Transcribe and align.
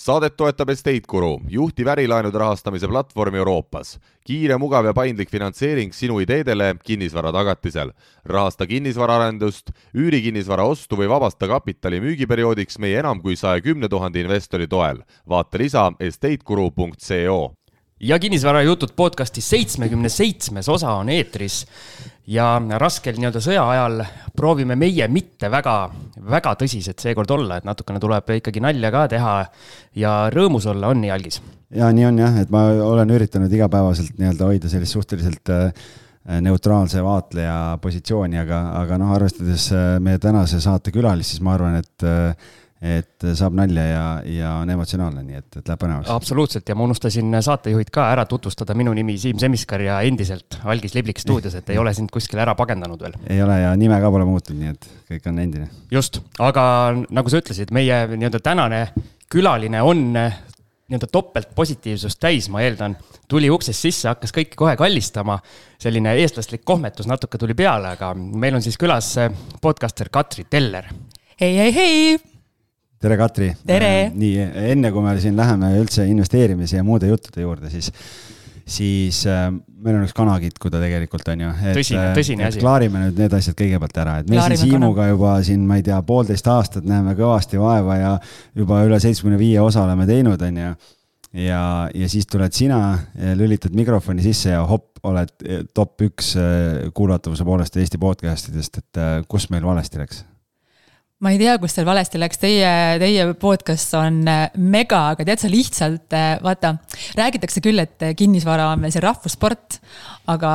saadet 0.00 0.32
toetab 0.36 0.70
Estate 0.72 1.04
Guru, 1.08 1.34
juhtiv 1.52 1.88
ärilaenude 1.92 2.38
rahastamise 2.40 2.88
platvorm 2.88 3.34
Euroopas. 3.34 3.98
kiire, 4.24 4.56
mugav 4.58 4.86
ja 4.86 4.92
paindlik 4.94 5.30
finantseering 5.30 5.92
sinu 5.92 6.20
ideedele 6.20 6.74
kinnisvara 6.84 7.32
tagatisel. 7.32 7.92
rahasta 8.24 8.66
kinnisvaraarendust, 8.66 9.70
üüri 9.94 10.22
kinnisvara 10.22 10.64
ostu 10.64 10.96
või 10.96 11.08
vabasta 11.08 11.48
kapitali 11.48 12.00
müügiperioodiks 12.00 12.78
meie 12.78 12.98
enam 12.98 13.20
kui 13.20 13.36
saja 13.36 13.60
kümne 13.60 13.88
tuhande 13.88 14.20
investori 14.20 14.66
toel. 14.66 15.04
vaata 15.28 15.58
lisa 15.58 15.92
estateguru.co 16.00 17.59
ja 18.00 18.18
kinnisvarajutud 18.18 18.88
podcasti 18.96 19.40
seitsmekümne 19.40 20.08
seitsmes 20.08 20.68
osa 20.68 20.92
on 20.92 21.08
eetris 21.08 21.66
ja 22.26 22.54
raskel 22.78 23.18
nii-öelda 23.18 23.42
sõja 23.44 23.64
ajal 23.68 24.04
proovime 24.36 24.76
meie 24.78 25.08
mitte 25.12 25.50
väga, 25.52 25.74
väga 26.30 26.54
tõsised 26.62 27.00
seekord 27.02 27.30
olla, 27.36 27.58
et 27.60 27.66
natukene 27.68 28.00
tuleb 28.00 28.30
ikkagi 28.38 28.62
nalja 28.64 28.92
ka 28.94 29.06
teha 29.14 29.34
ja 30.00 30.14
rõõmus 30.32 30.68
olla, 30.70 30.92
on 30.94 31.02
nii, 31.04 31.10
Algis? 31.12 31.40
ja 31.76 31.90
nii 31.92 32.06
on 32.08 32.22
jah, 32.22 32.38
et 32.40 32.52
ma 32.54 32.68
olen 32.86 33.12
üritanud 33.16 33.52
igapäevaselt 33.52 34.16
nii-öelda 34.18 34.48
hoida 34.48 34.72
sellist 34.72 34.96
suhteliselt 34.96 35.52
äh, 35.52 35.84
neutraalse 36.40 37.04
vaatleja 37.04 37.76
positsiooni, 37.82 38.40
aga, 38.40 38.62
aga 38.80 38.98
noh, 39.02 39.12
arvestades 39.12 39.68
äh, 39.76 39.92
meie 40.00 40.18
tänase 40.22 40.62
saate 40.64 40.94
külalist, 40.94 41.34
siis 41.34 41.44
ma 41.44 41.58
arvan, 41.58 41.76
et 41.82 42.08
äh, 42.08 42.50
et 42.80 43.26
saab 43.36 43.56
nalja 43.58 43.82
ja, 43.84 44.04
ja 44.24 44.50
on 44.62 44.70
emotsionaalne, 44.72 45.20
nii 45.26 45.36
et, 45.36 45.48
et 45.60 45.66
läheb 45.68 45.80
põnevaks. 45.82 46.08
absoluutselt 46.14 46.68
ja 46.68 46.76
ma 46.78 46.86
unustasin 46.86 47.36
saatejuhid 47.44 47.90
ka 47.92 48.06
ära 48.14 48.24
tutvustada, 48.28 48.72
minu 48.78 48.94
nimi 48.96 49.18
Siim 49.20 49.40
Semiskar 49.40 49.84
ja 49.84 49.98
endiselt 50.08 50.56
Algis 50.64 50.96
Liblik 50.96 51.20
stuudios, 51.20 51.54
et 51.58 51.68
ei 51.70 51.80
ole 51.80 51.92
sind 51.96 52.08
kuskile 52.12 52.40
ära 52.46 52.54
pagendanud 52.56 53.02
veel. 53.04 53.18
ei 53.28 53.42
ole 53.44 53.58
ja 53.60 53.74
nime 53.76 54.00
ka 54.00 54.12
pole 54.12 54.24
muutunud, 54.28 54.62
nii 54.62 54.72
et 54.72 54.88
kõik 55.12 55.28
on 55.28 55.42
endine. 55.44 55.68
just, 55.92 56.22
aga 56.40 56.64
nagu 57.10 57.32
sa 57.32 57.42
ütlesid, 57.42 57.74
meie 57.76 58.06
nii-öelda 58.14 58.40
tänane 58.48 58.86
külaline 59.30 59.84
on 59.84 60.06
nii-öelda 60.14 61.10
topeltpositiivsust 61.12 62.18
täis, 62.18 62.48
ma 62.48 62.64
eeldan, 62.64 62.96
tuli 63.28 63.52
uksest 63.52 63.84
sisse, 63.84 64.08
hakkas 64.08 64.32
kõiki 64.34 64.56
kohe 64.56 64.72
kallistama. 64.80 65.38
selline 65.78 66.16
eestlaslik 66.24 66.64
kohmetus 66.64 67.06
natuke 67.06 67.38
tuli 67.38 67.54
peale, 67.54 67.92
aga 67.92 68.14
meil 68.16 68.56
on 68.56 68.64
siis 68.64 68.80
külas 68.80 69.14
podcaster 69.60 70.08
Katri 70.08 70.48
Teller. 70.48 70.88
hei, 71.40 71.56
hei, 71.56 71.72
hei 71.74 72.29
tere, 73.00 73.16
Katri! 73.16 73.48
tere! 73.66 74.10
nii, 74.12 74.42
enne 74.74 74.90
kui 74.92 75.04
me 75.04 75.14
siin 75.22 75.38
läheme 75.38 75.72
üldse 75.80 76.04
investeerimise 76.10 76.76
ja 76.80 76.84
muude 76.84 77.08
juttude 77.08 77.46
juurde, 77.46 77.70
siis, 77.72 77.88
siis 78.68 79.22
äh, 79.30 79.46
meil 79.80 79.96
on 79.96 80.04
üks 80.04 80.12
kanakitkuda 80.16 80.82
tegelikult 80.82 81.30
on 81.32 81.46
ju. 81.46 81.54
tõsine, 81.78 82.04
tõsine 82.18 82.48
asi. 82.50 82.60
klaarime 82.60 83.06
nüüd 83.06 83.22
need 83.22 83.36
asjad 83.38 83.56
kõigepealt 83.56 84.00
ära, 84.04 84.18
et 84.20 84.28
me 84.28 84.44
siin 84.44 84.60
Siimuga 84.66 85.06
kana. 85.06 85.14
juba 85.14 85.34
siin, 85.48 85.64
ma 85.68 85.80
ei 85.80 85.86
tea, 85.86 85.96
poolteist 86.04 86.52
aastat 86.52 86.88
näeme 86.88 87.16
kõvasti 87.16 87.60
vaeva 87.62 87.96
ja 87.96 88.14
juba 88.58 88.84
üle 88.84 89.00
seitsmekümne 89.00 89.40
viie 89.40 89.62
osa 89.64 89.86
oleme 89.86 90.04
teinud, 90.10 90.44
on 90.50 90.60
ju 90.60 90.76
ja, 91.46 91.64
ja 91.96 92.10
siis 92.12 92.28
tuled 92.28 92.52
sina, 92.52 92.82
lülitad 93.38 93.72
mikrofoni 93.80 94.20
sisse 94.26 94.52
ja 94.52 94.60
hopp, 94.68 94.90
oled 95.08 95.32
top 95.72 96.04
üks 96.04 96.34
kuulatavuse 96.92 97.48
poolest 97.48 97.80
Eesti 97.80 98.02
podcast 98.02 98.52
idest, 98.52 98.82
et 98.82 99.24
kus 99.30 99.48
meil 99.48 99.64
valesti 99.64 100.02
läks? 100.02 100.26
Ma 101.20 101.34
ei 101.34 101.36
tea, 101.36 101.58
kus 101.60 101.74
teil 101.76 101.84
valesti 101.84 102.16
läks, 102.16 102.38
teie, 102.40 102.68
teie 103.00 103.26
podcast 103.40 103.92
on 103.98 104.22
äh, 104.24 104.46
mega, 104.56 105.02
aga 105.12 105.26
tead 105.28 105.42
sa 105.42 105.50
lihtsalt, 105.52 106.06
äh, 106.16 106.38
vaata, 106.40 106.78
räägitakse 107.18 107.60
küll, 107.60 107.82
et 107.82 108.00
kinnisvara 108.16 108.70
on 108.72 108.80
meil 108.80 108.94
see 108.94 109.02
rahvussport, 109.04 109.76
aga 110.32 110.52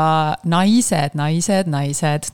naised, 0.50 1.14
naised, 1.20 1.70
naised. 1.70 2.32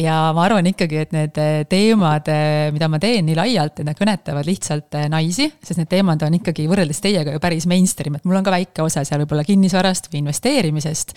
ja 0.00 0.16
ma 0.32 0.46
arvan 0.46 0.70
ikkagi, 0.70 1.02
et 1.04 1.12
need 1.12 1.40
äh, 1.42 1.58
teemad, 1.68 2.30
mida 2.72 2.88
ma 2.88 3.00
teen 3.02 3.28
nii 3.28 3.36
laialt, 3.36 3.82
et 3.82 3.90
nad 3.90 4.00
kõnetavad 4.00 4.48
lihtsalt 4.48 4.96
naisi, 5.12 5.50
sest 5.60 5.82
need 5.82 5.92
teemad 5.92 6.24
on 6.24 6.38
ikkagi 6.40 6.64
võrreldes 6.70 7.04
teiega 7.04 7.36
ju 7.36 7.42
päris 7.42 7.68
mainstream, 7.68 8.16
et 8.16 8.24
mul 8.24 8.40
on 8.40 8.48
ka 8.48 8.54
väike 8.54 8.86
osa 8.86 9.04
seal 9.04 9.26
võib-olla 9.26 9.44
kinnisvarast 9.44 10.08
või 10.08 10.22
investeerimisest. 10.22 11.12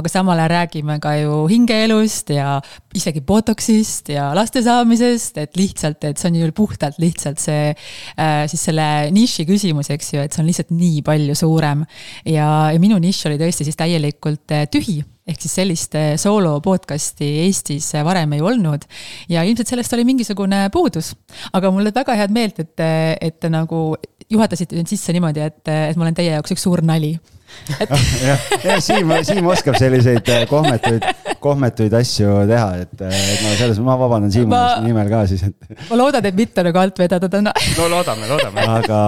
aga 0.00 0.14
samal 0.14 0.40
ajal 0.40 0.54
räägime 0.54 0.96
ka 1.02 1.12
ju 1.20 1.44
hingeelust 1.52 2.32
ja 2.32 2.56
isegi 2.96 3.20
botox'ist 3.20 4.14
ja 4.16 4.30
laste 4.36 4.64
saamisest, 4.64 5.44
et 5.44 5.60
lihtsalt 5.60 6.05
et 6.12 6.20
see 6.20 6.30
on 6.30 6.38
ju 6.40 6.52
puhtalt 6.56 7.00
lihtsalt 7.02 7.42
see 7.42 7.72
äh, 7.72 8.44
siis 8.50 8.68
selle 8.68 8.86
niši 9.14 9.46
küsimus, 9.48 9.90
eks 9.94 10.14
ju, 10.14 10.22
et 10.22 10.32
see 10.34 10.44
on 10.44 10.48
lihtsalt 10.50 10.72
nii 10.74 11.02
palju 11.06 11.36
suurem. 11.38 11.84
ja, 12.24 12.48
ja 12.72 12.80
minu 12.82 13.00
nišš 13.02 13.28
oli 13.30 13.40
tõesti 13.42 13.68
siis 13.68 13.78
täielikult 13.78 14.56
äh, 14.56 14.66
tühi 14.70 15.02
ehk 15.26 15.42
siis 15.42 15.56
sellist 15.58 15.94
äh, 15.98 16.12
soolo 16.20 16.58
podcast'i 16.62 17.28
Eestis 17.44 17.90
varem 18.06 18.36
ei 18.36 18.42
olnud. 18.42 18.84
ja 19.28 19.42
ilmselt 19.42 19.68
sellest 19.68 19.92
oli 19.96 20.04
mingisugune 20.06 20.68
puudus. 20.72 21.14
aga 21.52 21.70
mul 21.70 21.86
on 21.90 21.94
väga 21.94 22.14
head 22.14 22.34
meelt, 22.34 22.60
et, 22.62 22.84
et 23.20 23.40
te 23.40 23.50
nagu 23.50 23.96
juhatasite 24.30 24.76
nüüd 24.78 24.90
sisse 24.90 25.14
niimoodi, 25.14 25.42
et, 25.42 25.62
et 25.66 25.96
ma 25.96 26.06
olen 26.06 26.18
teie 26.18 26.34
jaoks 26.34 26.54
üks 26.54 26.66
suur 26.66 26.82
nali 26.86 27.16
et 27.82 27.90
jah, 27.90 28.40
jah, 28.64 28.80
Siim, 28.82 29.10
Siim 29.26 29.46
oskab 29.50 29.76
selliseid 29.78 30.26
kohmetuid, 30.50 31.04
kohmetuid 31.42 31.94
asju 31.98 32.32
teha, 32.48 32.66
et, 32.82 32.92
et 33.06 33.42
ma 33.44 33.54
selles, 33.58 33.80
ma 33.84 33.96
vabandan 33.98 34.32
Siimu 34.34 34.50
ma, 34.50 34.62
nimel 34.84 35.10
ka 35.10 35.22
siis, 35.30 35.44
et. 35.46 35.70
ma 35.90 35.98
loodan, 35.98 36.26
et 36.28 36.36
mitte 36.36 36.64
nagu 36.66 36.80
alt 36.80 37.00
vedada 37.00 37.30
täna. 37.32 37.54
no 37.78 37.88
loodame, 37.92 38.28
loodame. 38.30 38.66
aga. 38.76 39.00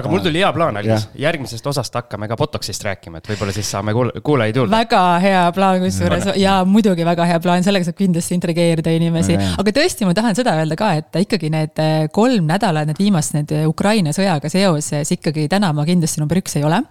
aga 0.00 0.12
mul 0.12 0.22
tuli 0.24 0.42
hea 0.42 0.52
plaan, 0.56 0.80
Algis, 0.80 1.08
järgmisest 1.20 1.66
osast 1.72 1.98
hakkame 1.98 2.28
ka 2.30 2.38
Botoxist 2.38 2.84
rääkima, 2.86 3.22
et 3.22 3.32
võib-olla 3.32 3.54
siis 3.56 3.70
saame 3.74 3.96
kuul-, 3.96 4.14
kuulajaid 4.24 4.62
juurde. 4.62 4.76
väga 4.76 5.02
hea 5.24 5.44
plaan 5.56 5.65
kusjuures 5.82 6.30
ja 6.40 6.58
muidugi 6.68 7.04
väga 7.06 7.26
hea 7.30 7.40
plaan, 7.42 7.64
sellega 7.66 7.88
saab 7.88 7.98
kindlasti 7.98 8.36
intrigeerida 8.36 8.92
inimesi, 8.96 9.36
aga 9.36 9.74
tõesti, 9.78 10.06
ma 10.08 10.14
tahan 10.16 10.38
seda 10.38 10.56
öelda 10.60 10.78
ka, 10.78 10.92
et 11.00 11.20
ikkagi 11.22 11.50
need 11.52 11.82
äh, 11.82 12.06
kolm 12.14 12.48
nädalat, 12.48 12.88
need 12.90 13.00
viimased, 13.00 13.36
need 13.38 13.54
Ukraina 13.68 14.14
sõjaga 14.16 14.50
seoses 14.52 15.12
ikkagi 15.16 15.46
täna 15.52 15.72
ma 15.76 15.86
kindlasti 15.88 16.22
number 16.22 16.40
üks 16.40 16.56
ei 16.58 16.64
ole. 16.66 16.82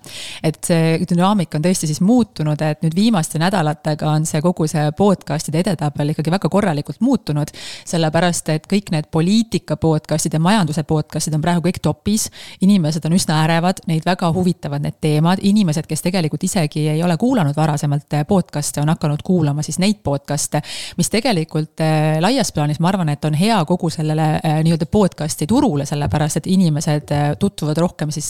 et 0.44 0.60
see 0.66 1.00
dünaamika 1.10 1.60
on 1.60 1.66
tõesti 1.66 1.90
siis 1.90 2.02
muutunud, 2.06 2.62
et 2.62 2.84
nüüd 2.86 2.96
viimaste 2.98 3.40
nädalatega 3.42 4.10
on 4.10 4.26
see 4.30 4.42
kogu 4.44 4.68
see 4.70 4.90
podcast'ide 4.98 5.62
edetabel 5.64 6.14
ikkagi 6.14 6.34
väga 6.34 6.50
korralikult 6.50 7.02
muutunud. 7.02 7.52
sellepärast, 7.86 8.50
et 8.50 8.68
kõik 8.72 8.92
need 8.92 9.10
poliitika 9.12 9.78
podcast'id 9.82 10.34
ja 10.34 10.40
majanduse 10.40 10.84
podcast'id 10.84 11.36
on 11.36 11.42
praegu 11.42 11.68
kõik 11.68 11.82
topis. 11.82 12.30
inimesed 12.62 13.06
on 13.06 13.14
üsna 13.18 13.44
ärevad, 13.46 13.82
neid 13.88 14.06
väga 14.06 14.32
huvitavad 14.34 14.82
need 14.82 15.00
teemad, 15.02 15.40
inimesed, 15.42 15.88
kes 15.88 16.02
tegelikult 16.02 16.44
isegi 16.44 16.88
ei 16.90 17.04
ole 17.04 17.18
kuulanud 17.18 17.56
varasemalt 17.56 18.10
podcast'e, 18.28 18.65
on 18.82 18.90
hakanud 18.90 19.22
kuulama 19.24 19.64
siis 19.66 19.80
neid 19.80 20.02
podcast'e. 20.04 20.62
mis 20.98 21.10
tegelikult 21.10 21.80
eh, 21.84 22.18
laias 22.22 22.52
plaanis, 22.56 22.80
ma 22.80 22.90
arvan, 22.92 23.10
et 23.14 23.26
on 23.26 23.34
hea 23.38 23.58
kogu 23.66 23.90
sellele 23.94 24.28
eh, 24.44 24.60
nii-öelda 24.66 24.88
podcast'i 24.92 25.48
turule, 25.48 25.86
sellepärast 25.86 26.42
et 26.42 26.50
inimesed 26.52 27.14
eh, 27.16 27.26
tutvuvad 27.40 27.78
rohkem 27.78 28.12
siis 28.12 28.30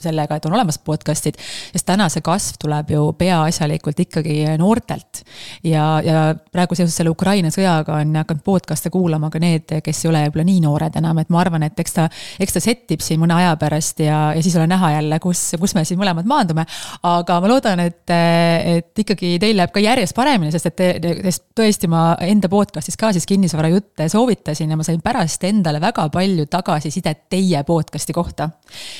sellega, 0.00 0.36
et 0.36 0.46
on 0.46 0.56
olemas 0.56 0.78
podcast'id. 0.78 1.38
sest 1.72 1.86
täna 1.86 2.08
see 2.08 2.24
kasv 2.24 2.60
tuleb 2.60 2.90
ju 2.94 3.12
peaasjalikult 3.18 4.00
ikkagi 4.06 4.38
noortelt. 4.58 5.24
ja, 5.64 5.86
ja 6.04 6.34
praegu 6.52 6.74
seoses 6.74 6.96
selle 6.96 7.10
Ukraina 7.10 7.50
sõjaga 7.54 8.00
on 8.00 8.16
hakanud 8.22 8.44
podcast'e 8.44 8.90
kuulama 8.90 9.30
ka 9.30 9.42
need, 9.42 9.80
kes 9.84 10.04
ei 10.04 10.10
ole 10.10 10.24
võib-olla 10.26 10.46
nii 10.46 10.60
noored 10.64 10.96
enam, 11.00 11.18
et 11.22 11.30
ma 11.32 11.40
arvan, 11.42 11.64
et 11.66 11.78
eks 11.80 11.96
ta, 11.96 12.06
eks 12.40 12.56
ta 12.56 12.62
set 12.62 12.94
ib 12.94 13.04
siin 13.04 13.20
mõne 13.22 13.36
aja 13.38 13.54
pärast 13.60 14.02
ja, 14.04 14.20
ja 14.36 14.42
siis 14.42 14.56
ole 14.58 14.68
näha 14.70 14.92
jälle, 14.96 15.18
kus, 15.22 15.42
kus 15.60 15.74
me 15.76 15.84
siin 15.88 16.00
mõlemad 16.00 16.28
maandume. 16.28 16.66
aga 17.06 17.40
ma 17.42 17.50
loodan, 17.50 17.82
et, 17.84 18.04
et 18.10 19.04
ikkagi 19.04 19.36
teil 19.42 19.58
läheb 19.58 19.69
ka 19.74 19.82
järjest 19.82 20.14
paremini, 20.16 20.52
sest 20.54 20.70
et, 20.70 20.82
sest 21.24 21.44
tõesti 21.56 21.88
ma 21.90 22.14
enda 22.24 22.48
podcast'is 22.50 22.98
ka 23.00 23.12
siis 23.14 23.26
kinnisvarajutte 23.28 24.08
soovitasin 24.12 24.72
ja 24.72 24.78
ma 24.78 24.86
sain 24.86 25.00
pärast 25.04 25.44
endale 25.48 25.80
väga 25.82 26.06
palju 26.12 26.46
tagasisidet 26.50 27.26
teie 27.32 27.62
podcast'i 27.66 28.14
kohta. 28.16 28.50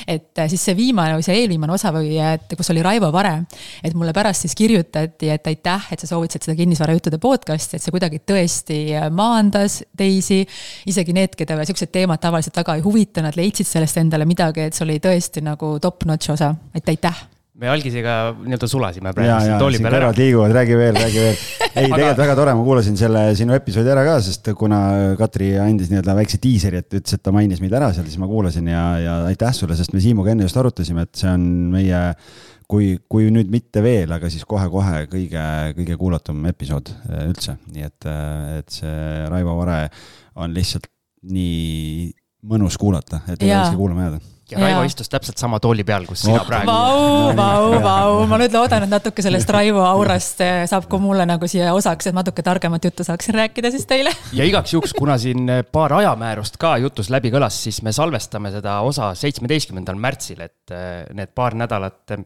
et 0.06 0.42
siis 0.48 0.64
see 0.64 0.76
viimane 0.76 1.16
või 1.18 1.26
see 1.26 1.38
eelviimane 1.40 1.74
osa 1.74 1.92
või 1.94 2.18
et 2.22 2.54
kus 2.56 2.70
oli 2.74 2.82
Raivo 2.82 3.12
Vare. 3.12 3.42
et 3.84 3.94
mulle 3.94 4.12
pärast 4.12 4.46
siis 4.46 4.54
kirjutati, 4.54 5.30
et 5.30 5.46
aitäh, 5.46 5.90
et 5.92 6.00
sa 6.00 6.06
soovitasid 6.06 6.48
seda 6.48 6.56
kinnisvarajuttude 6.58 7.18
podcast'i, 7.18 7.76
et 7.76 7.82
see 7.82 7.94
kuidagi 7.94 8.22
tõesti 8.26 8.80
maandas 9.10 9.82
teisi. 9.96 10.46
isegi 10.86 11.12
need, 11.16 11.36
keda 11.36 11.64
siuksed 11.64 11.92
teemad 11.92 12.20
tavaliselt 12.20 12.56
väga 12.56 12.78
ei 12.78 12.86
huvita, 12.86 13.22
nad 13.22 13.36
leidsid 13.36 13.66
sellest 13.66 14.00
endale 14.00 14.24
midagi, 14.28 14.68
et 14.68 14.74
see 14.74 14.86
oli 14.86 15.00
tõesti 15.02 15.44
nagu 15.44 15.78
top-notch 15.82 16.32
osa, 16.36 16.54
et 16.74 16.88
aitäh 16.88 17.39
me 17.60 17.68
algisega 17.68 18.14
nii-öelda 18.38 18.68
sulasime 18.70 19.12
praegu 19.16 19.44
siin 19.44 19.60
tooli 19.60 19.80
peal 19.84 19.96
ära. 19.98 20.10
liiguvad, 20.16 20.54
räägi 20.56 20.76
veel, 20.80 20.96
räägi 20.96 21.24
veel. 21.24 21.40
ei, 21.68 21.88
tegelikult 21.90 22.22
väga 22.22 22.36
tore, 22.38 22.54
ma 22.56 22.64
kuulasin 22.64 22.96
selle 23.00 23.24
sinu 23.38 23.56
episoodi 23.56 23.92
ära 23.92 24.04
ka, 24.06 24.14
sest 24.24 24.48
kuna 24.58 24.80
Katri 25.20 25.52
andis 25.60 25.90
nii-öelda 25.92 26.14
väikse 26.16 26.40
diiseri, 26.42 26.80
et 26.80 27.00
ütles, 27.00 27.18
et 27.18 27.24
ta 27.24 27.34
mainis 27.36 27.60
meid 27.60 27.76
ära 27.76 27.90
seal, 27.96 28.08
siis 28.08 28.20
ma 28.22 28.30
kuulasin 28.30 28.70
ja, 28.72 28.84
ja 29.04 29.18
aitäh 29.28 29.52
sulle, 29.56 29.76
sest 29.78 29.92
me 29.96 30.00
Siimuga 30.00 30.32
enne 30.32 30.48
just 30.48 30.60
arutasime, 30.60 31.04
et 31.04 31.20
see 31.20 31.28
on 31.28 31.44
meie 31.74 32.00
kui, 32.70 32.94
kui 33.10 33.28
nüüd 33.34 33.52
mitte 33.52 33.84
veel, 33.84 34.12
aga 34.16 34.32
siis 34.32 34.46
kohe-kohe 34.48 35.04
kõige, 35.12 35.44
kõige 35.76 36.00
kuulatum 36.00 36.48
episood 36.48 36.92
äh, 36.94 37.26
üldse, 37.28 37.58
nii 37.74 37.88
et, 37.90 38.08
äh, 38.08 38.58
et 38.62 38.80
see 38.80 39.28
Raivo 39.28 39.58
Vare 39.60 39.82
on 40.40 40.56
lihtsalt 40.56 40.88
nii 41.28 42.10
mõnus 42.48 42.80
kuulata, 42.80 43.20
et 43.28 43.42
ei 43.42 43.50
tahakski 43.50 43.76
kuulama 43.76 44.06
jääda 44.06 44.20
ja 44.50 44.60
Raivo 44.60 44.82
istus 44.88 45.10
täpselt 45.10 45.40
sama 45.40 45.60
tooli 45.62 45.84
peal, 45.86 46.06
kus 46.08 46.24
sina 46.26 46.42
praegu. 46.46 46.70
Vau, 46.70 47.30
vau, 47.36 47.78
vau, 47.84 48.16
ma 48.30 48.38
nüüd 48.40 48.54
loodan, 48.54 48.86
et 48.86 48.92
natuke 48.92 49.24
sellest 49.24 49.50
Raivo 49.54 49.84
aurast 49.86 50.42
eh, 50.44 50.64
saab 50.70 50.88
ka 50.90 51.00
mulle 51.02 51.26
nagu 51.28 51.48
siia 51.50 51.72
osaks, 51.76 52.10
et 52.10 52.16
natuke 52.16 52.44
targemat 52.46 52.90
juttu 52.90 53.06
saaksin 53.06 53.38
rääkida 53.38 53.72
siis 53.74 53.86
teile. 53.90 54.12
ja 54.36 54.46
igaks 54.48 54.74
juhuks, 54.74 54.94
kuna 54.98 55.18
siin 55.20 55.48
paar 55.72 55.94
ajamäärust 56.00 56.58
ka 56.60 56.76
jutus 56.82 57.10
läbi 57.12 57.32
kõlas, 57.34 57.62
siis 57.66 57.80
me 57.86 57.94
salvestame 57.96 58.52
seda 58.54 58.80
osa 58.86 59.12
seitsmeteistkümnendal 59.18 59.98
märtsil, 60.00 60.44
et 60.46 60.74
eh, 60.74 61.06
need 61.16 61.34
paar 61.36 61.56
nädalat, 61.58 62.16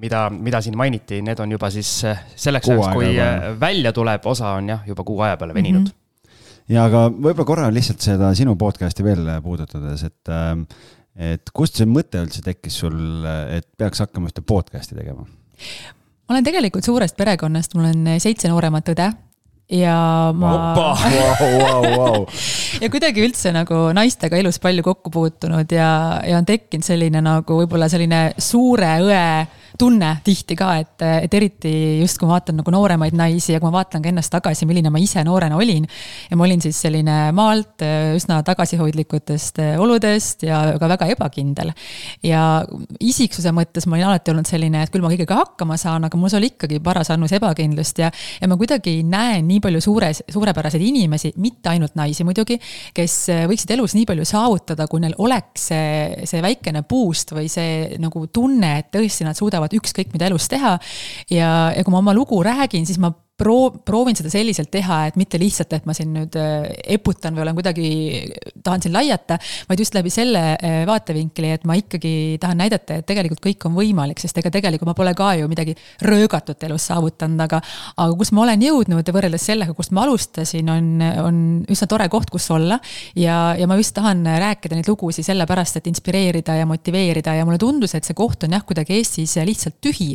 mida, 0.00 0.26
mida 0.30 0.62
siin 0.64 0.78
mainiti, 0.78 1.22
need 1.24 1.42
on 1.42 1.58
juba 1.58 1.70
siis 1.74 1.92
eh, 2.06 2.26
selleks 2.36 2.72
ajaks, 2.72 2.96
kui 2.96 3.14
välja 3.60 3.94
tuleb, 3.96 4.26
osa 4.26 4.56
on 4.60 4.74
jah, 4.76 4.82
juba 4.86 5.06
kuu 5.06 5.22
aja 5.26 5.38
peale 5.40 5.54
veninud 5.56 5.86
mm. 5.86 5.92
-hmm 5.92 6.02
ja 6.70 6.86
aga 6.88 7.06
võib-olla 7.10 7.46
korra 7.48 7.66
lihtsalt 7.74 8.04
seda 8.04 8.32
sinu 8.38 8.56
podcast'i 8.58 9.04
veel 9.06 9.28
puudutades, 9.44 10.02
et 10.08 10.32
äh, 10.32 10.54
et 11.16 11.52
kust 11.56 11.80
see 11.80 11.88
mõte 11.88 12.20
üldse 12.22 12.42
tekkis 12.44 12.80
sul, 12.82 12.96
et 13.52 13.68
peaks 13.78 14.02
hakkama 14.04 14.32
ühte 14.32 14.44
podcast'i 14.46 14.98
tegema? 14.98 15.26
ma 16.26 16.34
olen 16.34 16.44
tegelikult 16.44 16.84
suurest 16.84 17.16
perekonnast, 17.16 17.76
mul 17.78 17.88
on 17.92 18.10
seitse 18.20 18.50
nooremat 18.50 18.92
õde 18.92 19.10
ja 19.72 20.32
ma. 20.36 20.52
Wow, 20.76 21.58
wow, 21.58 21.86
wow. 21.98 22.26
ja 22.82 22.90
kuidagi 22.90 23.24
üldse 23.26 23.50
nagu 23.54 23.88
naistega 23.96 24.38
elus 24.38 24.60
palju 24.62 24.84
kokku 24.86 25.10
puutunud 25.14 25.72
ja, 25.74 25.90
ja 26.26 26.38
on 26.38 26.46
tekkinud 26.46 26.86
selline 26.86 27.22
nagu 27.24 27.60
võib-olla 27.62 27.88
selline 27.90 28.28
suure 28.38 28.92
õe 29.02 29.24
tunne 29.78 30.12
tihti 30.24 30.56
ka, 30.58 30.70
et, 30.82 31.04
et 31.26 31.34
eriti 31.34 31.72
just 32.00 32.18
kui 32.20 32.28
ma 32.28 32.36
vaatan 32.36 32.60
nagu 32.60 32.72
nooremaid 32.74 33.16
naisi 33.16 33.54
ja 33.54 33.60
kui 33.60 33.70
ma 33.70 33.78
vaatan 33.80 34.04
ka 34.04 34.10
ennast 34.12 34.32
tagasi, 34.32 34.68
milline 34.68 34.90
ma 34.92 35.00
ise 35.02 35.22
noorena 35.26 35.58
olin. 35.58 35.86
ja 36.30 36.36
ma 36.36 36.46
olin 36.46 36.62
siis 36.64 36.78
selline 36.86 37.16
maalt 37.36 37.84
üsna 38.16 38.40
tagasihoidlikutest 38.46 39.60
oludest 39.82 40.46
ja 40.46 40.62
ka 40.80 40.88
väga 40.88 41.10
ebakindel. 41.14 41.72
ja 42.24 42.42
isiksuse 43.00 43.52
mõttes 43.56 43.86
ma 43.86 43.98
olin 43.98 44.10
alati 44.10 44.32
olnud 44.32 44.48
selline, 44.48 44.82
et 44.84 44.92
küll 44.92 45.04
ma 45.04 45.12
kõigega 45.12 45.40
hakkama 45.42 45.78
saan, 45.80 46.06
aga 46.08 46.18
mul 46.20 46.32
oli 46.36 46.50
ikkagi 46.52 46.80
paras 46.84 47.10
annus 47.14 47.34
ebakindlust 47.36 48.00
ja, 48.02 48.10
ja 48.40 48.48
ma 48.50 48.58
kuidagi 48.58 48.98
näen 49.06 49.46
nii 49.48 49.60
palju 49.64 49.80
suures, 49.84 50.22
suurepäraseid 50.32 50.82
inimesi, 50.82 51.32
mitte 51.42 51.70
ainult 51.72 51.96
naisi 51.98 52.24
muidugi, 52.26 52.58
kes 52.96 53.16
võiksid 53.50 53.72
elus 53.76 53.96
nii 53.96 54.06
palju 54.08 54.26
saavutada, 54.28 54.86
kui 54.90 55.02
neil 55.04 55.14
oleks 55.22 55.68
see, 55.70 56.26
see 56.28 56.42
väikene 56.44 56.82
boost 56.88 57.32
või 57.36 57.48
see 57.52 57.96
nagu 58.02 58.26
tunne, 58.32 58.72
et 58.80 58.90
tõesti 58.94 59.26
nad 59.26 59.38
suudavad 59.38 59.65
saavad 59.66 59.76
ükskõik 59.80 60.12
mida 60.14 60.30
elus 60.30 60.48
teha. 60.48 60.78
ja, 61.30 61.72
ja 61.74 61.84
kui 61.84 61.92
ma 61.92 61.98
oma 61.98 62.14
lugu 62.14 62.42
räägin, 62.42 62.86
siis 62.86 62.98
ma 62.98 63.12
proo-, 63.36 63.72
proovin 63.84 64.16
seda 64.16 64.30
selliselt 64.32 64.70
teha, 64.72 65.02
et 65.10 65.18
mitte 65.20 65.38
lihtsalt, 65.40 65.72
et 65.76 65.86
ma 65.88 65.94
siin 65.96 66.12
nüüd 66.16 66.36
äh, 66.40 66.66
eputan 66.96 67.36
või 67.36 67.44
olen 67.44 67.56
kuidagi, 67.58 67.88
tahan 68.64 68.82
siin 68.84 68.94
laiata, 68.96 69.38
vaid 69.68 69.82
just 69.82 69.96
läbi 69.96 70.12
selle 70.12 70.42
äh, 70.56 70.78
vaatevinkli, 70.88 71.52
et 71.56 71.66
ma 71.68 71.76
ikkagi 71.78 72.14
tahan 72.42 72.60
näidata, 72.62 73.00
et 73.00 73.08
tegelikult 73.08 73.42
kõik 73.44 73.68
on 73.68 73.76
võimalik, 73.76 74.20
sest 74.22 74.40
ega 74.40 74.52
tegelikult 74.54 74.90
ma 74.90 74.96
pole 74.96 75.12
ka 75.16 75.34
ju 75.40 75.50
midagi 75.50 75.76
röögatut 76.06 76.64
elus 76.68 76.88
saavutanud, 76.90 77.44
aga 77.44 77.60
aga 77.96 78.16
kus 78.16 78.32
ma 78.36 78.44
olen 78.46 78.64
jõudnud 78.64 79.06
ja 79.06 79.14
võrreldes 79.14 79.46
sellega, 79.50 79.74
kust 79.76 79.92
ma 79.96 80.06
alustasin, 80.06 80.72
on, 80.72 80.88
on 81.22 81.40
üsna 81.72 81.88
tore 81.90 82.08
koht, 82.12 82.32
kus 82.32 82.48
olla. 82.54 82.80
ja, 83.18 83.54
ja 83.58 83.68
ma 83.68 83.76
just 83.78 83.94
tahan 83.96 84.24
rääkida 84.26 84.78
neid 84.78 84.88
lugusid 84.88 85.26
sellepärast, 85.26 85.80
et 85.80 85.90
inspireerida 85.90 86.56
ja 86.60 86.66
motiveerida 86.68 87.36
ja 87.36 87.44
mulle 87.46 87.60
tundus, 87.60 87.94
et 87.96 88.08
see 88.08 88.16
koht 88.16 88.46
on 88.46 88.56
jah, 88.56 88.64
kuidagi 88.66 88.96
Eestis 88.96 89.36
lihtsalt 89.44 89.76
tühi. 89.84 90.14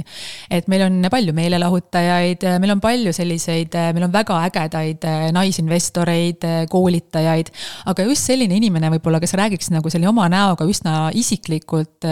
et 0.50 0.68
meil 0.71 0.88
on 0.88 1.00
palju 1.12 1.35
meelelahutajaid, 1.38 2.47
meil 2.62 2.75
on 2.75 2.81
palju 2.83 3.10
palju 3.11 3.15
selliseid, 3.15 3.75
äh, 3.75 3.91
meil 3.93 4.05
on 4.07 4.13
väga 4.13 4.37
ägedaid 4.47 5.05
äh, 5.05 5.31
naisinvestoreid, 5.35 6.43
äh, 6.43 6.63
koolitajaid, 6.71 7.51
aga 7.85 8.05
just 8.07 8.27
selline 8.29 8.55
inimene 8.55 8.91
võib-olla, 8.95 9.19
kes 9.21 9.35
räägiks 9.37 9.71
nagu 9.71 9.91
selle 9.91 10.07
oma 10.09 10.27
näoga 10.31 10.65
üsna 10.65 11.11
isiklikult 11.13 12.07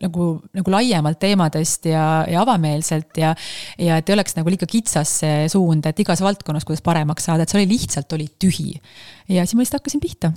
nagu, 0.00 0.26
nagu 0.56 0.74
laiemalt 0.74 1.20
teemadest 1.20 1.88
ja, 1.90 2.24
ja 2.28 2.42
avameelselt 2.44 3.16
ja 3.20 3.34
ja 3.78 3.98
et 4.00 4.08
ei 4.08 4.14
oleks 4.14 4.36
nagu 4.36 4.50
liiga 4.50 4.68
kitsas 4.68 5.20
see 5.22 5.48
suund, 5.50 5.86
et 5.86 6.02
igas 6.02 6.22
valdkonnas, 6.22 6.66
kuidas 6.68 6.84
paremaks 6.84 7.26
saada, 7.28 7.44
et 7.44 7.52
see 7.52 7.60
oli 7.60 7.72
lihtsalt, 7.74 8.12
oli 8.16 8.28
tühi. 8.40 8.74
ja 9.28 9.44
siis 9.44 9.56
ma 9.56 9.64
lihtsalt 9.64 9.80
hakkasin 9.80 10.02
pihta 10.02 10.32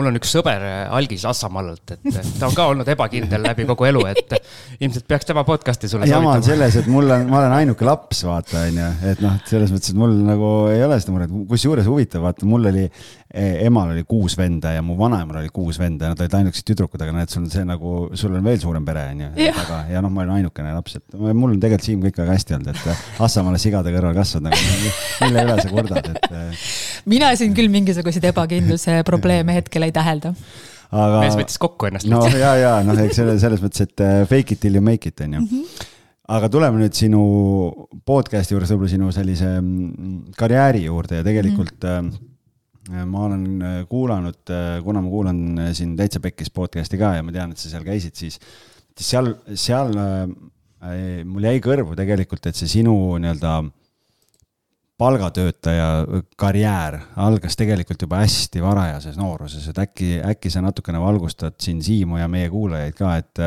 mul 0.00 0.10
on 0.10 0.18
üks 0.20 0.32
sõber 0.34 0.64
äh, 0.64 0.80
Algis 0.96 1.26
Assamaalalt, 1.28 1.94
et 1.96 2.20
ta 2.40 2.48
on 2.48 2.56
ka 2.56 2.66
olnud 2.72 2.88
ebakindel 2.88 3.44
läbi 3.44 3.66
kogu 3.68 3.88
elu, 3.90 4.04
et 4.10 4.34
ilmselt 4.80 5.06
peaks 5.10 5.28
tema 5.28 5.44
podcast'i 5.48 5.90
sulle 5.92 6.08
jama 6.08 6.34
on 6.38 6.44
selles, 6.46 6.80
et 6.80 6.88
mul 6.90 7.10
on, 7.12 7.28
ma 7.30 7.42
olen 7.42 7.56
ainuke 7.60 7.86
laps, 7.86 8.24
vaata, 8.28 8.64
on 8.70 8.80
ju, 8.80 8.90
et 9.12 9.24
noh, 9.24 9.36
selles 9.50 9.74
mõttes, 9.74 9.92
et 9.92 10.00
mul 10.00 10.16
nagu 10.24 10.52
ei 10.72 10.84
ole 10.86 11.00
seda 11.02 11.16
muret, 11.16 11.34
kusjuures 11.50 11.88
huvitav, 11.90 12.24
vaata, 12.24 12.48
mul 12.48 12.72
oli 12.72 12.88
E, 13.30 13.60
emal 13.62 13.92
oli 13.92 14.02
kuus 14.10 14.34
venda 14.34 14.72
ja 14.74 14.80
mu 14.82 14.96
vanaemal 14.98 15.36
oli 15.38 15.52
kuus 15.54 15.76
venda 15.78 16.08
ja 16.08 16.10
nad 16.10 16.18
olid 16.18 16.32
ainukesed 16.34 16.66
tüdrukud, 16.66 16.98
aga 17.04 17.12
näed, 17.14 17.30
sul 17.30 17.44
on 17.44 17.52
see 17.52 17.62
nagu, 17.62 17.92
sul 18.18 18.32
on 18.34 18.42
veel 18.42 18.56
suurem 18.58 18.82
pere, 18.88 19.04
on 19.12 19.20
ju. 19.22 19.28
aga, 19.52 19.76
ja 19.86 20.00
noh, 20.02 20.10
ma 20.10 20.24
olin 20.24 20.40
ainukene 20.40 20.72
laps, 20.74 20.96
et 20.98 21.14
mul 21.14 21.52
on 21.52 21.60
tegelikult 21.62 21.86
Siim 21.86 22.02
kõik 22.02 22.18
väga 22.18 22.34
hästi 22.34 22.56
olnud, 22.56 22.72
et 22.74 23.22
Assamaale 23.22 23.60
sigade 23.62 23.92
kõrval 23.94 24.18
kasvanud, 24.18 24.50
nagu 24.50 24.90
mille 25.22 25.44
üle 25.46 25.56
sa 25.62 25.70
kurdad, 25.70 26.10
et. 26.10 26.66
mina 27.14 27.30
siin 27.38 27.54
küll 27.54 27.70
mingisuguseid 27.70 28.26
ebakindluse 28.32 28.98
probleeme 29.06 29.54
hetkel 29.60 29.86
ei 29.86 29.89
tähelda 29.94 30.34
aga. 30.90 31.20
mees 31.22 31.38
võttis 31.38 31.60
kokku 31.62 31.90
ennast. 31.90 32.08
no 32.10 32.22
ja, 32.32 32.54
ja 32.60 32.74
noh, 32.86 32.98
eks 33.04 33.20
selles, 33.20 33.40
selles 33.42 33.62
mõttes, 33.64 33.86
et 33.88 34.04
äh, 34.04 34.20
fake 34.30 34.56
it 34.56 34.62
till 34.64 34.76
you 34.78 34.84
make 34.84 35.08
it 35.08 35.20
on 35.20 35.38
ju 35.38 35.46
mm. 35.46 35.48
-hmm 35.54 35.96
aga 36.30 36.46
tuleme 36.46 36.78
nüüd 36.78 36.94
sinu 36.94 37.20
podcast'i 38.06 38.54
juures 38.54 38.70
võib-olla 38.70 38.90
sinu 38.92 39.08
sellise 39.10 39.48
mm, 39.60 40.34
karjääri 40.38 40.84
juurde 40.84 41.16
ja 41.18 41.24
tegelikult 41.26 41.86
mm. 41.86 42.10
-hmm 42.10 42.26
ma 42.90 43.24
olen 43.26 43.62
kuulanud, 43.86 44.50
kuna 44.82 45.00
ma 45.00 45.10
kuulan 45.10 45.40
siin 45.76 45.92
Täitsa 45.96 46.18
Pekkis 46.20 46.50
podcast'i 46.50 46.98
ka 46.98 47.12
ja 47.14 47.22
ma 47.22 47.30
tean, 47.30 47.52
et 47.52 47.60
sa 47.60 47.68
seal 47.70 47.84
käisid, 47.86 48.16
siis, 48.18 48.38
siis 48.96 49.10
seal, 49.10 49.28
seal 49.54 49.92
mul 51.28 51.46
jäi 51.46 51.60
kõrvu 51.62 51.94
tegelikult, 51.94 52.48
et 52.50 52.58
see 52.58 52.66
sinu 52.80 52.94
nii-öelda 53.20 53.52
palgatöötaja 55.00 55.86
karjäär 56.36 56.98
algas 57.16 57.56
tegelikult 57.56 58.02
juba 58.04 58.20
hästi 58.20 58.62
varajases 58.62 59.16
nooruses, 59.16 59.68
et 59.70 59.78
äkki, 59.80 60.10
äkki 60.32 60.52
sa 60.52 60.60
natukene 60.64 61.00
valgustad 61.00 61.56
siin 61.62 61.80
Siimu 61.82 62.20
ja 62.20 62.28
meie 62.28 62.50
kuulajaid 62.52 62.98
ka, 62.98 63.16
et 63.20 63.44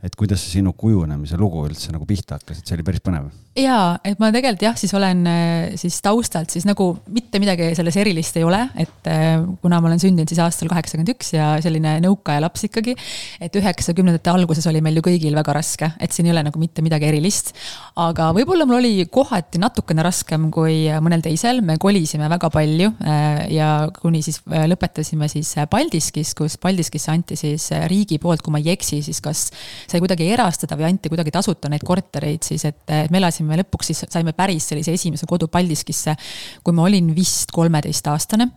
et 0.00 0.16
kuidas 0.16 0.40
see 0.40 0.58
sinu 0.58 0.72
kujunemise 0.80 1.36
lugu 1.38 1.66
üldse 1.68 1.92
nagu 1.92 2.06
pihta 2.08 2.38
hakkas, 2.38 2.60
et 2.62 2.66
see 2.66 2.78
oli 2.78 2.86
päris 2.86 3.04
põnev 3.04 3.28
jaa, 3.58 3.96
et 4.06 4.20
ma 4.22 4.28
tegelikult 4.30 4.62
jah, 4.62 4.76
siis 4.78 4.92
olen 4.94 5.24
äh, 5.26 5.72
siis 5.78 5.96
taustalt 6.04 6.52
siis 6.54 6.62
nagu 6.68 6.84
mitte 7.10 7.40
midagi 7.42 7.72
selles 7.74 7.96
erilist 7.98 8.36
ei 8.38 8.44
ole, 8.46 8.60
et 8.78 9.08
äh, 9.10 9.40
kuna 9.62 9.80
ma 9.82 9.88
olen 9.90 9.98
sündinud 10.02 10.30
siis 10.30 10.38
aastal 10.44 10.70
kaheksakümmend 10.70 11.10
üks 11.10 11.32
ja 11.34 11.48
selline 11.62 11.96
nõukaaja 12.04 12.44
laps 12.44 12.68
ikkagi. 12.68 12.94
et 13.42 13.56
üheksakümnendate 13.58 14.30
alguses 14.30 14.66
oli 14.70 14.82
meil 14.84 15.00
ju 15.00 15.02
kõigil 15.08 15.34
väga 15.34 15.54
raske, 15.56 15.88
et 15.98 16.14
siin 16.14 16.28
ei 16.28 16.34
ole 16.34 16.44
nagu 16.46 16.62
mitte 16.62 16.84
midagi 16.86 17.08
erilist. 17.10 17.50
aga 17.98 18.28
võib-olla 18.36 18.68
mul 18.70 18.78
oli 18.78 19.08
kohati 19.10 19.58
natukene 19.58 20.06
raskem 20.06 20.46
kui 20.54 20.84
mõnel 21.02 21.24
teisel, 21.24 21.58
me 21.66 21.74
kolisime 21.82 22.30
väga 22.30 22.52
palju 22.54 22.92
äh, 23.02 23.50
ja 23.56 23.72
kuni 23.98 24.22
siis 24.22 24.38
lõpetasime 24.46 25.26
siis 25.32 25.56
Paldiskis, 25.70 26.36
kus 26.38 26.54
Paldiskisse 26.62 27.10
anti 27.10 27.34
siis 27.40 27.66
riigi 27.90 28.20
poolt, 28.22 28.46
kui 28.46 28.54
ma 28.54 28.62
ei 28.62 28.70
eksi, 28.76 29.02
siis 29.02 29.18
kas 29.24 29.48
sai 29.90 29.98
kuidagi 29.98 30.30
erastada 30.30 30.78
või 30.78 30.86
anti 30.92 31.10
kuidagi 31.10 31.34
tasuta 31.34 31.66
neid 31.72 31.82
kortereid 31.82 32.46
siis, 32.46 32.68
et 32.70 32.96
me 33.10 33.18
elasime 33.18 33.39
elasime 33.40 33.60
lõpuks 33.60 33.90
siis, 33.90 34.04
saime 34.10 34.34
päris 34.36 34.68
sellise 34.70 34.92
esimese 34.92 35.26
kodu 35.26 35.48
Paldiskisse, 35.48 36.16
kui 36.62 36.74
ma 36.74 36.84
olin 36.88 37.14
vist 37.16 37.50
kolmeteistaastane. 37.52 38.48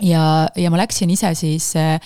Ja, 0.00 0.48
ja 0.56 0.70
ma 0.72 0.78
läksin 0.80 1.10
ise 1.12 1.34
siis 1.36 1.74
äh, 1.76 1.98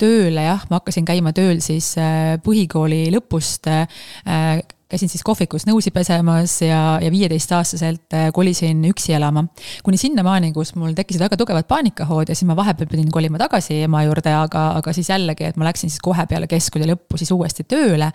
tööle, 0.00 0.40
jah, 0.46 0.62
ma 0.70 0.78
hakkasin 0.80 1.04
käima 1.04 1.34
tööl 1.36 1.60
siis 1.60 1.90
äh, 2.00 2.38
põhikooli 2.40 3.10
lõpust 3.12 3.68
äh, 3.68 4.62
käisin 4.92 5.08
siis 5.08 5.24
kohvikus 5.24 5.64
nõusi 5.64 5.90
pesemas 5.94 6.58
ja, 6.60 6.98
ja 7.00 7.10
viieteistaastaselt 7.12 8.12
äh, 8.16 8.26
kolisin 8.34 8.82
üksi 8.90 9.14
elama. 9.16 9.46
kuni 9.84 9.96
sinnamaani, 10.00 10.52
kus 10.52 10.74
mul 10.76 10.92
tekkisid 10.96 11.22
väga 11.24 11.38
tugevad 11.40 11.66
paanikahood 11.70 12.28
ja 12.28 12.36
siis 12.36 12.48
ma 12.48 12.56
vahepeal 12.58 12.90
pidin 12.90 13.08
kolima 13.12 13.40
tagasi 13.40 13.80
ema 13.86 14.02
juurde, 14.04 14.34
aga, 14.36 14.66
aga 14.80 14.92
siis 14.92 15.08
jällegi, 15.08 15.48
et 15.48 15.56
ma 15.60 15.68
läksin 15.70 15.92
siis 15.92 16.02
kohe 16.04 16.26
peale 16.28 16.48
keskkooli 16.50 16.90
lõppu 16.90 17.20
siis 17.20 17.32
uuesti 17.32 17.64
tööle. 17.68 18.10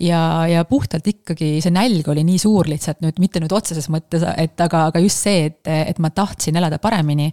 ja, 0.00 0.20
ja 0.50 0.64
puhtalt 0.68 1.08
ikkagi 1.10 1.56
see 1.64 1.74
nälg 1.74 2.08
oli 2.12 2.22
nii 2.28 2.38
suur 2.42 2.70
lihtsalt 2.70 3.02
nüüd, 3.02 3.18
mitte 3.22 3.42
nüüd 3.42 3.54
otseses 3.56 3.90
mõttes, 3.90 4.22
et 4.36 4.62
aga, 4.62 4.86
aga 4.92 5.02
just 5.02 5.26
see, 5.26 5.48
et, 5.50 5.60
et 5.66 5.98
ma 6.02 6.12
tahtsin 6.14 6.56
elada 6.60 6.78
paremini. 6.82 7.32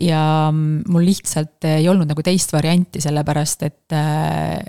ja 0.00 0.22
mul 0.54 1.04
lihtsalt 1.04 1.68
ei 1.68 1.88
olnud 1.92 2.08
nagu 2.08 2.24
teist 2.24 2.56
varianti, 2.56 3.04
sellepärast 3.04 3.68
et, 3.68 3.98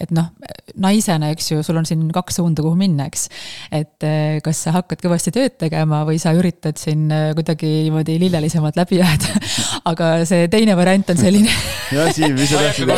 et 0.03 0.11
noh, 0.11 0.33
naisena, 0.75 1.31
eks 1.31 1.53
ju, 1.53 1.63
sul 1.63 1.79
on 1.79 1.87
siin 1.87 2.03
kaks 2.11 2.41
suunda, 2.41 2.63
kuhu 2.65 2.75
minna, 2.75 3.07
eks 3.07 3.29
et 3.71 4.05
eh, 4.07 4.39
kas 4.43 4.63
sa 4.65 4.73
hakkad 4.75 5.01
kõvasti 5.03 5.33
tööd 5.35 5.57
tegema 5.61 6.01
või 6.07 6.19
sa 6.21 6.33
üritad 6.37 6.79
siin 6.81 7.07
eh, 7.11 7.31
kuidagi 7.37 7.69
niimoodi 7.85 8.17
lillelisemalt 8.21 8.79
läbi 8.79 9.01
jääda. 9.01 9.35
aga 9.91 10.11
see 10.29 10.47
teine 10.51 10.75
variant 10.79 11.13
on 11.13 11.19
selline 11.19 11.51
jah, 11.95 12.11
Siim, 12.15 12.35
mis 12.37 12.51
sa 12.51 12.61
tahtsid 12.65 12.89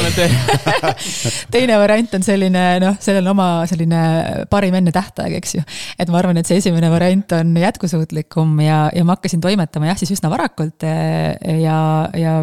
teine 1.55 1.77
variant 1.81 2.17
on 2.17 2.25
selline, 2.25 2.65
noh, 2.83 2.99
sellel 3.03 3.25
on 3.27 3.33
oma 3.33 3.49
selline 3.69 4.03
parim 4.51 4.77
enne 4.79 4.93
tähtaeg, 4.95 5.37
eks 5.41 5.57
ju. 5.57 5.65
et 5.99 6.13
ma 6.13 6.21
arvan, 6.21 6.39
et 6.39 6.49
see 6.49 6.61
esimene 6.61 6.91
variant 6.93 7.37
on 7.39 7.55
jätkusuutlikum 7.63 8.55
ja, 8.63 8.85
ja 8.95 9.05
ma 9.07 9.17
hakkasin 9.17 9.43
toimetama 9.43 9.91
jah, 9.91 9.99
siis 9.99 10.13
üsna 10.15 10.31
varakult 10.33 10.85
eh, 10.87 11.35
ja, 11.63 11.77
ja 12.17 12.41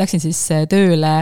läksin 0.00 0.22
siis 0.22 0.40
tööle 0.70 1.12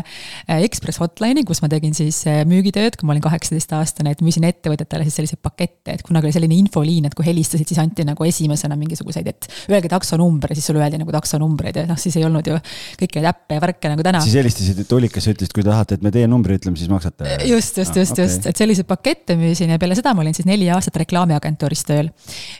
Ekspress 0.58 1.02
Hotline'i, 1.02 1.44
kus 1.48 1.62
ma 1.64 1.70
tegin 1.72 1.94
siis 1.96 2.22
müügitööd, 2.48 2.98
kui 2.98 3.08
ma 3.08 3.14
olin 3.16 3.24
kaheksateistaastane, 3.24 4.14
et 4.14 4.24
müüsin 4.24 4.46
ettevõtetele 4.48 5.06
siis 5.06 5.18
selliseid 5.20 5.42
pakette, 5.44 5.96
et 5.96 6.04
kunagi 6.06 6.28
oli 6.28 6.36
selline 6.36 6.58
infoliin, 6.58 7.08
et 7.08 7.16
kui 7.16 7.26
helistasid, 7.26 7.68
siis 7.68 7.80
anti 7.82 8.06
nagu 8.06 8.26
esimesena 8.26 8.76
mingisuguseid, 8.78 9.30
et 9.30 9.48
öelge 9.70 9.90
taksonumber 9.92 10.52
ja 10.52 10.58
siis 10.58 10.68
sulle 10.70 10.82
öeldi 10.82 11.00
nagu 11.00 11.14
taksonumbreid 11.14 11.82
ja 11.82 11.86
noh, 11.88 11.98
siis 12.00 12.16
ei 12.18 12.26
olnud 12.26 12.46
ju 12.48 12.58
kõiki 13.00 13.20
neid 13.20 13.30
äppe 13.32 13.58
ja 13.58 13.62
värke 13.62 13.92
nagu 13.92 14.04
täna. 14.06 14.20
siis 14.24 14.36
helistasid 14.38 14.82
tuulikasse, 14.88 15.34
ütlesid, 15.34 15.54
kui 15.56 15.64
tahate, 15.66 15.98
et 15.98 16.04
me 16.04 16.12
teie 16.14 16.28
numbri 16.30 16.58
ütleme, 16.58 16.78
siis 16.80 16.90
maksate. 16.92 17.38
just, 17.48 17.78
just, 17.78 17.96
just 17.96 18.12
ah,, 18.12 18.18
okay. 18.18 18.24
just, 18.24 18.48
et 18.50 18.62
selliseid 18.62 18.88
pakette 18.88 19.36
müüsin 19.38 19.72
ja 19.72 19.78
peale 19.80 19.96
seda 19.98 20.14
ma 20.16 20.24
olin 20.24 20.36
siis 20.36 20.48
neli 20.48 20.68
aastat 20.74 21.00
reklaamiagentuuris 21.02 21.84
tööl. 21.88 22.10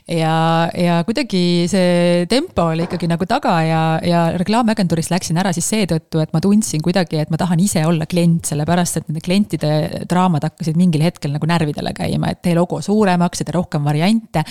ja, 0.07 0.35
ja 0.73 0.99
kuidagi 1.07 1.43
see 1.71 2.25
tempo 2.31 2.69
oli 2.73 2.87
ikkagi 2.89 3.09
nagu 3.11 3.27
taga 3.29 3.55
ja, 3.67 3.83
ja 4.05 4.25
reklaamiagentuurist 4.39 5.13
läksin 5.13 5.39
ära 5.41 5.53
siis 5.55 5.69
seetõttu, 5.69 6.08
et 6.17 6.31
ma 6.33 6.41
tundsin 6.41 6.81
kuidagi, 6.81 7.19
et 7.21 7.29
ma 7.29 7.37
tahan 7.37 7.59
ise 7.61 7.83
olla 7.85 8.07
klient, 8.09 8.49
sellepärast 8.49 8.97
et 8.97 9.09
nende 9.09 9.21
klientide 9.23 9.71
draamad 10.09 10.47
hakkasid 10.47 10.77
mingil 10.79 11.03
hetkel 11.05 11.33
nagu 11.35 11.49
närvidele 11.49 11.93
käima, 11.97 12.31
et 12.33 12.41
tee 12.45 12.55
logo 12.57 12.79
suuremaks 12.81 13.43
ja 13.43 13.47
tee 13.47 13.55
rohkem 13.55 13.85
variante. 13.85 14.43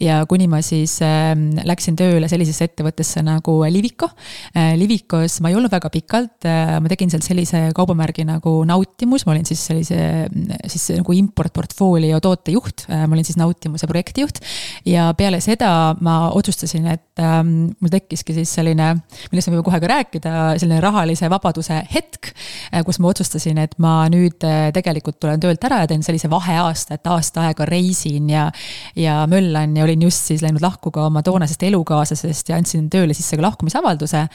ja 0.00 0.22
kuni 0.28 0.48
ma 0.48 0.62
siis 0.64 0.96
äh, 1.04 1.34
läksin 1.64 1.96
tööle 1.98 2.28
sellisesse 2.30 2.70
ettevõttesse 2.70 3.22
nagu 3.26 3.60
Liviko 3.68 4.08
äh,. 4.56 4.74
Livicos 4.78 5.40
ma 5.44 5.50
ei 5.52 5.58
olnud 5.58 5.72
väga 5.72 5.90
pikalt 5.92 6.48
äh,, 6.48 6.78
ma 6.80 6.90
tegin 6.90 7.12
seal 7.12 7.22
sellise 7.24 7.60
kaubamärgi 7.76 8.24
nagu 8.28 8.56
Nautimus, 8.68 9.26
ma 9.26 9.34
olin 9.34 9.46
siis 9.48 9.62
sellise 9.68 10.00
siis 10.70 10.88
nagu 10.98 11.16
import-portfoolio 11.20 12.20
tootejuht 12.24 12.86
äh,, 12.88 13.04
ma 13.06 13.18
olin 13.18 13.26
siis 13.26 13.38
Nautimuse 13.40 13.86
projektijuht. 13.90 14.40
ja 14.88 15.10
peale 15.18 15.40
seda 15.44 15.94
ma 16.00 16.30
otsustasin, 16.34 16.88
et 16.94 17.22
äh, 17.22 17.40
mul 17.44 17.92
tekkiski 17.92 18.36
siis 18.36 18.52
selline, 18.58 18.94
millest 19.32 19.50
me 19.50 19.56
võime 19.56 19.66
kohe 19.66 19.80
ka 19.82 19.90
rääkida, 19.90 20.34
selline 20.60 20.80
rahalise 20.84 21.30
vabaduse 21.32 21.80
hetk 21.94 22.30
äh,, 22.30 22.82
kus 22.86 23.00
ma 23.00 23.10
otsustasin, 23.12 23.58
et 23.62 23.76
ma 23.82 23.96
nüüd 24.12 24.44
äh, 24.46 24.68
tegelikult 24.74 25.18
tulen 25.22 25.42
töölt 25.42 25.64
ära 25.64 25.82
ja 25.82 25.90
teen 25.90 26.04
sellise 26.06 26.30
vaheaasta, 26.32 26.98
et 26.98 27.10
aasta 27.10 27.48
aega 27.48 27.66
reisin 27.68 28.30
ja, 28.30 28.46
ja 28.98 29.22
möllan 29.30 29.76
ja 29.76 29.86
olin 29.86 30.06
just 30.06 30.30
siis 30.30 30.44
läinud 30.44 30.62
lahku 30.64 30.92
ka 30.94 31.08
oma 31.08 31.22
toonasest 31.26 31.62
elukaaslasest 31.68 32.52
ja 32.52 32.58
andsin 32.60 32.88
tööle 32.92 33.16
sisse 33.16 33.38
ka 33.38 33.46
lahkumisavalduse. 33.46 34.26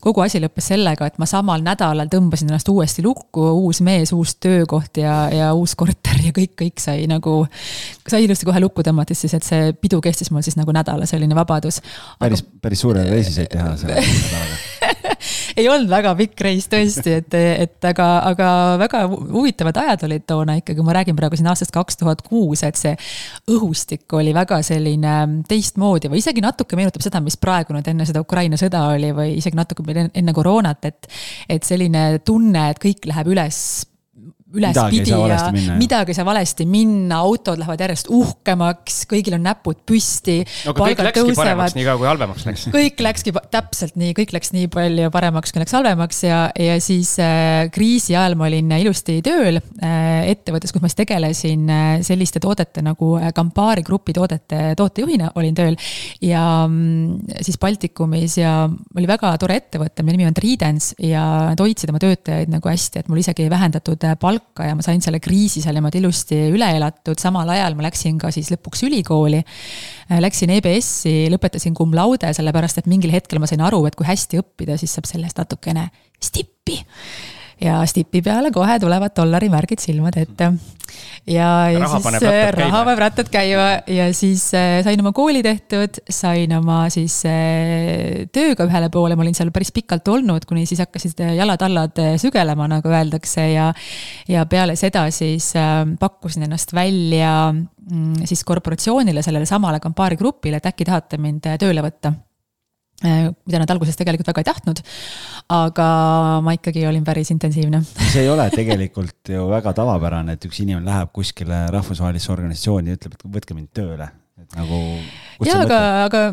kogu 0.00 0.24
asi 0.24 0.40
lõppes 0.42 0.70
sellega, 0.72 1.06
et 1.06 1.18
ma 1.18 1.26
samal 1.28 1.62
nädalal 1.64 2.10
tõmbasin 2.12 2.50
ennast 2.50 2.68
uuesti 2.68 3.04
lukku, 3.04 3.44
uus 3.64 3.80
mees, 3.84 4.12
uus 4.16 4.36
töökoht 4.40 5.00
ja, 5.02 5.16
ja 5.32 5.52
uus 5.54 5.74
korter 5.78 6.20
ja 6.24 6.32
kõik, 6.34 6.54
kõik 6.58 6.82
sai 6.82 7.06
nagu, 7.10 7.40
sai 8.08 8.24
ilusti 8.26 8.48
kohe 8.48 8.62
lukku 8.62 8.84
tõmmates 8.86 9.24
siis, 9.24 9.34
et 9.38 9.46
see 9.46 9.72
pidu 9.80 10.00
kestis 10.04 10.32
mul 10.32 10.44
siis 10.46 10.58
nagu 10.58 10.74
nädala, 10.74 11.06
selline 11.08 11.36
vabadus. 11.38 11.82
päris, 12.18 12.44
päris 12.62 12.84
suure 12.84 13.04
reisi 13.10 13.34
said 13.34 13.52
teha 13.52 13.76
selle 13.76 14.00
nädalaga 14.02 14.76
ei 15.58 15.68
olnud 15.68 15.90
väga 15.90 16.12
pikk 16.18 16.42
reis 16.46 16.68
tõesti, 16.70 17.16
et, 17.20 17.34
et 17.34 17.88
aga, 17.90 18.06
aga 18.30 18.48
väga 18.80 19.02
huvitavad 19.10 19.80
ajad 19.82 20.06
olid 20.08 20.24
toona 20.28 20.58
ikkagi, 20.60 20.84
ma 20.86 20.94
räägin 20.98 21.18
praegu 21.18 21.38
siin 21.38 21.50
aastast 21.50 21.74
kaks 21.74 21.98
tuhat 22.00 22.22
kuus, 22.26 22.62
et 22.66 22.78
see 22.78 22.94
õhustik 23.50 24.06
oli 24.18 24.34
väga 24.36 24.60
selline 24.66 25.42
teistmoodi 25.50 26.12
või 26.12 26.22
isegi 26.22 26.44
natuke 26.44 26.78
meenutab 26.78 27.04
seda, 27.04 27.22
mis 27.24 27.38
praegu 27.40 27.76
nüüd 27.76 27.90
enne 27.90 28.06
seda 28.08 28.22
Ukraina 28.24 28.58
sõda 28.60 28.86
oli 28.94 29.12
või 29.16 29.36
isegi 29.40 29.58
natuke 29.58 29.86
enne 30.08 30.36
koroonat, 30.36 30.90
et, 30.90 31.12
et 31.50 31.66
selline 31.66 32.10
tunne, 32.26 32.68
et 32.72 32.82
kõik 32.82 33.08
läheb 33.10 33.34
üles 33.34 33.62
ülespidi 34.56 35.12
ja 35.12 35.50
midagi 35.76 36.12
ei 36.12 36.16
saa 36.16 36.24
valesti 36.24 36.64
minna, 36.68 37.20
autod 37.26 37.60
lähevad 37.60 37.82
järjest 37.84 38.08
uhkemaks, 38.14 39.02
kõigil 39.10 39.36
on 39.36 39.44
näpud 39.44 39.82
püsti. 39.88 40.38
no 40.64 40.72
kõik 40.76 41.02
läkski 41.02 41.20
tõusevad. 41.20 41.42
paremaks, 41.42 41.76
nii 41.76 41.84
kaua 41.84 42.00
kui 42.00 42.08
halvemaks 42.08 42.46
läks. 42.48 42.64
kõik 42.72 43.02
läkski 43.04 43.34
täpselt 43.52 43.98
nii, 44.00 44.14
kõik 44.16 44.32
läks 44.36 44.54
nii 44.56 44.70
palju 44.72 45.10
paremaks, 45.12 45.52
kui 45.52 45.62
läks 45.62 45.76
halvemaks 45.76 46.22
ja, 46.24 46.38
ja 46.56 46.78
siis 46.80 47.12
äh, 47.20 47.68
kriisi 47.74 48.16
ajal 48.16 48.38
ma 48.40 48.48
olin 48.48 48.72
ilusti 48.78 49.18
tööl 49.26 49.60
äh, 49.60 50.30
ettevõttes, 50.32 50.72
kus 50.72 50.84
ma 50.84 50.88
siis 50.88 51.02
tegelesin 51.02 51.68
äh, 51.68 51.86
selliste 52.06 52.40
toodete 52.40 52.84
nagu 52.86 53.14
äh, 53.20 53.34
Campari 53.36 53.84
grupi 53.84 54.16
toodete 54.16 54.72
tootejuhina 54.80 55.34
olin 55.36 55.58
tööl. 55.58 55.76
ja 56.24 56.64
mm, 56.64 57.36
siis 57.44 57.60
Baltikumis 57.60 58.38
ja 58.40 58.56
oli 58.96 59.06
väga 59.10 59.36
tore 59.36 59.60
ettevõte, 59.60 60.02
mille 60.06 60.22
nimi 60.22 60.30
on 60.32 60.40
Tridens 60.40 60.94
ja 61.04 61.52
nad 61.52 61.60
hoidsid 61.60 61.92
oma 61.92 62.00
töötajaid 62.02 62.48
nagu 62.48 62.72
hästi, 62.72 63.02
et 63.02 63.12
mul 63.12 63.20
isegi 63.20 63.44
ei 63.44 63.52
vähendatud 63.52 64.08
äh, 64.08 64.16
palka 64.16 64.37
palka 64.38 64.68
ja 64.68 64.76
ma 64.78 64.84
sain 64.84 65.02
selle 65.04 65.20
kriisi 65.22 65.62
seal 65.64 65.76
niimoodi 65.78 66.00
ilusti 66.02 66.38
üle 66.54 66.68
elatud, 66.78 67.18
samal 67.20 67.48
ajal 67.54 67.76
ma 67.78 67.88
läksin 67.88 68.18
ka 68.20 68.30
siis 68.34 68.50
lõpuks 68.54 68.84
ülikooli. 68.88 69.42
Äh, 70.08 70.20
läksin 70.24 70.52
EBS-i, 70.58 71.28
lõpetasin 71.32 71.76
cum 71.78 71.94
laude, 71.96 72.30
sellepärast 72.34 72.82
et 72.82 72.90
mingil 72.90 73.12
hetkel 73.14 73.42
ma 73.42 73.50
sain 73.50 73.62
aru, 73.64 73.84
et 73.88 73.98
kui 73.98 74.06
hästi 74.08 74.40
õppida, 74.42 74.78
siis 74.80 74.94
saab 74.94 75.08
sellest 75.10 75.40
natukene 75.40 75.88
stippi 76.22 76.80
ja 77.60 77.78
stipi 77.86 78.22
peale 78.22 78.50
kohe 78.54 78.78
tulevad 78.78 79.14
dollarimärgid 79.16 79.82
silmade 79.82 80.22
ette. 80.22 80.50
ja, 81.26 81.48
ja 81.72 81.80
raha 81.82 81.98
siis 82.00 82.22
äh, 82.28 82.50
raha 82.54 82.82
paneb 82.86 83.02
rattad 83.02 83.30
käima 83.32 83.66
ja 83.90 84.08
siis 84.14 84.44
äh, 84.56 84.78
sain 84.86 85.00
oma 85.02 85.12
kooli 85.16 85.42
tehtud, 85.42 85.98
sain 86.10 86.54
oma 86.56 86.84
siis 86.94 87.18
äh, 87.28 88.28
tööga 88.34 88.68
ühele 88.68 88.90
poole, 88.94 89.16
ma 89.18 89.26
olin 89.26 89.36
seal 89.36 89.50
päris 89.54 89.72
pikalt 89.74 90.08
olnud, 90.08 90.46
kuni 90.48 90.66
siis 90.70 90.84
hakkasid 90.84 91.24
jalad-allad 91.38 91.98
sügelema, 92.22 92.68
nagu 92.70 92.94
öeldakse 92.94 93.48
ja. 93.52 93.72
ja 94.28 94.46
peale 94.46 94.78
seda 94.78 95.08
siis 95.14 95.50
pakkusin 95.98 96.46
ennast 96.46 96.72
välja 96.76 97.50
mm, 97.52 98.24
siis 98.28 98.46
korporatsioonile, 98.46 99.22
sellele 99.26 99.50
samale 99.50 99.82
Campari 99.82 100.16
grupile, 100.20 100.62
et 100.62 100.70
äkki 100.70 100.86
tahate 100.88 101.18
mind 101.20 101.50
tööle 101.58 101.82
võtta 101.84 102.14
mida 103.02 103.60
nad 103.62 103.70
alguses 103.70 103.98
tegelikult 103.98 104.30
väga 104.32 104.42
ei 104.42 104.48
tahtnud. 104.48 104.82
aga 105.54 105.88
ma 106.44 106.54
ikkagi 106.56 106.82
olin 106.88 107.04
päris 107.06 107.30
intensiivne. 107.34 107.82
see 107.98 108.24
ei 108.24 108.30
ole 108.32 108.48
tegelikult 108.58 109.32
ju 109.34 109.48
väga 109.50 109.72
tavapärane, 109.78 110.34
et 110.34 110.48
üks 110.48 110.62
inimene 110.64 110.88
läheb 110.88 111.12
kuskile 111.14 111.66
rahvusvahelisse 111.74 112.32
organisatsiooni 112.34 112.94
ja 112.94 112.98
ütleb, 112.98 113.14
et 113.14 113.26
võtke 113.38 113.54
mind 113.54 113.70
tööle, 113.76 114.10
et 114.40 114.58
nagu. 114.58 114.82
jaa, 115.46 115.62
aga, 115.64 115.82
aga 116.08 116.24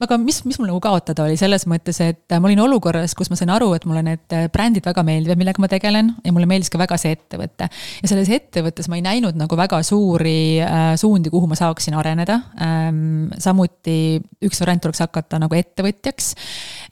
aga 0.00 0.16
mis, 0.20 0.38
mis 0.48 0.56
mul 0.56 0.70
nagu 0.70 0.80
kaotada 0.80 1.26
oli 1.26 1.36
selles 1.36 1.66
mõttes, 1.68 1.98
et 2.00 2.32
ma 2.40 2.48
olin 2.48 2.62
olukorras, 2.64 3.12
kus 3.16 3.28
ma 3.28 3.36
sain 3.36 3.50
aru, 3.52 3.70
et 3.76 3.84
mulle 3.88 4.02
need 4.06 4.34
brändid 4.52 4.86
väga 4.88 5.04
meeldivad, 5.04 5.40
millega 5.40 5.60
ma 5.60 5.68
tegelen 5.70 6.12
ja 6.24 6.32
mulle 6.32 6.48
meeldis 6.48 6.72
ka 6.72 6.80
väga 6.80 6.96
see 7.00 7.12
ettevõte. 7.16 7.68
ja 7.68 8.08
selles 8.08 8.30
ettevõttes 8.32 8.88
ma 8.88 8.96
ei 8.96 9.04
näinud 9.04 9.36
nagu 9.36 9.58
väga 9.60 9.82
suuri 9.84 10.60
äh, 10.64 10.94
suundi, 11.00 11.32
kuhu 11.32 11.50
ma 11.50 11.58
saaksin 11.58 11.98
areneda 12.00 12.38
ähm,. 12.64 13.28
samuti 13.38 14.20
üks 14.44 14.62
variant 14.62 14.88
oleks 14.88 15.04
hakata 15.04 15.40
nagu 15.42 15.58
ettevõtjaks 15.58 16.32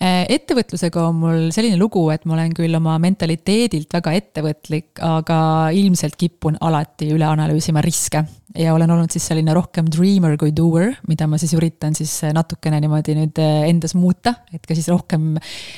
äh,. 0.02 0.26
ettevõtlusega 0.38 1.06
on 1.08 1.22
mul 1.22 1.46
selline 1.54 1.80
lugu, 1.80 2.04
et 2.12 2.28
ma 2.28 2.36
olen 2.36 2.52
küll 2.56 2.76
oma 2.76 2.98
mentaliteedilt 3.00 3.88
väga 3.94 4.12
ettevõtlik, 4.20 5.00
aga 5.00 5.40
ilmselt 5.72 6.20
kipun 6.20 6.60
alati 6.60 7.08
üle 7.16 7.24
analüüsima 7.28 7.80
riske 7.84 8.26
ja 8.56 8.74
olen 8.74 8.90
olnud 8.90 9.12
siis 9.12 9.26
selline 9.28 9.52
rohkem 9.56 9.88
dreamer 9.92 10.36
kui 10.40 10.54
doer, 10.56 10.94
mida 11.08 11.26
ma 11.28 11.38
siis 11.40 11.52
üritan 11.58 11.96
siis 11.98 12.14
natukene 12.34 12.80
niimoodi 12.84 13.16
nüüd 13.18 13.40
eh, 13.42 13.66
endas 13.68 13.94
muuta, 13.98 14.34
et 14.54 14.64
ka 14.64 14.76
siis 14.78 14.88
rohkem, 14.92 15.34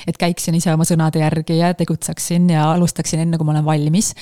et 0.07 0.19
käiksin 0.19 0.55
ise 0.57 0.73
oma 0.73 0.87
sõnade 0.87 1.23
järgi 1.23 1.59
ja 1.59 1.73
tegutseksin 1.77 2.49
ja 2.53 2.69
alustaksin 2.75 3.25
enne, 3.25 3.39
kui 3.39 3.47
ma 3.47 3.57
olen 3.57 3.67
valmis. 3.67 4.13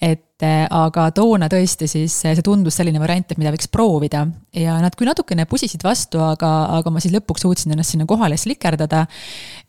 et 0.00 0.25
Eh, 0.36 0.66
aga 0.68 1.06
toona 1.16 1.46
tõesti 1.48 1.86
siis 1.88 2.12
eh, 2.28 2.34
see 2.36 2.44
tundus 2.44 2.76
selline 2.76 3.00
variant, 3.00 3.30
et 3.32 3.38
mida 3.40 3.48
võiks 3.54 3.70
proovida. 3.72 4.26
ja 4.52 4.74
nad 4.82 4.92
küll 4.92 5.08
natukene 5.08 5.46
pusisid 5.48 5.80
vastu, 5.80 6.20
aga, 6.20 6.50
aga 6.76 6.92
ma 6.92 7.00
siis 7.00 7.14
lõpuks 7.14 7.46
suutsin 7.46 7.72
ennast 7.72 7.94
sinna 7.94 8.04
kohale 8.04 8.36
slikerdada. 8.36 9.06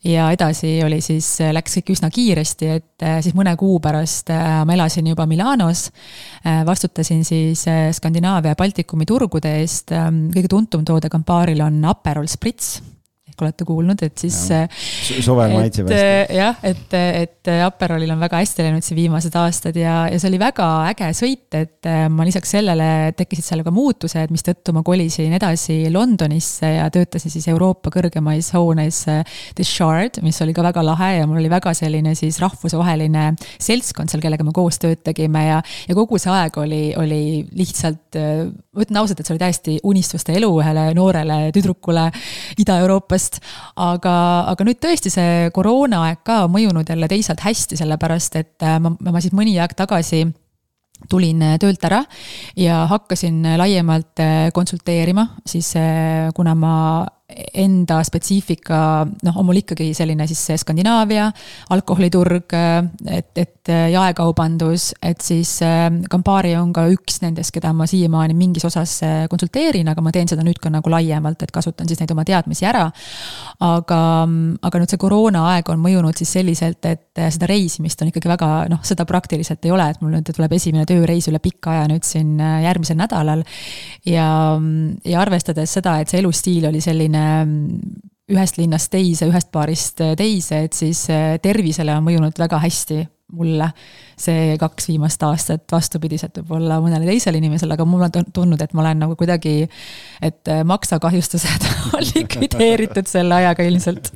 ja 0.04 0.26
edasi 0.36 0.74
oli 0.84 1.00
siis, 1.00 1.30
eh, 1.40 1.54
läks 1.56 1.78
kõik 1.78 1.94
üsna 1.94 2.10
kiiresti, 2.12 2.68
et 2.68 3.06
siis 3.24 3.32
mõne 3.32 3.56
kuu 3.56 3.80
pärast 3.80 4.28
ma 4.28 4.76
elasin 4.76 5.08
juba 5.08 5.24
Milanos. 5.26 5.88
vastutasin 6.44 7.24
siis 7.24 7.64
Skandinaavia 7.96 8.52
ja 8.52 8.60
Baltikumi 8.60 9.06
turgude 9.06 9.56
eest, 9.62 9.88
kõige 9.88 10.48
tuntum 10.52 10.84
toode 10.84 11.08
Campari'l 11.08 11.64
on 11.64 11.84
Aperol 11.84 12.28
Spritz 12.28 12.97
ehk 13.38 13.46
olete 13.46 13.66
kuulnud, 13.68 14.02
et 14.02 14.18
siis. 14.18 14.36
Äh, 14.54 14.66
suvel 15.22 15.54
maitseb 15.54 15.88
hästi. 15.88 15.98
Äh, 15.98 16.34
jah, 16.38 16.58
et, 16.66 16.94
et 16.94 17.50
Aperolil 17.64 18.10
on 18.12 18.20
väga 18.20 18.40
hästi 18.42 18.66
läinud 18.66 18.84
siin 18.84 18.98
viimased 18.98 19.34
aastad 19.38 19.76
ja, 19.78 20.08
ja 20.10 20.18
see 20.18 20.30
oli 20.30 20.40
väga 20.42 20.66
äge 20.90 21.10
sõit, 21.16 21.46
et 21.54 21.88
äh, 21.88 22.06
ma 22.12 22.26
lisaks 22.26 22.56
sellele 22.56 22.88
tekkisid 23.18 23.46
seal 23.46 23.64
ka 23.66 23.72
muutused, 23.74 24.34
mistõttu 24.34 24.74
ma 24.76 24.82
kolisin 24.86 25.34
edasi 25.38 25.80
Londonisse 25.94 26.72
ja 26.78 26.88
töötasin 26.92 27.32
siis 27.32 27.48
Euroopa 27.52 27.92
kõrgemais 27.94 28.50
hoones 28.56 29.04
The 29.06 29.66
Shard, 29.66 30.20
mis 30.26 30.40
oli 30.44 30.56
ka 30.56 30.64
väga 30.66 30.84
lahe 30.86 31.12
ja 31.20 31.28
mul 31.28 31.42
oli 31.42 31.52
väga 31.52 31.74
selline 31.76 32.14
siis 32.18 32.40
rahvusvaheline 32.42 33.30
seltskond 33.62 34.10
seal, 34.10 34.22
kellega 34.24 34.46
me 34.46 34.54
koos 34.56 34.80
tööd 34.82 35.04
tegime 35.06 35.44
ja, 35.46 35.62
ja 35.88 35.98
kogu 35.98 36.18
see 36.20 36.32
aeg 36.34 36.58
oli, 36.60 36.82
oli 36.98 37.22
lihtsalt, 37.58 38.18
ma 38.78 38.86
ütlen 38.86 39.00
ausalt, 39.00 39.20
et 39.20 39.28
see 39.28 39.34
oli 39.34 39.42
täiesti 39.42 39.76
unistuste 39.88 40.34
elu 40.38 40.50
ühele 40.60 40.88
noorele 40.96 41.38
tüdrukule 41.54 42.08
Ida-Euroopast. 42.62 43.40
Aga, 43.82 44.14
aga 44.52 44.66
nüüd 44.66 44.80
tõesti 44.82 45.12
see 45.12 45.48
koroonaaeg 45.54 46.22
ka 46.26 46.42
on 46.46 46.54
mõjunud 46.54 46.88
jälle 46.88 47.08
teisalt 47.10 47.42
hästi, 47.44 47.78
sellepärast 47.80 48.38
et 48.40 48.66
äh, 48.66 48.78
ma, 48.82 48.94
ma 48.94 49.24
siis 49.24 49.34
mõni 49.36 49.56
aeg 49.58 49.74
tagasi 49.78 50.24
tulin 51.10 51.42
äh, 51.44 51.58
töölt 51.62 51.84
ära 51.86 52.02
ja 52.58 52.84
hakkasin 52.90 53.42
laiemalt 53.58 54.22
äh, 54.22 54.48
konsulteerima, 54.54 55.28
siis 55.46 55.74
kuna 56.36 56.54
ma 56.58 56.74
enda 57.28 57.98
spetsiifika, 58.06 58.78
noh, 59.26 59.34
on 59.36 59.44
mul 59.44 59.60
ikkagi 59.60 59.90
selline 59.92 60.24
siis 60.30 60.46
Skandinaavia 60.62 61.26
alkoholiturg, 61.74 62.54
et, 63.12 63.28
et 63.36 63.72
jaekaubandus, 63.92 64.94
et 65.04 65.20
siis 65.20 65.50
Campari 66.08 66.54
on 66.56 66.70
ka 66.72 66.86
üks 66.88 67.20
nendest, 67.20 67.52
keda 67.52 67.74
ma 67.76 67.84
siiamaani 67.88 68.36
mingis 68.38 68.64
osas 68.64 68.94
konsulteerin, 69.28 69.90
aga 69.92 70.04
ma 70.04 70.12
teen 70.14 70.30
seda 70.30 70.44
nüüd 70.46 70.56
ka 70.62 70.72
nagu 70.72 70.88
laiemalt, 70.88 71.44
et 71.44 71.52
kasutan 71.52 71.90
siis 71.90 72.00
neid 72.00 72.14
oma 72.16 72.24
teadmisi 72.24 72.64
ära. 72.68 72.86
aga, 73.60 74.00
aga 74.64 74.80
nüüd 74.80 74.94
see 74.94 75.02
koroonaaeg 75.02 75.68
on 75.68 75.84
mõjunud 75.84 76.16
siis 76.16 76.32
selliselt, 76.38 76.80
et 76.88 77.22
seda 77.28 77.50
reisimist 77.50 78.00
on 78.02 78.08
ikkagi 78.08 78.30
väga, 78.30 78.50
noh, 78.72 78.80
seda 78.88 79.04
praktiliselt 79.08 79.68
ei 79.68 79.74
ole, 79.74 79.90
et 79.92 80.00
mul 80.00 80.16
nüüd 80.16 80.32
tuleb 80.32 80.56
esimene 80.56 80.88
tööreis 80.88 81.28
üle 81.28 81.42
pika 81.44 81.76
aja 81.76 81.84
nüüd 81.92 82.08
siin 82.08 82.38
järgmisel 82.40 82.96
nädalal. 82.96 83.44
ja, 84.08 84.28
ja 85.04 85.20
arvestades 85.20 85.76
seda, 85.76 85.98
et 86.00 86.08
see 86.08 86.24
elustiil 86.24 86.70
oli 86.72 86.80
selline 86.80 87.17
ühest 88.28 88.58
linnast 88.60 88.90
teise, 88.92 89.28
ühest 89.30 89.52
baarist 89.54 90.02
teise, 90.18 90.64
et 90.66 90.76
siis 90.76 91.06
äh, 91.12 91.36
tervisele 91.42 91.94
on 91.96 92.04
mõjunud 92.08 92.40
väga 92.40 92.60
hästi 92.64 93.04
mulle 93.36 93.68
see 94.18 94.56
kaks 94.60 94.88
viimast 94.88 95.22
aastat, 95.26 95.66
vastupidiselt 95.72 96.40
võib-olla 96.40 96.78
mõnele 96.80 97.08
teisele 97.10 97.40
inimesele, 97.40 97.76
aga 97.76 97.84
mul 97.88 98.06
on 98.06 98.14
tundnud, 98.32 98.62
et 98.64 98.72
ma 98.72 98.84
olen 98.86 99.04
nagu 99.04 99.16
kuidagi, 99.20 99.68
et 100.24 100.50
äh, 100.52 100.64
maksakahjustused 100.68 101.68
on 101.96 102.04
likvideeritud 102.14 103.10
selle 103.10 103.40
ajaga 103.42 103.68
ilmselt. 103.68 104.12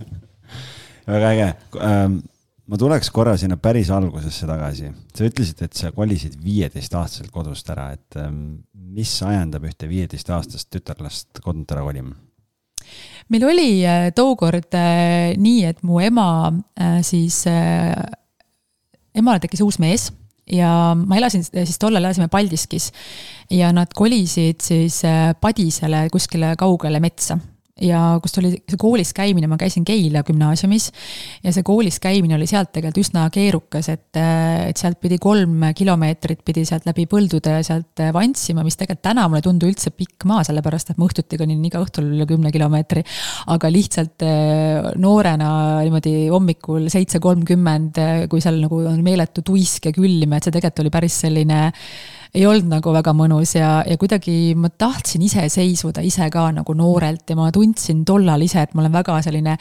väga 1.06 1.32
äge 1.35 1.49
ähm, 1.85 2.18
ma 2.73 2.80
tuleks 2.80 3.11
korra 3.12 3.37
sinna 3.37 3.59
päris 3.61 3.90
algusesse 3.92 4.49
tagasi. 4.49 4.92
sa 5.14 5.28
ütlesid, 5.28 5.61
et 5.66 5.76
sa 5.76 5.92
kolisid 5.92 6.38
viieteistaastaselt 6.44 7.32
kodust 7.35 7.68
ära, 7.75 7.90
et 7.92 8.21
ähm, 8.21 8.62
mis 8.73 9.12
ajendab 9.26 9.68
ühte 9.68 9.88
viieteistaastast 9.92 10.71
tütarlast 10.73 11.44
kodunt 11.44 11.73
ära 11.73 11.85
kolima? 11.85 12.16
Meil 13.32 13.46
oli 13.48 13.68
äh, 13.86 14.10
tookord 14.14 14.74
äh, 14.76 15.32
nii, 15.40 15.64
et 15.70 15.82
mu 15.86 16.00
ema 16.04 16.26
äh, 16.76 17.00
siis, 17.06 17.42
emale 19.12 19.42
tekkis 19.42 19.62
uus 19.64 19.78
mees 19.82 20.10
ja 20.52 20.92
ma 20.98 21.16
elasin 21.16 21.44
siis 21.46 21.78
tollal 21.80 22.02
elasime 22.02 22.28
Paldiskis 22.32 22.90
ja 23.52 23.70
nad 23.72 23.92
kolisid 23.94 24.60
siis 24.64 25.00
Padisele 25.40 26.06
kuskile 26.12 26.54
kaugele 26.58 27.00
metsa 27.00 27.38
ja 27.80 28.18
kust 28.20 28.36
oli 28.36 28.50
see 28.52 28.78
koolis 28.80 29.14
käimine, 29.16 29.48
ma 29.48 29.56
käisin 29.60 29.84
Keila 29.88 30.20
gümnaasiumis 30.26 30.90
ja 31.42 31.54
see 31.54 31.64
koolis 31.64 31.96
käimine 32.04 32.36
oli 32.36 32.46
sealt 32.50 32.68
tegelikult 32.74 33.00
üsna 33.00 33.24
keerukas, 33.32 33.88
et, 33.88 34.20
et 34.20 34.76
sealt 34.76 35.00
pidi 35.00 35.16
kolm 35.22 35.64
kilomeetrit 35.76 36.42
pidi 36.44 36.66
sealt 36.68 36.84
läbi 36.88 37.06
põldude 37.08 37.56
sealt 37.64 38.04
vantsima, 38.12 38.64
mis 38.66 38.76
tegelikult 38.76 39.06
täna 39.08 39.24
mulle 39.24 39.40
ei 39.40 39.48
tundu 39.48 39.72
üldse 39.72 39.94
pikk 39.96 40.28
maa, 40.28 40.44
sellepärast 40.44 40.92
et 40.92 41.00
ma 41.00 41.08
õhtuti 41.08 41.40
konin 41.40 41.64
iga 41.64 41.80
õhtul 41.80 42.12
üle 42.12 42.28
kümne 42.28 42.52
kilomeetri. 42.52 43.06
aga 43.56 43.72
lihtsalt 43.72 44.26
eh, 44.28 44.92
noorena 45.00 45.52
niimoodi 45.80 46.16
hommikul 46.28 46.90
seitse 46.92 47.22
kolmkümmend, 47.24 48.02
kui 48.28 48.44
seal 48.44 48.60
nagu 48.60 48.84
on 48.84 49.00
meeletu 49.04 49.40
tuisk 49.46 49.88
ja 49.88 49.96
külm, 49.96 50.36
et 50.36 50.44
see 50.44 50.52
tegelikult 50.52 50.84
oli 50.84 50.92
päris 50.92 51.22
selline 51.24 51.62
ei 52.32 52.46
olnud 52.48 52.70
nagu 52.72 52.92
väga 52.94 53.12
mõnus 53.16 53.56
ja, 53.58 53.82
ja 53.84 53.98
kuidagi 54.00 54.54
ma 54.56 54.70
tahtsin 54.70 55.24
ise 55.26 55.44
seisvuda 55.52 56.04
ise 56.04 56.30
ka 56.32 56.46
nagu 56.56 56.74
noorelt 56.76 57.28
ja 57.28 57.36
ma 57.36 57.50
tundsin 57.52 58.06
tollal 58.08 58.44
ise, 58.44 58.64
et 58.64 58.72
ma 58.74 58.84
olen 58.84 58.94
väga 58.94 59.18
selline 59.26 59.58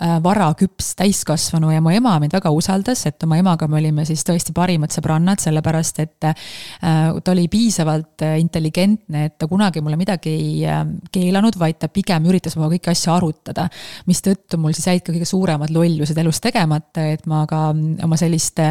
varaküps 0.00 0.94
täiskasvanu 0.96 1.70
ja 1.74 1.80
mu 1.84 1.92
ema 1.92 2.14
mind 2.20 2.32
väga 2.32 2.50
usaldas, 2.54 3.04
et 3.08 3.22
oma 3.26 3.36
emaga 3.40 3.68
me 3.68 3.78
olime 3.80 4.04
siis 4.08 4.22
tõesti 4.26 4.54
parimad 4.56 4.92
sõbrannad, 4.94 5.40
sellepärast 5.42 6.00
et 6.04 6.28
äh, 6.28 6.44
ta 6.80 7.34
oli 7.34 7.46
piisavalt 7.52 8.24
äh, 8.24 8.38
intelligentne, 8.40 9.26
et 9.28 9.36
ta 9.38 9.48
kunagi 9.50 9.82
mulle 9.84 9.98
midagi 10.00 10.32
ei 10.32 11.02
keelanud, 11.12 11.58
vaid 11.60 11.80
ta 11.82 11.90
pigem 11.92 12.28
üritas 12.30 12.56
minuga 12.56 12.78
kõiki 12.78 12.92
asju 12.94 13.12
arutada. 13.14 13.68
mistõttu 14.08 14.58
mul 14.60 14.76
siis 14.76 14.88
jäid 14.88 15.04
ka 15.04 15.12
kõige 15.12 15.28
suuremad 15.28 15.74
lollused 15.74 16.18
elus 16.18 16.40
tegemata, 16.40 17.04
et 17.12 17.26
ma 17.30 17.44
ka 17.50 17.66
mm, 17.72 18.00
oma 18.06 18.16
sellist 18.20 18.62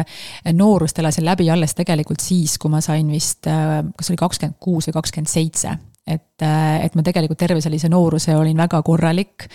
noorust 0.56 0.98
elasin 0.98 1.24
läbi 1.26 1.50
alles 1.50 1.76
tegelikult 1.78 2.20
siis, 2.24 2.58
kui 2.58 2.72
ma 2.72 2.82
sain 2.84 3.06
vist, 3.10 3.46
kas 3.46 4.10
oli 4.10 4.18
kakskümmend 4.18 4.58
kuus 4.60 4.90
või 4.90 4.98
kakskümmend 4.98 5.30
seitse 5.30 5.78
et, 6.10 6.29
et 6.42 6.94
ma 6.94 7.04
tegelikult 7.06 7.38
terve 7.38 7.60
sellise 7.60 7.88
nooruse 7.92 8.36
olin 8.36 8.56
väga 8.56 8.82
korralik 8.86 9.48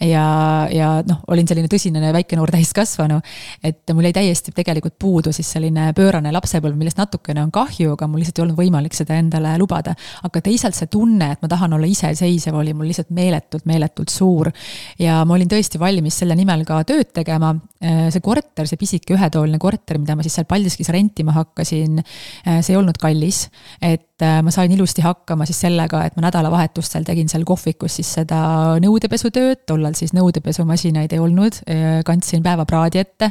ja, 0.00 0.68
ja 0.72 0.88
noh, 1.06 1.22
olin 1.32 1.48
selline 1.48 1.70
tõsine 1.70 2.12
väike 2.14 2.36
noor 2.36 2.52
täiskasvanu. 2.52 3.18
et 3.64 3.94
mul 3.94 4.08
jäi 4.08 4.16
täiesti 4.16 4.52
tegelikult 4.56 4.96
puudu 4.98 5.32
siis 5.32 5.48
selline 5.56 5.90
pöörane 5.96 6.32
lapsepõlv, 6.34 6.76
millest 6.76 7.00
natukene 7.00 7.42
on 7.44 7.52
kahju, 7.54 7.94
aga 7.96 8.08
mul 8.10 8.20
lihtsalt 8.22 8.40
ei 8.40 8.46
olnud 8.46 8.58
võimalik 8.58 8.96
seda 8.96 9.16
endale 9.20 9.56
lubada. 9.60 9.94
aga 10.22 10.42
teisalt 10.44 10.76
see 10.76 10.90
tunne, 10.92 11.30
et 11.32 11.42
ma 11.42 11.48
tahan 11.48 11.76
olla 11.76 11.88
iseseisev, 11.88 12.56
oli 12.56 12.74
mul 12.76 12.90
lihtsalt 12.90 13.10
meeletult, 13.16 13.66
meeletult 13.66 14.12
suur. 14.12 14.52
ja 14.98 15.22
ma 15.24 15.34
olin 15.38 15.48
tõesti 15.48 15.80
valmis 15.80 16.18
selle 16.22 16.36
nimel 16.36 16.64
ka 16.68 16.82
tööd 16.84 17.12
tegema. 17.14 17.54
see 17.80 18.20
korter, 18.24 18.66
see 18.66 18.80
pisike 18.80 19.14
ühetoaline 19.14 19.58
korter, 19.62 19.98
mida 19.98 20.16
ma 20.16 20.24
siis 20.24 20.36
seal 20.38 20.46
Paldiskis 20.48 20.88
rentima 20.92 21.32
hakkasin, 21.36 22.00
see 22.44 22.72
ei 22.72 22.76
olnud 22.76 22.98
kallis. 23.00 23.46
et 23.80 24.24
ma 24.42 24.50
sain 24.50 24.72
ilusti 24.72 25.04
hakkama 25.04 25.46
siis 25.46 25.60
sellega, 25.66 26.04
et 26.06 26.16
ma 26.16 26.25
nädalavahetustel 26.26 27.06
tegin 27.06 27.30
seal 27.30 27.46
kohvikus 27.48 27.98
siis 27.98 28.10
seda 28.18 28.40
nõudepesutööd, 28.82 29.64
tollal 29.68 29.96
siis 29.98 30.12
nõudepesumasinaid 30.16 31.14
ei 31.14 31.22
olnud, 31.22 31.60
kandsin 32.06 32.44
päevapraadi 32.44 33.00
ette, 33.02 33.30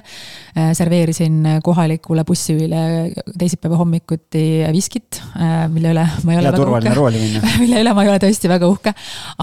serveerisin 0.77 1.61
kohalikule 1.65 2.25
bussijuhile 2.27 2.81
teisipäeva 3.37 3.79
hommikuti 3.81 4.45
viskit, 4.75 5.21
mille 5.73 5.93
üle 5.95 6.05
ma 6.23 6.35
ei 6.35 6.41
ole 6.41 6.49
ja 6.49 6.55
väga 6.55 7.05
uhke. 7.05 7.23
mille 7.63 7.83
üle 7.83 7.95
ma 7.95 8.05
ei 8.05 8.13
ole 8.13 8.21
tõesti 8.23 8.51
väga 8.51 8.69
uhke. 8.71 8.95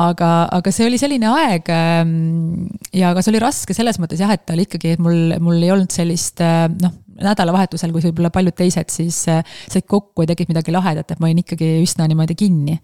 aga, 0.02 0.32
aga 0.58 0.74
see 0.74 0.88
oli 0.88 1.00
selline 1.00 1.30
aeg 1.32 1.72
ja 1.72 3.12
aga 3.12 3.22
see 3.22 3.34
oli 3.34 3.42
raske 3.42 3.76
selles 3.76 4.00
mõttes 4.02 4.22
jah, 4.22 4.32
et 4.34 4.44
ta 4.46 4.56
oli 4.56 4.66
ikkagi, 4.68 4.96
et 4.96 5.02
mul, 5.02 5.36
mul 5.42 5.62
ei 5.62 5.72
olnud 5.74 5.92
sellist 5.92 6.42
noh, 6.42 6.98
nädalavahetusel, 7.26 7.92
kui 7.94 8.04
võib-olla 8.08 8.30
paljud 8.34 8.56
teised 8.58 8.92
siis 8.92 9.22
äh, 9.32 9.42
said 9.70 9.86
kokku 9.88 10.24
ja 10.24 10.32
tegid 10.32 10.52
midagi 10.52 10.74
lahedat, 10.74 11.10
et 11.14 11.22
ma 11.22 11.28
olin 11.28 11.42
ikkagi 11.42 11.70
üsna 11.82 12.06
niimoodi 12.10 12.36
kinni. 12.38 12.78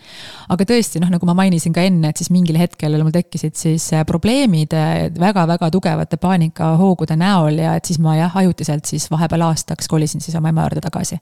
aga 0.49 0.67
tõesti, 0.69 1.03
noh, 1.03 1.13
nagu 1.15 1.29
ma 1.29 1.37
mainisin 1.39 1.75
ka 1.77 1.85
enne, 1.87 2.13
et 2.13 2.21
siis 2.21 2.33
mingil 2.35 2.59
hetkel 2.61 2.99
mul 3.03 3.15
tekkisid 3.15 3.59
siis 3.59 3.91
äh, 3.97 4.05
probleemid 4.09 4.75
väga-väga 5.19 5.69
äh, 5.69 5.75
tugevate 5.75 6.21
paanikahoogude 6.21 7.17
näol 7.19 7.63
ja 7.63 7.77
et 7.79 7.89
siis 7.89 8.01
ma 8.03 8.17
jah, 8.19 8.37
ajutiselt 8.43 8.89
siis 8.89 9.09
vahepeal 9.13 9.49
aastaks 9.51 9.89
kolisin 9.89 10.25
siis 10.25 10.37
oma 10.39 10.53
ema 10.53 10.69
juurde 10.69 10.85
tagasi 10.85 11.21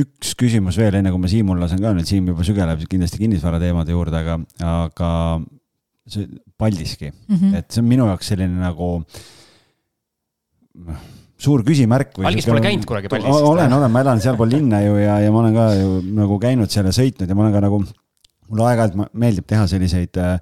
üks 0.00 0.36
küsimus 0.38 0.76
veel, 0.78 1.00
enne 1.00 1.10
kui 1.10 1.18
ma 1.18 1.30
Siimul 1.30 1.58
lasen 1.58 1.80
ka 1.82 1.90
nüüd, 1.96 2.06
Siim 2.06 2.28
juba 2.30 2.44
sügeleb 2.46 2.82
kindlasti 2.90 3.18
kinnisvara 3.18 3.58
teemade 3.62 3.90
juurde, 3.90 4.20
aga, 4.22 4.36
aga 4.62 5.08
see 6.10 6.28
Paldiski 6.58 7.10
mm, 7.10 7.36
-hmm. 7.36 7.56
et 7.58 7.70
see 7.70 7.82
on 7.82 7.88
minu 7.88 8.06
jaoks 8.06 8.30
selline 8.32 8.60
nagu 8.60 8.92
suur 11.40 11.64
küsimärk. 11.66 12.16
algis 12.30 12.48
pole 12.48 12.62
käinud 12.64 12.86
kunagi 12.88 13.10
Paldiskis? 13.12 13.46
olen, 13.50 13.72
olen, 13.72 13.92
ma 13.92 14.04
elan 14.04 14.22
sealpool 14.22 14.50
linna 14.52 14.82
ju 14.84 14.98
ja, 15.00 15.20
ja 15.24 15.30
ma 15.32 15.44
olen 15.44 15.56
ka 15.56 15.68
ju 15.78 16.00
nagu 16.20 16.40
käinud 16.42 16.72
seal 16.72 16.88
ja 16.90 16.96
sõitnud 16.96 17.30
ja 17.30 17.36
ma 17.38 17.46
olen 17.46 17.56
ka 17.56 17.62
nagu, 17.66 17.84
mulle 18.50 18.66
aeg-ajalt 18.68 19.14
meeldib 19.14 19.48
teha 19.48 19.66
selliseid 19.70 20.20
äh, 20.20 20.36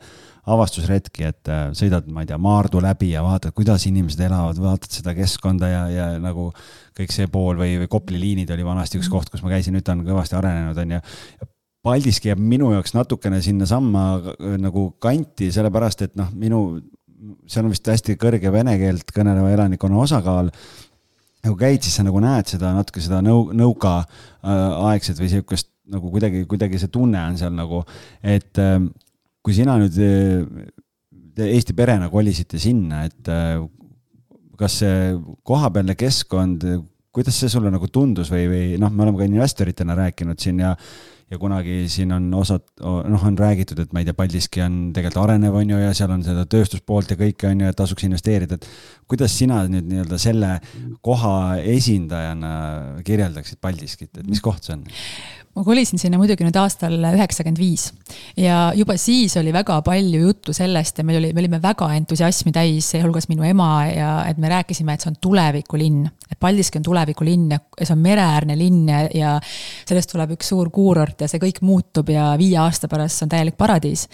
avastusretki, 0.49 1.27
et 1.29 1.51
äh, 1.53 1.69
sõidad, 1.77 2.07
ma 2.13 2.25
ei 2.25 2.31
tea, 2.31 2.39
Maardu 2.41 2.81
läbi 2.83 3.13
ja 3.13 3.23
vaatad, 3.25 3.53
kuidas 3.57 3.85
inimesed 3.89 4.23
elavad, 4.25 4.59
vaatad 4.63 4.95
seda 5.01 5.15
keskkonda 5.17 5.71
ja, 5.71 5.83
ja 5.93 6.09
nagu 6.23 6.49
kõik 6.97 7.13
see 7.15 7.29
pool 7.33 7.59
või, 7.61 7.77
või 7.83 7.91
Kopli 7.93 8.21
liinid 8.21 8.51
oli 8.55 8.67
vanasti 8.67 9.01
üks 9.01 9.11
koht, 9.13 9.31
kus 9.33 9.45
ma 9.45 9.53
käisin, 9.53 9.77
nüüd 9.77 9.87
ta 9.87 9.95
on 9.97 10.05
kõvasti 10.07 10.39
arenenud, 10.39 10.79
on 10.83 10.97
ju. 10.97 11.03
Paldiski 11.89 12.33
jääb 12.33 12.41
minu 12.43 12.73
jaoks 12.75 12.95
natukene 12.97 13.43
sinnasamma 13.45 14.07
äh, 14.19 14.57
nagu 14.61 14.91
kanti, 15.03 15.53
sellepärast 15.55 16.09
et 16.09 16.17
noh, 16.19 16.33
minu, 16.37 16.63
seal 17.51 17.67
on 17.67 17.75
vist 17.75 17.89
hästi 17.89 18.17
kõrge 18.21 18.53
vene 18.55 18.77
keelt 18.81 19.13
kõneleva 19.15 19.53
elanikkonna 19.55 20.01
osakaal 20.07 20.53
nagu 21.47 21.57
käid, 21.59 21.83
siis 21.85 21.99
sa 21.99 22.05
nagu 22.07 22.21
näed 22.23 22.51
seda 22.51 22.73
natuke 22.77 23.03
seda 23.05 23.21
nõu-, 23.25 23.53
nõukaaegset 23.57 25.21
või 25.21 25.31
sihukest 25.33 25.71
nagu 25.89 26.11
kuidagi, 26.13 26.45
kuidagi 26.49 26.81
see 26.81 26.93
tunne 26.93 27.21
on 27.31 27.39
seal 27.41 27.55
nagu, 27.57 27.81
et 28.21 28.61
ähm, 28.61 28.91
kui 29.45 29.57
sina 29.57 29.79
nüüd 29.81 29.97
Eesti 31.39 31.75
perena 31.79 32.09
kolisite 32.11 32.59
sinna, 32.59 33.05
et 33.07 33.29
äh, 33.31 33.61
kas 34.59 34.81
see 34.83 35.13
kohapealne 35.47 35.95
keskkond, 35.99 36.67
kuidas 37.15 37.39
see 37.39 37.51
sulle 37.53 37.71
nagu 37.73 37.89
tundus 37.95 38.31
või, 38.33 38.49
või 38.51 38.65
noh, 38.83 38.91
me 38.93 39.07
oleme 39.07 39.21
ka 39.21 39.29
investoritena 39.29 39.97
rääkinud 39.99 40.43
siin 40.43 40.65
ja 40.65 40.75
ja 41.31 41.39
kunagi 41.39 41.83
siin 41.93 42.13
on 42.17 42.29
osad, 42.35 42.65
noh, 42.81 43.25
on 43.29 43.39
räägitud, 43.39 43.81
et 43.83 43.93
ma 43.93 44.01
ei 44.01 44.09
tea, 44.09 44.17
Paldiski 44.17 44.63
on 44.65 44.79
tegelikult 44.97 45.27
arenev, 45.27 45.59
on 45.61 45.75
ju, 45.75 45.81
ja 45.83 45.91
seal 45.97 46.13
on 46.15 46.25
seda 46.25 46.47
tööstuspoolt 46.49 47.13
ja 47.13 47.19
kõike, 47.21 47.51
on 47.51 47.65
ju, 47.65 47.73
et 47.73 47.79
tasuks 47.79 48.07
investeerida, 48.09 48.57
et 48.57 48.69
kuidas 49.09 49.35
sina 49.37 49.61
nüüd 49.69 49.91
nii-öelda 49.91 50.21
selle 50.23 50.55
koha 51.05 51.59
esindajana 51.77 52.53
kirjeldaksid 53.05 53.61
Paldiskit, 53.61 54.15
et 54.17 54.29
mis 54.29 54.41
koht 54.45 54.65
see 54.65 54.79
on? 54.79 54.87
ma 55.59 55.65
kolisin 55.67 55.99
sinna 55.99 56.19
muidugi 56.21 56.47
nüüd 56.47 56.57
aastal 56.61 56.95
üheksakümmend 57.11 57.59
viis 57.59 57.89
ja 58.39 58.69
juba 58.79 58.95
siis 59.01 59.35
oli 59.41 59.51
väga 59.55 59.81
palju 59.83 60.21
juttu 60.23 60.55
sellest 60.55 61.01
ja 61.01 61.07
meil 61.07 61.19
oli, 61.19 61.33
me 61.35 61.43
olime 61.43 61.59
väga 61.63 61.89
entusiasmi 61.99 62.53
täis, 62.55 62.93
sealhulgas 62.93 63.27
minu 63.31 63.47
ema 63.49 63.71
ja 63.91 64.13
et 64.31 64.39
me 64.39 64.53
rääkisime, 64.53 64.95
et 64.95 65.03
see 65.03 65.11
on 65.11 65.19
tulevikulinn. 65.21 66.07
et 66.31 66.39
Paldiski 66.39 66.79
on 66.79 66.87
tulevikulinn 66.87 67.57
ja 67.57 67.61
see 67.81 67.95
on 67.97 68.05
mereäärne 68.05 68.59
linn 68.59 68.93
ja, 69.15 69.35
sellest 69.89 70.13
tuleb 70.13 70.37
üks 70.37 70.53
suur 70.53 70.71
kuurort 70.71 71.18
ja 71.21 71.31
see 71.31 71.43
kõik 71.43 71.61
muutub 71.67 72.11
ja 72.13 72.31
viie 72.41 72.59
aasta 72.61 72.89
pärast 72.91 73.19
see 73.19 73.27
on 73.27 73.33
täielik 73.35 73.57
paradiis. 73.59 74.07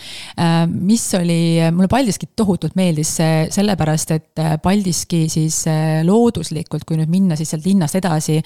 mis 0.69 1.05
oli, 1.19 1.59
mulle 1.73 1.89
Paldiski 1.89 2.31
tohutult 2.37 2.77
meeldis 2.79 3.17
sellepärast, 3.55 4.11
et 4.17 4.45
Paldiski 4.63 5.27
siis 5.33 5.65
looduslikult, 6.05 6.85
kui 6.85 6.99
nüüd 7.01 7.13
minna 7.13 7.37
siis 7.37 7.55
sealt 7.55 7.67
linnast 7.67 8.01
edasi, 8.01 8.41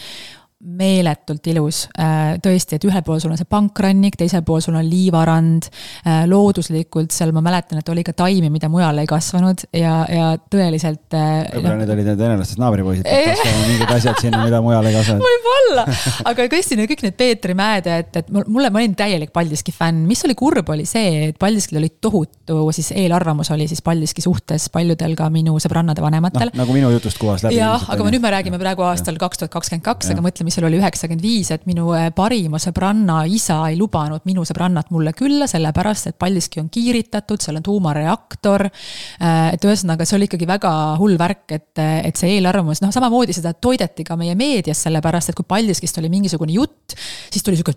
meeletult 0.58 1.46
ilus. 1.52 1.84
Äh, 1.94 2.34
tõesti, 2.42 2.78
et 2.78 2.84
ühel 2.88 3.02
pool 3.06 3.20
sul 3.22 3.30
on 3.30 3.38
see 3.38 3.46
pankrannik, 3.48 4.16
teisel 4.18 4.42
pool 4.46 4.62
sul 4.64 4.74
on 4.78 4.86
liivarand. 4.86 5.68
Äh, 6.02 6.24
looduslikult 6.30 7.14
seal 7.14 7.30
ma 7.36 7.42
mäletan, 7.44 7.78
et 7.78 7.92
oli 7.92 8.02
ka 8.06 8.14
taimi, 8.18 8.50
mida 8.50 8.70
mujal 8.72 8.98
ei 8.98 9.06
kasvanud 9.08 9.68
ja, 9.78 10.00
ja 10.10 10.32
tõeliselt. 10.50 11.06
Äh, 11.14 11.46
võib-olla 11.54 11.76
no, 11.76 11.82
need 11.84 11.94
olid 11.94 12.10
need 12.10 12.22
venelastest 12.24 12.62
naabripoisid, 12.62 13.06
kasvavad 13.28 13.68
mingid 13.70 13.94
asjad 13.98 14.22
sinna, 14.24 14.42
mida 14.48 14.62
mujal 14.64 14.90
ei 14.90 14.96
kasvanud. 14.98 15.28
võib-olla, 15.28 15.86
aga 16.32 16.48
tõesti 16.56 16.80
kõik 16.82 17.06
need 17.06 17.18
Peetri 17.18 17.54
mäed, 17.58 17.86
et, 17.94 18.20
et 18.22 18.34
mulle, 18.34 18.72
ma 18.74 18.82
olin 18.82 18.98
täielik 18.98 19.30
Paldiski 19.34 19.74
fänn. 19.74 20.08
mis 20.10 20.24
oli 20.26 20.34
kurb, 20.38 20.74
oli 20.74 20.88
see, 20.90 21.28
et 21.30 21.38
Paldiskil 21.38 21.78
oli 21.78 21.92
tohutu 22.02 22.58
siis 22.74 22.90
eelarvamus 22.96 23.50
oli 23.50 23.68
siis 23.68 23.82
Paldiski 23.82 24.22
suhtes 24.24 24.68
paljudel 24.72 25.14
ka 25.18 25.28
minu 25.32 25.56
sõbrannade 25.62 26.02
vanematel 26.02 26.50
no,. 26.50 26.62
nagu 26.62 26.74
minu 26.74 26.90
jutust 26.94 27.18
kuvas 27.20 27.44
läbi. 27.44 27.58
jah, 27.60 27.84
aga 27.92 28.06
nüüd 28.08 28.24
me 28.24 28.32
räägime 28.32 28.60
praegu 28.60 28.86
aastal 28.88 29.18
kaks 29.20 29.42
tuhat 29.42 29.52
kakskümmend 29.52 29.84
kaks, 29.84 30.12
aga 30.14 30.24
mõtle, 30.24 30.47
mis 30.48 30.56
seal 30.56 30.66
oli 30.68 30.80
üheksakümmend 30.80 31.22
viis, 31.24 31.50
et 31.52 31.66
minu 31.68 31.90
äh, 31.96 32.08
parima 32.16 32.60
sõbranna 32.62 33.20
isa 33.28 33.60
ei 33.68 33.76
lubanud 33.78 34.24
minu 34.28 34.44
sõbrannat 34.48 34.88
mulle 34.94 35.12
külla, 35.16 35.46
sellepärast 35.50 36.10
et 36.10 36.18
Paldiski 36.20 36.62
on 36.62 36.70
kiiritatud, 36.72 37.42
seal 37.44 37.60
on 37.60 37.66
tuumareaktor. 37.66 38.66
Äh, 38.68 39.52
et 39.54 39.64
ühesõnaga, 39.68 40.06
see 40.08 40.16
oli 40.18 40.28
ikkagi 40.30 40.48
väga 40.48 40.72
hull 41.00 41.18
värk, 41.20 41.44
et, 41.54 41.72
et 41.78 42.18
see 42.18 42.38
eelarvamus, 42.38 42.80
noh, 42.84 42.92
samamoodi 42.94 43.36
seda 43.36 43.52
toideti 43.52 44.06
ka 44.08 44.16
meie 44.18 44.34
meedias, 44.38 44.80
sellepärast 44.86 45.32
et 45.32 45.38
kui 45.38 45.46
Paldiskist 45.48 46.00
oli 46.00 46.10
mingisugune 46.12 46.56
jutt, 46.56 46.96
siis 47.28 47.44
tuli 47.44 47.58
sihuke 47.58 47.76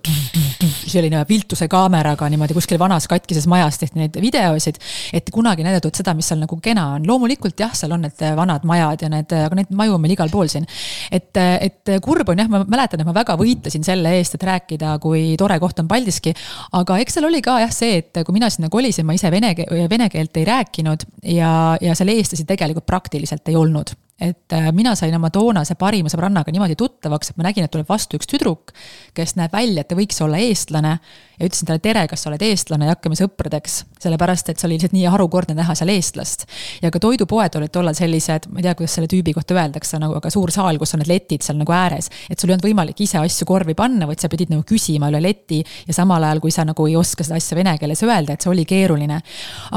selline 0.92 1.26
viltuse 1.28 1.68
kaameraga 1.72 2.30
niimoodi 2.32 2.56
kuskil 2.56 2.80
vanas 2.80 3.08
katkises 3.12 3.48
majas 3.52 3.80
tehti 3.82 4.00
neid 4.00 4.18
videosid, 4.24 4.80
et 5.14 5.30
kunagi 5.34 5.66
näidatud 5.66 5.96
seda, 5.98 6.16
mis 6.18 6.30
seal 6.32 6.42
nagu 6.44 6.58
kena 6.64 6.88
on. 6.96 7.08
loomulikult 7.08 7.60
jah, 7.60 7.74
seal 7.78 7.92
on 7.96 8.06
need 8.08 8.24
vanad 8.38 8.66
majad 8.68 9.06
ja 9.06 9.12
need, 9.12 9.36
aga 9.36 9.60
neid 9.60 9.72
maju 9.76 9.98
on 9.98 10.04
meil 10.04 10.16
igal 10.16 10.32
pool 10.32 10.52
siin. 10.52 10.68
et, 11.12 11.38
et 11.38 11.96
kurb 12.04 12.32
on 12.32 12.44
jah, 12.44 12.50
ma 12.52 12.61
mäletan, 12.70 13.02
et 13.02 13.08
ma 13.08 13.16
väga 13.16 13.38
võitlesin 13.40 13.86
selle 13.88 14.14
eest, 14.18 14.36
et 14.38 14.46
rääkida, 14.48 14.98
kui 15.04 15.36
tore 15.40 15.58
koht 15.64 15.80
on 15.82 15.90
Paldiski. 15.90 16.34
aga 16.78 17.00
eks 17.02 17.18
seal 17.18 17.30
oli 17.30 17.42
ka 17.42 17.60
jah 17.64 17.74
see, 17.74 18.02
et 18.04 18.24
kui 18.26 18.38
mina 18.38 18.50
sinna 18.54 18.70
kolisin, 18.70 19.06
ma 19.08 19.18
ise 19.18 19.32
vene, 19.32 19.56
vene 19.90 20.10
keelt 20.10 20.38
ei 20.38 20.48
rääkinud 20.48 21.08
ja, 21.34 21.52
ja 21.82 21.98
seal 21.98 22.14
eestlasi 22.16 22.48
tegelikult 22.50 22.86
praktiliselt 22.86 23.48
ei 23.50 23.60
olnud 23.60 23.96
et 24.22 24.54
äh, 24.54 24.70
mina 24.72 24.94
sain 24.96 25.16
oma 25.18 25.32
toonase 25.34 25.76
parima 25.80 26.10
sõbrannaga 26.12 26.54
niimoodi 26.54 26.76
tuttavaks, 26.78 27.32
et 27.32 27.40
ma 27.40 27.48
nägin, 27.48 27.66
et 27.66 27.74
tuleb 27.74 27.90
vastu 27.90 28.20
üks 28.20 28.30
tüdruk, 28.30 28.70
kes 29.18 29.34
näeb 29.40 29.54
välja, 29.56 29.82
et 29.82 29.90
ta 29.90 29.98
võiks 29.98 30.22
olla 30.22 30.38
eestlane. 30.42 30.98
ja 31.42 31.48
ütlesin 31.48 31.66
talle 31.66 31.82
tere, 31.82 32.04
kas 32.08 32.22
sa 32.22 32.30
oled 32.30 32.44
eestlane 32.46 32.86
ja 32.86 32.94
hakkame 32.94 33.18
sõpradeks, 33.18 33.80
sellepärast 34.04 34.52
et 34.52 34.62
see 34.62 34.68
oli 34.68 34.76
lihtsalt 34.78 34.94
nii 34.94 35.08
harukordne 35.10 35.56
näha 35.58 35.74
seal 35.76 35.90
eestlast. 35.90 36.46
ja 36.84 36.92
ka 36.94 37.02
toidupoed 37.02 37.58
olid 37.58 37.74
tollal 37.74 37.98
sellised, 37.98 38.46
ma 38.52 38.62
ei 38.62 38.68
tea, 38.68 38.76
kuidas 38.78 38.98
selle 39.00 39.10
tüübi 39.10 39.34
kohta 39.34 39.58
öeldakse, 39.58 39.98
nagu 40.00 40.20
aga 40.20 40.30
suur 40.30 40.54
saal, 40.54 40.78
kus 40.78 40.94
on 40.94 41.02
need 41.02 41.10
letid 41.10 41.42
seal 41.42 41.58
nagu 41.58 41.74
ääres. 41.74 42.12
et 42.30 42.38
sul 42.38 42.52
ei 42.52 42.58
olnud 42.58 42.68
võimalik 42.70 43.02
ise 43.02 43.18
asju 43.18 43.50
korvi 43.50 43.74
panna, 43.74 44.06
vaid 44.06 44.22
sa 44.22 44.30
pidid 44.30 44.54
nagu 44.54 44.62
küsima 44.68 45.10
üle 45.10 45.24
leti 45.24 45.64
ja 45.88 45.98
samal 45.98 46.24
ajal, 46.30 46.44
kui 46.46 46.54
sa 46.54 46.68
nagu 46.68 46.86
ei 46.88 46.96
oska 47.00 47.26
seda 47.26 47.42
asja 47.42 47.58
vene 47.58 47.74
keeles 47.82 48.06
öelda, 48.06 48.38
et 48.38 48.46
see 48.46 48.54
oli 48.54 48.68
keeruline. 48.70 49.22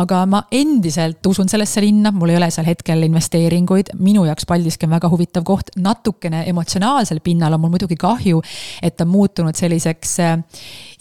aga 0.04 0.26
ma 0.28 0.44
endiselt 0.52 1.24
usun 1.26 1.48
sellesse 1.48 1.80
linna, 1.80 2.12
mul 2.12 2.35
ei 2.35 2.37
ole 2.37 2.50
seal 2.52 2.68
hetkel 2.68 3.09
investeeringuid, 3.09 3.96
minu 4.04 4.28
jaoks 4.28 4.33
jaoks 4.34 4.46
Paldiski 4.50 4.86
on 4.88 4.94
väga 4.94 5.08
huvitav 5.12 5.44
koht, 5.46 5.70
natukene 5.80 6.44
emotsionaalsel 6.50 7.20
pinnal 7.24 7.54
on 7.54 7.62
mul 7.62 7.74
muidugi 7.74 7.96
kahju, 8.00 8.40
et 8.82 8.96
ta 8.96 9.06
on 9.06 9.12
muutunud 9.12 9.56
selliseks 9.56 10.14
äh, 10.22 10.34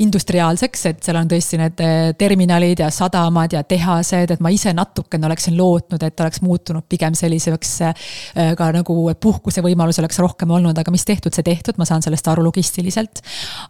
industriaalseks, 0.03 0.85
et 0.91 1.03
seal 1.05 1.17
on 1.19 1.29
tõesti 1.29 1.59
need 1.61 1.83
äh, 1.83 2.11
terminalid 2.17 2.83
ja 2.83 2.89
sadamad 2.93 3.53
ja 3.53 3.63
tehased, 3.67 4.35
et 4.35 4.43
ma 4.43 4.51
ise 4.53 4.73
natukene 4.75 5.27
oleksin 5.29 5.57
lootnud, 5.57 6.03
et 6.03 6.23
oleks 6.25 6.43
muutunud 6.45 6.85
pigem 6.89 7.17
selliseks 7.17 7.73
äh, 7.89 8.07
ka 8.57 8.69
nagu 8.75 8.97
puhkuse 9.21 9.63
võimalus 9.65 9.99
oleks 10.01 10.19
rohkem 10.21 10.53
olnud, 10.53 10.77
aga 10.77 10.93
mis 10.93 11.05
tehtud, 11.07 11.33
see 11.33 11.45
tehtud, 11.45 11.79
ma 11.81 11.87
saan 11.89 12.05
sellest 12.05 12.27
aru 12.29 12.45
logistiliselt. 12.45 13.23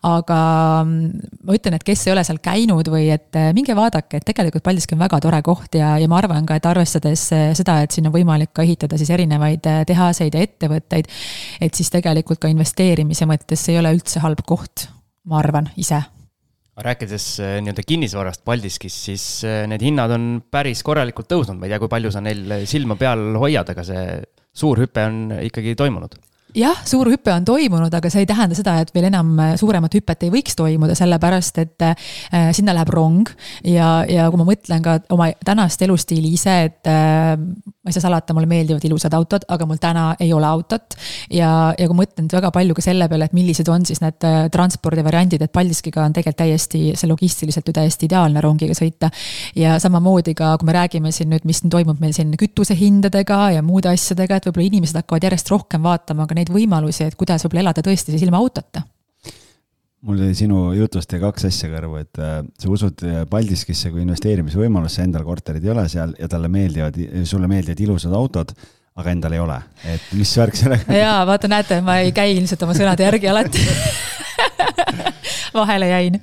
aga 0.03 0.39
mm, 0.83 1.29
ma 1.47 1.57
ütlen, 1.57 1.77
et 1.77 1.87
kes 1.87 2.07
ei 2.07 2.15
ole 2.15 2.23
seal 2.27 2.39
käinud 2.43 2.89
või 2.91 3.07
et 3.13 3.39
minge 3.55 3.75
vaadake, 3.77 4.19
et 4.19 4.27
tegelikult 4.27 4.63
Paldiski 4.63 4.95
on 4.95 5.03
väga 5.03 5.19
tore 5.23 5.41
koht 5.45 5.75
ja, 5.77 5.95
ja 5.99 6.07
ma 6.11 6.19
arvan 6.19 6.47
ka, 6.47 6.57
et 6.57 6.67
arvestades 6.67 7.27
seda, 7.29 7.79
et 7.83 7.93
siin 7.93 8.07
on 8.09 8.15
võimalik 8.15 8.53
ka 8.55 8.63
ehitada 8.65 8.97
siis 8.99 9.11
erinevaid 9.13 9.52
erinevaid 9.53 9.69
äh, 9.69 9.85
tehaseid 9.85 10.33
ja 10.33 10.43
ettevõtteid. 10.43 11.07
et 11.61 11.73
siis 11.73 11.89
tegelikult 11.91 12.39
ka 12.39 12.47
investeerimise 12.47 13.25
mõttes 13.25 13.69
ei 13.69 13.79
ole 13.79 13.93
üldse 13.93 14.19
halb 14.19 14.43
koht, 14.45 14.89
ma 15.25 15.39
arvan 15.39 15.69
ise 15.77 16.01
rääkides 16.73 17.39
äh, 17.39 17.61
nii-öelda 17.61 17.83
kinnisvarast 17.85 18.43
Paldiskis, 18.43 18.95
siis 19.05 19.43
äh, 19.45 19.67
need 19.67 19.81
hinnad 19.81 20.11
on 20.11 20.41
päris 20.51 20.81
korralikult 20.83 21.29
tõusnud, 21.29 21.59
ma 21.59 21.67
ei 21.67 21.73
tea, 21.73 21.79
kui 21.79 21.89
palju 21.91 22.11
sa 22.11 22.21
neil 22.21 22.65
silma 22.65 22.95
peal 22.97 23.37
hoiad, 23.37 23.69
aga 23.69 23.83
see 23.85 24.21
suur 24.53 24.81
hüpe 24.81 25.05
on 25.05 25.35
ikkagi 25.45 25.75
toimunud 25.75 26.17
jah, 26.57 26.77
suur 26.85 27.09
hüpe 27.11 27.33
on 27.33 27.45
toimunud, 27.47 27.93
aga 27.93 28.09
see 28.11 28.23
ei 28.23 28.29
tähenda 28.29 28.57
seda, 28.57 28.77
et 28.83 28.93
veel 28.95 29.07
enam 29.09 29.33
äh, 29.41 29.53
suuremat 29.59 29.93
hüpet 29.97 30.25
ei 30.27 30.33
võiks 30.33 30.57
toimuda, 30.57 30.95
sellepärast 30.97 31.59
et 31.63 31.85
äh, 31.85 31.95
sinna 32.55 32.75
läheb 32.77 32.91
rong. 32.93 33.29
ja, 33.65 34.03
ja 34.09 34.29
kui 34.31 34.41
ma 34.41 34.47
mõtlen 34.47 34.83
ka 34.85 34.99
oma 35.13 35.31
tänast 35.45 35.81
elustiili 35.85 36.33
ise, 36.37 36.57
et 36.69 36.89
äh, 36.89 37.35
ma 37.37 37.91
ei 37.91 37.95
saa 37.95 38.05
salata, 38.05 38.35
mulle 38.35 38.47
meeldivad 38.47 38.83
ilusad 38.87 39.13
autod, 39.17 39.43
aga 39.51 39.67
mul 39.67 39.79
täna 39.81 40.05
ei 40.23 40.31
ole 40.33 40.47
autot. 40.47 40.95
ja, 41.33 41.73
ja 41.77 41.87
kui 41.89 41.97
mõtlen 41.97 42.29
väga 42.31 42.51
palju 42.55 42.77
ka 42.77 42.85
selle 42.85 43.09
peale, 43.11 43.27
et 43.27 43.35
millised 43.35 43.69
on 43.73 43.85
siis 43.87 43.99
need 44.03 44.27
äh, 44.27 44.45
transpordivariandid, 44.53 45.43
et 45.43 45.53
Paldiskiga 45.53 46.05
on 46.05 46.15
tegelikult 46.15 46.41
täiesti, 46.43 46.83
see 46.97 47.09
logistiliselt 47.09 47.67
ju 47.67 47.75
täiesti 47.75 48.07
ideaalne 48.09 48.41
rongiga 48.41 48.75
sõita. 48.77 49.11
ja 49.59 49.75
samamoodi 49.83 50.35
ka, 50.37 50.53
kui 50.59 50.69
me 50.69 50.77
räägime 50.77 51.11
siin 51.11 51.31
nüüd, 51.33 51.47
mis 51.49 51.63
toimub 51.69 51.99
meil 52.03 52.13
siin 52.15 52.31
kütusehindadega 52.39 53.39
ja 53.57 53.65
muude 53.65 53.91
asjadega, 53.91 54.37
et 54.37 54.47
võib-olla 54.47 54.69
inimesed 54.69 55.01
hakkavad 55.01 55.27
järjest 55.29 55.51
rohkem 55.51 55.83
vaatama 55.83 56.27
ka 56.27 56.37
neid 56.37 56.42
neid 56.43 56.51
võimalusi, 56.53 57.07
et 57.07 57.15
kuidas 57.19 57.45
võib-olla 57.45 57.69
elada 57.69 57.85
tõesti 57.85 58.13
siis 58.13 58.27
ilma 58.27 58.41
autota? 58.43 58.83
Mul 60.03 60.19
tuli 60.19 60.35
sinu 60.35 60.73
jutust 60.75 61.13
kaks 61.15 61.47
asja 61.47 61.69
kõrvu, 61.71 62.01
et 62.03 62.19
äh, 62.19 62.41
sa 62.59 62.71
usud 62.71 63.05
äh, 63.07 63.21
Paldiskisse 63.31 63.91
kui 63.93 64.03
investeerimisvõimalusse, 64.03 65.05
endal 65.07 65.23
korterit 65.23 65.63
ei 65.63 65.71
ole 65.71 65.85
seal 65.91 66.11
ja 66.19 66.27
talle 66.27 66.49
meeldivad, 66.51 66.99
sulle 67.29 67.47
meeldivad 67.47 67.83
ilusad 67.85 68.15
autod, 68.17 68.51
aga 68.99 69.13
endal 69.15 69.33
ei 69.33 69.41
ole, 69.41 69.59
et 69.95 70.09
mis 70.17 70.33
värk 70.37 70.57
sellega? 70.57 70.97
jaa, 71.03 71.21
vaata, 71.29 71.49
näete, 71.51 71.81
ma 71.85 71.99
ei 72.03 72.13
käi 72.15 72.35
ilmselt 72.37 72.65
oma 72.67 72.75
sõnade 72.77 73.07
järgi 73.07 73.31
alati 73.31 73.63
vahele 75.53 75.87
jäin. 75.87 76.19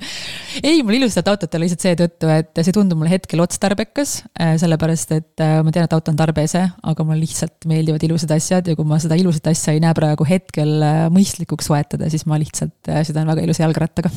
ei, 0.62 0.82
mul 0.82 0.98
ilusat 0.98 1.28
autot 1.30 1.54
ole 1.54 1.66
lihtsalt 1.66 1.86
seetõttu, 1.86 2.30
et 2.34 2.62
see 2.62 2.74
tundub 2.74 3.00
mulle 3.00 3.12
hetkel 3.12 3.42
otstarbekas, 3.44 4.20
äh, 4.40 4.54
sellepärast 4.60 5.14
et 5.16 5.44
äh, 5.44 5.58
ma 5.64 5.74
tean, 5.74 5.86
et 5.86 5.96
auto 5.96 6.12
on 6.12 6.18
tarbese, 6.18 6.66
aga 6.92 7.06
mulle 7.06 7.22
lihtsalt 7.24 7.68
meeldivad 7.70 8.06
ilusad 8.06 8.34
asjad 8.36 8.70
ja 8.70 8.78
kui 8.78 8.88
ma 8.88 9.00
seda 9.02 9.18
ilusat 9.20 9.50
asja 9.52 9.74
ei 9.74 9.82
näe 9.82 9.96
praegu 9.96 10.26
hetkel 10.28 10.78
äh, 10.86 11.02
mõistlikuks 11.14 11.70
soetada, 11.70 12.10
siis 12.12 12.26
ma 12.30 12.40
lihtsalt 12.40 12.94
sõidan 13.06 13.30
väga 13.30 13.46
ilusa 13.46 13.66
jalgrattaga 13.66 14.12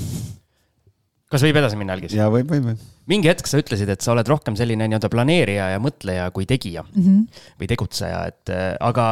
kas 1.34 1.46
võib 1.46 1.60
edasi 1.60 1.80
minna, 1.80 1.98
Algis? 1.98 2.14
jaa, 2.16 2.30
võib, 2.34 2.50
võib, 2.54 2.70
võib. 2.72 2.88
mingi 3.10 3.32
hetk 3.32 3.50
sa 3.50 3.62
ütlesid, 3.62 3.90
et 3.90 4.06
sa 4.06 4.14
oled 4.14 4.30
rohkem 4.30 4.58
selline 4.60 4.88
nii-öelda 4.88 5.12
planeerija 5.14 5.74
ja 5.74 5.82
mõtleja 5.84 6.30
kui 6.36 6.48
tegija 6.50 6.86
mm 6.86 7.04
-hmm. 7.04 7.46
või 7.62 7.70
tegutseja, 7.74 8.26
et 8.32 8.54
aga 8.80 9.08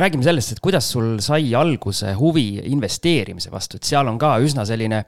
räägime 0.00 0.24
sellest, 0.24 0.54
et 0.54 0.62
kuidas 0.64 0.90
sul 0.92 1.18
sai 1.24 1.54
alguse 1.56 2.12
huvi 2.18 2.60
investeerimise 2.70 3.50
vastu, 3.52 3.76
et 3.80 3.88
seal 3.88 4.08
on 4.08 4.18
ka 4.20 4.36
üsna 4.44 4.64
selline 4.68 5.04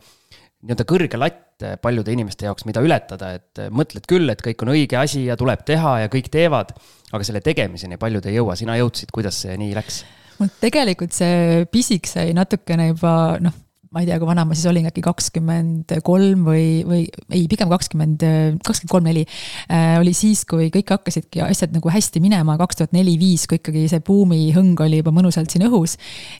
nii-öelda 0.62 0.86
kõrge 0.86 1.18
latt 1.18 1.66
paljude 1.82 2.12
inimeste 2.14 2.46
jaoks, 2.46 2.64
mida 2.66 2.82
ületada, 2.82 3.34
et 3.38 3.60
mõtled 3.70 4.06
küll, 4.10 4.30
et 4.32 4.42
kõik 4.42 4.64
on 4.64 4.72
õige 4.74 4.98
asi 4.98 5.26
ja 5.26 5.36
tuleb 5.38 5.62
teha 5.66 5.98
ja 6.04 6.10
kõik 6.10 6.30
teevad, 6.32 6.72
aga 7.12 7.26
selle 7.26 7.42
tegemiseni 7.44 7.98
paljud 8.02 8.26
ei 8.26 8.38
jõua, 8.38 8.56
sina 8.58 8.76
jõudsid, 8.80 9.12
kuidas 9.14 9.42
see 9.44 9.56
nii 9.60 9.74
läks? 9.78 10.02
mul 10.38 10.50
tegelikult 10.62 11.12
see 11.14 11.66
pisik 11.70 12.08
sai 12.10 12.32
natukene 12.34 12.88
juba 12.88 13.12
noh, 13.42 13.54
ma 13.92 14.00
ei 14.00 14.08
tea, 14.08 14.16
kui 14.20 14.28
vana 14.28 14.44
ma 14.48 14.56
siis 14.56 14.64
olin, 14.70 14.86
äkki 14.88 15.02
kakskümmend 15.04 15.92
kolm 16.04 16.46
või, 16.46 16.80
või 16.88 17.02
ei, 17.28 17.44
pigem 17.50 17.68
kakskümmend, 17.72 18.24
kakskümmend 18.64 18.92
kolm, 18.92 19.08
neli. 19.08 19.24
Äh, 19.68 19.98
oli 20.00 20.14
siis, 20.16 20.46
kui 20.48 20.70
kõik 20.72 20.94
hakkasidki 20.94 21.42
asjad 21.44 21.74
nagu 21.76 21.92
hästi 21.92 22.22
minema, 22.24 22.56
kaks 22.60 22.80
tuhat 22.80 22.96
neli, 22.96 23.18
viis, 23.20 23.44
kui 23.50 23.60
ikkagi 23.60 23.84
see 23.92 24.00
buumihõng 24.04 24.80
oli 24.86 25.02
juba 25.02 25.12
mõnusalt 25.12 25.52
siin 25.52 25.66
õhus. 25.68 25.98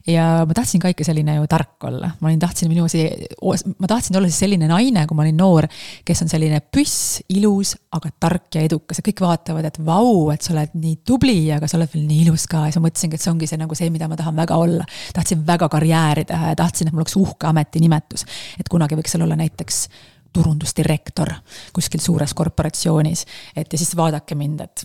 ja 0.09 0.47
ma 0.49 0.57
tahtsin 0.57 0.81
ka 0.81 0.95
ikka 0.95 1.05
selline 1.05 1.37
ju 1.37 1.49
tark 1.51 1.85
olla, 1.89 2.15
ma 2.21 2.31
olin, 2.31 2.41
tahtsin 2.41 2.73
minu 2.73 2.89
see, 2.91 3.11
ma 3.37 3.91
tahtsin 3.91 4.17
olla 4.17 4.31
siis 4.31 4.41
selline 4.47 4.71
naine, 4.71 5.05
kui 5.09 5.19
ma 5.19 5.27
olin 5.27 5.37
noor, 5.37 5.69
kes 6.09 6.25
on 6.25 6.33
selline 6.33 6.63
püss, 6.73 7.21
ilus, 7.37 7.75
aga 7.93 8.15
tark 8.23 8.49
ja 8.57 8.65
edukas 8.65 9.03
ja 9.03 9.07
kõik 9.11 9.21
vaatavad, 9.27 9.69
et 9.69 9.77
vau, 9.85 10.31
et 10.33 10.41
sa 10.41 10.55
oled 10.57 10.73
nii 10.81 11.03
tubli, 11.05 11.37
aga 11.53 11.69
sa 11.69 11.77
oled 11.77 11.93
veel 11.93 12.09
nii 12.09 12.25
ilus 12.25 12.49
ka 12.49 12.65
ja 12.65 12.73
siis 12.73 12.81
ma 12.81 12.89
mõtlesingi, 12.89 13.21
et 13.21 13.27
see 13.27 13.33
ongi 13.35 13.51
see 13.51 13.61
nagu 13.61 13.77
see, 13.77 13.93
mida 13.93 14.09
ma 14.09 14.17
tahan 14.17 14.41
väga 14.41 14.57
olla. 14.57 14.89
tahtsin 15.13 15.45
väga 15.47 15.69
karjääri 15.69 16.25
teha 16.29 16.55
ja 16.55 16.59
tahtsin, 16.59 16.89
et 16.89 16.97
mul 16.97 17.05
oleks 17.05 17.19
uhke 17.21 17.42
ametinimetus. 17.51 18.27
et 18.61 18.69
kunagi 18.69 18.99
võiks 18.99 19.15
seal 19.15 19.27
olla 19.27 19.39
näiteks 19.39 19.87
turundusdirektor 20.33 21.29
kuskil 21.77 22.01
suures 22.01 22.35
korporatsioonis. 22.35 23.25
et 23.57 23.73
ja 23.73 23.79
siis 23.79 23.97
vaadake 23.97 24.35
mind, 24.39 24.61
et, 24.65 24.85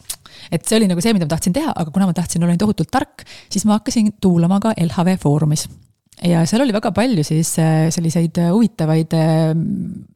et 0.51 0.65
see 0.65 0.79
oli 0.79 0.89
nagu 0.91 1.03
see, 1.03 1.13
mida 1.15 1.27
ma 1.27 1.35
tahtsin 1.35 1.55
teha, 1.55 1.73
aga 1.75 1.93
kuna 1.93 2.09
ma 2.09 2.15
tahtsin 2.17 2.43
olla 2.43 2.57
tohutult 2.59 2.91
tark, 2.91 3.23
siis 3.49 3.65
ma 3.65 3.79
hakkasin 3.79 4.17
tuulama 4.21 4.59
ka 4.63 4.73
LHV 4.77 5.17
Foorumis 5.23 5.67
ja 6.25 6.43
seal 6.49 6.65
oli 6.65 6.73
väga 6.73 6.91
palju 6.91 7.23
siis 7.27 7.53
äh, 7.61 7.87
selliseid 7.93 8.41
huvitavaid 8.49 9.15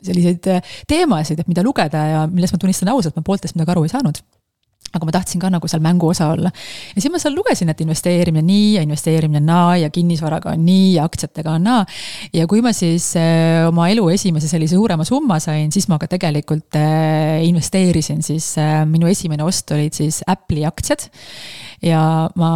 selliseid 0.01 0.51
teemasid, 0.89 1.39
et 1.39 1.51
mida 1.51 1.63
lugeda 1.65 2.05
ja 2.15 2.27
millest 2.27 2.57
ma 2.57 2.61
tunnistan 2.61 2.93
ausalt, 2.93 3.15
ma 3.15 3.25
pooltest 3.25 3.55
midagi 3.55 3.75
aru 3.75 3.87
ei 3.87 3.93
saanud 3.93 4.23
aga 4.91 5.07
ma 5.07 5.13
tahtsin 5.15 5.41
ka 5.41 5.49
nagu 5.53 5.69
seal 5.71 5.83
mängu 5.83 6.09
osa 6.11 6.29
olla. 6.33 6.51
ja 6.95 7.01
siis 7.01 7.11
ma 7.13 7.19
seal 7.21 7.35
lugesin, 7.35 7.71
et 7.71 7.81
investeerimine 7.81 8.43
nii 8.47 8.75
ja 8.75 8.85
investeerimine 8.85 9.43
naa 9.45 9.77
ja 9.79 9.89
kinnisvaraga 9.93 10.55
on 10.55 10.65
nii 10.65 10.93
ja 10.97 11.05
aktsiatega 11.07 11.55
on 11.57 11.67
naa. 11.69 11.85
ja 12.33 12.47
kui 12.47 12.61
ma 12.65 12.73
siis 12.75 13.11
äh, 13.19 13.67
oma 13.67 13.89
elu 13.93 14.09
esimese 14.15 14.51
sellise 14.51 14.75
suurema 14.75 15.07
summa 15.07 15.39
sain, 15.43 15.71
siis 15.71 15.87
ma 15.91 15.99
ka 16.01 16.09
tegelikult 16.11 16.79
äh, 16.79 17.41
investeerisin, 17.47 18.23
siis 18.25 18.53
äh, 18.61 18.81
minu 18.89 19.09
esimene 19.11 19.45
ost 19.47 19.71
olid 19.71 19.95
siis 19.95 20.21
Apple'i 20.27 20.65
aktsiad. 20.67 21.09
ja 21.81 22.29
ma 22.35 22.51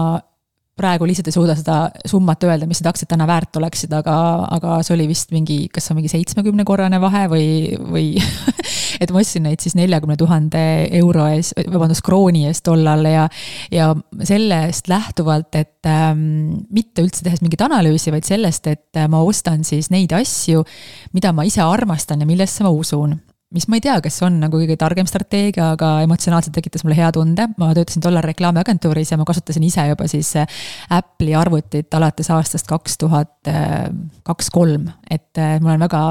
praegu 0.75 1.07
lihtsalt 1.07 1.29
ei 1.29 1.35
suuda 1.35 1.55
seda 1.55 1.75
summat 2.07 2.43
öelda, 2.43 2.67
mis 2.67 2.81
need 2.81 2.89
aktsiad 2.89 3.09
täna 3.13 3.27
väärt 3.29 3.55
oleksid, 3.59 3.93
aga, 3.95 4.15
aga 4.57 4.79
see 4.83 4.95
oli 4.97 5.07
vist 5.07 5.31
mingi, 5.31 5.65
kas 5.71 5.87
see 5.87 5.93
on 5.93 5.99
mingi 6.01 6.11
seitsmekümne 6.11 6.65
korrane 6.67 6.99
vahe 6.99 7.25
või, 7.31 7.47
või 7.79 8.07
et 9.01 9.13
ma 9.13 9.21
ostsin 9.21 9.47
neid 9.47 9.63
siis 9.63 9.77
neljakümne 9.79 10.17
tuhande 10.19 10.63
euro 10.99 11.29
ees, 11.31 11.53
vabandust, 11.71 12.03
krooni 12.05 12.43
eest 12.49 12.65
tollal 12.67 13.07
ja, 13.07 13.27
ja 13.71 13.93
sellest 14.27 14.91
lähtuvalt, 14.91 15.55
et 15.55 15.91
ähm, 15.91 16.65
mitte 16.75 17.05
üldse 17.05 17.23
tehes 17.23 17.43
mingit 17.45 17.63
analüüsi, 17.63 18.11
vaid 18.15 18.27
sellest, 18.27 18.67
et 18.67 19.05
ma 19.11 19.23
ostan 19.23 19.63
siis 19.67 19.91
neid 19.95 20.11
asju, 20.15 20.65
mida 21.15 21.31
ma 21.35 21.47
ise 21.47 21.63
armastan 21.63 22.23
ja 22.23 22.27
millesse 22.27 22.67
ma 22.67 22.75
usun 22.75 23.15
mis 23.53 23.67
ma 23.69 23.77
ei 23.77 23.83
tea, 23.85 23.95
kas 24.03 24.17
on 24.25 24.39
nagu 24.41 24.57
kõige 24.57 24.77
targem 24.79 25.07
strateegia, 25.09 25.71
aga 25.75 25.99
emotsionaalselt 26.05 26.55
tekitas 26.57 26.83
mulle 26.85 26.97
hea 26.97 27.11
tunde. 27.13 27.47
ma 27.61 27.71
töötasin 27.77 28.03
tollal 28.03 28.25
reklaamiagentuuris 28.25 29.13
ja 29.13 29.19
ma 29.21 29.27
kasutasin 29.27 29.63
ise 29.67 29.85
juba 29.91 30.07
siis 30.11 30.31
äh, 30.41 30.47
Apple'i 30.89 31.35
arvutit 31.37 31.93
alates 31.93 32.31
aastast 32.33 32.67
kaks 32.67 32.97
tuhat 33.01 33.33
kaks, 34.25 34.49
kolm. 34.53 34.89
et 35.09 35.37
äh, 35.37 35.57
ma 35.61 35.73
olen 35.73 35.85
väga 35.85 36.01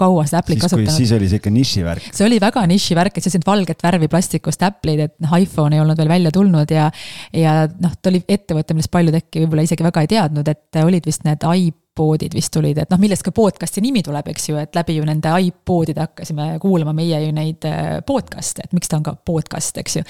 kaua 0.00 0.26
seda 0.26 0.42
Apple'it 0.42 0.62
kasutanud. 0.64 0.92
siis 0.96 1.12
oli 1.14 1.28
see 1.30 1.40
ikka 1.40 1.52
nišivärk. 1.54 2.10
see 2.16 2.26
oli 2.26 2.40
väga 2.42 2.64
nišivärk, 2.70 3.16
et 3.16 3.26
sellised 3.26 3.46
valget 3.46 3.84
värvi 3.86 4.10
plastikust 4.10 4.64
Apple'id, 4.66 5.04
et 5.06 5.14
noh, 5.22 5.36
iPhone 5.38 5.76
ei 5.76 5.84
olnud 5.84 5.98
veel 6.00 6.10
välja 6.10 6.34
tulnud 6.34 6.74
ja 6.74 6.90
ja 7.36 7.60
noh, 7.70 7.94
ta 8.02 8.10
oli 8.10 8.24
ettevõte, 8.26 8.74
millest 8.74 8.92
paljud 8.92 9.14
äkki 9.20 9.44
võib-olla 9.44 9.68
isegi 9.68 9.86
väga 9.86 10.04
ei 10.04 10.10
teadnud, 10.16 10.50
et 10.50 10.82
olid 10.82 11.06
vist 11.06 11.24
need 11.28 11.46
i 11.54 11.70
iPodid 12.00 12.34
vist 12.34 12.52
tulid, 12.54 12.78
et 12.80 12.90
noh, 12.90 13.00
millest 13.00 13.24
ka 13.26 13.32
podcast'i 13.34 13.82
nimi 13.84 14.02
tuleb, 14.04 14.30
eks 14.32 14.48
ju, 14.48 14.56
et 14.60 14.76
läbi 14.76 14.96
ju 14.96 15.06
nende 15.06 15.32
iPodide 15.44 16.04
hakkasime 16.06 16.46
kuulama 16.62 16.94
meie 16.96 17.18
ju 17.26 17.32
neid 17.36 17.66
äh, 17.68 17.98
podcast'e, 18.06 18.64
et 18.64 18.76
miks 18.76 18.88
ta 18.88 18.98
on 18.98 19.04
ka 19.04 19.14
podcast, 19.26 19.76
eks 19.82 19.98
ju. 19.98 20.04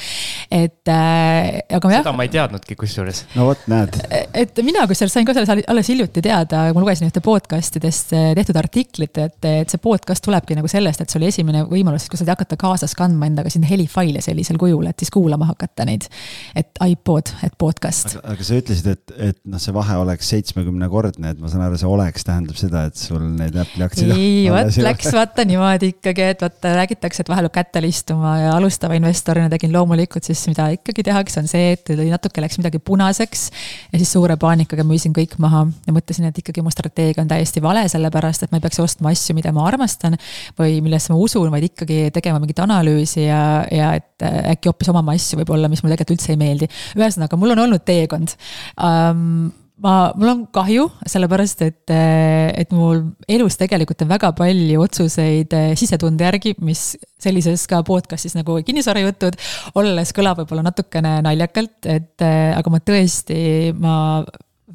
et 0.55 0.91
äh, 0.91 1.61
aga 1.77 1.93
jah. 1.97 2.05
seda 2.05 2.15
ma 2.17 2.27
ei 2.27 2.33
teadnudki 2.33 2.77
kusjuures. 2.79 3.25
no 3.35 3.49
vot, 3.51 3.65
näed. 3.71 3.99
et 4.11 4.63
mina 4.67 4.87
kusjuures 4.91 5.17
sain 5.19 5.27
ka 5.27 5.35
selles 5.37 5.65
alles 5.67 5.91
hiljuti 5.91 6.23
teada, 6.25 6.69
ma 6.75 6.85
lugesin 6.85 7.11
ühte 7.11 7.23
podcast 7.25 7.81
idest 7.81 8.15
äh, 8.17 8.31
tehtud 8.39 8.61
artiklit, 8.61 9.19
et, 9.19 9.51
et 9.51 9.73
see 9.73 9.83
podcast 9.83 10.25
tulebki 10.27 10.59
nagu 10.59 10.71
sellest, 10.71 11.03
et 11.03 11.11
see 11.11 11.21
oli 11.21 11.31
esimene 11.33 11.65
võimalus, 11.71 12.07
kui 12.11 12.21
sa 12.21 12.25
saad 12.25 12.37
hakata 12.37 12.59
kaasas 12.61 12.95
kandma 12.99 13.31
endaga 13.31 13.51
sinna 13.53 13.71
helifaile 13.71 14.23
sellisel 14.25 14.61
kujul, 14.61 14.87
et 14.91 15.03
siis 15.03 15.11
kuulama 15.15 15.51
hakata 15.51 15.89
neid. 15.89 16.07
et 16.55 16.71
iPod, 16.87 17.35
et 17.47 17.55
podcast. 17.59 18.19
aga 18.23 18.47
sa 18.47 18.63
ütlesid, 18.63 18.95
et, 18.95 19.17
et 19.31 19.43
noh, 19.51 19.61
see 19.63 19.75
vahe 19.75 19.99
oleks 20.05 20.31
seitsmekümnekordne, 20.35 21.35
et 21.35 21.43
ma 21.43 21.51
saan 21.51 21.67
aru, 21.67 21.80
see 21.81 21.89
oleks 21.89 22.27
tähendab 22.27 22.59
seda, 22.59 22.85
et 22.91 22.99
sul 22.99 23.23
neid 23.37 23.57
Apple'i 23.61 23.85
aktsiaid. 23.87 24.13
ei, 24.15 24.49
vot 24.53 24.79
läks 24.85 25.11
vaata 25.15 25.45
niimoodi 25.49 25.93
ikkagi, 25.95 26.27
et 26.35 26.45
vaata 26.45 26.75
räägitakse, 26.79 27.25
et 27.25 27.33
vahel 27.33 27.49
peab 27.49 27.57
kätel 27.61 27.89
istuma 27.89 28.35
ja 28.41 28.53
alustava 28.57 28.97
investorina 28.99 29.51
tegin 29.53 29.73
loomulikult 29.75 30.27
siis, 30.29 30.43
mida 30.51 30.69
ikkagi 30.75 31.05
tehakse, 31.07 31.41
on 31.43 31.51
see, 31.51 31.75
et 31.77 31.93
natuke 32.11 32.45
läks 32.45 32.61
midagi 32.61 32.81
punaseks. 32.85 33.47
ja 33.93 34.01
siis 34.01 34.13
suure 34.13 34.37
paanikaga 34.41 34.85
müüsin 34.87 35.15
kõik 35.17 35.37
maha 35.43 35.67
ja 35.87 35.95
mõtlesin, 35.97 36.29
et 36.31 36.43
ikkagi 36.43 36.65
mu 36.65 36.73
strateegia 36.75 37.25
on 37.25 37.31
täiesti 37.31 37.63
vale, 37.65 37.87
sellepärast 37.93 38.47
et 38.47 38.53
ma 38.53 38.61
ei 38.61 38.67
peaks 38.67 38.83
ostma 38.83 39.15
asju, 39.15 39.37
mida 39.39 39.53
ma 39.57 39.67
armastan. 39.69 40.19
või 40.59 40.81
millesse 40.85 41.13
ma 41.13 41.19
usun, 41.21 41.51
vaid 41.53 41.71
ikkagi 41.71 42.11
tegema 42.15 42.41
mingit 42.43 42.61
analüüsi 42.63 43.25
ja, 43.27 43.65
ja 43.71 43.95
et 43.99 44.25
äkki 44.25 44.71
hoopis 44.71 44.91
omama 44.93 45.17
asju 45.17 45.41
võib-olla, 45.41 45.71
mis 45.73 45.83
mulle 45.85 45.97
tegelikult 45.97 46.19
üldse 46.19 46.35
ei 46.35 46.41
meeldi. 46.41 46.71
ühesõnaga, 46.99 47.39
mul 47.41 47.55
on 47.57 47.65
olnud 47.67 47.85
teekond 47.87 48.37
um, 48.77 49.51
ma, 49.83 49.95
mul 50.19 50.33
on 50.33 50.43
kahju, 50.53 50.87
sellepärast 51.09 51.65
et, 51.67 51.93
et 51.93 52.75
mul 52.77 53.03
elus 53.31 53.57
tegelikult 53.61 54.05
on 54.05 54.11
väga 54.11 54.33
palju 54.37 54.83
otsuseid 54.85 55.57
eh, 55.57 55.73
sisetunde 55.79 56.27
järgi, 56.27 56.55
mis 56.65 56.93
sellises 57.21 57.67
ka 57.71 57.83
podcast'is 57.87 58.37
nagu 58.39 58.59
kinnisvarajutud, 58.67 59.39
olles 59.81 60.15
kõlab 60.17 60.43
võib-olla 60.43 60.67
natukene 60.69 61.19
naljakalt, 61.27 61.79
et 61.89 62.27
eh, 62.27 62.53
aga 62.57 62.73
ma 62.73 62.83
tõesti, 62.85 63.41
ma 63.81 63.97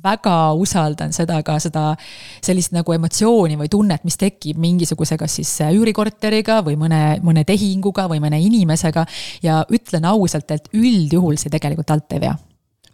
väga 0.05 0.35
usaldan 0.61 1.13
seda 1.15 1.39
ka 1.45 1.55
seda 1.63 1.85
sellist 2.43 2.75
nagu 2.75 2.93
emotsiooni 2.93 3.57
või 3.57 3.71
tunnet, 3.71 4.03
mis 4.05 4.19
tekib 4.21 4.59
mingisuguse, 4.61 5.17
kas 5.17 5.39
siis 5.39 5.53
üürikorteriga 5.65 6.59
või 6.65 6.77
mõne, 6.77 7.01
mõne 7.25 7.45
tehinguga 7.47 8.05
või 8.11 8.21
mõne 8.21 8.41
inimesega. 8.43 9.05
ja 9.41 9.63
ütlen 9.73 10.05
ausalt, 10.05 10.51
et 10.51 10.69
üldjuhul 10.73 11.39
see 11.41 11.53
tegelikult 11.53 11.95
alt 11.95 12.13
ei 12.13 12.21
vea. 12.27 12.37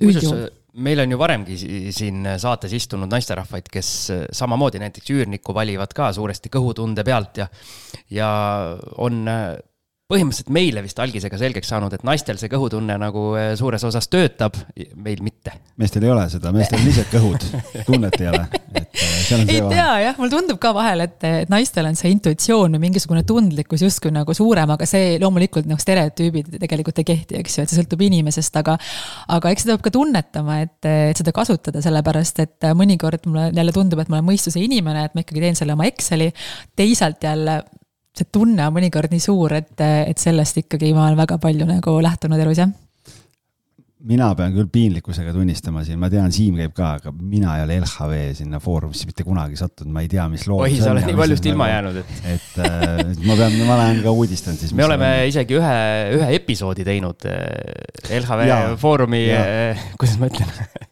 üldjuhul 0.02 0.47
meil 0.73 1.03
on 1.03 1.12
ju 1.12 1.17
varemgi 1.19 1.57
siin 1.91 2.27
saates 2.39 2.73
istunud 2.73 3.12
naisterahvaid, 3.12 3.67
kes 3.71 3.89
samamoodi 4.31 4.79
näiteks 4.79 5.12
üürnikku 5.12 5.55
valivad 5.55 5.91
ka 5.95 6.12
suuresti 6.15 6.51
kõhutunde 6.53 7.03
pealt 7.07 7.41
ja, 7.43 7.49
ja 8.13 8.29
on 8.97 9.27
põhimõtteliselt 10.12 10.52
meile 10.54 10.84
vist 10.84 11.00
algisega 11.02 11.39
selgeks 11.39 11.71
saanud, 11.71 11.93
et 11.95 12.04
naistel 12.08 12.39
see 12.41 12.52
kõhutunne 12.52 12.97
nagu 13.00 13.24
eh, 13.39 13.52
suures 13.60 13.84
osas 13.88 14.10
töötab, 14.12 14.58
meil 15.00 15.21
mitte. 15.24 15.54
meestel 15.80 16.06
ei 16.06 16.12
ole 16.13 16.28
seda, 16.32 16.52
meestel 16.56 16.82
on 16.82 16.91
ise 16.91 17.06
kõhud, 17.12 17.45
tunnet 17.88 18.17
ei 18.19 18.30
ole. 18.32 18.43
Eh, 18.82 19.43
ei 19.47 19.62
tea 19.62 19.88
jah, 20.04 20.17
mulle 20.19 20.34
tundub 20.34 20.60
ka 20.62 20.74
vahel, 20.76 21.06
et, 21.06 21.17
et 21.28 21.52
naistel 21.52 21.88
on 21.88 21.97
see 22.00 22.12
intuitsioon 22.13 22.76
või 22.76 22.86
mingisugune 22.88 23.24
tundlikkus 23.28 23.86
justkui 23.86 24.12
nagu 24.13 24.36
suurem, 24.36 24.76
aga 24.76 24.88
see 24.89 25.15
loomulikult 25.21 25.69
noh, 25.69 25.80
stereotüübid 25.82 26.58
tegelikult 26.62 27.02
ei 27.04 27.08
kehti, 27.13 27.39
eks 27.39 27.58
ju, 27.58 27.65
et 27.65 27.71
see 27.71 27.80
sõltub 27.80 28.04
inimesest, 28.08 28.58
aga. 28.62 28.78
aga 29.38 29.54
eks 29.54 29.65
seda 29.65 29.78
peab 29.78 29.88
ka 29.88 29.95
tunnetama, 29.95 30.62
et, 30.65 30.80
et 30.88 31.19
seda 31.19 31.34
kasutada, 31.36 31.84
sellepärast 31.84 32.43
et 32.43 32.71
mõnikord 32.78 33.30
mulle 33.30 33.50
jälle 33.56 33.76
tundub, 33.76 34.02
et 34.04 34.12
ma 34.12 34.19
olen 34.19 34.32
mõistuse 34.34 34.60
inimene, 34.62 35.08
et 35.08 35.15
ma 35.15 35.24
ikkagi 35.24 35.45
teen 35.45 35.60
selle 35.60 35.78
oma 35.78 35.88
Exceli. 35.88 36.32
teisalt 36.76 37.24
jälle 37.24 37.62
see 38.17 38.28
tunne 38.32 38.67
on 38.67 38.76
mõnikord 38.76 39.12
nii 39.13 39.24
suur, 39.24 39.54
et, 39.56 39.76
et 39.82 40.19
sellest 40.19 40.63
ikkagi 40.63 40.93
ma 40.95 41.08
olen 41.08 41.19
väga 41.24 41.38
palju 41.41 41.67
nagu 41.69 41.97
lähtunud 42.04 42.41
elus, 42.43 42.60
jah 42.63 42.71
mina 44.08 44.32
pean 44.38 44.54
küll 44.56 44.69
piinlikkusega 44.71 45.34
tunnistama 45.36 45.84
siin, 45.86 46.00
ma 46.02 46.10
tean, 46.12 46.32
Siim 46.34 46.58
käib 46.58 46.74
ka, 46.78 46.95
aga 46.97 47.13
mina 47.13 47.58
ei 47.58 47.65
ole 47.65 47.78
LHV 47.84 48.21
sinna 48.39 48.60
foorumisse 48.63 49.08
mitte 49.10 49.26
kunagi 49.28 49.60
sattunud, 49.60 49.91
ma 49.93 50.04
ei 50.04 50.10
tea, 50.12 50.26
mis 50.32 50.47
lood. 50.50 50.63
oi, 50.65 50.80
sa 50.82 50.93
oled 50.95 51.06
nii 51.06 51.17
paljust 51.19 51.50
ilma 51.52 51.67
jäänud, 51.69 52.00
et. 52.02 52.15
et 52.34 52.58
äh, 52.65 53.13
ma 53.28 53.38
pean, 53.38 53.58
ma 53.67 53.78
lähen 53.84 54.02
ka 54.06 54.13
uudistanud 54.15 54.62
siis. 54.62 54.74
me 54.78 54.88
oleme 54.88 55.12
on... 55.19 55.30
isegi 55.30 55.58
ühe, 55.60 55.78
ühe 56.17 56.32
episoodi 56.39 56.88
teinud 56.88 57.30
äh, 57.30 58.17
LHV 58.21 58.50
ja, 58.50 58.60
foorumi, 58.82 59.24
äh, 59.38 59.86
kuidas 60.02 60.17
ma 60.21 60.32
ütlen 60.32 60.50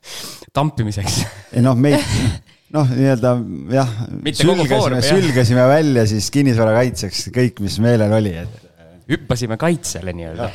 tampimiseks. 0.60 1.24
ei 1.56 1.66
noh, 1.66 1.78
meid 1.80 1.98
noh, 2.76 2.92
nii-öelda 2.94 3.36
jah, 3.74 3.96
sülgesime, 4.38 5.02
sülgesime 5.06 5.66
välja 5.70 6.06
siis 6.10 6.30
kinnisvara 6.34 6.76
kaitseks 6.82 7.30
kõik, 7.36 7.64
mis 7.66 7.80
meelel 7.84 8.14
oli, 8.20 8.36
et. 8.44 8.70
hüppasime 9.10 9.58
kaitsele 9.60 10.14
nii-öelda. 10.16 10.50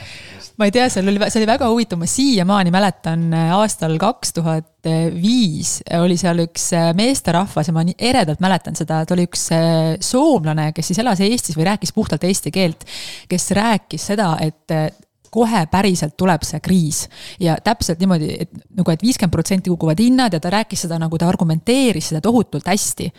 ma 0.61 0.69
ei 0.69 0.75
tea, 0.75 0.87
seal 0.93 1.11
oli, 1.11 1.19
see 1.27 1.41
oli 1.43 1.51
väga 1.51 1.71
huvitav, 1.73 1.99
ma 1.99 2.09
siiamaani 2.11 2.75
mäletan 2.75 3.27
äh, 3.35 3.55
aastal 3.57 3.97
kaks 4.03 4.37
tuhat 4.37 4.71
viis 5.17 5.79
oli 5.99 6.19
seal 6.21 6.45
üks 6.45 6.69
äh, 6.77 6.93
meesterahvas 6.97 7.71
ja 7.71 7.75
ma 7.75 7.83
nii 7.87 7.97
eredalt 8.11 8.43
mäletan 8.45 8.79
seda, 8.79 9.03
ta 9.03 9.17
oli 9.17 9.27
üks 9.27 9.49
äh, 9.57 9.95
soomlane, 10.03 10.71
kes 10.77 10.93
siis 10.93 11.03
elas 11.03 11.23
Eestis 11.25 11.59
või 11.59 11.67
rääkis 11.73 11.95
puhtalt 11.97 12.27
eesti 12.29 12.55
keelt. 12.55 12.87
kes 13.29 13.51
rääkis 13.59 14.13
seda, 14.13 14.37
et 14.45 15.03
kohe 15.35 15.65
päriselt 15.71 16.17
tuleb 16.21 16.47
see 16.47 16.61
kriis. 16.65 17.09
ja 17.41 17.57
täpselt 17.65 18.01
niimoodi, 18.03 18.31
et 18.47 18.55
nagu, 18.77 18.91
et 18.91 19.03
viiskümmend 19.03 19.35
protsenti 19.35 19.73
kukuvad 19.73 20.01
hinnad 20.01 20.37
ja 20.37 20.41
ta 20.41 20.53
rääkis 20.55 20.87
seda 20.87 20.99
nagu 21.03 21.19
ta 21.19 21.29
argumenteeris 21.29 22.13
seda 22.13 22.23
tohutult 22.25 22.67
hästi 22.71 23.11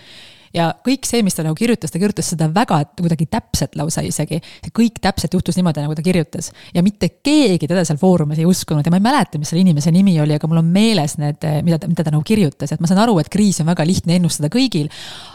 ja 0.56 0.70
kõik 0.86 1.08
see, 1.08 1.24
mis 1.26 1.36
ta 1.36 1.44
nagu 1.46 1.56
kirjutas, 1.58 1.92
ta 1.92 2.00
kirjutas 2.00 2.30
seda 2.32 2.48
väga 2.54 2.82
kuidagi 2.96 3.28
täpselt 3.32 3.76
lausa 3.80 4.04
isegi. 4.06 4.40
kõik 4.76 5.00
täpselt 5.04 5.34
juhtus 5.36 5.58
niimoodi, 5.60 5.84
nagu 5.84 5.96
ta 5.96 6.04
kirjutas. 6.06 6.52
ja 6.74 6.84
mitte 6.84 7.10
keegi 7.24 7.68
teda 7.68 7.86
seal 7.86 8.00
foorumis 8.00 8.40
ei 8.40 8.46
uskunud 8.46 8.86
ja 8.86 8.92
ma 8.94 9.00
ei 9.00 9.06
mäleta, 9.06 9.40
mis 9.40 9.52
selle 9.52 9.62
inimese 9.66 9.92
nimi 9.92 10.16
oli, 10.22 10.36
aga 10.36 10.48
mul 10.48 10.62
on 10.62 10.72
meeles 10.72 11.18
need, 11.22 11.44
mida 11.66 11.80
ta, 11.80 11.90
mida 11.92 12.04
ta 12.04 12.14
nagu 12.14 12.24
kirjutas, 12.26 12.72
et 12.72 12.84
ma 12.84 12.88
saan 12.88 13.02
aru, 13.04 13.18
et 13.20 13.30
kriisi 13.32 13.64
on 13.64 13.72
väga 13.72 13.86
lihtne 13.88 14.20
ennustada 14.20 14.50
kõigil. 14.54 14.90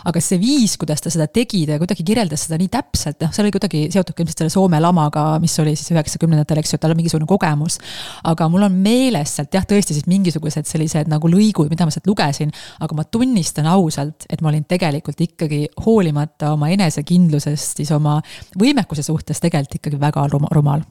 aga 0.04 0.20
see 0.24 0.38
viis, 0.40 0.76
kuidas 0.80 1.02
ta 1.04 1.12
seda 1.12 1.26
tegi, 1.28 1.66
ta 1.68 1.78
kuidagi 1.80 2.04
kirjeldas 2.06 2.46
seda 2.46 2.58
nii 2.60 2.70
täpselt, 2.72 3.20
noh, 3.20 3.32
see 3.34 3.44
oli 3.44 3.52
kuidagi 3.54 3.86
seotud 3.92 4.16
ka 4.16 4.24
ilmselt 4.24 4.44
selle 4.44 4.54
Soome 4.54 4.80
lamaga, 4.80 5.24
mis 5.42 5.54
oli 5.62 5.74
siis 5.78 5.92
üheksakümnendatel, 5.94 6.62
eks 6.62 6.74
ju, 6.74 6.80
tal 6.80 6.94
on 6.94 7.00
mingisugune 7.00 7.28
kogemus. 7.28 7.78
aga 8.24 8.48
mul 8.48 8.66
on 8.66 8.78
meeles 8.84 9.36
sealt 9.36 9.54
jah, 9.54 9.66
tõesti 9.68 9.96
siis 9.96 10.08
mingisugused 10.10 10.68
sellised 10.68 11.10
nagu 11.10 11.28
lõigud, 11.30 11.68
mida 11.72 11.86
ma 11.86 11.94
sealt 11.94 12.08
lugesin, 12.08 12.52
aga 12.80 12.96
ma 12.96 13.04
tunnistan 13.04 13.68
ausalt, 13.70 14.26
et 14.30 14.40
ma 14.40 14.50
olin 14.52 14.64
tegelikult 14.64 15.09
tegelikult 15.16 15.40
ikkagi 15.40 15.84
hoolimata 15.86 16.54
oma 16.54 16.70
enesekindlusest, 16.74 17.82
siis 17.82 17.92
oma 17.96 18.18
võimekuse 18.58 19.04
suhtes 19.06 19.42
tegelikult 19.42 19.80
ikkagi 19.80 20.00
väga 20.00 20.26
rumal 20.32 20.82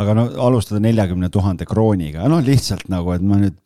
aga 0.00 0.14
no 0.16 0.26
alustada 0.46 0.80
neljakümne 0.82 1.28
tuhande 1.32 1.66
krooniga, 1.68 2.26
noh 2.30 2.42
lihtsalt 2.44 2.88
nagu, 2.92 3.12
et 3.14 3.24
ma 3.24 3.38
nüüd 3.40 3.58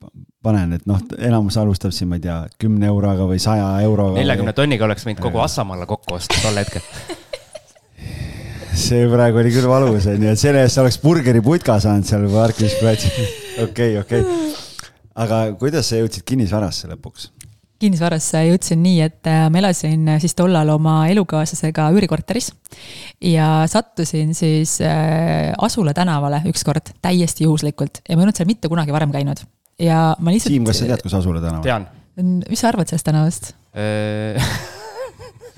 panen, 0.45 0.75
et 0.77 0.88
noh, 0.88 1.01
enamus 1.25 1.57
alustab 1.61 1.95
siin, 1.97 2.11
ma 2.11 2.19
ei 2.19 2.25
tea, 2.27 2.38
kümne 2.61 2.88
euroga 2.90 3.29
või 3.29 3.40
saja 3.43 3.69
euroga. 3.85 4.19
neljakümne 4.19 4.53
tonniga 4.57 4.88
oleks 4.88 5.07
võinud 5.07 5.23
kogu 5.25 5.40
Assamaale 5.45 5.87
kokku 5.88 6.19
osta 6.19 6.40
tol 6.43 6.61
hetkel 6.61 6.85
see 8.85 9.07
praegu 9.11 9.40
oli 9.40 9.55
küll 9.55 9.71
valus, 9.71 10.09
onju, 10.11 10.33
et 10.35 10.40
selle 10.40 10.64
eest 10.67 10.83
oleks 10.83 10.99
burgeriputka 11.03 11.79
saanud 11.83 12.09
seal 12.09 12.27
parkis 12.33 12.77
platsil. 12.81 13.33
okei, 13.67 13.97
okei. 14.01 14.25
aga 15.25 15.45
kuidas 15.61 15.90
sa 15.90 16.01
jõudsid 16.01 16.27
kinnisvarasse 16.29 16.90
lõpuks? 16.90 17.31
Kinnisvarasse 17.83 18.45
jõudsin 18.49 18.81
nii, 18.85 19.01
et 19.05 19.31
äh, 19.31 19.47
ma 19.53 19.61
elasin 19.61 20.07
äh, 20.15 20.21
siis 20.23 20.37
tollal 20.39 20.71
oma 20.75 21.01
elukaaslasega 21.13 21.89
üürikorteris 21.97 22.53
ja 23.25 23.49
sattusin 23.71 24.35
siis 24.37 24.79
äh, 24.85 25.53
Asula 25.59 25.95
tänavale 25.97 26.43
ükskord 26.51 26.95
täiesti 27.03 27.49
juhuslikult 27.49 28.03
ja 28.07 28.15
ma 28.15 28.23
ei 28.23 28.29
olnud 28.29 28.39
seal 28.39 28.51
mitte 28.51 28.71
kunagi 28.73 28.95
varem 28.95 29.13
käinud. 29.15 29.43
ja 29.79 30.15
ma 30.19 30.35
lihtsalt. 30.35 30.55
Siim, 30.55 30.69
kas 30.69 30.83
sa 30.83 30.89
tead, 30.91 31.05
kus 31.05 31.19
Asula 31.19 31.43
tänav 31.43 31.61
on? 31.61 31.67
tean. 31.67 31.91
mis 32.49 32.63
sa 32.63 32.71
arvad 32.71 32.91
sellest 32.91 33.11
tänavast 33.11 33.53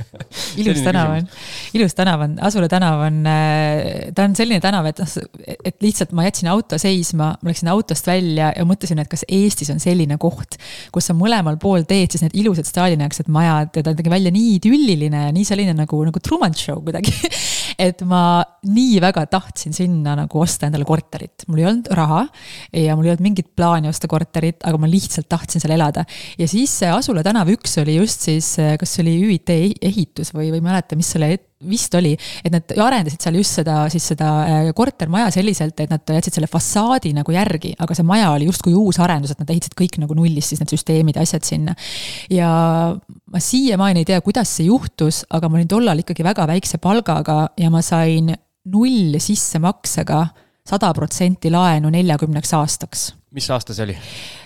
ilus 0.60 0.82
tänav 0.84 1.12
on, 1.14 1.28
ilus 1.76 1.94
tänav 1.96 2.24
on, 2.26 2.36
Asula 2.44 2.68
tänav 2.70 3.02
on, 3.06 3.20
äh, 3.30 4.10
ta 4.16 4.26
on 4.26 4.36
selline 4.38 4.60
tänav, 4.62 4.86
et 4.90 5.00
noh, 5.02 5.14
et 5.56 5.76
lihtsalt 5.84 6.12
ma 6.16 6.26
jätsin 6.26 6.50
auto 6.52 6.78
seisma, 6.80 7.32
ma 7.40 7.50
läksin 7.50 7.70
autost 7.72 8.08
välja 8.08 8.52
ja 8.56 8.66
mõtlesin, 8.68 9.00
et 9.02 9.10
kas 9.12 9.24
Eestis 9.28 9.70
on 9.72 9.80
selline 9.82 10.18
koht, 10.22 10.58
kus 10.94 11.10
on 11.12 11.20
mõlemal 11.20 11.58
pool 11.62 11.86
teed 11.88 12.14
siis 12.14 12.24
need 12.26 12.36
ilusad 12.42 12.68
Stalini-aegsed 12.68 13.30
majad 13.32 13.76
ja 13.76 13.86
ta 13.86 13.96
nägi 13.96 14.12
välja 14.12 14.34
nii 14.34 14.56
idülliline 14.58 15.26
ja 15.28 15.34
nii 15.34 15.48
selline 15.48 15.76
nagu, 15.76 16.02
nagu 16.08 16.22
Truman 16.22 16.56
Show 16.56 16.82
kuidagi 16.86 17.14
et 17.78 18.02
ma 18.08 18.42
nii 18.66 19.00
väga 19.04 19.26
tahtsin 19.30 19.74
sinna 19.76 20.16
nagu 20.18 20.40
osta 20.42 20.68
endale 20.68 20.86
korterit, 20.88 21.46
mul 21.50 21.62
ei 21.62 21.68
olnud 21.70 21.90
raha 21.96 22.22
ja 22.72 22.96
mul 22.96 23.08
ei 23.08 23.14
olnud 23.14 23.26
mingit 23.26 23.50
plaani 23.56 23.90
osta 23.90 24.08
korterit, 24.10 24.62
aga 24.66 24.80
ma 24.80 24.90
lihtsalt 24.90 25.28
tahtsin 25.28 25.62
seal 25.62 25.76
elada. 25.76 26.06
ja 26.38 26.48
siis 26.50 26.74
Asula 26.86 27.24
tänav 27.26 27.50
üks 27.52 27.78
oli 27.82 27.98
just 27.98 28.26
siis, 28.28 28.54
kas 28.80 28.96
see 28.96 29.04
oli 29.04 29.16
ÜIT 29.28 29.54
ehitus 29.56 30.32
või, 30.34 30.50
või 30.50 30.60
ei 30.60 30.66
mäleta, 30.68 30.98
mis 30.98 31.12
selle 31.14 31.32
vist 31.64 31.94
oli, 31.96 32.12
et 32.44 32.52
nad 32.52 32.72
arendasid 32.84 33.22
seal 33.22 33.38
just 33.38 33.56
seda, 33.60 33.78
siis 33.92 34.04
seda 34.12 34.28
äh, 34.44 34.68
kortermaja 34.76 35.30
selliselt, 35.32 35.78
et 35.80 35.92
nad 35.92 36.14
jätsid 36.16 36.36
selle 36.36 36.50
fassaadi 36.52 37.14
nagu 37.16 37.32
järgi, 37.32 37.72
aga 37.80 37.96
see 37.96 38.06
maja 38.06 38.28
oli 38.34 38.48
justkui 38.50 38.74
uus 38.76 39.00
arendus, 39.00 39.32
et 39.32 39.40
nad 39.40 39.52
ehitasid 39.54 39.76
kõik 39.78 39.96
nagu 40.02 40.16
nullist 40.18 40.52
siis 40.52 40.60
need 40.60 40.74
süsteemid 40.76 41.16
ja 41.16 41.24
asjad 41.24 41.48
sinna. 41.48 41.76
ja 42.30 42.50
ma 43.32 43.42
siiamaani 43.42 44.04
ei 44.04 44.10
tea, 44.12 44.20
kuidas 44.24 44.52
see 44.58 44.68
juhtus, 44.68 45.24
aga 45.32 45.48
ma 45.48 45.60
olin 45.60 45.70
tollal 45.70 46.04
ikkagi 46.04 46.26
väga 46.26 46.48
väikse 46.52 46.80
palgaga 46.82 47.46
ja 47.56 47.72
ma 47.72 47.80
sain 47.84 48.34
null 48.66 49.16
sissemaksega 49.22 50.26
sada 50.66 50.92
protsenti 50.94 51.50
laenu 51.54 51.88
neljakümneks 51.94 52.52
aastaks 52.58 53.12
mis 53.34 53.46
aasta 53.50 53.74
see 53.74 53.86
oli? 53.88 53.94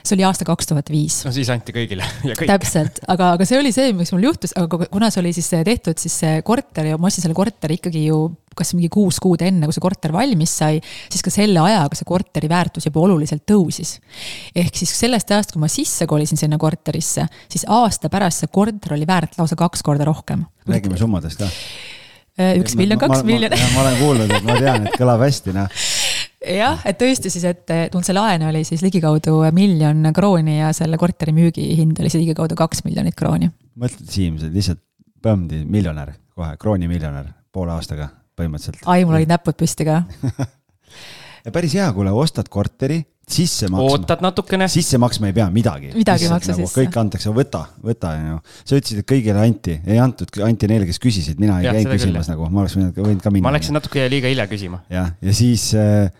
see 0.00 0.16
oli 0.16 0.24
aasta 0.24 0.46
kaks 0.48 0.70
tuhat 0.70 0.90
viis. 0.92 1.20
no 1.26 1.32
siis 1.34 1.50
anti 1.52 1.74
kõigile 1.76 2.06
ja 2.30 2.36
kõik. 2.38 2.48
täpselt, 2.48 3.02
aga, 3.12 3.34
aga 3.36 3.46
see 3.48 3.58
oli 3.60 3.72
see, 3.76 3.92
mis 3.96 4.12
mul 4.14 4.24
juhtus, 4.30 4.54
aga 4.56 4.86
kuna 4.88 5.10
see 5.12 5.20
oli 5.20 5.34
siis 5.36 5.50
tehtud, 5.52 6.00
siis 6.00 6.16
see 6.22 6.38
korter 6.46 6.88
ja 6.88 7.00
ma 7.00 7.10
ostsin 7.10 7.26
selle 7.26 7.36
korteri 7.36 7.76
ikkagi 7.80 8.06
ju 8.06 8.22
kas 8.56 8.72
mingi 8.74 8.88
kuus 8.92 9.20
kuud 9.22 9.44
enne, 9.44 9.68
kui 9.68 9.76
see 9.76 9.84
korter 9.84 10.14
valmis 10.16 10.56
sai, 10.62 10.80
siis 11.12 11.22
ka 11.24 11.32
selle 11.32 11.60
ajaga 11.62 11.98
see 11.98 12.08
korteri 12.08 12.48
väärtus 12.50 12.88
juba 12.88 13.04
oluliselt 13.04 13.44
tõusis. 13.48 13.98
ehk 14.56 14.80
siis 14.80 14.96
sellest 14.96 15.30
ajast, 15.30 15.54
kui 15.54 15.62
ma 15.62 15.70
sisse 15.70 16.08
kolisin 16.10 16.40
sinna 16.40 16.58
korterisse, 16.60 17.28
siis 17.52 17.68
aasta 17.68 18.10
pärast 18.12 18.46
see 18.46 18.52
korter 18.52 18.96
oli 18.96 19.08
väärt 19.08 19.36
lausa 19.38 19.60
kaks 19.60 19.84
korda 19.84 20.08
rohkem. 20.08 20.48
räägime 20.68 20.96
summadest 20.98 21.44
ka 21.44 21.50
äh, 21.52 22.56
üks 22.56 22.80
miljon, 22.80 22.98
kaks 22.98 23.28
miljonit. 23.28 23.60
ma 23.76 23.84
olen 23.84 24.00
kuulnud, 24.00 24.38
et 24.40 24.48
ma 24.48 24.56
tean, 24.56 24.88
et 24.88 24.96
kõlab 24.96 25.28
hästi, 25.28 25.56
noh 25.60 25.82
jah, 26.40 26.84
et 26.88 26.98
tõesti 27.00 27.32
siis, 27.32 27.44
et 27.48 27.74
mul 27.94 28.04
see 28.06 28.16
laen 28.16 28.46
oli 28.48 28.62
siis 28.68 28.84
ligikaudu 28.84 29.42
miljon 29.56 30.12
krooni 30.16 30.60
ja 30.60 30.70
selle 30.76 30.98
korteri 31.00 31.34
müügihind 31.36 32.00
oli 32.00 32.12
siis 32.12 32.24
ligikaudu 32.24 32.56
kaks 32.58 32.84
miljonit 32.86 33.18
krooni. 33.18 33.50
mõtled, 33.80 34.08
Siim, 34.10 34.38
sa 34.40 34.48
lihtsalt 34.52 34.82
põmdi 35.20 35.64
miljonär 35.68 36.14
kohe, 36.34 36.54
kroonimiljonär 36.60 37.28
poole 37.52 37.74
aastaga 37.76 38.08
põhimõtteliselt. 38.38 38.86
ai, 38.88 39.04
mul 39.04 39.20
olid 39.20 39.30
näpud 39.30 39.58
püsti 39.60 39.86
ka 39.88 40.02
päris 41.54 41.76
hea, 41.76 41.88
kuule, 41.96 42.12
ostad 42.16 42.48
korteri, 42.52 43.00
sisse 43.30 43.68
maksma. 43.70 43.90
ootad 43.94 44.24
natukene. 44.24 44.68
sisse 44.68 44.98
maksma 45.00 45.30
ei 45.30 45.36
pea 45.36 45.46
midagi. 45.54 45.92
midagi 45.94 46.26
ei 46.26 46.32
maksa 46.32 46.54
nagu, 46.54 46.66
sisse. 46.66 46.80
kõik 46.80 46.98
antakse, 47.00 47.32
võta, 47.34 47.62
võta, 47.84 48.14
on 48.16 48.32
ju. 48.32 48.40
sa 48.64 48.80
ütlesid, 48.80 49.02
et 49.04 49.08
kõigile 49.12 49.44
anti, 49.44 49.76
ei 49.86 50.00
antud, 50.02 50.32
anti 50.46 50.70
neile, 50.70 50.88
kes 50.88 51.00
küsisid, 51.02 51.40
mina 51.42 51.60
ei 51.60 51.68
käinud 51.70 51.94
küsimas 51.94 52.26
küll. 52.26 52.34
nagu, 52.34 52.48
ma 52.50 52.64
oleks 52.64 52.76
võinud, 52.80 53.22
ka 53.22 53.32
minna. 53.32 53.46
ma 53.48 53.54
läksin 53.56 53.76
natuke 53.78 54.08
liiga 54.12 54.32
hilja 54.32 54.48
küsima. 54.50 54.82
jah, 54.92 55.14
ja 55.20 55.36
siis 55.36 55.70
äh. 55.78 56.10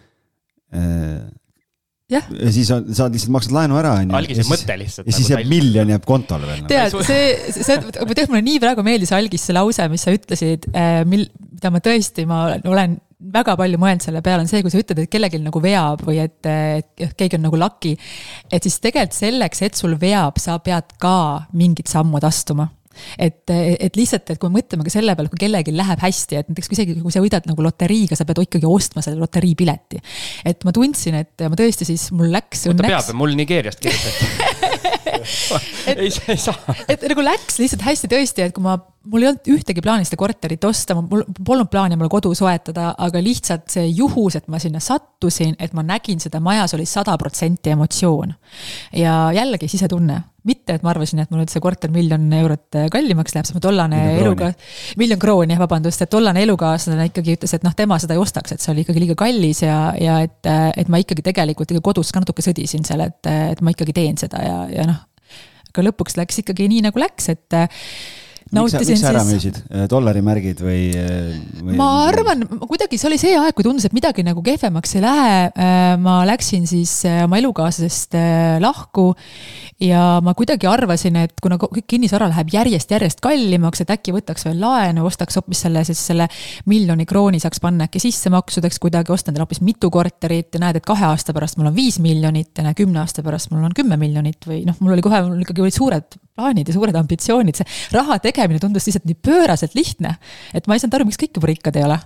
Ja 2.10 2.52
siis 2.52 2.70
on, 2.74 2.88
sa 2.94 3.06
lihtsalt 3.10 3.34
maksad 3.34 3.54
laenu 3.54 3.78
ära, 3.78 3.92
on 4.00 4.10
ju. 4.10 4.16
algise 4.18 4.46
mõte 4.48 4.76
lihtsalt. 4.80 5.06
ja 5.06 5.14
siis 5.14 5.28
nagu 5.30 5.42
jääb 5.42 5.52
miljon 5.52 5.92
jääb 5.94 6.08
kontole 6.08 6.48
veel. 6.48 6.64
Nagu. 6.64 6.70
tead, 6.72 6.96
see, 7.06 7.28
see, 7.54 7.76
tegelikult 7.84 8.32
mulle 8.32 8.42
nii 8.48 8.62
praegu 8.62 8.86
meeldis, 8.86 9.12
Algis, 9.14 9.44
see 9.46 9.56
lause, 9.56 9.86
mis 9.92 10.06
sa 10.06 10.14
ütlesid, 10.14 10.66
äh, 10.74 11.02
mil, 11.08 11.28
mida 11.54 11.72
ma 11.74 11.82
tõesti, 11.84 12.26
ma 12.30 12.42
olen 12.58 12.98
väga 13.30 13.54
palju 13.60 13.78
mõelnud 13.80 14.04
selle 14.04 14.24
peale, 14.24 14.46
on 14.46 14.50
see, 14.50 14.64
kui 14.64 14.72
sa 14.72 14.80
ütled, 14.80 15.04
et 15.04 15.12
kellelgi 15.12 15.42
nagu 15.44 15.60
veab 15.62 16.02
või 16.06 16.22
et, 16.22 16.40
et 16.48 17.14
keegi 17.18 17.36
on 17.36 17.46
nagu 17.50 17.60
lucky. 17.60 17.94
et 18.50 18.66
siis 18.66 18.80
tegelikult 18.80 19.18
selleks, 19.18 19.62
et 19.66 19.78
sul 19.78 19.96
veab, 20.00 20.40
sa 20.40 20.58
pead 20.64 20.96
ka 21.02 21.46
mingid 21.52 21.90
sammud 21.90 22.24
astuma 22.26 22.70
et, 23.18 23.42
et 23.50 23.98
lihtsalt, 23.98 24.34
et 24.34 24.40
kui 24.40 24.50
me 24.50 24.60
mõtleme 24.60 24.86
ka 24.86 24.92
selle 24.92 25.14
peale, 25.18 25.32
kui 25.32 25.42
kellelgi 25.44 25.74
läheb 25.74 26.04
hästi, 26.04 26.40
et 26.40 26.50
näiteks 26.50 26.72
isegi 26.76 26.98
kui 27.00 27.14
sa 27.14 27.22
võidad 27.24 27.46
nagu 27.50 27.64
loteriiga, 27.64 28.18
sa 28.18 28.26
pead 28.28 28.42
ikkagi 28.46 28.68
ostma 28.68 29.04
selle 29.04 29.20
loteriipileti. 29.22 30.02
et 30.44 30.66
ma 30.66 30.74
tundsin, 30.76 31.20
et 31.22 31.46
ma 31.46 31.58
tõesti 31.58 31.88
siis, 31.88 32.10
mul 32.16 32.32
läks 32.34 32.66
oota, 32.70 32.86
peab, 32.86 33.12
mul 33.18 33.36
Nigeeriast 33.38 33.82
kirjutati 33.84 34.68
ei, 35.86 36.10
ei 36.28 36.36
saa. 36.40 36.74
et 36.88 37.02
nagu 37.10 37.24
läks 37.24 37.60
lihtsalt 37.60 37.84
hästi 37.84 38.10
tõesti, 38.10 38.46
et 38.46 38.54
kui 38.56 38.64
ma, 38.64 38.76
mul 39.08 39.24
ei 39.24 39.30
olnud 39.30 39.48
ühtegi 39.54 39.80
plaani 39.84 40.04
seda 40.04 40.18
korterit 40.20 40.64
osta, 40.68 40.94
mul 40.98 41.22
polnud 41.46 41.70
plaani 41.72 41.96
mulle 41.96 42.10
kodu 42.12 42.34
soetada, 42.36 42.90
aga 43.00 43.22
lihtsalt 43.24 43.70
see 43.72 43.86
juhus, 43.88 44.36
et 44.36 44.50
ma 44.52 44.60
sinna 44.60 44.82
sattusin, 44.84 45.54
et 45.58 45.72
ma 45.76 45.84
nägin 45.86 46.20
seda 46.20 46.40
majas, 46.44 46.74
oli 46.76 46.84
sada 46.88 47.16
protsenti 47.18 47.72
emotsioon. 47.72 48.34
ja 48.96 49.14
jällegi 49.32 49.68
sisetunne, 49.72 50.20
mitte 50.44 50.76
et 50.76 50.84
ma 50.84 50.92
arvasin, 50.92 51.22
et 51.22 51.32
mul 51.32 51.42
nüüd 51.42 51.52
see 51.52 51.64
korter 51.64 51.92
miljon 51.92 52.28
eurot 52.40 52.80
kallimaks 52.92 53.34
läheb, 53.34 53.48
sest 53.48 53.56
mu 53.56 53.64
tollane 53.64 54.02
eluga, 54.20 54.52
miljon 55.00 55.20
krooni, 55.20 55.56
jah, 55.56 55.64
vabandust, 55.64 56.04
et 56.04 56.12
tollane 56.12 56.44
elukaaslane 56.44 57.08
ikkagi 57.08 57.38
ütles, 57.38 57.56
et 57.56 57.64
noh, 57.64 57.76
tema 57.76 57.98
seda 58.02 58.16
ei 58.16 58.20
ostaks, 58.20 58.52
et 58.52 58.60
see 58.60 58.74
oli 58.74 58.84
ikkagi 58.84 59.04
liiga 59.06 59.16
kallis 59.20 59.64
ja, 59.64 59.82
ja 60.00 60.20
et, 60.26 60.44
et 60.76 60.92
ma 60.92 61.00
ikkagi 61.00 61.24
tegelikult 61.32 61.72
ikka 61.72 61.88
kodus 61.88 62.12
ka 62.12 62.20
natuke 62.20 62.44
sõdisin 62.44 62.84
seal, 62.84 63.08
et, 63.08 63.32
et 63.56 63.64
ma 63.64 63.72
ikkagi 63.72 63.96
teen 63.96 64.20
seda 64.20 64.44
ja, 64.44 64.64
ja 64.76 64.88
noh, 64.92 65.06
aga 65.70 65.88
lõpuks 65.88 66.20
läks 66.20 66.42
ikkagi 66.44 66.68
nii, 66.68 66.84
nagu 66.88 67.00
läks, 67.00 67.32
et 67.32 67.60
nautisin 68.54 68.94
miks 68.94 69.02
sa 69.02 69.10
ära 69.12 69.22
müüsid, 69.26 69.58
äh, 69.70 69.86
dollarimärgid 69.90 70.62
või, 70.64 70.80
äh, 70.98 71.36
või...? 71.60 71.76
ma 71.78 71.88
arvan, 72.08 72.44
kuidagi 72.66 72.98
see 72.98 73.08
oli 73.10 73.18
see 73.20 73.36
aeg, 73.38 73.54
kui 73.56 73.66
tundus, 73.66 73.86
et 73.86 73.94
midagi 73.96 74.24
nagu 74.26 74.42
kehvemaks 74.44 74.96
ei 74.98 75.04
lähe. 75.04 75.36
Äh, 75.50 75.94
ma 76.02 76.20
läksin 76.28 76.66
siis 76.70 76.92
oma 77.24 77.38
elukaaslasest 77.40 78.16
lahku 78.62 79.10
ja 79.80 80.04
ma 80.24 80.34
kuidagi 80.36 80.68
arvasin, 80.70 81.16
et 81.24 81.38
kuna 81.42 81.56
kõik 81.60 81.86
kinnisvara 81.90 82.28
läheb 82.32 82.50
järjest-järjest 82.54 83.22
kallimaks, 83.24 83.84
et 83.84 83.92
äkki 83.94 84.14
võtaks 84.16 84.46
veel 84.48 84.60
laenu, 84.62 85.06
ostaks 85.08 85.38
hoopis 85.38 85.64
selle, 85.66 85.84
siis 85.88 86.02
selle 86.10 86.26
miljoni 86.70 87.06
krooni 87.08 87.40
saaks 87.42 87.62
panna 87.62 87.86
äkki 87.88 88.02
sissemaksudeks 88.02 88.82
kuidagi, 88.82 89.14
osta 89.14 89.32
endale 89.32 89.46
hoopis 89.46 89.62
mitu 89.64 89.92
korterit 89.92 90.56
ja 90.56 90.64
näed, 90.66 90.80
et 90.80 90.88
kahe 90.88 91.06
aasta 91.08 91.34
pärast 91.36 91.60
mul 91.60 91.70
on 91.70 91.76
viis 91.76 92.00
miljonit 92.02 92.52
ja 92.58 92.66
näe, 92.66 92.76
kümne 92.78 93.02
aasta 93.04 93.24
pärast 93.26 93.54
mul 93.54 93.64
on 93.68 93.76
kümme 93.76 94.00
miljonit 94.00 94.44
või 94.48 94.64
noh, 94.68 94.76
mul 94.82 94.96
oli 94.96 95.06
kohe, 95.06 95.22
mul 95.28 95.46
ikkagi 95.46 95.64
olid 95.64 95.76
suured 95.76 96.20
plaanid 96.40 96.70
ja 96.70 96.76
suured 96.76 96.96
ambitsioonid, 96.96 97.60
see 97.60 97.96
raha 97.96 98.18
tegemine 98.24 98.62
tundus 98.62 98.88
lihtsalt 98.88 99.06
nii 99.08 99.20
pööraselt 99.28 99.76
lihtne, 99.78 100.16
et 100.56 100.66
ma 100.66 100.76
ei 100.76 100.82
saanud 100.82 100.98
aru, 100.98 101.10
miks 101.10 101.20
kõik 101.20 101.36
juba 101.38 101.52
rikkad 101.52 101.80
ei 101.80 101.86
ole. 101.86 102.00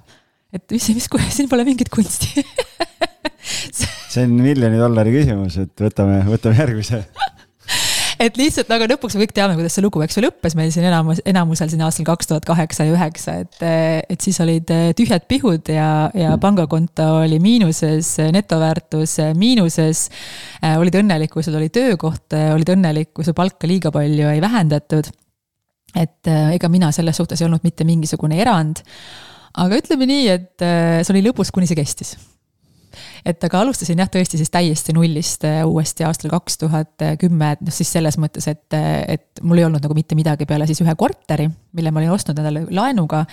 et 0.54 0.66
mis, 0.70 0.90
mis, 0.94 1.08
siin 1.34 1.48
pole 1.50 1.64
mingit 1.66 1.90
kunsti. 1.90 2.44
See 3.44 4.22
on 4.22 4.36
miljoni 4.38 4.78
dollari 4.78 5.12
küsimus, 5.16 5.58
et 5.60 5.82
võtame, 5.82 6.20
võtame 6.28 6.60
järgmise 6.60 7.02
et 8.22 8.38
lihtsalt 8.38 8.70
aga 8.74 8.86
lõpuks 8.92 9.16
me 9.16 9.24
kõik 9.24 9.34
teame, 9.36 9.56
kuidas 9.58 9.74
see 9.76 9.84
lugu, 9.84 10.02
eks 10.04 10.18
ju, 10.18 10.24
lõppes 10.24 10.56
meil 10.58 10.70
siin 10.74 10.86
enamus, 10.88 11.20
enamusel 11.28 11.70
siin 11.72 11.82
aastal 11.86 12.06
kaks 12.08 12.30
tuhat 12.30 12.46
kaheksa 12.48 12.86
ja 12.88 12.94
üheksa, 12.94 13.36
et, 13.44 13.58
et 14.10 14.24
siis 14.24 14.38
olid 14.44 14.70
tühjad 14.98 15.26
pihud 15.30 15.70
ja, 15.72 15.88
ja 16.16 16.34
pangakonto 16.42 17.08
oli 17.22 17.40
miinuses, 17.42 18.14
netoväärtus 18.34 19.18
miinuses. 19.38 20.06
olid 20.74 21.00
õnnelik, 21.02 21.32
kui 21.34 21.46
sul 21.46 21.58
oli 21.58 21.70
töökoht, 21.74 22.36
olid 22.54 22.74
õnnelik, 22.76 23.12
kui 23.16 23.26
su 23.26 23.34
palka 23.36 23.70
liiga 23.70 23.92
palju 23.94 24.30
ei 24.32 24.42
vähendatud. 24.44 25.10
et 25.94 26.26
ega 26.26 26.68
mina 26.68 26.90
selles 26.92 27.16
suhtes 27.16 27.40
ei 27.40 27.46
olnud 27.46 27.62
mitte 27.62 27.84
mingisugune 27.84 28.40
erand. 28.40 28.82
aga 29.54 29.82
ütleme 29.82 30.06
nii, 30.10 30.28
et 30.28 30.54
see 30.60 31.14
oli 31.14 31.26
lõbus, 31.28 31.54
kuni 31.54 31.70
see 31.70 31.78
kestis 31.78 32.16
et 33.24 33.44
aga 33.46 33.60
alustasin 33.64 34.00
jah, 34.02 34.08
tõesti 34.12 34.38
siis 34.40 34.52
täiesti 34.52 34.94
nullist 34.96 35.44
äh, 35.48 35.62
uuesti 35.66 36.04
aastal 36.06 36.32
kaks 36.32 36.58
tuhat 36.60 37.04
kümme, 37.20 37.52
et 37.54 37.62
noh, 37.64 37.74
siis 37.74 37.90
selles 37.96 38.18
mõttes, 38.20 38.46
et, 38.50 38.76
et 38.76 39.42
mul 39.42 39.60
ei 39.60 39.66
olnud 39.66 39.82
nagu 39.84 39.96
mitte 39.96 40.16
midagi 40.18 40.46
peale 40.48 40.68
siis 40.68 40.82
ühe 40.84 40.94
korteri, 40.98 41.48
mille 41.76 41.92
ma 41.92 42.02
olin 42.02 42.14
ostnud 42.14 42.38
endale 42.40 42.64
laenuga. 42.74 43.24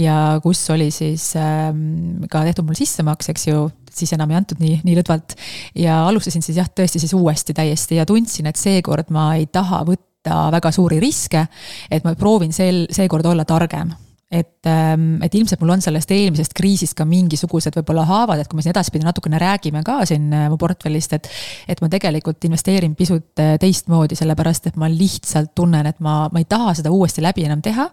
ja 0.00 0.38
kus 0.42 0.64
oli 0.74 0.90
siis 0.94 1.28
ähm, 1.40 2.24
ka 2.30 2.44
tehtud 2.46 2.66
mul 2.68 2.78
sissemaks, 2.78 3.30
eks 3.32 3.46
ju, 3.50 3.66
siis 3.92 4.12
enam 4.16 4.32
ei 4.32 4.40
antud 4.40 4.62
nii, 4.62 4.80
nii 4.86 4.96
lõdvalt. 5.00 5.36
ja 5.82 6.02
alustasin 6.06 6.44
siis 6.44 6.60
jah, 6.60 6.70
tõesti 6.70 7.02
siis 7.02 7.14
uuesti 7.16 7.56
täiesti 7.56 8.00
ja 8.00 8.08
tundsin, 8.08 8.48
et 8.50 8.60
seekord 8.60 9.12
ma 9.14 9.34
ei 9.36 9.46
taha 9.52 9.84
võtta 9.86 10.48
väga 10.56 10.72
suuri 10.74 11.00
riske. 11.02 11.46
et 11.90 12.04
ma 12.04 12.16
proovin 12.16 12.52
sel, 12.56 12.86
seekord 12.90 13.26
olla 13.34 13.44
targem 13.44 13.94
et, 14.30 14.66
ähm, 14.66 15.20
et 15.22 15.34
ilmselt 15.38 15.60
mul 15.62 15.70
on 15.76 15.82
sellest 15.82 16.10
eelmisest 16.10 16.54
kriisist 16.56 16.96
ka 16.98 17.04
mingisugused 17.06 17.76
võib-olla 17.78 18.02
haavad, 18.08 18.40
et 18.42 18.48
kui 18.50 18.58
me 18.58 18.64
siin 18.64 18.72
edaspidi 18.72 19.06
natukene 19.06 19.38
räägime 19.38 19.84
ka 19.86 20.00
siin 20.08 20.32
äh, 20.34 20.48
mu 20.50 20.58
portfellist, 20.58 21.14
et. 21.14 21.28
et 21.70 21.82
ma 21.82 21.90
tegelikult 21.92 22.42
investeerin 22.48 22.96
pisut 22.98 23.42
äh, 23.42 23.54
teistmoodi, 23.62 24.18
sellepärast 24.18 24.66
et 24.72 24.80
ma 24.80 24.90
lihtsalt 24.90 25.54
tunnen, 25.54 25.86
et 25.86 26.02
ma, 26.02 26.24
ma 26.32 26.42
ei 26.42 26.48
taha 26.50 26.74
seda 26.80 26.90
uuesti 26.94 27.22
läbi 27.22 27.46
enam 27.46 27.62
teha. 27.62 27.88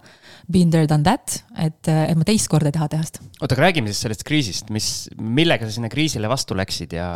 Been 0.51 0.73
there, 0.73 0.89
done 0.89 1.05
that, 1.05 1.37
et, 1.53 1.85
äh, 1.87 2.07
et 2.09 2.17
ma 2.17 2.25
teist 2.27 2.49
korda 2.51 2.71
ei 2.71 2.77
taha 2.79 2.89
teha 2.95 3.05
seda. 3.11 3.27
oota, 3.39 3.53
aga 3.53 3.67
räägime 3.67 3.93
siis 3.93 4.01
sellest 4.07 4.25
kriisist, 4.25 4.73
mis, 4.73 4.89
millega 5.21 5.69
sa 5.69 5.77
sinna 5.77 5.91
kriisile 5.93 6.31
vastu 6.31 6.57
läksid 6.57 6.97
ja 6.97 7.07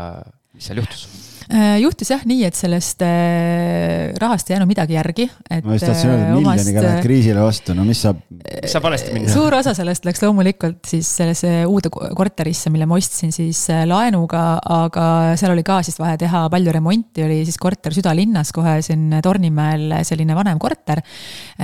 mis 0.54 0.70
seal 0.70 0.84
juhtus? 0.84 1.08
Äh, 1.48 1.78
juhtus 1.80 2.10
jah 2.12 2.24
nii, 2.28 2.42
et 2.44 2.58
sellest 2.60 3.00
äh, 3.08 4.10
rahast 4.20 4.50
ei 4.50 4.58
jäänud 4.58 4.68
midagi 4.68 4.98
järgi. 4.98 5.30
ma 5.64 5.78
just 5.78 5.86
tahtsin 5.88 6.10
öelda, 6.12 6.26
et 6.26 6.34
äh, 6.34 6.42
miljoniga 6.42 6.82
lähed 6.84 7.06
kriisile 7.06 7.40
vastu, 7.46 7.76
no 7.78 7.86
mis 7.88 8.02
saab? 8.04 8.20
saab 8.68 8.84
valesti 8.84 9.14
minna? 9.16 9.32
suur 9.32 9.56
osa 9.56 9.72
sellest 9.78 10.04
läks 10.10 10.26
loomulikult 10.26 10.90
siis 10.92 11.08
sellesse 11.22 11.52
uude 11.72 11.88
korterisse, 11.92 12.68
mille 12.74 12.84
ma 12.90 12.98
ostsin 13.00 13.32
siis 13.32 13.62
laenuga, 13.88 14.42
aga 14.60 15.06
seal 15.40 15.54
oli 15.56 15.64
ka 15.68 15.80
siis 15.88 15.96
vaja 16.04 16.20
teha 16.20 16.44
palju 16.52 16.74
remonti, 16.76 17.24
oli 17.24 17.40
siis 17.48 17.60
korter 17.64 17.96
südalinnas 17.96 18.52
kohe 18.56 18.82
siin 18.84 19.16
Tornimäel, 19.24 20.02
selline 20.08 20.36
vanem 20.36 20.60
korter, 20.60 21.00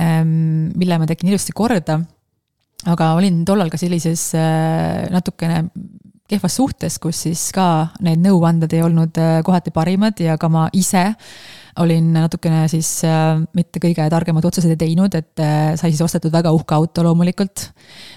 ähm, 0.00 0.72
mille 0.80 0.96
ma 1.02 1.10
tegin 1.12 1.34
ilusti 1.34 1.52
korda 1.52 2.00
aga 2.88 3.12
olin 3.18 3.44
tollal 3.44 3.68
ka 3.72 3.76
sellises 3.80 4.30
natukene 5.12 5.66
kehvas 6.30 6.56
suhtes, 6.56 6.96
kus 7.02 7.26
siis 7.26 7.50
ka 7.52 7.90
need 8.04 8.22
nõuanded 8.24 8.72
ei 8.72 8.80
olnud 8.84 9.20
äh, 9.20 9.42
kohati 9.44 9.74
parimad 9.74 10.22
ja 10.24 10.38
ka 10.40 10.48
ma 10.48 10.70
ise 10.72 11.10
olin 11.82 12.12
natukene 12.14 12.62
siis 12.70 12.88
äh, 13.04 13.34
mitte 13.56 13.82
kõige 13.82 14.06
targemad 14.08 14.46
otsused 14.48 14.72
teinud, 14.80 15.12
et 15.18 15.42
äh, 15.42 15.74
sai 15.76 15.90
siis 15.92 16.00
ostetud 16.06 16.32
väga 16.32 16.54
uhke 16.54 16.76
auto 16.76 17.04
loomulikult. 17.04 17.66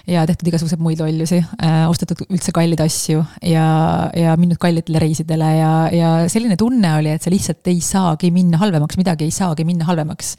ja 0.08 0.24
tehtud 0.30 0.48
igasuguseid 0.48 0.80
muid 0.80 1.02
lollusi 1.04 1.42
ostetud 1.90 2.24
üldse 2.30 2.54
kalleid 2.56 2.80
asju 2.86 3.26
ja, 3.44 3.68
ja 4.16 4.38
mindud 4.40 4.62
kallitele 4.62 5.04
reisidele 5.04 5.52
ja, 5.58 5.72
ja 5.92 6.12
selline 6.32 6.56
tunne 6.56 6.94
oli, 7.02 7.12
et 7.12 7.26
see 7.26 7.34
lihtsalt 7.34 7.68
ei 7.68 7.82
saagi 7.84 8.32
minna 8.32 8.62
halvemaks, 8.62 8.96
midagi 9.02 9.28
ei 9.28 9.36
saagi 9.36 9.68
minna 9.68 9.90
halvemaks. 9.90 10.38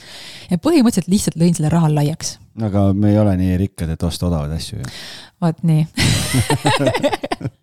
ja 0.48 0.56
põhimõtteliselt 0.56 1.12
lihtsalt 1.12 1.40
lõin 1.42 1.58
selle 1.58 1.74
raha 1.74 1.92
laiaks. 1.92 2.38
aga 2.64 2.92
me 2.94 3.12
ei 3.12 3.20
ole 3.20 3.36
nii 3.42 3.60
rikkad, 3.66 3.92
et 3.92 4.08
osta 4.08 4.30
odavaid 4.30 4.56
asju 4.56 4.80
ju. 4.80 4.94
Vot 5.42 5.62
nii 5.62 5.86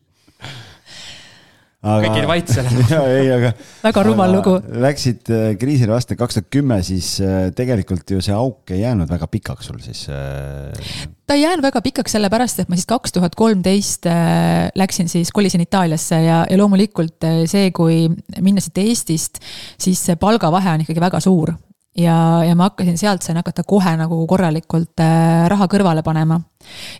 aga.... 1.86 2.06
kõik 2.06 2.18
jäid 2.20 2.30
vait 2.30 2.52
selle 2.52 2.72
ei, 3.20 3.30
aga. 3.34 3.52
väga 3.84 4.04
rumal 4.08 4.34
lugu. 4.34 4.56
Läksid 4.86 5.32
äh, 5.34 5.48
kriisile 5.60 5.94
vastu 5.94 6.18
kaks 6.20 6.40
tuhat 6.40 6.50
kümme, 6.54 6.80
siis 6.86 7.16
äh, 7.24 7.50
tegelikult 7.56 8.16
ju 8.16 8.24
see 8.26 8.36
auk 8.36 8.74
ei 8.76 8.84
jäänud 8.84 9.12
väga 9.12 9.30
pikaks 9.32 9.70
sul 9.70 9.82
siis. 9.84 10.06
Äh, 10.10 11.06
ta 11.28 11.38
ei 11.38 11.46
jäänud 11.46 11.66
väga 11.66 11.84
pikaks, 11.86 12.16
sellepärast 12.18 12.64
et 12.64 12.72
ma 12.72 12.80
siis 12.80 12.90
kaks 12.90 13.16
tuhat 13.16 13.38
kolmteist 13.38 14.10
läksin 14.78 15.12
siis, 15.12 15.32
kolisin 15.36 15.64
Itaaliasse 15.66 16.22
ja, 16.26 16.42
ja 16.50 16.60
loomulikult 16.60 17.30
see, 17.50 17.70
kui 17.76 18.06
minna 18.42 18.64
siit 18.64 18.84
Eestist, 18.86 19.42
siis 19.82 20.02
see 20.06 20.20
palgavahe 20.22 20.76
on 20.76 20.86
ikkagi 20.86 21.04
väga 21.04 21.22
suur 21.24 21.56
ja, 22.00 22.16
ja 22.46 22.56
ma 22.58 22.70
hakkasin 22.70 22.98
sealt, 23.00 23.24
sain 23.26 23.40
hakata 23.40 23.64
kohe 23.68 23.96
nagu 24.00 24.18
korralikult 24.30 25.04
äh, 25.04 25.46
raha 25.52 25.68
kõrvale 25.72 26.04
panema 26.06 26.40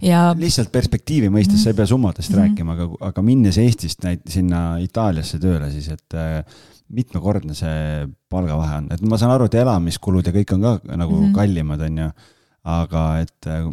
ja. 0.04 0.30
lihtsalt 0.38 0.72
perspektiivi 0.74 1.30
mõistes 1.30 1.56
mm, 1.56 1.58
-hmm. 1.58 1.64
sa 1.64 1.74
ei 1.74 1.80
pea 1.80 1.90
summadest 1.90 2.30
mm 2.30 2.36
-hmm. 2.36 2.42
rääkima, 2.44 2.78
aga, 2.78 2.88
aga 3.10 3.26
minnes 3.26 3.58
Eestist 3.58 4.06
näit-, 4.06 4.30
sinna 4.30 4.78
Itaaliasse 4.84 5.40
tööle, 5.40 5.72
siis 5.72 5.90
et 5.90 6.14
äh, 6.14 6.44
mitmekordne 6.88 7.54
see 7.58 8.08
palgavahe 8.30 8.78
on, 8.78 8.88
et 8.94 9.02
ma 9.02 9.18
saan 9.18 9.34
aru, 9.36 9.50
et 9.50 9.60
elamiskulud 9.60 10.26
ja 10.26 10.34
kõik 10.34 10.54
on 10.54 10.62
ka 10.62 10.80
nagu 10.96 11.16
mm 11.16 11.28
-hmm. 11.28 11.36
kallimad, 11.36 11.82
on 11.82 11.98
ju. 11.98 12.10
aga 12.64 13.20
et 13.22 13.48
äh, 13.48 13.66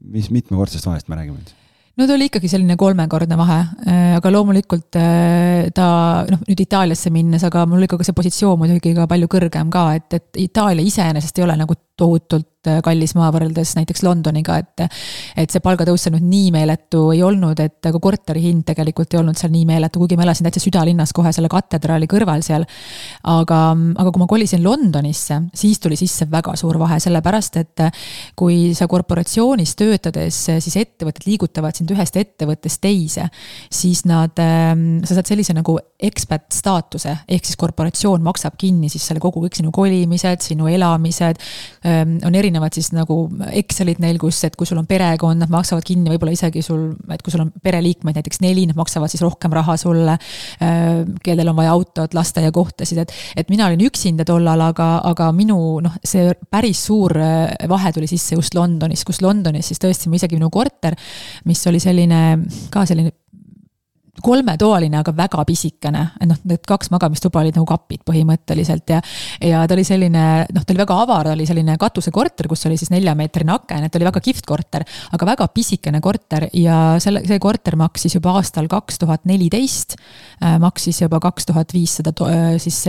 mis 0.00 0.30
mitmekordsest 0.30 0.86
vahest 0.86 1.08
me 1.08 1.16
räägime 1.16 1.38
nüüd? 1.38 1.63
No 1.96 2.06
ta 2.06 2.16
oli 2.16 2.28
ikkagi 2.30 2.50
selline 2.50 2.76
kolmekordne 2.80 3.38
vahe, 3.38 3.58
äh, 3.86 4.14
aga 4.18 4.32
loomulikult 4.34 4.98
äh, 4.98 5.68
ta 5.74 5.86
noh, 6.30 6.42
nüüd 6.48 6.64
Itaaliasse 6.64 7.12
minnes, 7.14 7.44
aga 7.46 7.66
mul 7.68 7.82
oli 7.82 7.90
ka 7.90 8.00
see 8.02 8.16
positsioon 8.16 8.58
muidugi 8.60 8.94
ka 8.96 9.06
palju 9.10 9.30
kõrgem 9.30 9.70
ka, 9.74 9.86
et, 9.98 10.18
et 10.18 10.42
Itaalia 10.48 10.86
iseenesest 10.86 11.38
ei 11.38 11.46
ole 11.46 11.58
nagu 11.60 11.78
tohutult 11.98 12.53
kallis 12.84 13.14
maa 13.18 13.30
võrreldes 13.34 13.74
näiteks 13.78 14.02
Londoniga, 14.04 14.58
et. 14.60 14.84
et 15.36 15.50
see 15.52 15.62
palgatõus 15.64 16.06
seal 16.06 16.16
nüüd 16.16 16.26
nii 16.28 16.50
meeletu 16.54 17.06
ei 17.14 17.22
olnud, 17.26 17.60
et 17.60 17.80
ka 17.84 18.00
korteri 18.02 18.42
hind 18.44 18.64
tegelikult 18.68 19.14
ei 19.14 19.20
olnud 19.20 19.38
seal 19.38 19.52
nii 19.54 19.64
meeletu, 19.68 20.02
kuigi 20.02 20.18
ma 20.18 20.26
elasin 20.26 20.48
täitsa 20.48 20.62
südalinnas 20.62 21.12
kohe 21.16 21.32
selle 21.34 21.50
katedraali 21.52 22.08
kõrval 22.10 22.44
seal. 22.46 22.66
aga, 23.30 23.60
aga 23.74 24.12
kui 24.12 24.22
ma 24.22 24.28
kolisin 24.30 24.64
Londonisse, 24.64 25.40
siis 25.54 25.80
tuli 25.82 25.98
sisse 26.00 26.28
väga 26.30 26.56
suur 26.58 26.78
vahe, 26.80 26.98
sellepärast 27.02 27.60
et 27.60 27.84
kui 28.36 28.74
sa 28.76 28.88
korporatsioonis 28.90 29.74
töötades, 29.78 30.40
siis 30.64 30.78
ettevõtted 30.80 31.28
liigutavad 31.28 31.76
sind 31.76 31.92
ühest 31.94 32.16
ettevõttest 32.20 32.80
teise. 32.84 33.28
siis 33.70 34.04
nad, 34.04 34.38
ähm, 34.38 35.04
sa 35.04 35.14
saad 35.14 35.28
sellise 35.28 35.54
nagu 35.54 35.78
expat 36.00 36.50
staatuse, 36.52 37.16
ehk 37.28 37.44
siis 37.44 37.56
korporatsioon 37.56 38.22
maksab 38.22 38.58
kinni 38.58 38.88
siis 38.88 39.06
selle 39.06 39.20
kogu, 39.20 39.44
kõik 39.44 39.56
sinu 39.56 39.70
kolimised, 39.74 40.42
sinu 40.44 40.68
elamised 40.68 41.40
Ehm, 41.84 42.16
on 42.24 42.34
erinevad 42.34 42.53
siis 42.76 42.90
nagu 42.94 43.16
Excelid 43.50 44.00
neil, 44.02 44.18
kus, 44.22 44.38
et 44.46 44.56
kui 44.58 44.68
sul 44.68 44.78
on 44.80 44.86
perekond, 44.88 45.40
nad 45.40 45.52
maksavad 45.52 45.84
kinni 45.86 46.12
võib-olla 46.12 46.34
isegi 46.34 46.62
sul, 46.64 46.92
et 47.12 47.22
kui 47.24 47.34
sul 47.34 47.44
on 47.44 47.52
pereliikmeid 47.64 48.18
näiteks 48.18 48.42
neli, 48.44 48.66
nad 48.70 48.78
maksavad 48.78 49.12
siis 49.12 49.24
rohkem 49.24 49.54
raha 49.54 49.76
sulle. 49.80 50.16
Ehm, 50.64 51.16
kellel 51.24 51.50
on 51.52 51.58
vaja 51.58 51.74
autot, 51.74 52.14
lasteaiakohtasid, 52.14 53.02
et, 53.04 53.14
et 53.42 53.50
mina 53.52 53.68
olin 53.68 53.84
üksinda 53.88 54.26
tollal, 54.28 54.60
aga, 54.68 54.88
aga 55.10 55.30
minu 55.36 55.58
noh, 55.84 55.98
see 56.04 56.30
päris 56.50 56.84
suur 56.88 57.16
eh, 57.18 57.68
vahe 57.70 57.92
tuli 57.94 58.08
sisse 58.10 58.38
just 58.38 58.54
Londonis, 58.54 59.04
kus 59.06 59.22
Londonis 59.24 59.72
siis 59.72 59.82
tõesti 59.82 60.12
isegi 60.14 60.38
minu 60.38 60.50
korter, 60.54 60.96
mis 61.48 61.62
oli 61.70 61.82
selline 61.82 62.22
ka 62.72 62.84
selline 62.88 63.14
kolmetoaline, 64.22 64.98
aga 65.00 65.14
väga 65.16 65.44
pisikene, 65.48 66.02
et 66.20 66.28
noh, 66.30 66.38
need 66.48 66.62
kaks 66.68 66.90
magamistuba 66.94 67.40
olid 67.42 67.58
nagu 67.58 67.66
kapid 67.68 68.04
põhimõtteliselt 68.06 68.94
ja. 68.94 69.00
ja 69.42 69.64
ta 69.68 69.76
oli 69.76 69.84
selline, 69.86 70.26
noh, 70.54 70.64
ta 70.64 70.74
oli 70.74 70.82
väga 70.82 70.98
avar, 71.02 71.32
oli 71.32 71.46
selline 71.48 71.76
katusekorter, 71.80 72.48
kus 72.50 72.66
oli 72.68 72.78
siis 72.80 72.92
neljameetrine 72.94 73.54
aken, 73.56 73.88
et 73.88 73.98
oli 73.98 74.08
väga 74.08 74.22
kihvt 74.24 74.46
korter. 74.46 74.86
aga 75.16 75.30
väga 75.32 75.48
pisikene 75.54 76.00
korter 76.04 76.48
ja 76.60 76.78
selle, 77.02 77.24
see 77.26 77.42
korter 77.42 77.78
maksis 77.80 78.18
juba 78.18 78.36
aastal 78.38 78.70
kaks 78.70 79.02
tuhat 79.02 79.26
neliteist, 79.30 79.98
äh, 80.42 80.58
maksis 80.62 81.02
juba 81.02 81.20
kaks 81.24 81.50
tuhat 81.50 81.74
viissada 81.74 82.14
äh, 82.30 82.54
siis 82.62 82.84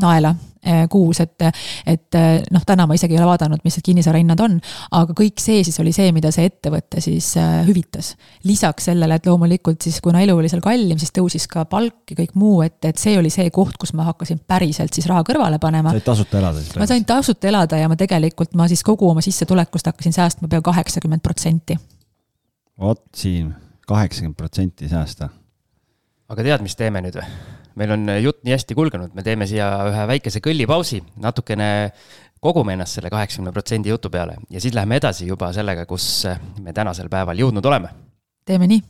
naela 0.00 0.34
eh, 0.64 0.86
kuus, 0.88 1.20
et, 1.20 1.42
et 1.86 2.16
eh, 2.16 2.38
noh, 2.54 2.62
täna 2.66 2.86
ma 2.88 2.96
isegi 2.96 3.12
ei 3.12 3.20
ole 3.20 3.28
vaadanud, 3.28 3.60
mis 3.64 3.76
need 3.76 3.84
kinnisvara 3.90 4.22
hinnad 4.22 4.40
on, 4.40 4.54
aga 4.96 5.16
kõik 5.18 5.42
see 5.42 5.60
siis 5.66 5.76
oli 5.82 5.92
see, 5.92 6.08
mida 6.16 6.30
see 6.32 6.46
ettevõte 6.48 7.02
siis 7.04 7.28
eh, 7.40 7.58
hüvitas. 7.66 8.14
lisaks 8.48 8.88
sellele, 8.88 9.18
et 9.20 9.28
loomulikult 9.28 9.84
siis 9.84 10.00
kuna 10.04 10.22
elu 10.24 10.36
oli 10.38 10.48
seal 10.48 10.64
kallim, 10.64 11.00
siis 11.00 11.12
tõusis 11.12 11.46
ka 11.50 11.66
palk 11.68 12.14
ja 12.14 12.18
kõik 12.22 12.32
muu, 12.40 12.62
et, 12.64 12.78
et 12.88 13.00
see 13.00 13.18
oli 13.20 13.30
see 13.32 13.50
koht, 13.52 13.76
kus 13.80 13.92
ma 13.98 14.08
hakkasin 14.08 14.40
päriselt 14.48 14.96
siis 14.96 15.08
raha 15.10 15.26
kõrvale 15.28 15.60
panema. 15.60 15.92
said 15.92 16.08
tasuta 16.08 16.40
elada 16.40 16.64
siis? 16.64 16.76
ma 16.80 16.88
sain 16.88 17.04
tasuta 17.08 17.52
elada 17.52 17.80
ja 17.82 17.92
ma 17.92 17.98
tegelikult, 18.00 18.56
ma 18.56 18.68
siis 18.72 18.84
kogu 18.86 19.10
oma 19.12 19.24
sissetulekust 19.24 19.92
hakkasin 19.92 20.16
säästma 20.16 20.48
pea 20.48 20.64
kaheksakümmend 20.64 21.20
protsenti. 21.20 21.76
vot 22.80 23.04
siin, 23.14 23.52
kaheksakümmend 23.86 24.40
protsenti 24.40 24.88
säästa. 24.88 25.28
aga 26.32 26.48
tead, 26.48 26.64
mis 26.64 26.80
teeme 26.80 27.04
nüüd 27.04 27.20
või? 27.20 27.60
Meil 27.80 27.94
on 27.96 28.08
jutt 28.22 28.42
nii 28.44 28.54
hästi 28.56 28.76
kulgenud, 28.76 29.14
me 29.16 29.24
teeme 29.26 29.48
siia 29.48 29.68
ühe 29.88 30.06
väikese 30.14 30.42
kõllipausi, 30.44 31.02
natukene 31.22 31.68
kogume 32.42 32.74
ennast 32.76 32.98
selle 32.98 33.10
kaheksakümne 33.12 33.52
protsendi 33.54 33.92
jutu 33.92 34.10
peale 34.10 34.36
ja 34.50 34.60
siis 34.60 34.74
läheme 34.74 34.98
edasi 34.98 35.28
juba 35.28 35.52
sellega, 35.54 35.86
kus 35.86 36.26
me 36.62 36.74
tänasel 36.74 37.10
päeval 37.12 37.38
jõudnud 37.38 37.66
oleme. 37.70 37.92
teeme 38.44 38.66
nii. 38.66 38.82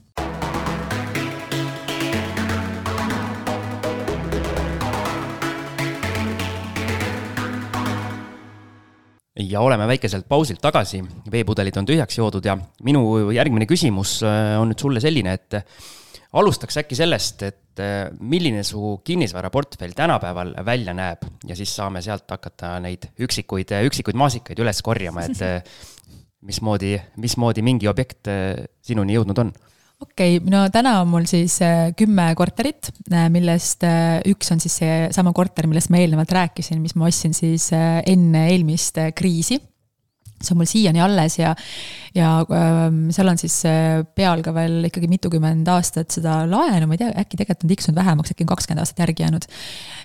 ja 9.53 9.61
oleme 9.61 9.87
väikeselt 9.91 10.25
pausilt 10.29 10.61
tagasi, 10.63 11.03
veepudelid 11.33 11.77
on 11.77 11.87
tühjaks 11.89 12.17
joodud 12.19 12.45
ja 12.47 12.57
minu 12.85 13.31
järgmine 13.35 13.67
küsimus 13.69 14.21
on 14.25 14.71
nüüd 14.71 14.81
sulle 14.81 15.03
selline, 15.03 15.35
et 15.37 15.59
alustaks 16.33 16.79
äkki 16.81 16.97
sellest, 16.97 17.43
et 17.47 17.83
äh, 17.83 18.07
milline 18.21 18.63
su 18.65 18.99
kinnisvaraportfell 19.05 19.97
tänapäeval 19.97 20.55
välja 20.65 20.95
näeb? 20.97 21.27
Ja 21.49 21.57
siis 21.59 21.75
saame 21.77 22.03
sealt 22.05 22.31
hakata 22.31 22.79
neid 22.85 23.11
üksikuid, 23.21 23.75
üksikuid 23.89 24.19
maasikaid 24.19 24.63
üles 24.63 24.83
korjama, 24.85 25.27
et 25.29 25.45
äh, 25.45 25.83
mismoodi, 26.43 26.97
mismoodi 27.23 27.65
mingi 27.65 27.91
objekt 27.91 28.31
äh, 28.33 28.65
sinuni 28.83 29.19
jõudnud 29.19 29.45
on. 29.45 29.53
Okei 30.03 30.39
okay,, 30.41 30.51
no 30.51 30.65
täna 30.75 30.97
on 31.03 31.11
mul 31.13 31.27
siis 31.31 31.61
äh, 31.63 31.93
kümme 31.99 32.33
korterit, 32.39 32.91
äh, 33.13 33.29
millest 33.31 33.85
äh, 33.87 34.19
üks 34.33 34.51
on 34.55 34.63
siis 34.63 34.81
seesama 34.81 35.35
korter, 35.37 35.69
millest 35.71 35.93
ma 35.95 36.01
eelnevalt 36.03 36.33
rääkisin, 36.35 36.81
mis 36.83 36.97
ma 36.99 37.07
ostsin 37.11 37.37
siis 37.37 37.69
enne 37.73 38.49
eelmist 38.51 38.99
kriisi 39.19 39.61
see 40.43 40.55
on 40.55 40.61
mul 40.61 40.71
siiani 40.71 41.03
alles 41.05 41.39
ja, 41.39 41.55
ja 42.17 42.35
ähm, 42.43 43.07
seal 43.15 43.33
on 43.33 43.41
siis 43.41 43.57
peal 44.17 44.45
ka 44.45 44.55
veel 44.57 44.89
ikkagi 44.89 45.11
mitukümmend 45.11 45.69
aastat 45.73 46.15
seda 46.15 46.43
laenu, 46.51 46.89
ma 46.91 46.99
ei 46.99 47.03
tea, 47.05 47.11
äkki 47.25 47.41
tegelikult 47.41 47.67
on 47.67 47.73
tiksunud 47.75 48.01
vähemaks, 48.01 48.35
äkki 48.35 48.47
on 48.47 48.53
kakskümmend 48.53 48.85
aastat 48.85 49.03
järgi 49.05 49.27
jäänud. 49.27 49.49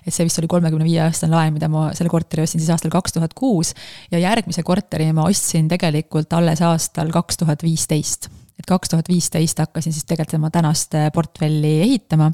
et 0.06 0.14
see 0.14 0.26
vist 0.28 0.40
oli 0.42 0.50
kolmekümne 0.50 0.88
viie 0.88 1.02
aastane 1.06 1.34
laen, 1.34 1.54
mida 1.56 1.70
ma 1.72 1.88
selle 1.98 2.12
korteri 2.12 2.46
ostsin 2.46 2.62
siis 2.62 2.72
aastal 2.74 2.92
kaks 2.94 3.16
tuhat 3.18 3.36
kuus 3.38 3.74
ja 4.12 4.20
järgmise 4.22 4.64
korteri 4.66 5.10
ma 5.12 5.28
ostsin 5.28 5.68
tegelikult 5.70 6.32
alles 6.38 6.62
aastal 6.64 7.12
kaks 7.14 7.42
tuhat 7.42 7.64
viisteist 7.66 8.30
et 8.58 8.66
kaks 8.68 8.92
tuhat 8.92 9.08
viisteist 9.10 9.60
hakkasin 9.62 9.94
siis 9.94 10.06
tegelikult 10.08 10.38
oma 10.38 10.50
tänast 10.54 10.94
äh, 10.98 11.08
portfelli 11.14 11.78
ehitama. 11.86 12.30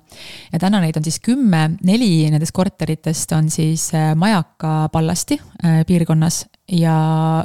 ja 0.52 0.58
täna 0.58 0.80
neid 0.82 0.96
on 0.96 1.04
siis 1.06 1.20
kümme, 1.24 1.66
neli 1.84 2.28
nendest 2.32 2.54
korteritest 2.56 3.32
on 3.36 3.50
siis 3.52 3.90
äh, 3.94 4.12
Majaka 4.16 4.88
Pallasti 4.92 5.38
äh, 5.40 5.82
piirkonnas 5.86 6.44
ja 6.72 6.96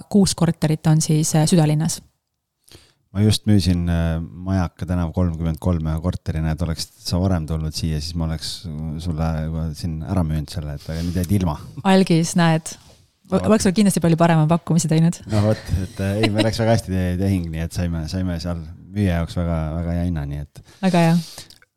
kuus 0.09 0.35
korterit 0.35 0.87
on 0.87 1.01
siis 1.01 1.33
südalinnas 1.45 1.99
ma 3.13 3.23
just 3.25 3.47
müüsin 3.49 3.87
Majaka 4.47 4.85
tänav 4.85 5.11
kolmkümmend 5.15 5.57
kolm 5.59 5.87
ühe 5.89 6.01
korteri, 6.03 6.43
näed, 6.45 6.61
oleksid 6.61 6.93
sa 7.09 7.17
varem 7.21 7.47
tulnud 7.49 7.73
siia, 7.73 7.97
siis 7.97 8.13
ma 8.15 8.27
oleks 8.27 8.51
sulle 9.01 9.29
juba 9.47 9.63
siin 9.73 10.03
ära 10.05 10.21
müünud 10.23 10.53
selle, 10.53 10.77
et 10.77 10.85
aga 10.85 11.01
nüüd 11.01 11.17
jäid 11.17 11.33
ilma. 11.39 11.57
algis, 11.89 12.35
näed 12.39 12.69
oleks 13.37 13.67
sul 13.67 13.75
kindlasti 13.77 14.01
palju 14.03 14.17
parema 14.19 14.47
pakkumise 14.49 14.89
teinud. 14.91 15.21
no 15.29 15.43
vot, 15.49 15.69
et 15.83 16.01
äh, 16.03 16.23
ei, 16.23 16.31
meil 16.33 16.47
läks 16.49 16.61
väga 16.61 16.77
hästi 16.77 17.05
tehing, 17.19 17.49
nii 17.53 17.67
et 17.67 17.75
saime, 17.75 18.07
saime 18.11 18.39
seal 18.41 18.63
müüja 18.89 19.21
jaoks 19.21 19.37
väga, 19.37 19.59
väga 19.77 19.99
hea 19.99 20.09
hinna, 20.09 20.25
nii 20.29 20.43
et. 20.45 20.65
väga 20.81 21.05
hea. 21.05 21.13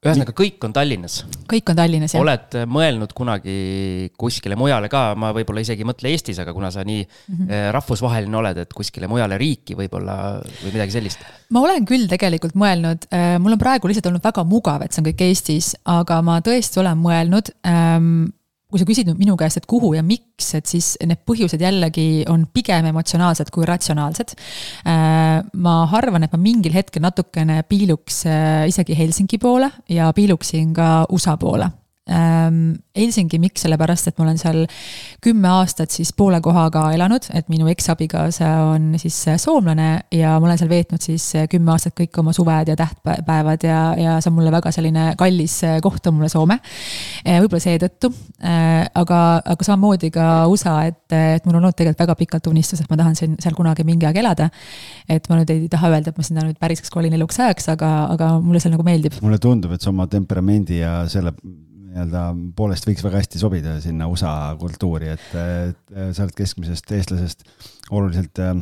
ühesõnaga, 0.02 0.32
kõik 0.34 0.64
on 0.66 0.72
Tallinnas. 0.74 1.18
kõik 1.50 1.70
on 1.70 1.78
Tallinnas, 1.78 2.16
jah. 2.16 2.24
oled 2.24 2.56
mõelnud 2.72 3.12
kunagi 3.16 3.56
kuskile 4.18 4.56
mujale 4.58 4.88
ka, 4.92 5.04
ma 5.18 5.30
võib-olla 5.36 5.62
isegi 5.62 5.84
ei 5.84 5.90
mõtle 5.92 6.10
Eestis, 6.10 6.40
aga 6.42 6.56
kuna 6.56 6.72
sa 6.74 6.86
nii 6.88 7.04
mm 7.04 7.36
-hmm. 7.36 7.70
rahvusvaheline 7.76 8.40
oled, 8.42 8.64
et 8.64 8.74
kuskile 8.74 9.10
mujale 9.12 9.38
riiki 9.38 9.76
võib-olla 9.78 10.18
või 10.64 10.72
midagi 10.72 10.98
sellist? 10.98 11.24
ma 11.52 11.62
olen 11.68 11.86
küll 11.86 12.08
tegelikult 12.10 12.56
mõelnud, 12.58 13.08
äh, 13.12 13.36
mul 13.38 13.58
on 13.58 13.62
praegu 13.62 13.90
lihtsalt 13.90 14.10
olnud 14.10 14.24
väga 14.24 14.44
mugav, 14.44 14.82
et 14.82 14.92
see 14.92 15.04
on 15.04 15.10
kõik 15.12 15.26
Eestis, 15.28 15.74
aga 15.84 16.22
ma 16.22 16.40
tõesti 16.40 16.80
olen 16.80 16.98
mõelnud 16.98 17.54
ähm, 17.66 18.32
kui 18.72 18.80
sa 18.80 18.88
küsid 18.88 19.10
nüüd 19.10 19.20
minu 19.20 19.36
käest, 19.40 19.60
et 19.60 19.68
kuhu 19.70 19.92
ja 19.96 20.04
miks, 20.06 20.54
et 20.58 20.70
siis 20.70 20.94
need 21.04 21.20
põhjused 21.28 21.60
jällegi 21.62 22.24
on 22.32 22.46
pigem 22.54 22.88
emotsionaalsed 22.90 23.52
kui 23.54 23.68
ratsionaalsed. 23.68 24.34
Äh, 24.88 25.42
ma 25.52 25.76
arvan, 25.98 26.24
et 26.26 26.32
ma 26.32 26.40
mingil 26.40 26.74
hetkel 26.76 27.04
natukene 27.04 27.60
piiluks 27.68 28.24
äh, 28.30 28.64
isegi 28.72 28.96
Helsingi 28.98 29.38
poole 29.42 29.70
ja 29.92 30.10
piiluksin 30.16 30.72
ka 30.76 30.90
USA 31.12 31.36
poole 31.36 31.70
ähm, 32.10 32.74
Helsingi, 32.96 33.38
miks, 33.40 33.62
sellepärast 33.64 34.10
et 34.10 34.18
ma 34.18 34.26
olen 34.26 34.40
seal 34.40 34.64
kümme 35.24 35.48
aastat 35.48 35.94
siis 35.94 36.12
poole 36.16 36.40
kohaga 36.44 36.88
elanud, 36.92 37.28
et 37.34 37.48
minu 37.52 37.68
eksabikaasa 37.72 38.50
on 38.72 38.92
siis 39.00 39.16
soomlane 39.42 39.90
ja 40.12 40.34
ma 40.38 40.50
olen 40.50 40.60
seal 40.60 40.72
veetnud 40.72 41.02
siis 41.04 41.30
kümme 41.50 41.72
aastat 41.74 41.96
kõik 42.00 42.18
oma 42.20 42.34
suved 42.36 42.72
ja 42.72 42.76
tähtpäevad 42.76 43.64
ja, 43.66 43.80
ja 43.96 44.18
see 44.20 44.32
on 44.32 44.38
mulle 44.40 44.52
väga 44.52 44.72
selline 44.74 45.12
kallis 45.20 45.60
koht 45.82 46.06
on 46.06 46.18
mulle 46.18 46.28
Soome. 46.32 46.58
Äh, 47.26 47.38
võib-olla 47.42 47.62
seetõttu, 47.62 48.10
äh, 48.44 48.84
aga, 48.98 49.18
aga 49.54 49.66
samamoodi 49.66 50.12
ka 50.14 50.28
USA, 50.50 50.78
et, 50.90 51.04
et 51.12 51.46
mul 51.46 51.58
on 51.58 51.62
olnud 51.62 51.76
tegelikult 51.78 52.04
väga 52.04 52.18
pikalt 52.22 52.48
unistus, 52.52 52.82
et 52.82 52.90
ma 52.92 52.98
tahan 53.00 53.18
siin, 53.18 53.36
seal 53.42 53.56
kunagi 53.58 53.86
mingi 53.88 54.08
aeg 54.08 54.20
elada. 54.22 54.50
et 55.08 55.26
ma 55.30 55.38
nüüd 55.40 55.50
ei 55.52 55.68
taha 55.72 55.90
öelda, 55.92 56.12
et 56.12 56.18
ma 56.18 56.26
sinna 56.26 56.46
nüüd 56.46 56.58
päriseks 56.60 56.92
kolin 56.92 57.14
eluks 57.16 57.40
ajaks, 57.40 57.68
aga, 57.74 57.90
aga 58.14 58.32
mulle 58.40 58.62
seal 58.62 58.74
nagu 58.76 58.86
meeldib. 58.86 59.18
mulle 59.24 59.40
tundub, 59.42 59.74
et 59.74 59.84
sa 59.84 59.90
oma 59.92 60.08
temperamendi 60.10 60.80
ja 60.82 61.02
selle 61.12 61.34
nii-öelda 61.92 62.26
poolest 62.56 62.86
võiks 62.88 63.04
väga 63.04 63.20
hästi 63.20 63.40
sobida 63.42 63.78
sinna 63.84 64.08
USA 64.10 64.54
kultuuri, 64.60 65.12
et, 65.12 65.26
et 65.36 65.96
sa 66.16 66.24
oled 66.24 66.36
keskmisest 66.38 66.94
eestlasest 66.96 67.44
oluliselt 67.92 68.40
äh, 68.42 68.56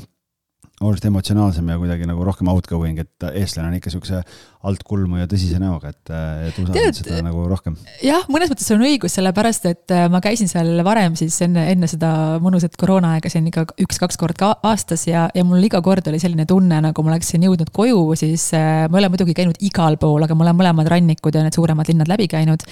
oluliselt 0.81 1.11
emotsionaalsem 1.11 1.68
ja 1.68 1.76
kuidagi 1.78 2.09
nagu 2.09 2.24
rohkem 2.24 2.49
outgoing, 2.49 3.01
et 3.03 3.26
eestlane 3.35 3.68
on 3.68 3.76
ikka 3.76 3.93
siukse 3.93 4.22
altkulmu 4.61 5.16
ja 5.16 5.26
tõsise 5.28 5.56
näoga, 5.61 5.88
et, 5.94 6.11
et 6.50 6.58
usaldad 6.61 6.96
seda 6.98 7.20
nagu 7.24 7.46
rohkem. 7.48 7.78
jah, 8.04 8.26
mõnes 8.28 8.50
mõttes 8.52 8.68
on 8.74 8.82
õigus, 8.84 9.14
sellepärast 9.16 9.64
et 9.70 9.94
äh, 9.96 10.04
ma 10.12 10.20
käisin 10.24 10.50
seal 10.50 10.82
varem 10.84 11.16
siis 11.16 11.38
enne, 11.46 11.64
enne 11.72 11.88
seda 11.88 12.11
mõnusat 12.44 12.76
koroonaaega 12.80 13.32
siin 13.32 13.48
ikka 13.48 13.64
üks-kaks 13.80 14.20
korda 14.20 14.50
aastas 14.68 15.06
ja, 15.08 15.28
ja 15.32 15.44
mul 15.48 15.64
iga 15.64 15.80
kord 15.84 16.11
oli 16.12 16.20
selline 16.20 16.44
tunne, 16.48 16.82
nagu 16.84 17.04
ma 17.06 17.14
oleksin 17.14 17.46
jõudnud 17.48 17.72
koju, 17.72 18.02
siis 18.20 18.50
äh, 18.58 18.84
ma 18.84 19.00
ei 19.00 19.06
ole 19.06 19.12
muidugi 19.14 19.36
käinud 19.38 19.56
igal 19.64 19.96
pool, 20.00 20.28
aga 20.28 20.36
ma 20.36 20.44
olen 20.48 20.61
mõlemad 20.61 20.92
rannikud 20.92 21.40
ja 21.40 21.46
need 21.46 21.56
suuremad 21.56 21.88
linnad 21.88 22.12
läbi 22.12 22.28
käinud. 22.28 22.66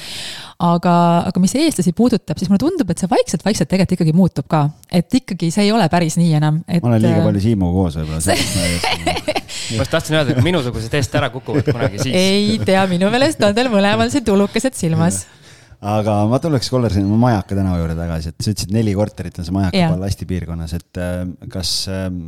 aga, 0.59 0.95
aga 1.30 1.41
mis 1.41 1.57
eestlasi 1.57 1.95
puudutab, 1.97 2.36
siis 2.36 2.53
mulle 2.53 2.66
tundub, 2.66 2.93
et 2.93 3.01
see 3.01 3.09
vaikselt-vaikselt 3.09 3.70
tegelikult 3.70 3.97
ikkagi 3.97 4.16
muutub 4.16 4.49
ka, 4.51 4.66
et 4.93 5.20
ikkagi 5.22 5.49
see 5.55 5.70
ei 5.70 5.72
ole 5.72 5.89
päris 5.89 6.20
nii 6.20 6.36
enam, 6.36 6.61
et. 6.68 6.84
ma 6.84 6.93
olen 6.93 7.07
liiga 7.07 7.22
äh, 7.22 7.28
palju 7.30 7.45
Siimuga 7.49 7.80
koos 7.80 8.01
võib-olla 8.03 9.36
ma 9.76 9.82
just 9.82 9.91
tahtsin 9.91 10.16
öelda, 10.16 10.34
et 10.34 10.45
minusugused 10.45 10.95
eest 10.99 11.14
ära 11.18 11.30
kukuvad 11.32 11.68
kunagi 11.79 12.03
siis. 12.03 12.18
ei 12.18 12.61
tea, 12.66 12.85
minu 12.91 13.11
meelest 13.14 13.43
on 13.47 13.57
teil 13.57 13.70
mõlemal 13.72 14.12
siin 14.12 14.26
tulukesed 14.26 14.76
silmas. 14.79 15.24
Aga 15.79 16.20
ma 16.26 16.41
tuleks, 16.43 16.68
Kollar, 16.74 16.91
sinna 16.91 17.16
Majaka 17.22 17.55
tänava 17.55 17.79
juurde 17.79 17.95
tagasi, 17.95 18.33
et 18.33 18.43
sa 18.43 18.51
ütlesid 18.51 18.74
neli 18.74 18.97
korterit 18.99 19.39
on 19.39 19.47
see 19.47 19.55
Majaka 19.55 19.93
ballasti 19.95 20.26
piirkonnas, 20.26 20.74
et 20.74 20.99
äh, 20.99 21.20
kas 21.53 21.74
ähm, 21.93 22.24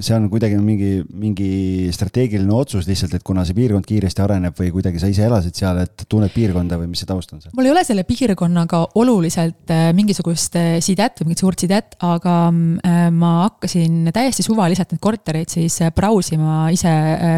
see 0.00 0.14
on 0.16 0.28
kuidagi 0.32 0.56
mingi, 0.56 0.90
mingi 1.12 1.90
strateegiline 1.92 2.52
otsus 2.56 2.86
lihtsalt, 2.88 3.12
et 3.18 3.24
kuna 3.26 3.44
see 3.44 3.56
piirkond 3.56 3.84
kiiresti 3.86 4.22
areneb 4.24 4.56
või 4.56 4.70
kuidagi 4.72 5.00
sa 5.02 5.10
ise 5.10 5.26
elasid 5.26 5.56
seal, 5.58 5.82
et 5.84 6.04
tunned 6.08 6.32
piirkonda 6.32 6.78
või 6.80 6.88
mis 6.92 7.02
see 7.02 7.08
taust 7.08 7.34
on 7.34 7.42
seal? 7.42 7.52
mul 7.56 7.68
ei 7.68 7.72
ole 7.74 7.82
selle 7.84 8.04
piirkonnaga 8.08 8.80
oluliselt 9.00 9.72
äh, 9.74 9.90
mingisugust 9.96 10.56
äh, 10.56 10.76
sidet 10.84 11.20
või 11.20 11.30
mingit 11.30 11.42
suurt 11.44 11.64
sidet, 11.64 11.96
aga 12.08 12.36
äh, 12.48 13.02
ma 13.12 13.32
hakkasin 13.42 14.08
täiesti 14.14 14.46
suvaliselt 14.46 14.94
neid 14.94 15.02
kortereid 15.04 15.52
siis 15.52 15.78
brausima 15.96 16.70
ise, 16.72 16.92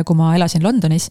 kui 0.06 0.18
ma 0.18 0.34
elasin 0.38 0.62
Londonis. 0.64 1.08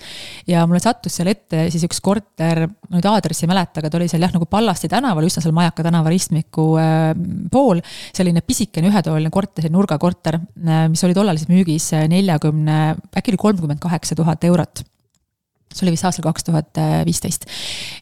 ja 0.48 0.64
mulle 0.68 0.80
sattus 0.84 1.18
seal 1.20 1.32
ette 1.34 1.68
siis 1.74 1.84
üks 1.88 2.00
korter, 2.04 2.66
ma 2.88 2.98
nüüd 2.98 3.10
aadressi 3.10 3.44
ei 3.48 3.52
mäleta, 3.52 3.82
aga 3.82 3.92
ta 3.92 4.00
oli 4.00 4.10
seal 4.12 4.24
jah, 4.24 4.32
nagu 4.32 4.48
Pallasti 4.54 4.88
tänaval, 4.92 5.28
üsna 5.28 5.44
seal 5.44 5.56
Majaka 5.56 5.84
tänava 5.84 6.12
ristmiku 6.14 6.70
pool. 7.52 7.82
selline 8.16 8.44
pisikene 8.46 8.90
ühetoaline 8.92 9.32
korter, 9.34 9.68
nurgakorter, 9.74 10.40
mis 10.92 11.04
oli 11.04 11.16
tollal 11.18 11.33
oli 11.34 11.44
siis 11.44 11.52
müügis 11.52 11.92
neljakümne, 12.14 12.80
äkki 13.18 13.34
oli 13.34 13.44
kolmkümmend 13.48 13.84
kaheksa 13.84 14.16
tuhat 14.20 14.46
eurot 14.48 14.86
see 15.74 15.88
oli 15.88 15.96
vist 15.96 16.06
aastal 16.08 16.26
kaks 16.28 16.46
tuhat 16.48 16.80
viisteist. 17.08 17.48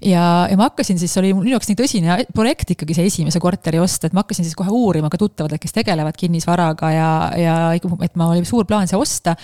ja, 0.03 0.47
ja 0.51 0.57
ma 0.59 0.67
hakkasin 0.69 0.99
siis, 0.99 1.13
oli 1.21 1.31
minu 1.35 1.53
jaoks 1.53 1.69
nii 1.71 1.79
tõsine 1.79 2.17
projekt 2.35 2.75
ikkagi 2.75 2.97
see 2.97 3.07
esimese 3.07 3.41
korteri 3.43 3.79
ost, 3.81 4.05
et 4.07 4.15
ma 4.15 4.25
hakkasin 4.25 4.47
siis 4.47 4.57
kohe 4.59 4.73
uurima 4.75 5.09
ka 5.11 5.19
tuttavatelt, 5.21 5.61
kes 5.63 5.75
tegelevad 5.79 6.17
kinnisvaraga 6.19 6.91
ja, 6.91 7.09
ja 7.39 7.57
et 7.77 8.19
ma, 8.19 8.31
oli 8.33 8.43
suur 8.47 8.67
plaan 8.69 8.91
see 8.91 8.99
osta. 8.99 9.35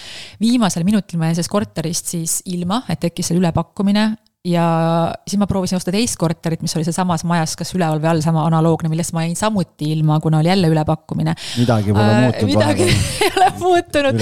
viimasel 0.44 0.84
minutil 0.88 1.22
jäin 1.22 1.38
sellest 1.38 1.54
korterist 1.54 2.16
siis 2.18 2.42
ilma, 2.52 2.84
et 2.92 3.00
tekkis 3.04 3.32
seal 3.32 3.40
ülepakkumine 3.42 4.10
ja 4.48 4.66
siis 5.28 5.40
ma 5.40 5.48
proovisin 5.50 5.78
osta 5.78 5.92
teist 5.92 6.18
korterit, 6.20 6.62
mis 6.64 6.74
oli 6.78 6.86
sealsamas 6.88 7.24
majas, 7.28 7.56
kas 7.60 7.74
üleval 7.76 8.00
või 8.04 8.10
all, 8.12 8.22
sama 8.24 8.46
analoogne, 8.48 8.90
millest 8.92 9.14
ma 9.16 9.26
jäin 9.26 9.36
samuti 9.40 9.92
ilma, 9.96 10.20
kuna 10.24 10.40
oli 10.40 10.52
jälle 10.52 10.70
ülepakkumine. 10.72 11.34
midagi 11.58 11.96
pole 11.96 12.06
äh, 12.06 12.22
muutunud. 12.24 12.52
midagi 12.54 12.88
ei 12.88 13.32
ole 13.36 13.50
muutunud. 13.60 14.22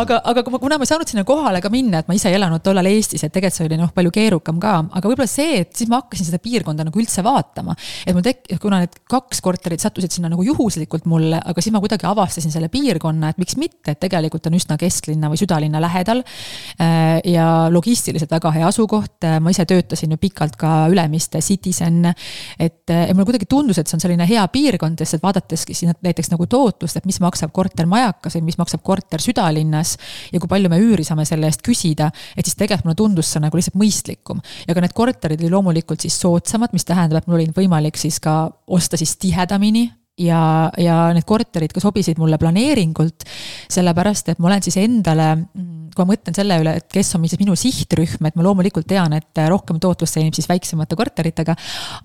aga, 0.00 0.20
aga 0.32 0.44
kuna 0.52 0.78
ma 0.80 0.86
ei 0.86 0.92
saanud 0.92 1.10
sinna 1.12 1.24
kohale 1.28 1.60
ka 1.60 1.72
minna, 1.72 2.00
et 2.00 2.08
ma 2.08 2.16
ise 2.16 2.30
ei 2.30 2.38
elanud 2.38 2.64
tollal 2.64 2.88
Eestis, 2.88 3.24
et 3.26 3.34
tegelikult 3.34 3.58
see 3.58 3.66
oli 3.68 3.80
noh, 3.80 3.92
palju 3.94 4.12
keerukam 4.14 4.60
ka, 4.62 4.76
aga 4.96 5.12
võib-olla 5.12 5.28
see, 5.30 5.60
et 5.64 5.74
siis 5.76 5.90
ma 5.92 6.00
hakkasin 6.00 6.30
seda 6.30 6.40
piirkonda 6.42 6.86
nagu 6.88 7.02
üldse 7.02 7.24
vaatama. 7.26 7.76
et 8.06 8.16
mul 8.16 8.24
tek-, 8.24 8.46
kuna 8.62 8.80
need 8.84 8.96
kaks 9.10 9.42
korterit 9.44 9.84
sattusid 9.84 10.16
sinna 10.16 10.32
nagu 10.32 10.46
juhuslikult 10.46 11.08
mulle, 11.10 11.42
aga 11.42 11.64
siis 11.64 11.74
ma 11.74 11.82
kuidagi 11.84 12.08
avastasin 12.08 12.54
selle 12.54 12.70
piirkonna, 12.72 13.34
et 13.34 13.42
miks 13.42 13.58
mitte, 13.60 13.92
et 13.92 14.00
tegelikult 14.00 14.48
on 14.48 14.56
üsna 14.56 14.78
kesklinna 14.80 15.28
või 15.32 15.40
südalinna 15.40 15.82
lähedal. 15.82 16.24
Äh, 16.80 17.20
ja 17.28 17.68
logistiliselt 17.72 18.30
väga 18.32 18.54
hea 18.54 18.68
asukoht 18.70 19.28
ma 19.42 19.49
ma 19.50 19.54
ise 19.54 19.66
töötasin 19.68 20.14
ju 20.14 20.18
pikalt 20.20 20.56
ka 20.60 20.86
Ülemiste 20.92 21.40
Citizen. 21.42 22.06
et, 22.06 22.90
et 22.90 23.12
mulle 23.14 23.26
kuidagi 23.28 23.48
tundus, 23.50 23.78
et 23.78 23.90
see 23.90 23.98
on 23.98 24.04
selline 24.04 24.26
hea 24.28 24.46
piirkond, 24.52 24.98
sest 25.02 25.18
et 25.18 25.24
vaadateski 25.24 25.74
siin 25.74 25.92
näiteks 26.06 26.30
nagu 26.32 26.46
tootlust, 26.46 27.00
et 27.00 27.08
mis 27.08 27.20
maksab 27.20 27.52
korter 27.52 27.88
majakas 27.90 28.38
või 28.38 28.48
mis 28.50 28.58
maksab 28.60 28.84
korter 28.86 29.22
südalinnas. 29.22 29.96
ja 30.32 30.40
kui 30.40 30.48
palju 30.48 30.70
me 30.70 30.80
üüri 30.80 31.04
saame 31.06 31.26
selle 31.28 31.50
eest 31.50 31.64
küsida, 31.66 32.10
et 32.36 32.46
siis 32.46 32.56
tegelikult 32.56 32.90
mulle 32.90 33.00
tundus 33.02 33.32
see 33.32 33.42
nagu 33.42 33.58
lihtsalt 33.58 33.78
mõistlikum. 33.80 34.42
ja 34.68 34.74
ka 34.74 34.84
need 34.84 34.96
korterid 34.96 35.40
olid 35.40 35.56
loomulikult 35.56 36.00
siis 36.00 36.18
soodsamad, 36.20 36.72
mis 36.72 36.84
tähendab, 36.84 37.22
et 37.22 37.30
mul 37.30 37.40
oli 37.40 37.50
võimalik 37.56 37.98
siis 38.00 38.20
ka 38.20 38.42
osta 38.66 39.00
siis 39.00 39.16
tihedamini 39.20 39.88
ja, 40.20 40.70
ja 40.80 41.02
need 41.16 41.26
korterid 41.28 41.74
ka 41.74 41.82
sobisid 41.82 42.20
mulle 42.20 42.38
planeeringult, 42.40 43.26
sellepärast 43.70 44.32
et 44.32 44.40
ma 44.42 44.50
olen 44.52 44.66
siis 44.66 44.80
endale 44.82 45.32
kui 45.94 46.04
ma 46.04 46.12
mõtlen 46.12 46.36
selle 46.36 46.56
üle, 46.62 46.74
et 46.80 46.86
kes 46.92 47.14
on 47.16 47.24
siis 47.26 47.40
minu 47.40 47.56
sihtrühm, 47.58 48.26
et 48.28 48.36
ma 48.38 48.44
loomulikult 48.46 48.86
tean, 48.90 49.14
et 49.16 49.40
rohkem 49.50 49.80
tootlust 49.82 50.16
teenib 50.16 50.36
siis 50.36 50.48
väiksemate 50.50 50.98
korteritega. 50.98 51.56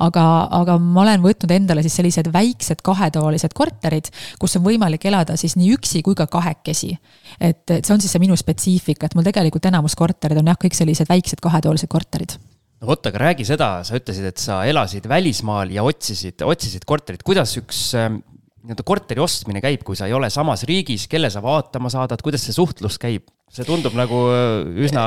aga, 0.05 0.24
aga 0.59 0.78
ma 0.82 1.03
olen 1.03 1.24
võtnud 1.24 1.53
endale 1.55 1.86
siis 1.86 1.97
sellised 1.99 2.32
väiksed 2.34 2.82
kahetoalised 2.86 3.53
korterid, 3.53 4.09
kus 4.41 4.57
on 4.57 4.66
võimalik 4.66 5.05
elada 5.05 5.38
siis 5.38 5.55
nii 5.59 5.76
üksi 5.78 6.01
kui 6.05 6.18
ka 6.18 6.28
kahekesi. 6.28 6.97
et, 7.39 7.63
et 7.70 7.86
see 7.86 7.93
on 7.93 8.01
siis 8.01 8.11
see 8.16 8.24
minu 8.24 8.36
spetsiifika, 8.39 9.05
et 9.05 9.16
mul 9.16 9.28
tegelikult 9.28 9.66
enamus 9.66 9.95
korterid 9.95 10.41
on 10.41 10.53
jah, 10.53 10.59
kõik 10.59 10.78
sellised 10.78 11.09
väiksed 11.09 11.43
kahetoalised 11.43 11.91
korterid 11.91 12.39
vot, 12.88 13.09
aga 13.09 13.21
räägi 13.27 13.47
seda, 13.47 13.69
sa 13.88 13.97
ütlesid, 13.99 14.29
et 14.29 14.41
sa 14.41 14.61
elasid 14.69 15.07
välismaal 15.09 15.71
ja 15.73 15.86
otsisid, 15.88 16.43
otsisid 16.45 16.86
korterit, 16.88 17.23
kuidas 17.25 17.55
üks 17.59 17.88
ähm, 17.99 18.21
nii-öelda 18.65 18.86
korteri 18.88 19.21
ostmine 19.23 19.61
käib, 19.63 19.83
kui 19.86 19.97
sa 19.97 20.09
ei 20.09 20.15
ole 20.17 20.31
samas 20.33 20.65
riigis, 20.67 21.07
kelle 21.11 21.29
sa 21.33 21.43
vaatama 21.45 21.91
saadad, 21.93 22.21
kuidas 22.25 22.45
see 22.47 22.55
suhtlus 22.55 22.97
käib? 23.01 23.27
See 23.55 23.67
tundub 23.67 23.95
nagu 23.95 24.19
äh, 24.33 24.83
üsna 24.85 25.03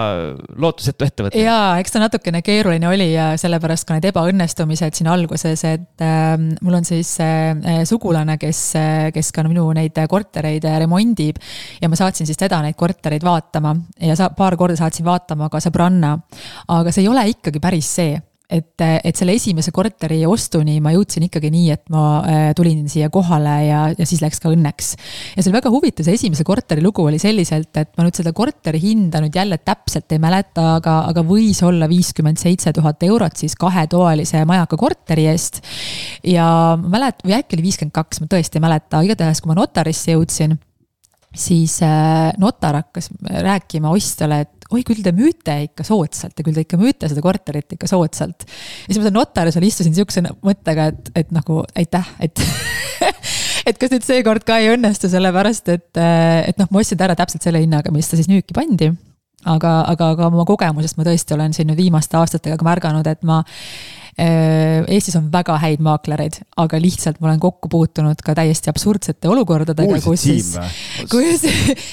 lootusetu 0.61 1.07
ettevõte. 1.07 1.41
jaa, 1.43 1.77
eks 1.83 1.95
ta 1.95 2.03
natukene 2.03 2.41
keeruline 2.45 2.89
oli 2.89 3.11
ja 3.13 3.31
sellepärast 3.41 3.87
ka 3.89 3.99
need 3.99 4.09
ebaõnnestumised 4.11 4.99
siin 4.99 5.11
alguses, 5.13 5.65
et 5.69 6.05
äh, 6.05 6.35
mul 6.39 6.79
on 6.81 6.89
siis 6.89 7.15
äh, 7.25 7.83
sugulane, 7.89 8.39
kes, 8.41 8.63
äh, 8.81 9.09
kes 9.15 9.33
ka 9.37 9.45
minu 9.49 9.67
neid 9.77 9.99
kortereid 10.09 10.65
remondib. 10.81 11.43
ja 11.83 11.91
ma 11.91 11.99
saatsin 11.99 12.29
siis 12.29 12.41
teda 12.41 12.63
neid 12.65 12.79
kortereid 12.79 13.25
vaatama 13.27 13.75
ja 14.01 14.17
sa, 14.19 14.31
paar 14.37 14.57
korda 14.57 14.79
saatsin 14.81 15.07
vaatama 15.07 15.51
ka 15.53 15.61
sõbranna. 15.63 16.17
aga 16.69 16.95
see 16.95 17.05
ei 17.05 17.13
ole 17.13 17.29
ikkagi 17.35 17.61
päris 17.63 17.93
see 18.01 18.17
et, 18.49 18.81
et 18.81 19.19
selle 19.19 19.35
esimese 19.37 19.73
korteri 19.77 20.23
ostuni 20.29 20.79
ma 20.85 20.95
jõudsin 20.95 21.27
ikkagi 21.27 21.51
nii, 21.53 21.67
et 21.75 21.83
ma 21.93 22.05
äh, 22.23 22.45
tulin 22.57 22.87
siia 22.89 23.11
kohale 23.13 23.55
ja, 23.67 23.81
ja 23.93 24.07
siis 24.09 24.23
läks 24.25 24.41
ka 24.41 24.53
õnneks. 24.55 24.95
ja 25.35 25.43
see 25.43 25.51
oli 25.51 25.59
väga 25.59 25.73
huvitav, 25.75 26.07
see 26.07 26.17
esimese 26.17 26.47
korteri 26.49 26.85
lugu 26.85 27.05
oli 27.05 27.21
selliselt, 27.21 27.71
et 27.77 27.93
ma 27.99 28.07
nüüd 28.07 28.17
seda 28.17 28.33
korteri 28.37 28.81
hinda 28.83 29.21
nüüd 29.25 29.37
jälle 29.37 29.61
täpselt 29.61 30.17
ei 30.17 30.23
mäleta, 30.23 30.79
aga, 30.79 31.01
aga 31.13 31.25
võis 31.29 31.61
olla 31.67 31.91
viiskümmend 31.91 32.41
seitse 32.41 32.73
tuhat 32.77 33.05
eurot 33.05 33.37
siis 33.37 33.57
kahetoalise 33.61 34.45
majaka 34.49 34.81
korteri 34.81 35.29
eest. 35.29 35.61
ja 36.25 36.49
ma 36.81 36.97
mäletan, 36.97 37.29
või 37.29 37.37
äkki 37.43 37.59
oli 37.59 37.69
viiskümmend 37.69 37.97
kaks, 38.01 38.25
ma 38.25 38.33
tõesti 38.33 38.57
ei 38.57 38.65
mäleta, 38.65 39.05
igatahes 39.05 39.45
kui 39.45 39.53
ma 39.53 39.61
notarisse 39.61 40.17
jõudsin 40.17 40.57
siis 41.35 41.79
äh, 41.85 42.31
notar 42.41 42.79
hakkas 42.81 43.11
rääkima 43.29 43.91
ostjale, 43.95 44.41
et 44.47 44.69
oi, 44.73 44.83
küll 44.87 45.03
te 45.05 45.13
müüte 45.17 45.55
ikka 45.65 45.85
soodsalt 45.87 46.39
ja 46.39 46.45
küll 46.45 46.57
te 46.57 46.65
ikka 46.65 46.79
müüte 46.81 47.09
seda 47.11 47.25
korterit 47.25 47.77
ikka 47.77 47.89
soodsalt. 47.91 48.47
ja 48.47 48.89
siis 48.89 49.01
ma 49.01 49.09
seal 49.09 49.17
notari 49.17 49.53
seal 49.55 49.67
istusin 49.69 49.97
sihukese 49.97 50.25
mõttega, 50.45 50.89
et, 50.93 51.13
et 51.23 51.35
nagu 51.37 51.61
aitäh, 51.79 52.15
et 52.25 52.45
et 53.69 53.81
kas 53.81 53.93
nüüd 53.93 54.07
seekord 54.07 54.47
ka 54.49 54.59
ei 54.63 54.73
õnnestu, 54.75 55.11
sellepärast 55.13 55.69
et, 55.75 55.91
et 56.01 56.61
noh, 56.61 56.71
ma 56.73 56.83
ostsin 56.83 57.01
ta 57.01 57.09
ära 57.09 57.19
täpselt 57.19 57.45
selle 57.45 57.63
hinnaga, 57.63 57.93
mis 57.95 58.09
ta 58.09 58.19
siis 58.19 58.31
müüki 58.31 58.57
pandi 58.57 58.91
aga, 59.49 59.75
aga, 59.93 60.13
aga 60.17 60.29
oma 60.33 60.49
kogemusest 60.49 60.99
ma 60.99 61.07
tõesti 61.07 61.37
olen 61.37 61.55
siin 61.57 61.71
nüüd 61.71 61.79
viimaste 61.79 62.19
aastatega 62.19 62.59
ka 62.59 62.67
märganud, 62.67 63.07
et 63.09 63.25
ma 63.29 63.43
Äh, 63.43 64.08
Eestis 64.19 65.15
on 65.19 65.29
väga 65.33 65.59
häid 65.63 65.83
maaklereid, 65.85 66.41
aga 66.59 66.81
lihtsalt 66.83 67.21
ma 67.23 67.31
olen 67.31 67.41
kokku 67.43 67.71
puutunud 67.71 68.19
ka 68.25 68.35
täiesti 68.39 68.73
absurdsete 68.73 69.31
olukordadega, 69.31 70.01
kus 70.03 70.27
siis, 70.27 70.53
kus 71.13 71.45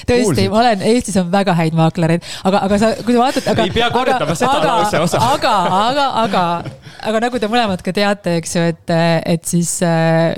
tõesti, 0.08 0.48
ma 0.50 0.62
olen, 0.64 0.84
Eestis 0.90 1.18
on 1.22 1.30
väga 1.32 1.54
häid 1.58 1.76
maaklereid, 1.78 2.26
aga, 2.48 2.64
aga 2.66 2.80
sa, 2.82 2.92
kui 3.06 3.16
sa 3.16 3.22
vaatad, 3.22 3.50
aga. 3.54 3.66
ei 3.66 3.74
pea 3.74 3.90
kordama 3.94 4.38
seda 4.38 4.60
lause 4.64 5.02
osa. 5.06 5.22
aga, 5.32 5.56
aga, 5.80 6.06
aga, 6.26 6.46
aga 7.12 7.26
nagu 7.28 7.42
te 7.42 7.50
mõlemad 7.52 7.84
ka 7.86 7.94
teate, 7.94 8.40
eks 8.42 8.56
ju, 8.58 8.70
et, 8.74 8.96
et 9.36 9.52
siis 9.54 9.78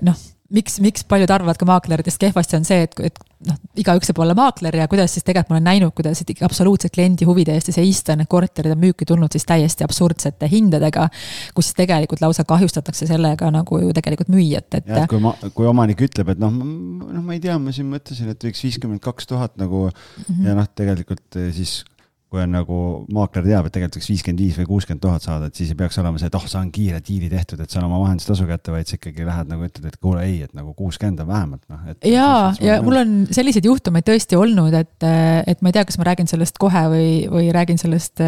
noh 0.04 0.27
miks, 0.54 0.78
miks 0.80 1.04
paljud 1.08 1.30
arvavad 1.30 1.58
ka 1.60 1.66
maakleritest 1.68 2.20
kehvasti, 2.22 2.56
on 2.58 2.66
see, 2.66 2.84
et, 2.86 2.94
et 3.04 3.18
noh, 3.48 3.58
igaüks 3.78 4.08
saab 4.08 4.20
olla 4.24 4.34
maakler 4.38 4.78
ja 4.80 4.86
kuidas 4.90 5.12
siis 5.14 5.26
tegelikult 5.26 5.52
ma 5.52 5.58
olen 5.58 5.68
näinud, 5.68 5.94
kuidas 5.96 6.22
ikka 6.24 6.46
absoluutselt 6.48 6.94
kliendi 6.94 7.28
huvide 7.28 7.54
eest 7.56 7.70
seista, 7.74 8.16
need 8.18 8.30
korterid 8.32 8.72
on 8.74 8.80
müüki 8.82 9.06
tulnud 9.08 9.34
siis 9.34 9.46
täiesti 9.48 9.84
absurdsete 9.86 10.48
hindadega. 10.50 11.08
kus 11.54 11.70
siis 11.70 11.78
tegelikult 11.82 12.22
lausa 12.24 12.46
kahjustatakse 12.48 13.08
sellega 13.10 13.50
nagu 13.54 13.82
ju 13.82 13.92
tegelikult 13.96 14.32
müüjat, 14.32 14.80
et. 14.80 14.90
kui 15.10 15.20
ma, 15.22 15.34
kui 15.54 15.68
omanik 15.68 16.00
ütleb, 16.08 16.32
et 16.34 16.40
noh, 16.42 16.54
noh, 16.54 17.22
ma 17.22 17.36
ei 17.36 17.44
tea, 17.44 17.58
ma 17.60 17.74
siin 17.74 17.90
mõtlesin, 17.92 18.32
et 18.32 18.48
võiks 18.48 18.64
viiskümmend 18.64 19.04
kaks 19.04 19.28
tuhat 19.28 19.56
nagu 19.60 19.88
mm 19.88 20.24
-hmm. 20.24 20.48
ja 20.48 20.58
noh, 20.58 20.68
tegelikult 20.74 21.36
eh, 21.36 21.52
siis 21.54 21.82
kui 22.28 22.42
on 22.42 22.52
nagu 22.52 22.78
maakler 23.14 23.46
teab, 23.46 23.68
et 23.68 23.74
tegelikult 23.74 23.98
võiks 23.98 24.10
viiskümmend 24.12 24.42
viis 24.42 24.58
või 24.60 24.68
kuuskümmend 24.68 25.02
tuhat 25.04 25.24
saada, 25.24 25.48
et 25.48 25.58
siis 25.58 25.72
ei 25.72 25.78
peaks 25.78 25.96
olema 26.02 26.20
see, 26.20 26.28
et 26.28 26.36
oh, 26.36 26.46
saan 26.50 26.68
kiire 26.74 27.00
diili 27.04 27.30
tehtud, 27.32 27.62
et 27.64 27.72
saan 27.72 27.86
oma 27.88 28.00
vahendustasu 28.02 28.46
kätte, 28.48 28.74
vaid 28.74 28.90
sa 28.90 28.98
ikkagi 28.98 29.24
lähed 29.26 29.48
nagu 29.48 29.64
ütled, 29.64 29.88
et 29.88 29.96
kuule 29.96 30.24
ei, 30.26 30.42
et 30.44 30.52
nagu 30.56 30.74
kuuskümmend 30.76 31.24
on 31.24 31.30
vähemalt 31.30 31.62
noh. 31.72 31.86
jaa, 32.04 32.52
ja 32.64 32.80
mul 32.84 33.00
on 33.00 33.14
selliseid 33.32 33.68
juhtumeid 33.68 34.06
tõesti 34.08 34.36
olnud, 34.36 34.76
et, 34.76 35.08
et 35.48 35.64
ma 35.64 35.72
ei 35.72 35.78
tea, 35.78 35.86
kas 35.88 36.00
ma 36.00 36.10
räägin 36.10 36.28
sellest 36.28 36.60
kohe 36.60 36.84
või, 36.92 37.12
või 37.32 37.48
räägin 37.56 37.80
sellest 37.80 38.20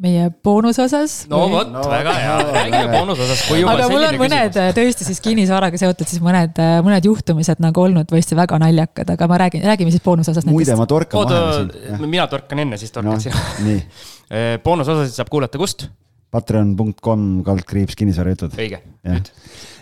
meie 0.00 0.28
boonusosas. 0.44 1.14
no 1.30 1.42
vot 1.52 1.68
no,, 1.72 1.82
väga 1.90 2.14
hea, 2.16 2.36
räägime 2.54 2.92
boonusosas. 2.94 3.44
aga 3.52 3.88
mul 3.92 4.06
on 4.06 4.18
mõned 4.22 4.48
küsimus. 4.48 4.60
Äh, 4.62 4.72
tõesti 4.76 5.06
siis 5.08 5.20
kinnisvaraga 5.24 5.80
seotud 5.80 6.08
siis 6.08 6.22
mõned, 6.24 6.56
äh, 6.62 6.78
mõned 6.84 7.08
juhtumised 7.10 7.60
nagu 7.62 7.84
olnud 7.84 8.08
tõesti 8.10 8.38
väga 8.38 8.60
naljakad, 8.62 9.12
aga 9.14 9.30
ma 9.30 9.40
räägin, 9.44 9.64
räägime 9.68 9.92
siis 9.92 10.04
boonusosas. 10.04 10.48
muide, 10.48 10.76
ma 10.80 10.88
torkan 10.90 11.26
vahele 11.28 11.68
siin. 11.92 12.06
mina 12.08 12.26
torkan 12.32 12.64
enne, 12.64 12.80
siis 12.80 12.94
torkad 12.96 13.12
no, 13.12 13.20
sina. 13.20 13.44
nii 13.66 13.76
äh, 13.76 14.54
boonusosasid 14.64 15.20
saab 15.20 15.32
kuulata 15.32 15.60
kust? 15.60 15.90
Patreon.com 16.30 17.30
kaldkriips 17.44 17.98
kinnisvarajutud. 17.98 18.56
õige, 18.56 18.80
nüüd 19.04 19.32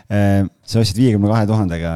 sa 0.09 0.81
ostsid 0.81 0.97
viiekümne 0.97 1.29
kahe 1.29 1.45
tuhandega, 1.45 1.91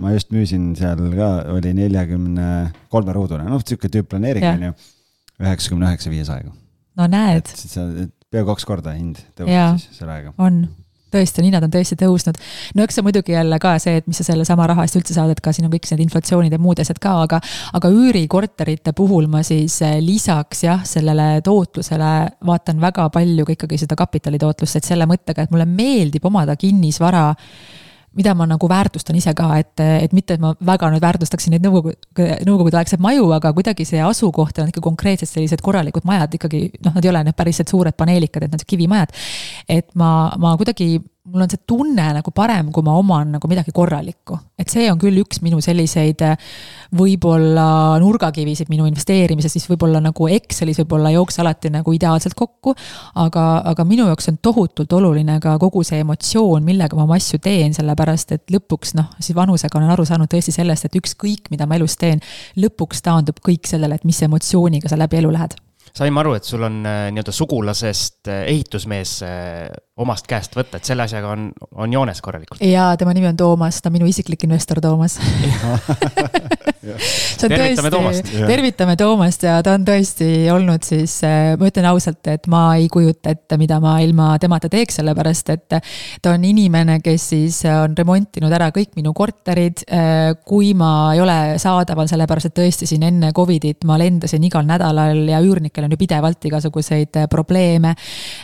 ma 0.00 0.14
just 0.14 0.30
müüsin 0.32 0.70
seal 0.78 1.02
ka, 1.12 1.26
oli 1.52 1.74
neljakümne 1.76 2.46
kolme 2.88 3.12
ruudune, 3.12 3.44
noh, 3.44 3.60
sihuke 3.60 3.90
tüüppplaneering 3.92 4.48
on 4.54 4.64
ju, 4.70 4.78
üheksakümne 5.44 5.90
üheksa 5.90 6.08
viiesajaga 6.08 6.54
no 6.98 7.08
näed. 7.10 7.54
pea 8.28 8.44
kaks 8.44 8.68
korda 8.68 8.96
hind 8.98 9.22
tõusis 9.38 9.86
siis 9.86 10.02
selle 10.02 10.18
ajaga. 10.18 10.34
on 10.42 10.66
tõesti, 11.14 11.44
hinnad 11.44 11.64
on 11.64 11.72
tõesti 11.72 11.96
tõusnud. 11.98 12.38
no 12.76 12.84
eks 12.84 12.98
see 12.98 13.06
muidugi 13.06 13.32
jälle 13.32 13.58
ka 13.62 13.74
see, 13.82 13.98
et 14.00 14.06
mis 14.10 14.20
sa 14.20 14.26
sellesama 14.26 14.66
raha 14.68 14.84
eest 14.84 14.98
üldse 15.00 15.16
saad, 15.16 15.32
et 15.32 15.40
ka 15.44 15.52
siin 15.56 15.68
on 15.68 15.72
kõik 15.72 15.88
need 15.90 16.04
inflatsioonid 16.04 16.54
ja 16.54 16.60
muud 16.62 16.80
asjad 16.82 17.00
ka, 17.02 17.14
aga. 17.24 17.40
aga 17.78 17.92
üürikorterite 17.94 18.94
puhul 18.96 19.28
ma 19.32 19.42
siis 19.46 19.80
eh, 19.86 19.98
lisaks 20.04 20.64
jah, 20.66 20.84
sellele 20.88 21.40
tootlusele 21.44 22.12
vaatan 22.46 22.80
väga 22.84 23.08
palju 23.14 23.48
ka 23.48 23.56
ikkagi 23.56 23.80
seda 23.84 23.98
kapitalitootlust, 23.98 24.80
et 24.80 24.92
selle 24.92 25.08
mõttega, 25.08 25.44
et 25.44 25.54
mulle 25.54 25.68
meeldib 25.68 26.24
omada 26.28 26.56
kinnisvara 26.60 27.28
mida 28.16 28.34
ma 28.34 28.46
nagu 28.48 28.68
väärtustan 28.70 29.16
ise 29.18 29.34
ka, 29.36 29.50
et, 29.60 29.74
et 29.80 30.14
mitte, 30.16 30.36
et 30.38 30.42
ma 30.42 30.54
väga 30.64 30.90
nüüd 30.92 31.04
väärtustaksin 31.04 31.54
neid 31.54 31.66
nõukogude, 31.66 32.28
nõukogudeaegseid 32.46 33.02
maju, 33.04 33.28
aga 33.36 33.52
kuidagi 33.56 33.86
see 33.88 34.00
asukoht 34.04 34.58
on 34.62 34.72
ikka 34.72 34.82
konkreetselt 34.84 35.30
sellised 35.30 35.62
korralikud 35.64 36.06
majad 36.08 36.34
ikkagi, 36.38 36.64
noh, 36.84 36.96
nad 36.96 37.04
ei 37.04 37.12
ole 37.12 37.22
need 37.28 37.38
päriselt 37.38 37.70
suured 37.70 37.96
paneelikad, 37.98 38.48
et 38.48 38.56
nad 38.56 38.64
kivimajad. 38.64 39.14
et 39.68 39.94
ma, 39.94 40.32
ma 40.40 40.56
kuidagi 40.60 40.96
mul 41.32 41.44
on 41.44 41.50
see 41.52 41.60
tunne 41.66 42.06
nagu 42.16 42.32
parem, 42.34 42.72
kui 42.72 42.84
ma 42.86 42.96
oman 42.98 43.34
nagu 43.36 43.50
midagi 43.50 43.72
korralikku. 43.74 44.38
et 44.58 44.68
see 44.72 44.88
on 44.90 44.98
küll 44.98 45.20
üks 45.22 45.42
minu 45.44 45.60
selliseid 45.62 46.24
võib-olla 46.98 47.98
nurgakivisid 48.00 48.70
minu 48.72 48.86
investeerimises, 48.88 49.52
siis 49.52 49.68
võib-olla 49.70 50.00
nagu 50.02 50.28
Excelis 50.32 50.80
võib-olla 50.82 51.12
ei 51.12 51.18
jookse 51.18 51.42
alati 51.42 51.70
nagu 51.74 51.92
ideaalselt 51.92 52.34
kokku. 52.38 52.74
aga, 53.14 53.46
aga 53.72 53.84
minu 53.84 54.08
jaoks 54.08 54.32
on 54.32 54.40
tohutult 54.42 54.92
oluline 54.92 55.38
ka 55.44 55.58
kogu 55.58 55.84
see 55.84 56.00
emotsioon, 56.04 56.64
millega 56.64 56.96
ma 56.96 57.04
oma 57.04 57.20
asju 57.20 57.40
teen, 57.44 57.74
sellepärast 57.76 58.32
et 58.32 58.44
lõpuks 58.54 58.96
noh, 58.98 59.12
siis 59.20 59.36
vanusega 59.36 59.78
olen 59.78 59.94
aru 59.94 60.08
saanud 60.08 60.30
tõesti 60.32 60.54
sellest, 60.54 60.88
et 60.88 61.00
ükskõik, 61.00 61.52
mida 61.52 61.66
ma 61.66 61.78
elus 61.78 61.96
teen, 62.00 62.22
lõpuks 62.56 63.04
taandub 63.04 63.40
kõik 63.44 63.68
sellele, 63.68 63.98
et 63.98 64.08
mis 64.08 64.22
emotsiooniga 64.22 64.88
sa 64.88 64.98
läbi 65.00 65.20
elu 65.22 65.32
lähed 65.32 65.58
saime 65.96 66.20
aru, 66.22 66.34
et 66.38 66.48
sul 66.48 66.62
on 66.66 66.80
äh, 66.86 67.08
nii-öelda 67.14 67.34
sugulasest 67.34 68.30
äh, 68.30 68.44
ehitusmees 68.52 69.18
äh, 69.26 69.66
omast 69.98 70.28
käest 70.30 70.56
võtta, 70.58 70.78
et 70.78 70.88
selle 70.88 71.06
asjaga 71.08 71.32
on, 71.34 71.50
on 71.74 71.92
joones 71.92 72.22
korralikult. 72.24 72.62
jaa, 72.64 72.96
tema 73.00 73.14
nimi 73.16 73.30
on 73.30 73.38
Toomas, 73.38 73.82
ta 73.82 73.90
on 73.90 73.98
minu 73.98 74.10
isiklik 74.10 74.48
investor, 74.48 74.82
Toomas 74.84 75.18
tervitame 77.40 77.90
Toomast. 77.90 78.32
tervitame 78.46 78.96
Toomast 79.00 79.46
ja 79.48 79.58
ta 79.64 79.74
on 79.78 79.86
tõesti 79.88 80.30
olnud 80.52 80.86
siis, 80.86 81.18
ma 81.58 81.70
ütlen 81.70 81.88
ausalt, 81.90 82.22
et 82.30 82.46
ma 82.50 82.62
ei 82.78 82.88
kujuta 82.92 83.34
ette, 83.34 83.58
mida 83.60 83.80
ma 83.82 83.98
ilma 84.04 84.30
temata 84.40 84.70
teeks, 84.72 85.00
sellepärast 85.00 85.54
et 85.54 85.78
ta 86.22 86.34
on 86.34 86.44
inimene, 86.44 87.00
kes 87.04 87.28
siis 87.34 87.60
on 87.70 87.96
remontinud 87.98 88.52
ära 88.52 88.70
kõik 88.74 88.94
minu 88.98 89.12
korterid. 89.16 89.84
kui 90.44 90.72
ma 90.78 91.12
ei 91.14 91.20
ole 91.20 91.38
saadaval, 91.60 92.08
sellepärast 92.10 92.50
et 92.50 92.58
tõesti 92.58 92.88
siin 92.88 93.04
enne 93.06 93.32
Covidit 93.36 93.84
ma 93.88 93.98
lendasin 94.00 94.44
igal 94.44 94.66
nädalal 94.68 95.22
ja 95.28 95.40
üürnikel 95.44 95.86
on 95.86 95.94
ju 95.94 96.00
pidevalt 96.00 96.44
igasuguseid 96.48 97.20
äh, 97.22 97.28
probleeme. 97.30 97.94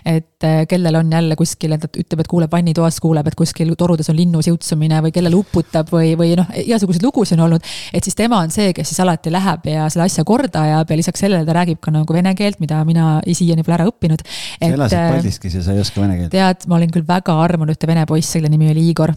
et 0.05 0.45
äh, 0.45 0.67
kellel 0.69 0.95
on 1.01 1.13
jälle 1.13 1.37
kuskil, 1.37 1.73
et 1.73 1.85
ütleb, 1.85 2.21
et 2.21 2.29
kuuleb 2.31 2.53
vannitoas, 2.53 3.01
kuuleb, 3.01 3.27
et 3.27 3.35
kuskil 3.39 3.75
torudes 3.79 4.11
on 4.11 4.17
linnu 4.17 4.43
siutsumine 4.43 5.01
või 5.05 5.13
kellel 5.15 5.37
uputab 5.39 5.91
või, 5.93 6.15
või 6.19 6.35
noh, 6.39 6.51
igasuguseid 6.65 7.05
lugusid 7.05 7.39
on 7.39 7.47
olnud. 7.49 7.73
et 7.93 8.05
siis 8.05 8.17
tema 8.25 8.41
on 8.45 8.53
see, 8.55 8.73
kes 8.77 8.91
siis 8.93 9.01
alati 9.05 9.33
läheb 9.35 9.69
ja 9.71 9.89
selle 9.93 10.09
asja 10.09 10.25
korda 10.29 10.65
ajab 10.69 10.93
ja 10.93 11.01
lisaks 11.01 11.25
sellele 11.25 11.47
ta 11.47 11.57
räägib 11.61 11.81
ka 11.85 11.95
nagu 11.95 12.17
vene 12.17 12.35
keelt, 12.39 12.61
mida 12.65 12.81
mina 12.89 13.19
siiani 13.25 13.65
pole 13.67 13.79
ära 13.79 13.89
õppinud. 13.91 14.25
sa 14.25 14.73
elasid 14.73 15.01
äh, 15.01 15.09
Paldiskis 15.15 15.59
ja 15.61 15.65
sa 15.65 15.77
ei 15.77 15.83
oska 15.85 16.03
vene 16.03 16.19
keelt? 16.21 16.35
tead, 16.35 16.69
ma 16.71 16.81
olin 16.81 16.93
küll 16.95 17.07
väga 17.09 17.37
armunud 17.45 17.75
ühte 17.75 17.91
vene 17.91 18.07
poissi, 18.09 18.39
kelle 18.39 18.53
nimi 18.53 18.71
oli 18.73 18.89
Igor, 18.91 19.15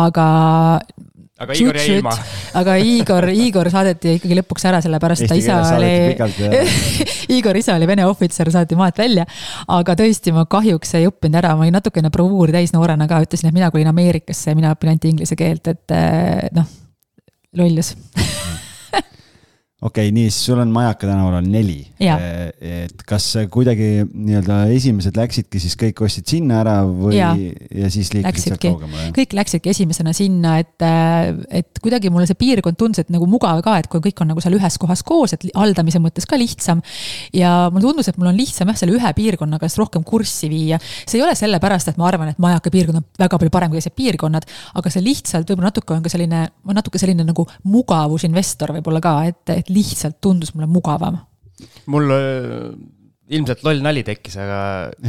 aga 0.00 0.26
aga 1.40 1.56
Igor 1.56 1.78
jäi 1.78 1.96
ilma. 1.96 2.12
aga 2.60 2.74
Igor, 2.84 3.26
Igor 3.32 3.70
saadeti 3.72 4.16
ikkagi 4.18 4.36
lõpuks 4.40 4.66
ära, 4.68 4.82
sellepärast 4.84 5.24
ta 5.30 5.38
isa 5.38 5.56
oli, 5.76 5.94
Igor 7.38 7.56
isa 7.56 7.76
oli 7.78 7.88
Vene 7.88 8.04
ohvitser, 8.08 8.50
saati 8.52 8.76
maalt 8.78 9.00
välja. 9.00 9.24
aga 9.78 9.96
tõesti, 9.98 10.34
ma 10.36 10.44
kahjuks 10.50 10.94
ei 11.00 11.08
õppinud 11.08 11.40
ära, 11.40 11.54
ma 11.56 11.64
olin 11.64 11.78
natukene 11.78 12.12
bravuuri 12.12 12.58
täis 12.58 12.74
noorena 12.76 13.08
ka, 13.10 13.22
ütlesin, 13.24 13.50
et 13.50 13.56
mina 13.56 13.72
kolin 13.72 13.88
Ameerikasse 13.92 14.52
ja 14.52 14.58
mina 14.58 14.74
õpin 14.76 14.92
ainult 14.92 15.08
inglise 15.14 15.38
keelt, 15.38 15.72
et 15.72 15.96
eh, 15.96 16.50
noh, 16.56 16.68
lollus 17.52 17.96
okei 19.80 20.08
okay,, 20.08 20.14
nii, 20.14 20.28
siis 20.28 20.50
sul 20.50 20.60
on 20.60 20.72
Majaka 20.74 21.08
tänaval 21.08 21.38
on 21.40 21.48
neli. 21.52 21.80
et 22.00 23.02
kas 23.08 23.26
kuidagi 23.50 24.04
nii-öelda 24.04 24.58
esimesed 24.74 25.16
läksidki 25.16 25.60
siis 25.62 25.76
kõik 25.80 26.02
ostsid 26.04 26.28
sinna 26.28 26.60
ära 26.60 26.76
või 26.84 27.16
ja, 27.16 27.30
ja 27.74 27.88
siis 27.92 28.12
liikusid 28.12 28.52
sealt 28.52 28.62
kaugemale? 28.64 29.08
kõik 29.16 29.32
läksidki 29.40 29.72
esimesena 29.72 30.12
sinna, 30.16 30.58
et, 30.60 30.84
et 31.48 31.80
kuidagi 31.82 32.12
mulle 32.12 32.28
see 32.28 32.38
piirkond 32.40 32.76
tundus, 32.80 33.04
et 33.04 33.12
nagu 33.12 33.28
mugav 33.30 33.62
ka, 33.64 33.78
et 33.80 33.88
kui 33.90 34.04
kõik 34.04 34.20
on 34.20 34.32
nagu 34.34 34.44
seal 34.44 34.58
ühes 34.58 34.76
kohas 34.80 35.04
koos, 35.06 35.34
et 35.36 35.48
haldamise 35.54 36.02
mõttes 36.02 36.28
ka 36.28 36.38
lihtsam. 36.40 36.84
ja 37.32 37.70
mulle 37.72 37.88
tundus, 37.88 38.12
et 38.12 38.20
mul 38.20 38.30
on 38.34 38.36
lihtsam 38.36 38.68
jah, 38.68 38.78
selle 38.82 38.98
ühe 38.98 39.14
piirkonnaga 39.16 39.64
ennast 39.64 39.80
rohkem 39.80 40.04
kurssi 40.04 40.50
viia. 40.52 40.80
see 41.06 41.20
ei 41.20 41.24
ole 41.24 41.34
sellepärast, 41.38 41.88
et 41.88 42.00
ma 42.00 42.08
arvan, 42.10 42.34
et 42.34 42.42
Majaka 42.42 42.72
piirkond 42.72 43.00
on 43.00 43.08
väga 43.18 43.38
palju 43.38 43.54
parem 43.54 43.72
kui 43.72 43.80
teised 43.80 43.96
piirkonnad, 43.96 44.46
aga 44.76 44.92
see 44.92 45.04
lihtsalt 45.04 45.48
võib-olla 45.48 45.70
natuke 45.70 45.96
on 45.96 46.04
ka 46.04 46.12
selline, 46.12 46.44
natuke 46.74 47.00
selline 47.00 47.24
nagu 47.24 47.46
mugavusinvestor 47.64 48.74
võib-olla 48.76 49.02
ka, 49.04 49.16
et, 49.30 49.56
et 49.56 49.69
lihtsalt 49.70 50.20
tundus 50.22 50.54
mulle 50.54 50.68
mugavam. 50.70 51.20
mul 51.92 52.14
äh, 52.14 52.70
ilmselt 53.30 53.62
loll 53.66 53.82
nali 53.84 54.02
tekkis, 54.06 54.36
aga 54.42 54.60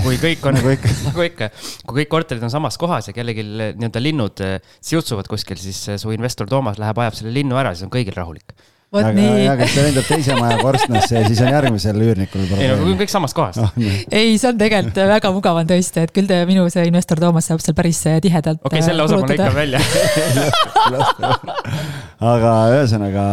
kui 0.03 0.19
kõik 0.21 0.43
on 0.49 0.55
nagu 0.59 0.73
ikka, 0.75 0.91
nagu 1.07 1.25
ikka, 1.25 1.49
kui 1.87 2.01
kõik 2.01 2.11
korterid 2.11 2.43
on 2.45 2.53
samas 2.53 2.77
kohas 2.81 3.09
ja 3.09 3.15
kellelgi 3.15 3.45
nii-öelda 3.45 4.03
linnud 4.03 4.43
äh, 4.45 4.59
siutsuvad 4.83 5.29
kuskil, 5.31 5.59
siis 5.61 5.81
äh, 5.89 6.01
su 6.01 6.13
investor 6.15 6.49
Toomas 6.51 6.79
läheb, 6.81 7.01
ajab 7.01 7.17
selle 7.17 7.33
linnu 7.39 7.57
ära, 7.59 7.73
siis 7.75 7.87
on 7.87 7.93
kõigil 7.93 8.17
rahulik 8.17 8.55
aga, 8.91 9.11
nii. 9.15 9.43
aga 9.47 9.67
kui 9.67 9.75
ta 9.75 9.83
lendab 9.85 10.07
teise 10.09 10.35
maja 10.35 10.57
korstnasse 10.59 11.15
ja 11.15 11.27
siis 11.29 11.39
on 11.45 11.53
järgmisel 11.53 12.01
üürnikul 12.03 12.43
probleem. 12.43 12.63
ei 12.65 12.89
no 12.91 12.95
kõik 12.99 13.13
samast 13.13 13.37
kohast 13.37 13.61
oh,. 13.63 13.71
ei, 14.11 14.35
see 14.35 14.49
on 14.49 14.59
tegelikult 14.59 14.99
väga 15.13 15.31
mugav 15.35 15.61
on 15.61 15.69
tõesti, 15.69 16.03
et 16.07 16.11
küll 16.15 16.27
te, 16.27 16.41
minu 16.49 16.65
see 16.73 16.83
investor 16.89 17.21
Toomas 17.23 17.47
saab 17.47 17.63
seal 17.63 17.77
päris 17.77 18.01
äh, 18.11 18.19
tihedalt. 18.23 18.59
okei 18.65 18.81
okay,, 18.81 18.87
selle 18.89 19.05
osa 19.07 19.21
ma 19.21 19.31
lõikan 19.31 19.55
välja 19.55 19.79
aga 22.33 22.57
ühesõnaga 22.75 23.25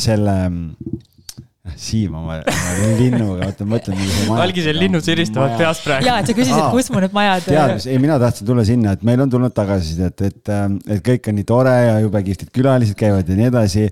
selle 0.00 0.38
Siim 1.76 2.14
oma, 2.16 2.38
oma 2.40 2.92
linnuga, 2.96 3.48
oota 3.50 3.66
ma 3.66 3.76
mõtlen. 3.76 3.98
algisel 4.40 4.78
linnud 4.80 5.04
siristavad 5.04 5.52
peast 5.60 5.84
praegu. 5.84 6.06
ja, 6.08 6.16
et 6.22 6.30
sa 6.30 6.36
küsisid, 6.36 6.62
kus 6.72 6.88
mu 6.94 7.02
need 7.04 7.12
majad. 7.12 7.44
teadus, 7.44 7.86
ei 7.90 8.00
mina 8.00 8.16
tahtsin 8.22 8.48
tulla 8.48 8.64
sinna, 8.64 8.94
et 8.96 9.04
meil 9.04 9.20
on 9.20 9.32
tulnud 9.32 9.52
tagasisidet, 9.52 10.22
et, 10.30 10.38
et, 10.48 10.52
et 10.96 11.02
kõik 11.04 11.28
on 11.28 11.36
nii 11.36 11.48
tore 11.48 11.74
ja 11.74 11.98
jube 12.00 12.22
kihvtid 12.24 12.54
külalised 12.56 12.96
käivad 12.98 13.28
ja 13.28 13.36
nii 13.36 13.50
edasi 13.50 13.84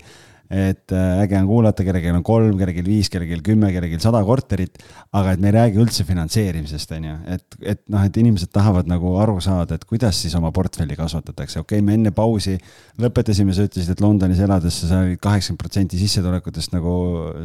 et 0.49 0.93
äh, 0.95 1.21
äge 1.23 1.35
on 1.41 1.47
kuulata, 1.49 1.83
kellelgi 1.83 2.11
on 2.13 2.23
kolm, 2.25 2.55
kellelgi 2.59 2.83
viis, 2.85 3.09
kellelgi 3.11 3.39
kümme, 3.43 3.71
kellelgi 3.75 3.99
sada 3.99 4.21
korterit, 4.23 4.79
aga 5.17 5.33
et 5.35 5.43
me 5.43 5.51
ei 5.51 5.55
räägi 5.57 5.81
üldse 5.83 6.05
finantseerimisest, 6.07 6.93
on 6.95 7.07
ju, 7.09 7.15
et, 7.35 7.57
et 7.73 7.81
noh, 7.91 8.05
et 8.07 8.19
inimesed 8.21 8.51
tahavad 8.55 8.87
nagu 8.89 9.15
aru 9.19 9.37
saada, 9.43 9.75
et 9.75 9.83
kuidas 9.87 10.21
siis 10.23 10.35
oma 10.39 10.53
portfelli 10.55 10.95
kasvatatakse, 10.99 11.59
okei 11.63 11.81
okay,, 11.81 11.85
me 11.85 11.97
enne 11.99 12.13
pausi 12.15 12.55
lõpetasime, 13.01 13.55
sa 13.55 13.67
ütlesid, 13.67 13.91
et 13.91 14.03
Londonis 14.03 14.39
elades 14.43 14.79
sa 14.81 14.91
said 14.93 15.19
kaheksakümmend 15.23 15.61
protsenti 15.61 15.99
sissetulekutest 15.99 16.75
nagu 16.75 16.93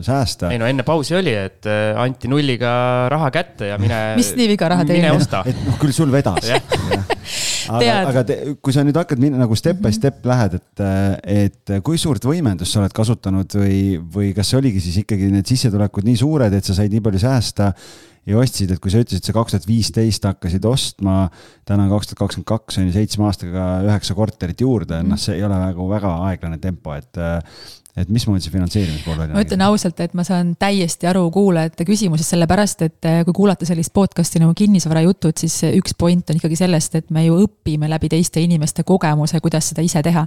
säästa. 0.04 0.52
ei 0.54 0.60
no 0.62 0.70
enne 0.70 0.86
pausi 0.86 1.18
oli, 1.18 1.34
et 1.34 1.66
äh, 1.66 1.90
anti 1.98 2.30
nulliga 2.30 2.72
raha 3.12 3.32
kätte 3.34 3.72
ja 3.72 3.80
mine. 3.82 4.02
mis 4.20 4.34
nii 4.38 4.50
viga 4.54 4.70
raha 4.72 4.86
teenida? 4.86 5.10
mine 5.10 5.24
osta. 5.24 5.42
et 5.46 5.66
noh, 5.66 5.78
küll 5.82 5.96
sul 5.96 6.12
vedas 6.14 6.46
aga, 7.70 7.96
aga 8.10 8.24
te, 8.26 8.36
kui 8.62 8.74
sa 8.74 8.84
nüüd 8.86 8.96
hakkad 8.98 9.20
minna 9.22 9.40
nagu 9.42 9.56
step 9.58 9.80
by 9.82 9.92
step 9.94 10.24
lähed, 10.28 10.56
et, 10.58 10.82
et 11.22 11.74
kui 11.84 12.00
suurt 12.00 12.24
võimendust 12.26 12.74
sa 12.74 12.82
oled 12.82 12.91
kasutanud 12.96 13.58
või, 13.58 13.82
või 14.14 14.30
kas 14.36 14.52
oligi 14.58 14.82
siis 14.84 15.02
ikkagi 15.02 15.30
need 15.32 15.48
sissetulekud 15.48 16.06
nii 16.08 16.18
suured, 16.20 16.54
et 16.54 16.66
sa 16.66 16.76
said 16.76 16.92
nii 16.92 17.04
palju 17.04 17.22
säästa 17.22 17.72
ja 18.28 18.38
ostsid, 18.38 18.70
et 18.70 18.82
kui 18.82 18.92
sa 18.92 19.02
ütlesid, 19.02 19.24
sa 19.26 19.34
kaks 19.34 19.56
tuhat 19.56 19.66
viisteist 19.66 20.26
hakkasid 20.28 20.66
ostma, 20.68 21.26
täna 21.68 21.88
on 21.88 21.94
kaks 21.96 22.12
tuhat 22.12 22.22
kakskümmend 22.22 22.50
kaks, 22.52 22.78
on 22.78 22.88
ju 22.88 22.94
seitsme 22.94 23.26
aastaga 23.26 23.68
üheksa 23.88 24.16
korterit 24.18 24.62
juurde, 24.62 25.02
noh, 25.06 25.20
see 25.20 25.40
ei 25.40 25.46
ole 25.46 25.58
nagu 25.58 25.88
väga 25.90 26.14
aeglane 26.28 26.60
tempo, 26.62 26.94
et 26.94 27.18
et 27.92 28.08
mismoodi 28.08 28.40
see 28.40 28.52
finantseerimise 28.54 29.04
pool 29.04 29.18
välja 29.18 29.34
nägi? 29.34 29.36
ma 29.36 29.44
ütlen 29.44 29.62
ausalt, 29.66 29.98
et 30.00 30.14
ma 30.16 30.24
saan 30.24 30.54
täiesti 30.56 31.04
aru 31.10 31.26
kuulajate 31.32 31.84
küsimusest, 31.84 32.32
sellepärast 32.32 32.84
et 32.86 33.08
eh, 33.08 33.18
kui 33.26 33.34
kuulata 33.36 33.66
sellist 33.68 33.92
podcast'i 33.92 34.40
nagu 34.40 34.54
kinnisvarajutud, 34.56 35.36
siis 35.36 35.58
üks 35.76 35.92
point 36.00 36.32
on 36.32 36.40
ikkagi 36.40 36.56
sellest, 36.56 36.96
et 36.96 37.10
me 37.12 37.26
ju 37.26 37.36
õpime 37.44 37.90
läbi 37.92 38.08
teiste 38.14 38.40
inimeste 38.40 38.86
kogemuse, 38.88 39.42
kuidas 39.44 39.68
seda 39.68 39.84
ise 39.84 40.00
teha. 40.04 40.24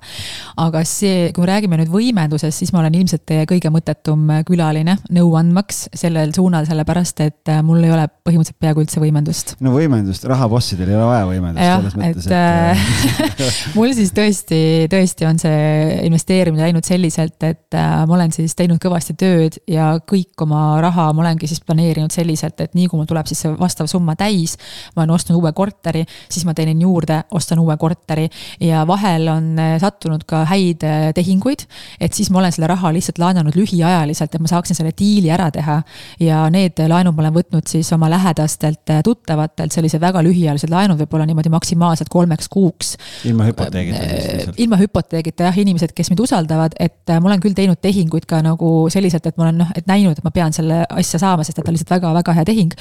aga 0.61 0.83
see, 0.85 1.31
kui 1.33 1.41
me 1.41 1.49
räägime 1.49 1.79
nüüd 1.81 1.89
võimendusest, 1.89 2.61
siis 2.61 2.73
ma 2.75 2.83
olen 2.83 2.99
ilmselt 2.99 3.25
teie 3.25 3.47
kõige 3.49 3.73
mõttetum 3.73 4.29
külaline 4.45 4.99
nõu 5.17 5.33
andmaks 5.39 5.87
sellel 5.97 6.35
suunal, 6.37 6.69
sellepärast 6.69 7.25
et 7.25 7.49
eh, 7.49 7.63
mul 7.65 7.81
ei 7.81 7.95
ole 7.97 8.05
põhimõtteliselt 8.29 8.61
peaaegu 8.61 8.85
üldse 8.85 9.01
võimendust. 9.01 9.55
no 9.65 9.73
võimendust, 9.73 10.29
rahabossidel 10.29 10.93
ei 10.93 10.99
ole 10.99 11.09
vaja 11.09 11.25
võimendust 11.33 11.65
jah, 11.65 11.81
selles 11.81 11.97
mõttes, 11.97 12.29
et, 12.29 13.33
et... 13.33 13.43
Eh, 13.49 13.59
mul 13.79 13.97
siis 13.97 14.13
tõesti, 14.13 14.63
tõesti 14.93 15.25
on 15.25 15.41
see 15.41 15.99
investeerimine 16.05 16.69
läinud 16.69 16.85
selliselt, 16.85 17.41
et 17.41 17.54
et 17.55 17.77
äh, 17.77 18.03
ma 18.07 18.17
olen 18.17 18.33
siis 18.35 18.55
teinud 18.57 18.79
kõvasti 18.81 19.15
tööd 19.19 19.57
ja 19.71 19.95
kõik 20.07 20.43
oma 20.43 20.77
raha 20.83 21.07
ma 21.15 21.23
olengi 21.23 21.47
siis 21.49 21.61
planeerinud 21.65 22.13
selliselt, 22.13 22.59
et 22.61 22.75
nii 22.77 22.89
kui 22.91 22.99
mul 22.99 23.07
tuleb 23.09 23.27
siis 23.29 23.43
see 23.45 23.53
vastav 23.59 23.89
summa 23.91 24.17
täis, 24.19 24.57
ma 24.95 25.03
olen 25.03 25.15
ostnud 25.15 25.39
uue 25.39 25.51
korteri, 25.55 26.03
siis 26.31 26.45
ma 26.47 26.55
teenin 26.57 26.81
juurde, 26.83 27.21
ostan 27.35 27.61
uue 27.63 27.75
korteri 27.81 28.27
ja 28.63 28.83
vahel 28.87 29.29
on 29.31 29.51
äh, 29.61 29.75
sattunud 29.81 30.25
ka 30.27 30.43
häid 30.49 30.83
äh, 30.87 31.09
tehinguid. 31.15 31.65
et 31.99 32.13
siis 32.13 32.31
ma 32.31 32.41
olen 32.41 32.55
selle 32.55 32.69
raha 32.71 32.91
lihtsalt 32.95 33.21
laenanud 33.21 33.55
lühiajaliselt, 33.57 34.35
et 34.35 34.43
ma 34.43 34.51
saaksin 34.51 34.77
selle 34.77 34.93
diili 34.97 35.31
ära 35.33 35.49
teha. 35.51 35.81
ja 36.19 36.45
need 36.53 36.79
laenud 36.79 37.15
ma 37.15 37.25
olen 37.25 37.37
võtnud 37.39 37.69
siis 37.69 37.91
oma 37.95 38.09
lähedastelt 38.11 38.93
tuttavatelt, 39.03 39.73
sellised 39.75 40.01
väga 40.01 40.23
lühiajalised 40.25 40.71
laenud, 40.71 40.99
võib-olla 40.99 41.27
niimoodi 41.29 41.51
maksimaalselt 41.53 42.11
kolmeks 42.11 42.49
kuuks. 42.51 42.95
ilma 43.25 43.47
hüpoteegita? 43.49 44.55
ilma 44.57 44.79
hüpoteegita 44.81 45.49
jah, 45.49 45.63
inimesed, 45.65 45.93
kes 45.95 46.11
mind 46.11 46.23
usaldavad, 46.25 46.75
et 46.79 47.15
ma 47.15 47.29
olen 47.29 47.41
küll 47.45 47.55
teinud 47.57 47.79
tehinguid 47.81 48.25
ka 48.29 48.41
nagu 48.45 48.71
selliselt, 48.93 49.25
et 49.29 49.37
ma 49.37 49.47
olen 49.47 49.61
noh, 49.61 49.71
et 49.77 49.85
näinud, 49.89 50.17
et 50.17 50.25
ma 50.25 50.33
pean 50.33 50.53
selle 50.55 50.81
asja 50.89 51.21
saama, 51.21 51.45
sest 51.45 51.59
et 51.59 51.65
ta 51.65 51.71
on 51.71 51.77
lihtsalt 51.77 51.93
väga-väga 51.95 52.35
hea 52.39 52.45
tehing. 52.47 52.73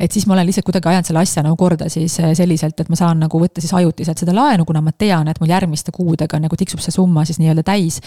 et 0.00 0.12
siis 0.12 0.26
ma 0.26 0.36
olen 0.36 0.46
lihtsalt 0.48 0.66
kuidagi 0.68 0.90
ajanud 0.92 1.08
selle 1.08 1.22
asja 1.22 1.42
nagu 1.44 1.56
korda 1.58 1.88
siis 1.92 2.18
eh, 2.20 2.32
selliselt, 2.38 2.78
et 2.80 2.90
ma 2.92 2.98
saan 2.98 3.22
nagu 3.22 3.40
võtta 3.42 3.62
siis 3.62 3.72
ajutiselt 3.76 4.22
seda 4.22 4.34
laenu, 4.36 4.66
kuna 4.68 4.82
ma 4.84 4.92
tean, 4.96 5.28
et 5.30 5.40
mul 5.42 5.50
järgmiste 5.50 5.94
kuudega 5.94 6.40
nagu 6.42 6.58
tiksub 6.58 6.82
see 6.82 6.94
summa 6.94 7.26
siis 7.28 7.40
nii-öelda 7.42 7.64
täis. 7.66 7.98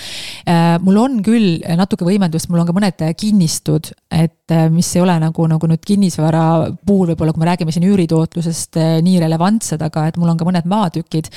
Eh, 0.46 0.76
mul 0.84 1.00
on 1.02 1.20
küll 1.26 1.62
natuke 1.78 2.08
võimendust, 2.08 2.50
mul 2.52 2.64
on 2.64 2.70
ka 2.70 2.76
mõned 2.76 3.06
kinnistud, 3.20 3.92
et 4.12 4.56
eh, 4.56 4.68
mis 4.74 4.92
ei 4.96 5.04
ole 5.04 5.18
nagu, 5.22 5.48
nagu 5.52 5.70
nüüd 5.72 5.84
kinnisvara 5.86 6.46
puhul 6.86 7.14
võib-olla, 7.14 7.36
kui 7.36 7.44
me 7.44 7.50
räägime 7.52 7.76
siin 7.76 7.88
üüritootlusest 7.90 8.80
nii 9.06 9.20
relevantsed, 9.24 9.82
aga 9.86 10.08
et 10.10 10.20
mul 10.22 10.32
on 10.34 10.40
ka 10.40 10.48
mõned 10.48 10.70
maatükid. 10.70 11.30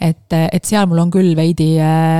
et, 0.00 0.32
et 0.32 0.64
seal 0.64 0.86
mul 0.90 1.00
on 1.04 1.10
küll 1.12 1.34
veidi, 1.38 1.74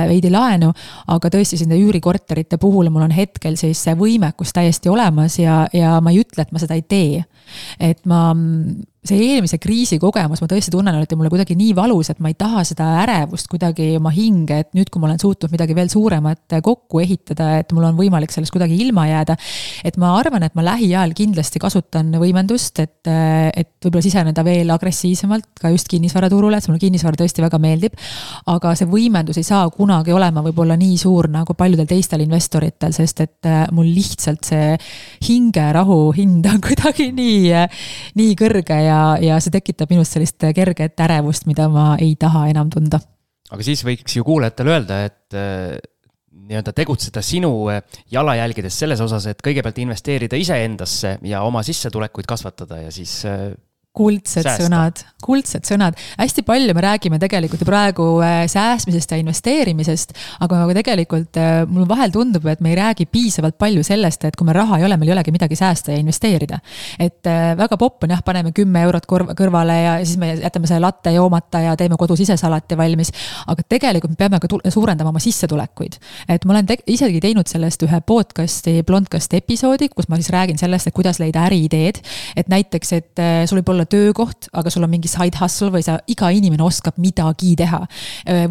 veidi 0.09 0.31
laenu, 0.33 0.71
aga 1.13 1.31
tõesti 1.33 1.59
siin 1.59 1.73
üürikorterite 2.07 2.27
korterite 2.27 2.57
puhul 2.57 2.89
mul 2.89 3.05
on 3.07 3.11
hetkel 3.15 3.57
siis 3.59 3.81
see 3.83 3.95
võimekus 3.97 4.53
täiesti 4.55 4.89
olemas 4.89 5.37
ja, 5.39 5.65
ja 5.73 5.97
ma 6.01 6.13
ei 6.13 6.21
ütle, 6.23 6.43
et 6.45 6.53
ma 6.53 6.61
seda 6.61 6.77
ei 6.77 6.83
tee. 6.87 7.23
et 7.79 8.05
ma 8.05 8.33
see 9.05 9.19
eelmise 9.33 9.59
kriisi 9.61 9.99
kogemus, 10.01 10.41
ma 10.41 10.49
tõesti 10.49 10.71
tunnen, 10.73 10.95
olete 10.97 11.15
mulle 11.17 11.29
kuidagi 11.31 11.55
nii 11.57 11.73
valus, 11.77 12.09
et 12.11 12.19
ma 12.23 12.31
ei 12.31 12.37
taha 12.37 12.63
seda 12.67 12.87
ärevust 13.03 13.49
kuidagi 13.51 13.91
oma 13.99 14.11
hinge, 14.13 14.61
et 14.63 14.71
nüüd, 14.77 14.89
kui 14.91 15.01
ma 15.01 15.09
olen 15.09 15.21
suutnud 15.21 15.53
midagi 15.53 15.75
veel 15.77 15.89
suuremat 15.91 16.57
kokku 16.65 17.01
ehitada, 17.03 17.51
et 17.61 17.71
mul 17.75 17.87
on 17.87 17.97
võimalik 17.97 18.33
sellest 18.33 18.53
kuidagi 18.55 18.79
ilma 18.83 19.07
jääda. 19.07 19.37
et 19.87 19.97
ma 20.01 20.13
arvan, 20.17 20.43
et 20.43 20.55
ma 20.57 20.65
lähiajal 20.65 21.13
kindlasti 21.17 21.61
kasutan 21.61 22.09
võimendust, 22.19 22.81
et, 22.83 23.07
et 23.07 23.69
võib-olla 23.85 24.03
siseneda 24.03 24.43
veel 24.43 24.73
agressiivsemalt 24.73 25.61
ka 25.61 25.71
just 25.71 25.87
kinnisvaraturule, 25.93 26.57
et 26.57 26.67
mulle 26.67 26.81
kinnisvara 26.81 27.21
tõesti 27.21 27.45
väga 27.45 27.61
meeldib. 27.61 27.95
aga 28.47 28.73
see 28.75 28.89
võimendus 28.89 29.37
ei 29.39 29.47
saa 29.47 29.69
kunagi 29.69 30.15
olema 30.15 30.43
võib-olla 30.45 30.77
nii 30.79 30.97
suur 30.97 31.29
nagu 31.31 31.53
paljudel 31.53 31.87
teistel 31.87 32.25
investoritel, 32.25 32.91
sest 32.97 33.21
et 33.23 33.51
mul 33.71 33.87
lihtsalt 33.93 34.43
see 34.47 34.75
hingerahu 35.29 36.11
hind 36.17 36.49
on 36.49 36.59
kuidagi 36.67 37.11
nii, 37.15 37.53
nii 38.17 38.35
kõrge 38.39 38.81
ja 38.87 39.01
ja, 39.21 39.37
see 39.43 39.53
tekitab 39.53 39.91
minus 39.93 40.13
sellist 40.15 40.47
kerget 40.55 41.05
ärevust, 41.07 41.47
mida 41.49 41.67
ma 41.71 41.91
ei 42.01 42.15
taha 42.19 42.47
enam 42.53 42.71
tunda. 42.73 43.01
aga 43.51 43.63
siis 43.63 43.83
võiks 43.87 44.17
ju 44.17 44.25
kuulajatele 44.27 44.73
öelda, 44.73 45.03
et 45.07 45.37
äh, 45.37 45.77
nii-öelda 46.47 46.73
tegutseda 46.75 47.23
sinu 47.25 47.51
äh, 47.71 47.81
jalajälgedes 48.11 48.79
selles 48.83 49.01
osas, 49.03 49.27
et 49.29 49.41
kõigepealt 49.43 49.79
investeerida 49.83 50.39
iseendasse 50.39 51.17
ja 51.27 51.43
oma 51.47 51.63
sissetulekuid 51.67 52.27
kasvatada 52.29 52.81
ja 52.85 52.91
siis 52.93 53.19
äh, 53.27 53.49
kuldsed 53.97 54.45
Säästa. 54.45 54.65
sõnad, 54.65 55.01
kuldsed 55.23 55.65
sõnad. 55.65 55.97
hästi 56.19 56.43
palju 56.45 56.73
me 56.77 56.83
räägime 56.85 57.17
tegelikult 57.21 57.61
ju 57.63 57.67
praegu 57.67 58.05
äh, 58.21 58.43
säästmisest 58.51 59.13
ja 59.13 59.17
investeerimisest, 59.21 60.13
aga 60.45 60.65
tegelikult 60.77 61.39
äh, 61.41 61.63
mulle 61.65 61.87
vahel 61.89 62.13
tundub, 62.13 62.45
et 62.51 62.61
me 62.61 62.73
ei 62.73 62.77
räägi 62.77 63.07
piisavalt 63.09 63.57
palju 63.57 63.83
sellest, 63.87 64.27
et 64.29 64.37
kui 64.37 64.45
meil 64.47 64.59
raha 64.59 64.77
ei 64.77 64.85
ole, 64.85 64.99
meil 65.01 65.11
ei 65.11 65.15
olegi 65.15 65.33
midagi 65.33 65.57
säästa 65.57 65.95
ja 65.95 66.01
investeerida. 66.01 66.59
et 66.99 67.25
äh, 67.27 67.55
väga 67.57 67.77
popp 67.77 68.05
on 68.05 68.13
jah, 68.13 68.21
paneme 68.25 68.53
kümme 68.55 68.83
eurot 68.85 69.07
kõrvale 69.09 69.79
ja 69.81 69.95
siis 70.05 70.19
me 70.21 70.33
jätame 70.35 70.69
selle 70.69 70.85
latte 70.85 71.13
joomata 71.15 71.63
ja 71.65 71.75
teeme 71.79 71.97
kodus 71.97 72.21
ise 72.27 72.37
salati 72.37 72.77
valmis. 72.77 73.11
aga 73.47 73.65
tegelikult 73.65 74.13
me 74.13 74.21
peame 74.21 74.39
ka 74.39 74.69
suurendama 74.69 75.09
oma 75.09 75.23
sissetulekuid. 75.23 75.97
et 76.29 76.45
ma 76.45 76.53
olen 76.53 76.69
te 76.69 76.77
isegi 76.85 77.23
teinud 77.23 77.49
sellest 77.49 77.87
ühe 77.87 78.01
podcast'i, 78.05 78.83
Blondcast 78.85 79.33
episoodi, 79.33 79.89
kus 79.89 80.09
ma 80.09 80.21
siis 80.21 80.29
räägin 80.29 80.61
sellest, 80.61 80.87
et 80.87 80.93
kuidas 80.93 81.19
leida 81.19 81.47
äriideed. 81.49 82.03
et 82.35 82.47
näiteks, 82.47 82.93
et 82.93 83.25
sul 83.49 83.63
võib 83.63 83.73
olla 83.73 83.86
töökoht, 83.89 84.49
aga 84.57 84.73
sul 84.73 84.85
on 84.87 84.93
mingi 84.93 85.11
side 85.11 85.39
hustle 85.39 85.71
või 85.73 85.85
sa, 85.85 85.99
iga 86.11 86.31
inimene 86.33 86.65
oskab 86.65 86.99
midagi 87.01 87.55
teha. 87.59 87.85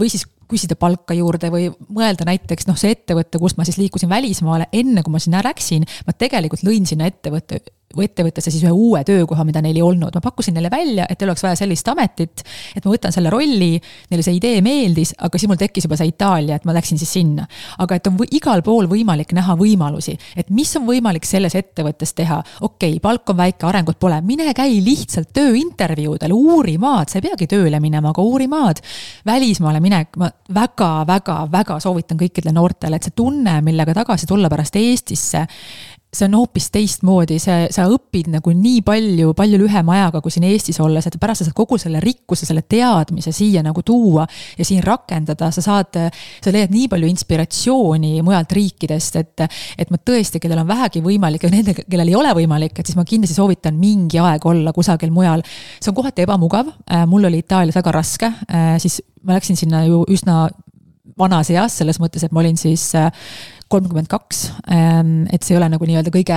või 0.00 0.10
siis 0.12 0.26
küsida 0.50 0.76
palka 0.78 1.14
juurde 1.16 1.50
või 1.50 1.68
mõelda 1.90 2.26
näiteks 2.28 2.68
noh, 2.68 2.78
see 2.78 2.94
ettevõte, 2.94 3.40
kust 3.42 3.58
ma 3.58 3.66
siis 3.66 3.80
liikusin 3.80 4.10
välismaale, 4.10 4.68
enne 4.72 5.02
kui 5.02 5.14
ma 5.14 5.22
sinna 5.22 5.42
läksin, 5.44 5.86
ma 6.06 6.14
tegelikult 6.14 6.62
lõin 6.66 6.86
sinna 6.88 7.08
ettevõtte 7.10 7.60
ettevõttesse 7.94 8.50
siis 8.50 8.64
ühe 8.66 8.72
uue 8.74 9.02
töökoha, 9.06 9.44
mida 9.46 9.62
neil 9.64 9.76
ei 9.78 9.82
olnud. 9.84 10.14
ma 10.14 10.20
pakkusin 10.20 10.54
neile 10.56 10.70
välja, 10.70 11.06
et 11.08 11.18
teil 11.18 11.30
oleks 11.30 11.44
vaja 11.44 11.56
sellist 11.56 11.88
ametit, 11.88 12.42
et 12.76 12.84
ma 12.84 12.92
võtan 12.92 13.14
selle 13.14 13.30
rolli, 13.30 13.76
neile 14.10 14.24
see 14.26 14.36
idee 14.36 14.60
meeldis, 14.64 15.14
aga 15.18 15.38
siis 15.38 15.48
mul 15.50 15.60
tekkis 15.60 15.86
juba 15.86 15.98
see 15.98 16.10
Itaalia, 16.10 16.58
et 16.58 16.66
ma 16.68 16.74
läksin 16.76 16.98
siis 16.98 17.12
sinna. 17.18 17.46
aga 17.78 17.96
et 17.96 18.06
on 18.10 18.18
igal 18.30 18.62
pool 18.66 18.88
võimalik 18.90 19.32
näha 19.36 19.56
võimalusi, 19.56 20.16
et 20.36 20.50
mis 20.50 20.74
on 20.76 20.86
võimalik 20.88 21.24
selles 21.24 21.54
ettevõttes 21.54 22.14
teha. 22.14 22.42
okei 22.60 22.96
okay,, 22.96 23.00
palk 23.00 23.30
on 23.30 23.40
väike, 23.40 23.66
arengut 23.66 23.98
pole, 23.98 24.20
mine 24.22 24.52
käi 24.54 24.80
lihtsalt 24.84 25.32
tööintervjuudel, 25.36 26.32
uuri 26.32 26.76
maad, 26.78 27.10
sa 27.10 27.20
ei 27.20 27.28
peagi 27.28 27.48
tööle 27.50 27.80
minema, 27.80 28.10
aga 28.10 28.22
uuri 28.22 28.48
maad. 28.50 28.82
välismaale 29.26 29.80
minek, 29.80 30.16
ma 30.16 30.30
väga-väga-väga 30.54 31.80
soovitan 31.80 32.18
kõikidele 32.18 32.54
noortele, 32.54 32.96
et 32.96 33.08
see 33.08 33.16
tunne, 33.16 33.60
millega 33.62 33.94
tagasi 33.94 34.26
tulla 34.26 34.50
pärast 34.52 34.76
Eestisse 34.76 35.46
see 36.16 36.28
on 36.28 36.36
hoopis 36.38 36.68
teistmoodi, 36.74 37.38
see, 37.42 37.66
sa 37.74 37.86
õpid 37.92 38.30
nagu 38.32 38.52
nii 38.56 38.80
palju, 38.86 39.32
palju 39.36 39.60
lühema 39.60 39.96
ajaga 39.96 40.22
kui 40.24 40.34
siin 40.34 40.46
Eestis 40.48 40.78
olles, 40.82 41.06
et 41.08 41.18
pärast 41.20 41.42
sa 41.42 41.48
saad 41.48 41.56
kogu 41.56 41.78
selle 41.80 42.00
rikkuse, 42.02 42.48
selle 42.48 42.64
teadmise 42.68 43.32
siia 43.36 43.62
nagu 43.66 43.82
tuua 43.86 44.26
ja 44.58 44.66
siin 44.66 44.82
rakendada, 44.84 45.50
sa 45.54 45.64
saad, 45.64 45.98
sa 46.42 46.54
leiad 46.54 46.74
nii 46.74 46.88
palju 46.92 47.10
inspiratsiooni 47.10 48.14
mujalt 48.26 48.54
riikidest, 48.56 49.20
et, 49.22 49.46
et 49.78 49.92
ma 49.92 50.00
tõesti, 50.00 50.40
kellel 50.42 50.62
on 50.64 50.70
vähegi 50.70 51.02
võimalik 51.04 51.46
ja 51.46 51.52
nendel, 51.52 51.82
kellel 51.84 52.12
ei 52.12 52.18
ole 52.18 52.34
võimalik, 52.40 52.78
et 52.78 52.88
siis 52.88 52.98
ma 52.98 53.06
kindlasti 53.08 53.36
soovitan 53.36 53.76
mingi 53.80 54.20
aeg 54.22 54.46
olla 54.46 54.74
kusagil 54.76 55.12
mujal. 55.14 55.44
see 55.80 55.92
on 55.92 55.98
kohati 55.98 56.26
ebamugav, 56.26 56.72
äh, 56.90 57.04
mul 57.08 57.28
oli 57.28 57.42
Itaalias 57.44 57.76
väga 57.76 57.98
raske, 58.00 58.32
äh, 58.48 58.76
siis 58.82 59.02
ma 59.26 59.36
läksin 59.36 59.58
sinna 59.58 59.84
ju 59.86 60.04
üsna 60.12 60.46
vanas 61.18 61.50
eas, 61.52 61.78
selles 61.80 62.00
mõttes, 62.02 62.24
et 62.24 62.34
ma 62.34 62.42
olin 62.42 62.58
siis 62.60 62.88
äh, 62.98 63.10
kolmkümmend 63.68 64.06
kaks. 64.10 64.42
Ähm, 64.70 65.24
et 65.32 65.42
see 65.42 65.54
ei 65.54 65.60
ole 65.60 65.68
nagu 65.72 65.86
nii-öelda 65.88 66.12
kõige 66.14 66.36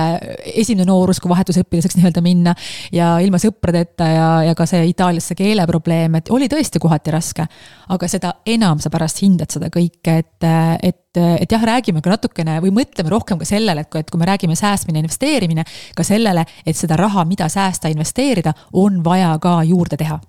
esimene 0.50 0.88
noorus, 0.88 1.20
kui 1.22 1.30
vahetusõpilaseks 1.30 1.98
nii-öelda 1.98 2.22
minna. 2.24 2.54
ja 2.92 3.12
ilma 3.22 3.38
sõpradeta 3.38 4.08
ja, 4.10 4.30
ja 4.48 4.54
ka 4.58 4.66
see 4.66 4.88
Itaaliasse 4.90 5.36
keeleprobleem, 5.38 6.18
et 6.18 6.30
oli 6.34 6.48
tõesti 6.50 6.82
kohati 6.82 7.14
raske. 7.14 7.46
aga 7.90 8.08
seda 8.08 8.34
enam 8.46 8.82
sa 8.82 8.90
pärast 8.90 9.22
hindad 9.22 9.50
seda 9.50 9.70
kõike, 9.70 10.16
et, 10.24 10.48
et, 10.82 11.20
et 11.20 11.52
jah, 11.52 11.62
räägime 11.62 12.02
ka 12.02 12.10
natukene 12.14 12.58
või 12.64 12.74
mõtleme 12.82 13.10
rohkem 13.10 13.38
ka 13.38 13.46
sellele, 13.46 13.86
et 13.86 13.90
kui, 13.90 14.02
et 14.02 14.10
kui 14.10 14.18
me 14.18 14.26
räägime 14.30 14.58
säästmine, 14.58 15.02
investeerimine, 15.02 15.64
ka 15.96 16.06
sellele, 16.06 16.44
et 16.66 16.76
seda 16.76 16.98
raha, 16.98 17.24
mida 17.26 17.48
säästa, 17.48 17.90
investeerida, 17.90 18.54
on 18.72 19.04
vaja 19.04 19.36
ka 19.42 19.60
juurde 19.66 19.98
teha 20.00 20.20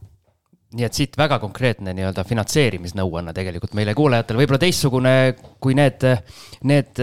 nii 0.77 0.87
et 0.87 0.95
siit 0.95 1.17
väga 1.19 1.39
konkreetne 1.41 1.93
nii-öelda 1.97 2.23
finantseerimisnõuanne 2.27 3.33
tegelikult 3.35 3.75
meile 3.77 3.95
kuulajatele, 3.97 4.41
võib-olla 4.43 4.61
teistsugune 4.61 5.13
kui 5.63 5.75
need, 5.77 6.05
need, 6.69 7.01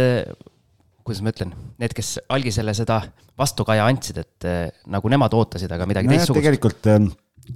kuidas 1.04 1.22
ma 1.24 1.34
ütlen, 1.34 1.54
need, 1.80 1.94
kes 1.96 2.16
algisele 2.32 2.74
seda 2.76 3.02
vastukaja 3.38 3.86
andsid, 3.90 4.20
et 4.24 4.48
nagu 4.90 5.12
nemad 5.12 5.36
ootasid, 5.36 5.72
aga 5.74 5.88
midagi 5.88 6.08
no 6.08 6.16
teistsugust. 6.16 6.40
tegelikult 6.40 6.90
ähm, 6.94 7.10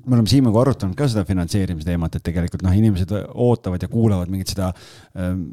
me 0.04 0.18
oleme 0.18 0.30
Siimuga 0.30 0.62
arutanud 0.66 0.96
ka 0.98 1.08
seda 1.10 1.24
finantseerimise 1.28 1.88
teemat, 1.88 2.16
et 2.18 2.26
tegelikult 2.28 2.64
noh, 2.66 2.76
inimesed 2.76 3.12
ootavad 3.32 3.82
ja 3.82 3.90
kuulavad 3.92 4.32
mingit 4.32 4.52
seda 4.54 4.70
ähm, 5.16 5.48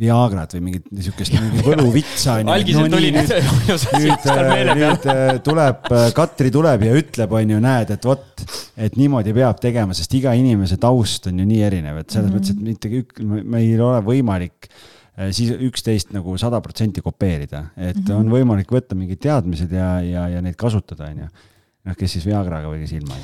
Viagrat 0.00 0.54
või 0.56 0.62
mingit 0.68 0.86
niisugust 0.94 1.34
mingi 1.36 1.64
võluvitsa. 1.66 2.38
algiselt 2.54 2.94
oli 2.98 3.10
nüüd, 3.14 3.32
nüüd, 3.32 4.28
nüüd 4.80 5.08
äh, 5.12 5.32
tuleb, 5.44 5.90
äh, 5.92 6.06
Katri 6.16 6.52
tuleb 6.54 6.86
ja 6.86 6.94
ütleb, 6.98 7.34
on 7.36 7.54
ju, 7.54 7.60
näed, 7.64 7.92
et 7.96 8.08
vot, 8.08 8.44
et 8.80 8.96
niimoodi 9.00 9.34
peab 9.36 9.60
tegema, 9.62 9.96
sest 9.96 10.14
iga 10.18 10.32
inimese 10.38 10.80
taust 10.80 11.28
on 11.30 11.42
ju 11.42 11.48
nii 11.48 11.60
erinev, 11.68 12.00
et 12.02 12.10
selles 12.10 12.30
mm 12.30 12.38
-hmm. 12.38 12.40
mõttes, 12.40 12.56
et 12.56 12.64
mitte 12.70 12.94
ük, 13.02 13.20
meil 13.44 13.68
ei 13.68 13.80
ole 13.80 14.00
võimalik 14.06 14.70
äh, 14.70 15.30
siis 15.36 15.52
üksteist 15.68 16.14
nagu 16.16 16.36
sada 16.40 16.62
protsenti 16.64 17.04
kopeerida, 17.04 17.66
et 17.76 17.96
mm 17.96 18.04
-hmm. 18.04 18.18
on 18.18 18.34
võimalik 18.38 18.72
võtta 18.72 18.96
mingid 18.96 19.20
teadmised 19.20 19.72
ja, 19.72 20.00
ja, 20.00 20.28
ja 20.36 20.40
neid 20.40 20.56
kasutada, 20.56 21.12
on 21.12 21.24
ju 21.26 21.30
noh, 21.88 21.96
kes 21.96 22.16
siis 22.16 22.26
Viagraga 22.28 22.70
või 22.70 22.82
kes 22.84 22.94
ilma. 22.98 23.18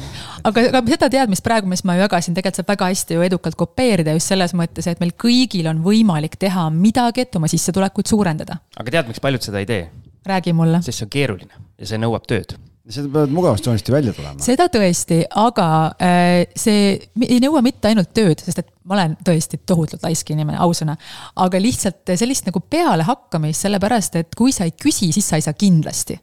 aga, 0.49 0.69
aga 0.71 0.85
seda 0.95 1.11
teadmist 1.13 1.45
praegu, 1.47 1.69
mis 1.71 1.85
ma 1.89 1.99
jagasin, 2.01 2.37
tegelikult 2.37 2.63
saab 2.63 2.73
väga 2.75 2.91
hästi 2.93 3.19
ju 3.19 3.27
edukalt 3.27 3.59
kopeerida 3.59 4.17
just 4.17 4.33
selles 4.33 4.57
mõttes, 4.57 4.89
et 4.91 5.03
meil 5.03 5.13
kõigil 5.19 5.69
on 5.71 5.83
võimalik 5.85 6.39
teha 6.41 6.69
midagi, 6.75 7.27
et 7.27 7.41
oma 7.41 7.51
sissetulekut 7.53 8.13
suurendada. 8.13 8.61
aga 8.77 8.99
tead, 8.99 9.11
miks 9.13 9.23
paljud 9.25 9.45
seda 9.45 9.63
ei 9.63 9.69
tee? 9.69 9.83
räägi 10.27 10.57
mulle. 10.57 10.83
sest 10.83 11.03
see 11.03 11.09
on 11.09 11.13
keeruline 11.19 11.67
ja 11.79 11.93
see 11.93 12.01
nõuab 12.03 12.27
tööd 12.29 12.57
seda 12.87 13.11
peavad 13.11 13.33
mugavustsoonist 13.35 13.89
ju 13.89 13.95
välja 13.95 14.13
tulema. 14.15 14.39
seda 14.43 14.69
tõesti, 14.71 15.21
aga 15.43 15.69
äh, 16.03 16.45
see 16.55 16.93
ei 17.27 17.41
nõua 17.43 17.63
mitte 17.67 17.91
ainult 17.91 18.13
tööd, 18.15 18.43
sest 18.43 18.63
et 18.63 18.69
ma 18.87 18.95
olen 18.99 19.17
tõesti 19.27 19.59
tohutult 19.67 20.07
laisk 20.07 20.31
inimene, 20.31 20.59
ausõna. 20.63 20.95
aga 21.43 21.61
lihtsalt 21.63 22.15
sellist 22.15 22.47
nagu 22.47 22.63
pealehakkamist, 22.63 23.67
sellepärast 23.67 24.21
et 24.23 24.39
kui 24.39 24.55
sa 24.55 24.69
ei 24.69 24.77
küsi, 24.79 25.11
siis 25.15 25.27
sa 25.27 25.41
ei 25.41 25.47
saa 25.47 25.59
kindlasti 25.59 26.21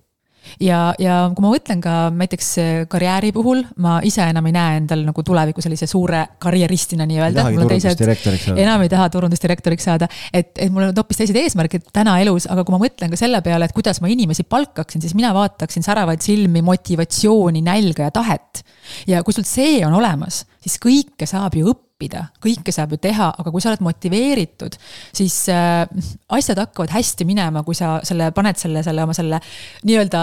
ja, 0.63 0.79
ja 0.99 1.17
kui 1.35 1.45
ma 1.45 1.51
mõtlen 1.53 1.81
ka 1.83 1.95
näiteks 2.13 2.49
äh, 2.61 2.71
karjääri 2.91 3.31
puhul, 3.35 3.63
ma 3.83 3.99
ise 4.05 4.25
enam 4.29 4.47
ei 4.49 4.55
näe 4.55 4.79
endal 4.81 5.05
nagu 5.07 5.25
tuleviku 5.25 5.63
sellise 5.63 5.87
suure 5.89 6.23
karjeristina 6.43 7.07
nii-öelda. 7.09 7.45
enam 8.55 8.85
ei 8.85 8.91
taha 8.91 9.09
turundusdirektoriks 9.13 9.87
saada, 9.89 10.09
et, 10.33 10.51
et 10.57 10.73
mul 10.73 10.89
on 10.89 10.97
hoopis 10.97 11.23
teised 11.23 11.39
eesmärgid 11.39 11.87
täna 11.95 12.17
elus, 12.23 12.47
aga 12.51 12.65
kui 12.65 12.75
ma 12.75 12.81
mõtlen 12.85 13.13
ka 13.13 13.19
selle 13.19 13.41
peale, 13.45 13.69
et 13.69 13.75
kuidas 13.75 14.01
ma 14.03 14.11
inimesi 14.11 14.45
palkaksin, 14.47 15.03
siis 15.03 15.15
mina 15.17 15.33
vaataksin 15.35 15.85
säravaid 15.85 16.23
silmi, 16.25 16.63
motivatsiooni, 16.65 17.63
nälga 17.65 18.09
ja 18.09 18.15
tahet. 18.15 18.63
ja 19.07 19.23
kui 19.23 19.35
sul 19.35 19.47
see 19.47 19.81
on 19.87 19.95
olemas, 19.97 20.43
siis 20.63 20.79
kõike 20.81 21.27
saab 21.29 21.57
ju 21.57 21.71
õppida 21.71 21.82
õppida, 21.93 22.25
kõike 22.41 22.73
saab 22.73 22.93
ju 22.95 22.99
teha, 23.01 23.29
aga 23.39 23.51
kui 23.51 23.61
sa 23.61 23.71
oled 23.71 23.83
motiveeritud, 23.85 24.75
siis 25.15 25.35
äh, 25.53 25.85
asjad 26.33 26.59
hakkavad 26.59 26.91
hästi 26.93 27.25
minema, 27.25 27.63
kui 27.63 27.75
sa 27.77 27.99
selle, 28.03 28.31
paned 28.33 28.57
selle, 28.57 28.83
selle 28.83 29.03
oma 29.05 29.13
selle 29.13 29.39
nii-öelda 29.85 30.21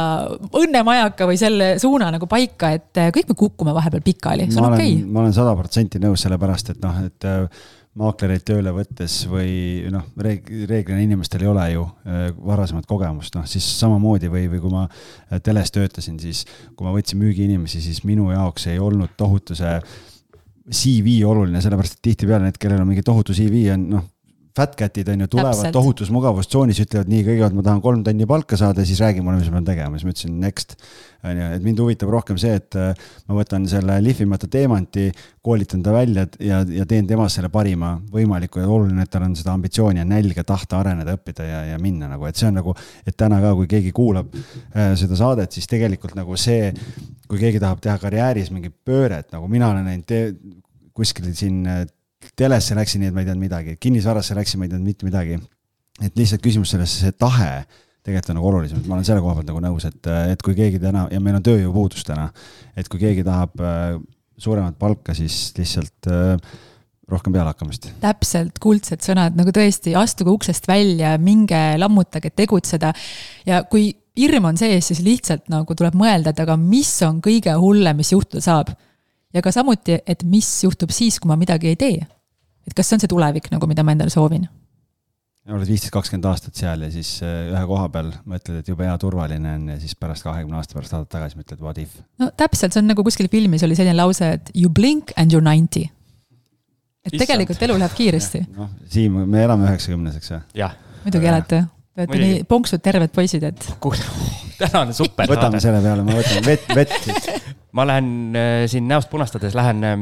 õnnemajaka 0.61 1.29
või 1.31 1.39
selle 1.41 1.73
suuna 1.81 2.11
nagu 2.11 2.27
paika, 2.31 2.75
et 2.77 3.01
äh, 3.01 3.11
kõik 3.15 3.31
me 3.31 3.39
kukume 3.39 3.75
vahepeal 3.77 4.03
pikali, 4.05 4.51
see 4.51 4.61
on 4.63 4.75
okei. 4.75 4.97
okay.. 4.99 5.05
ma 5.11 5.23
olen 5.25 5.37
sada 5.37 5.55
protsenti 5.57 6.03
nõus, 6.03 6.25
sellepärast 6.27 6.75
et 6.75 6.83
noh, 6.83 7.01
et 7.07 7.29
äh, 7.29 7.47
maaklereid 8.01 8.45
tööle 8.47 8.75
võttes 8.75 9.23
või 9.31 9.87
noh, 9.91 10.05
reeg-, 10.21 10.51
reeglina 10.71 11.01
inimestel 11.07 11.47
ei 11.47 11.51
ole 11.55 11.71
ju 11.77 11.87
äh, 11.87 12.29
varasemat 12.35 12.87
kogemust, 12.91 13.39
noh 13.39 13.49
siis 13.51 13.67
samamoodi 13.79 14.31
või, 14.33 14.47
või 14.53 14.63
kui 14.67 14.75
ma 14.75 14.87
teles 15.47 15.71
töötasin, 15.75 16.19
siis 16.23 16.45
kui 16.75 16.87
ma 16.87 16.95
võtsin 16.95 17.23
müügiinimesi, 17.23 17.83
siis 17.83 18.05
minu 18.07 18.31
jaoks 18.35 18.69
ei 18.71 18.83
olnud 18.83 19.15
tohutu 19.19 19.59
see 19.59 19.79
CV 20.69 21.21
oluline, 21.27 21.63
sellepärast 21.63 21.99
et 21.99 22.03
tihtipeale 22.11 22.47
need, 22.47 22.59
kellel 22.61 22.83
on 22.83 22.91
mingi 22.91 23.05
tohutu 23.07 23.37
CV 23.37 23.71
on 23.75 23.87
noh, 23.95 24.09
fat 24.57 24.75
cat'id 24.79 25.09
on 25.13 25.23
ju, 25.25 25.29
tulevad 25.31 25.71
tohutus 25.75 26.11
mugavustsoonis, 26.15 26.81
ütlevad 26.83 27.11
nii, 27.11 27.23
kõigepealt 27.27 27.57
ma 27.57 27.65
tahan 27.67 27.83
kolm 27.85 28.03
tonni 28.07 28.27
palka 28.29 28.59
saada, 28.59 28.85
siis 28.87 29.01
räägi 29.03 29.23
mulle, 29.23 29.39
mis 29.39 29.51
ma 29.51 29.59
pean 29.59 29.69
tegema, 29.69 29.99
siis 29.99 30.09
ma 30.09 30.15
ütlesin 30.15 30.41
next. 30.43 30.75
on 31.21 31.37
ju, 31.37 31.47
et 31.57 31.65
mind 31.65 31.83
huvitab 31.83 32.11
rohkem 32.11 32.39
see, 32.41 32.55
et 32.57 32.77
äh, 32.81 33.09
ma 33.29 33.37
võtan 33.37 33.67
selle 33.69 33.99
lihvimata 34.01 34.49
teemanti, 34.51 35.11
koolitan 35.45 35.83
ta 35.85 35.93
välja 35.93 36.25
ja, 36.41 36.63
ja 36.65 36.87
teen 36.89 37.07
temast 37.07 37.37
selle 37.37 37.51
parima 37.53 37.93
võimaliku 38.11 38.63
ja 38.63 38.71
oluline, 38.73 39.05
et 39.05 39.13
tal 39.13 39.27
on 39.27 39.37
seda 39.37 39.53
ambitsiooni 39.53 40.01
ja 40.01 40.07
nälga, 40.09 40.45
tahta 40.49 40.81
areneda, 40.81 41.15
õppida 41.19 41.47
ja, 41.47 41.61
ja 41.75 41.79
minna 41.83 42.09
nagu, 42.09 42.25
et 42.27 42.41
see 42.41 42.49
on 42.49 42.57
nagu, 42.63 42.75
et 43.05 43.17
täna 43.21 43.43
ka, 43.45 43.53
kui 43.61 43.69
keegi 43.71 43.93
kuulab 43.97 44.33
äh, 44.35 44.95
seda 45.01 45.19
saadet, 45.21 45.53
siis 45.53 45.69
tegelikult 45.71 46.17
nagu 46.19 46.41
see, 46.41 46.73
kui 47.29 47.39
keegi 47.39 47.61
tahab 47.63 47.85
teha 47.85 48.01
karjääris 48.01 48.51
mingit 48.55 48.75
pööret, 48.89 49.29
nagu 49.37 49.49
mina 49.53 49.71
olen 49.75 49.87
näinud 49.93 50.17
kuskil 50.97 51.31
siin 51.37 51.63
äh, 51.69 51.85
telesse 52.37 52.77
läksin, 52.77 53.03
nii 53.03 53.11
et 53.11 53.17
ma 53.17 53.23
ei 53.23 53.29
teadnud 53.29 53.45
midagi, 53.45 53.77
kinnisvarasse 53.81 54.37
läksin, 54.39 54.61
ma 54.61 54.69
ei 54.69 54.75
teadnud 54.75 54.93
mitte 54.93 55.09
midagi. 55.09 55.39
et 56.01 56.17
lihtsalt 56.17 56.41
küsimus 56.41 56.71
selles, 56.73 56.93
see 57.03 57.13
tahe 57.13 57.65
tegelikult 58.07 58.33
on 58.33 58.39
nagu 58.39 58.49
olulisem, 58.49 58.81
et 58.81 58.89
ma 58.89 58.97
olen 58.97 59.05
selle 59.05 59.21
koha 59.21 59.37
pealt 59.37 59.51
nagu 59.51 59.61
nõus, 59.65 59.85
et, 59.89 60.09
et 60.33 60.43
kui 60.45 60.57
keegi 60.57 60.81
täna 60.81 61.05
ja 61.13 61.21
meil 61.21 61.37
on 61.37 61.45
tööjõupuudus 61.45 62.07
täna, 62.09 62.31
et 62.79 62.89
kui 62.89 63.01
keegi 63.03 63.25
tahab 63.27 63.61
äh, 63.61 63.99
suuremat 64.41 64.79
palka, 64.81 65.15
siis 65.17 65.51
lihtsalt 65.59 66.09
äh, 66.09 66.55
rohkem 67.11 67.35
pealehakkamist. 67.35 67.91
täpselt, 68.01 68.61
kuldsed 68.63 69.05
sõnad, 69.05 69.37
nagu 69.39 69.53
tõesti, 69.55 69.95
astuge 69.99 70.33
uksest 70.33 70.69
välja, 70.71 71.17
minge 71.21 71.61
lammutage, 71.81 72.33
tegutseda. 72.33 72.95
ja 73.49 73.65
kui 73.69 73.91
hirm 74.21 74.51
on 74.51 74.61
sees, 74.61 74.91
siis 74.91 75.03
lihtsalt 75.05 75.51
nagu 75.53 75.77
tuleb 75.77 75.97
mõelda, 75.99 76.33
et 76.33 76.41
aga 76.43 76.57
mis 76.61 76.93
on 77.07 77.21
kõige 77.25 77.55
hullem, 77.61 78.01
mis 78.01 78.15
juhtuda 78.15 78.45
saab. 78.45 78.73
Ja 79.35 79.43
ka 79.43 79.53
samuti, 79.55 80.01
et 80.07 80.25
mis 80.25 80.49
juhtub 80.65 80.91
siis, 80.95 81.21
kui 81.21 81.31
ma 81.31 81.39
midagi 81.41 81.73
ei 81.73 81.77
tee. 81.77 82.07
et 82.67 82.75
kas 82.77 82.89
see 82.89 82.99
on 82.99 83.05
see 83.05 83.11
tulevik 83.11 83.51
nagu, 83.51 83.67
mida 83.71 83.85
ma 83.87 83.97
endale 83.97 84.13
soovin 84.13 84.49
oled 85.51 85.67
viisteist, 85.67 85.93
kakskümmend 85.95 86.29
aastat 86.31 86.59
seal 86.59 86.85
ja 86.85 86.91
siis 86.93 87.15
äh, 87.27 87.49
ühe 87.51 87.63
koha 87.67 87.89
peal 87.93 88.11
mõtled, 88.29 88.61
et 88.61 88.69
jube 88.71 88.85
hea, 88.87 88.97
turvaline 89.01 89.55
on 89.57 89.65
ja 89.73 89.79
siis 89.81 89.97
pärast 89.99 90.27
kahekümne 90.27 90.59
aasta 90.59 90.77
pärast 90.77 90.95
vaatad 90.95 91.11
tagasi, 91.17 91.39
mõtled 91.41 91.65
what 91.65 91.81
if. 91.83 91.97
no 92.21 92.31
täpselt, 92.39 92.75
see 92.75 92.83
on 92.83 92.91
nagu 92.93 93.05
kuskil 93.07 93.31
filmis 93.33 93.65
oli 93.67 93.79
selline 93.79 93.97
lause, 93.97 94.29
et 94.37 94.53
you 94.55 94.71
blink 94.71 95.15
and 95.17 95.35
you 95.35 95.41
are 95.41 95.47
ninety. 95.47 95.87
et 95.89 97.15
Issand. 97.15 97.25
tegelikult 97.25 97.63
elu 97.67 97.79
läheb 97.81 97.97
kiiresti. 97.99 98.43
noh, 98.59 98.71
Siim, 98.93 99.23
me 99.27 99.45
elame 99.47 99.69
üheksakümneseks 99.71 100.35
või? 100.35 100.43
jah. 100.63 100.77
muidugi 101.07 101.33
elate. 101.33 101.63
Te 101.91 102.05
olete 102.05 102.21
nii 102.23 102.43
ponksud 102.49 102.85
terved 102.85 103.11
poisid, 103.13 103.49
et. 103.49 103.71
tänane 104.61 104.95
super. 104.97 105.29
võtame 105.31 105.63
selle 105.63 105.81
peale, 105.85 106.05
ma 106.07 106.21
võtan 106.21 106.47
vett, 106.47 106.69
vett 106.77 106.95
siis 107.07 107.33
ma 107.77 107.87
lähen 107.87 108.37
äh, 108.37 108.65
siin 108.71 108.89
näost 108.91 109.11
punastades, 109.11 109.55
lähen 109.55 109.85
äh, 109.87 109.97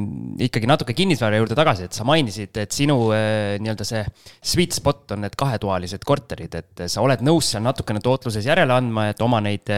ikkagi 0.47 0.69
natuke 0.71 0.95
kinnisvara 0.97 1.41
juurde 1.41 1.57
tagasi, 1.59 1.89
et 1.89 1.97
sa 1.97 2.07
mainisid, 2.09 2.57
et 2.63 2.75
sinu 2.75 2.97
äh, 3.13 3.57
nii-öelda 3.61 3.87
see 3.89 4.05
sweet 4.41 4.77
spot 4.77 5.17
on 5.17 5.25
need 5.27 5.37
kahetoalised 5.39 6.07
korterid, 6.09 6.57
et 6.59 6.85
sa 6.89 7.05
oled 7.05 7.25
nõus 7.27 7.53
seal 7.53 7.65
natukene 7.67 8.01
tootluses 8.05 8.49
järele 8.49 8.77
andma, 8.79 9.09
et 9.13 9.21
oma 9.25 9.43
neid 9.45 9.69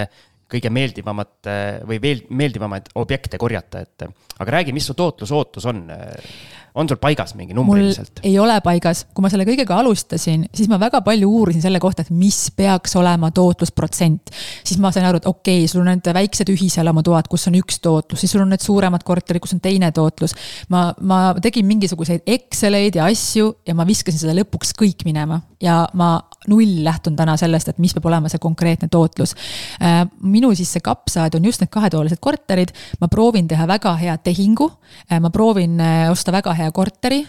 kõige 0.50 0.72
meeldivamat 0.74 1.50
või 1.88 2.00
veel 2.02 2.24
meeldivamaid 2.30 2.90
objekte 3.00 3.38
korjata, 3.40 3.84
et 3.84 4.06
aga 4.40 4.56
räägi, 4.58 4.74
mis 4.76 4.88
su 4.90 4.96
tootlusootus 4.98 5.68
on? 5.70 5.84
on 6.74 6.88
sul 6.88 6.98
paigas 7.00 7.34
mingi 7.34 7.54
numbriliselt? 7.54 8.20
ei 8.26 8.38
ole 8.38 8.54
paigas, 8.64 9.04
kui 9.14 9.24
ma 9.24 9.30
selle 9.32 9.46
kõigega 9.48 9.78
alustasin, 9.80 10.44
siis 10.54 10.70
ma 10.70 10.78
väga 10.80 11.00
palju 11.06 11.30
uurisin 11.30 11.64
selle 11.64 11.80
kohta, 11.82 12.04
et 12.04 12.12
mis 12.14 12.38
peaks 12.56 12.94
olema 12.98 13.30
tootlusprotsent. 13.34 14.32
siis 14.64 14.78
ma 14.82 14.92
sain 14.94 15.06
aru, 15.08 15.20
et 15.20 15.28
okei 15.28 15.64
okay,, 15.64 15.70
sul 15.70 15.82
on 15.82 15.90
need 15.90 16.10
väiksed 16.14 16.52
ühiselamutoad, 16.52 17.30
kus 17.30 17.48
on 17.50 17.58
üks 17.58 17.80
tootlus, 17.82 18.22
siis 18.22 18.34
sul 18.34 18.44
on 18.44 18.52
need 18.54 18.64
suuremad 18.64 19.04
korterid, 19.06 19.42
kus 19.42 19.56
on 19.56 19.62
teine 19.64 19.90
tootlus. 19.96 20.36
ma, 20.72 20.90
ma 21.00 21.22
tegin 21.42 21.66
mingisuguseid 21.70 22.26
Exceleid 22.30 23.00
ja 23.00 23.08
asju 23.10 23.54
ja 23.66 23.74
ma 23.74 23.86
viskasin 23.88 24.22
seda 24.22 24.36
lõpuks 24.38 24.74
kõik 24.78 25.06
minema 25.08 25.40
ja 25.60 25.82
ma 25.98 26.14
null 26.48 26.84
lähtun 26.84 27.16
täna 27.16 27.36
sellest, 27.40 27.68
et 27.68 27.80
mis 27.82 27.92
peab 27.96 28.06
olema 28.08 28.30
see 28.32 28.40
konkreetne 28.40 28.88
tootlus. 28.92 29.34
Äh, 30.40 30.46
minu 30.46 30.56
siis 30.56 30.72
see 30.72 30.80
kapsaaed 30.84 31.36
on 31.36 31.44
just 31.44 31.60
need 31.60 31.70
kahetoalised 31.72 32.20
korterid, 32.22 32.72
ma 33.00 33.08
proovin 33.12 33.48
teha 33.48 33.66
väga 33.68 33.92
hea 34.00 34.16
tehingu, 34.24 34.70
äh, 35.10 35.20
ma 35.20 35.30
proovin 35.30 35.78
äh, 35.80 36.08
osta 36.10 36.32
väga 36.32 36.54
hea 36.56 36.70
korteri, 36.72 37.22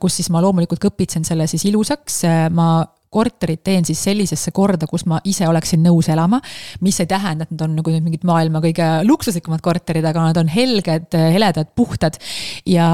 kus 0.00 0.18
siis 0.18 0.28
ma 0.30 0.42
loomulikult 0.42 0.80
kõpitsen 0.82 1.24
selle 1.24 1.46
siis 1.48 1.64
ilusaks, 1.68 2.22
ma 2.54 2.84
korterid 3.08 3.62
teen 3.64 3.86
siis 3.88 4.00
sellisesse 4.04 4.52
korda, 4.52 4.86
kus 4.88 5.06
ma 5.08 5.20
ise 5.24 5.46
oleksin 5.48 5.80
nõus 5.84 6.10
elama. 6.12 6.40
mis 6.80 7.00
ei 7.00 7.08
tähenda, 7.08 7.44
et 7.44 7.54
nad 7.54 7.64
on 7.64 7.76
nagu 7.78 7.92
mingid 8.04 8.24
maailma 8.28 8.60
kõige 8.64 8.88
luksuslikumad 9.08 9.62
korterid, 9.64 10.04
aga 10.04 10.28
nad 10.28 10.40
on 10.40 10.48
helged, 10.52 11.16
heledad, 11.16 11.72
puhtad. 11.76 12.18
Ja 12.66 12.88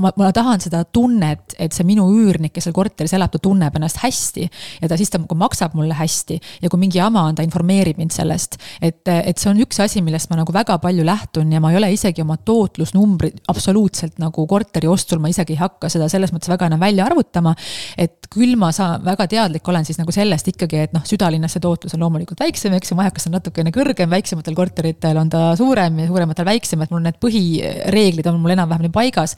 ma, 0.00 0.12
ma 0.18 0.30
tahan 0.34 0.62
seda 0.62 0.82
tunnet, 0.84 1.56
et 1.62 1.74
see 1.74 1.86
minu 1.88 2.06
üürnik, 2.12 2.54
kes 2.54 2.68
seal 2.68 2.76
korteris 2.76 3.14
elab, 3.16 3.32
ta 3.32 3.40
tunneb 3.42 3.76
ennast 3.78 4.00
hästi. 4.02 4.46
ja 4.82 4.90
ta 4.90 4.98
siis 4.98 5.10
ta 5.12 5.20
maksab 5.20 5.76
mulle 5.78 5.96
hästi 5.96 6.38
ja 6.62 6.70
kui 6.72 6.80
mingi 6.80 6.98
jama 7.00 7.26
on, 7.28 7.36
ta 7.38 7.44
informeerib 7.46 7.98
mind 8.00 8.14
sellest. 8.14 8.58
et, 8.80 9.02
et 9.08 9.38
see 9.38 9.50
on 9.50 9.60
üks 9.64 9.80
asi, 9.82 10.02
millest 10.04 10.30
ma 10.30 10.40
nagu 10.40 10.52
väga 10.54 10.78
palju 10.82 11.04
lähtun 11.06 11.52
ja 11.52 11.60
ma 11.62 11.72
ei 11.72 11.80
ole 11.80 11.92
isegi 11.94 12.24
oma 12.24 12.36
tootlusnumbrid 12.36 13.42
absoluutselt 13.52 14.20
nagu 14.22 14.46
korteri 14.46 14.90
ostul, 14.90 15.20
ma 15.22 15.32
isegi 15.32 15.56
ei 15.56 15.60
hakka 15.60 15.90
seda 15.92 16.10
selles 16.12 16.34
mõttes 16.34 16.52
väga 16.52 16.70
enam 16.70 16.82
välja 16.82 17.06
arvutama. 17.06 17.54
et 17.96 18.28
küll 18.32 18.56
ma 18.58 18.72
saan, 18.74 19.04
väga 19.04 19.26
teadlik 19.30 19.68
olen 19.68 19.84
siis 19.86 19.98
nagu 20.00 20.12
sellest 20.12 20.48
ikkagi, 20.52 20.82
et 20.86 20.94
noh, 20.96 21.04
südalinnas 21.06 21.56
see 21.56 21.62
tootlus 21.62 21.94
on 21.96 22.02
loomulikult 22.04 22.40
väiksem, 22.42 22.74
eks 22.76 22.90
ju, 22.90 22.98
majakas 22.98 23.28
on 23.28 23.36
natukene 23.38 23.72
kõrgem, 23.74 24.10
väiksematel 24.10 24.56
korteritel 24.58 25.20
on 25.20 25.30
ta 25.32 25.48
suurem 25.58 26.02
ja 26.02 26.08
suurematel 26.10 26.48
väiksem, 26.48 26.82
et 26.82 26.92
mul 26.92 27.04
need 27.04 27.20
põhireeglid 27.22 28.26
on 28.30 28.40
mul 28.42 28.54
enam-vähem 28.56 28.92
paigas 28.94 29.36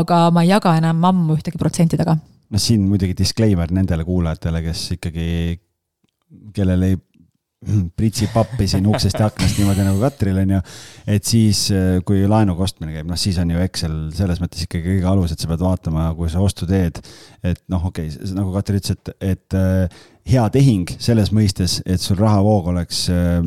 aga 0.00 0.24
ma 0.34 0.44
ei 0.44 0.52
jaga 0.52 0.76
enam 0.80 1.04
ammu 1.12 1.36
ühtegi 1.38 1.60
protsenti 1.60 2.00
taga. 2.00 2.16
noh, 2.52 2.60
siin 2.60 2.84
muidugi 2.88 3.16
disclaimer 3.16 3.72
nendele 3.72 4.04
kuulajatele, 4.04 4.60
kes 4.66 4.84
ikkagi, 4.98 5.28
kellel 6.52 6.88
ei 6.90 6.98
pritsi 7.98 8.26
pappi 8.32 8.66
siin 8.70 8.86
uksest 8.90 9.20
ja 9.20 9.28
aknast 9.30 9.58
niimoodi 9.60 9.84
nagu 9.86 10.00
Katril 10.02 10.40
on 10.42 10.54
ju. 10.56 10.60
et 11.14 11.26
siis, 11.26 11.64
kui 12.06 12.24
laenuga 12.28 12.66
ostmine 12.66 12.94
käib, 12.96 13.10
noh 13.10 13.20
siis 13.20 13.38
on 13.42 13.52
ju 13.54 13.62
Excel 13.62 13.98
selles 14.16 14.42
mõttes 14.42 14.64
ikkagi 14.66 14.96
kõige 14.96 15.10
alus, 15.12 15.34
et 15.34 15.42
sa 15.42 15.50
pead 15.50 15.62
vaatama, 15.62 16.08
kui 16.18 16.30
sa 16.32 16.42
ostu 16.42 16.66
teed. 16.70 16.98
et 17.42 17.62
noh, 17.72 17.84
okei 17.90 18.10
okay,, 18.10 18.32
nagu 18.38 18.54
Katri 18.56 18.82
ütles, 18.82 18.96
et, 18.96 19.14
et 19.34 19.58
äh, 19.58 20.02
hea 20.32 20.48
tehing 20.54 20.90
selles 20.98 21.32
mõistes, 21.34 21.80
et 21.86 22.02
sul 22.02 22.18
rahavoog 22.20 22.72
oleks 22.74 23.06
äh, 23.12 23.38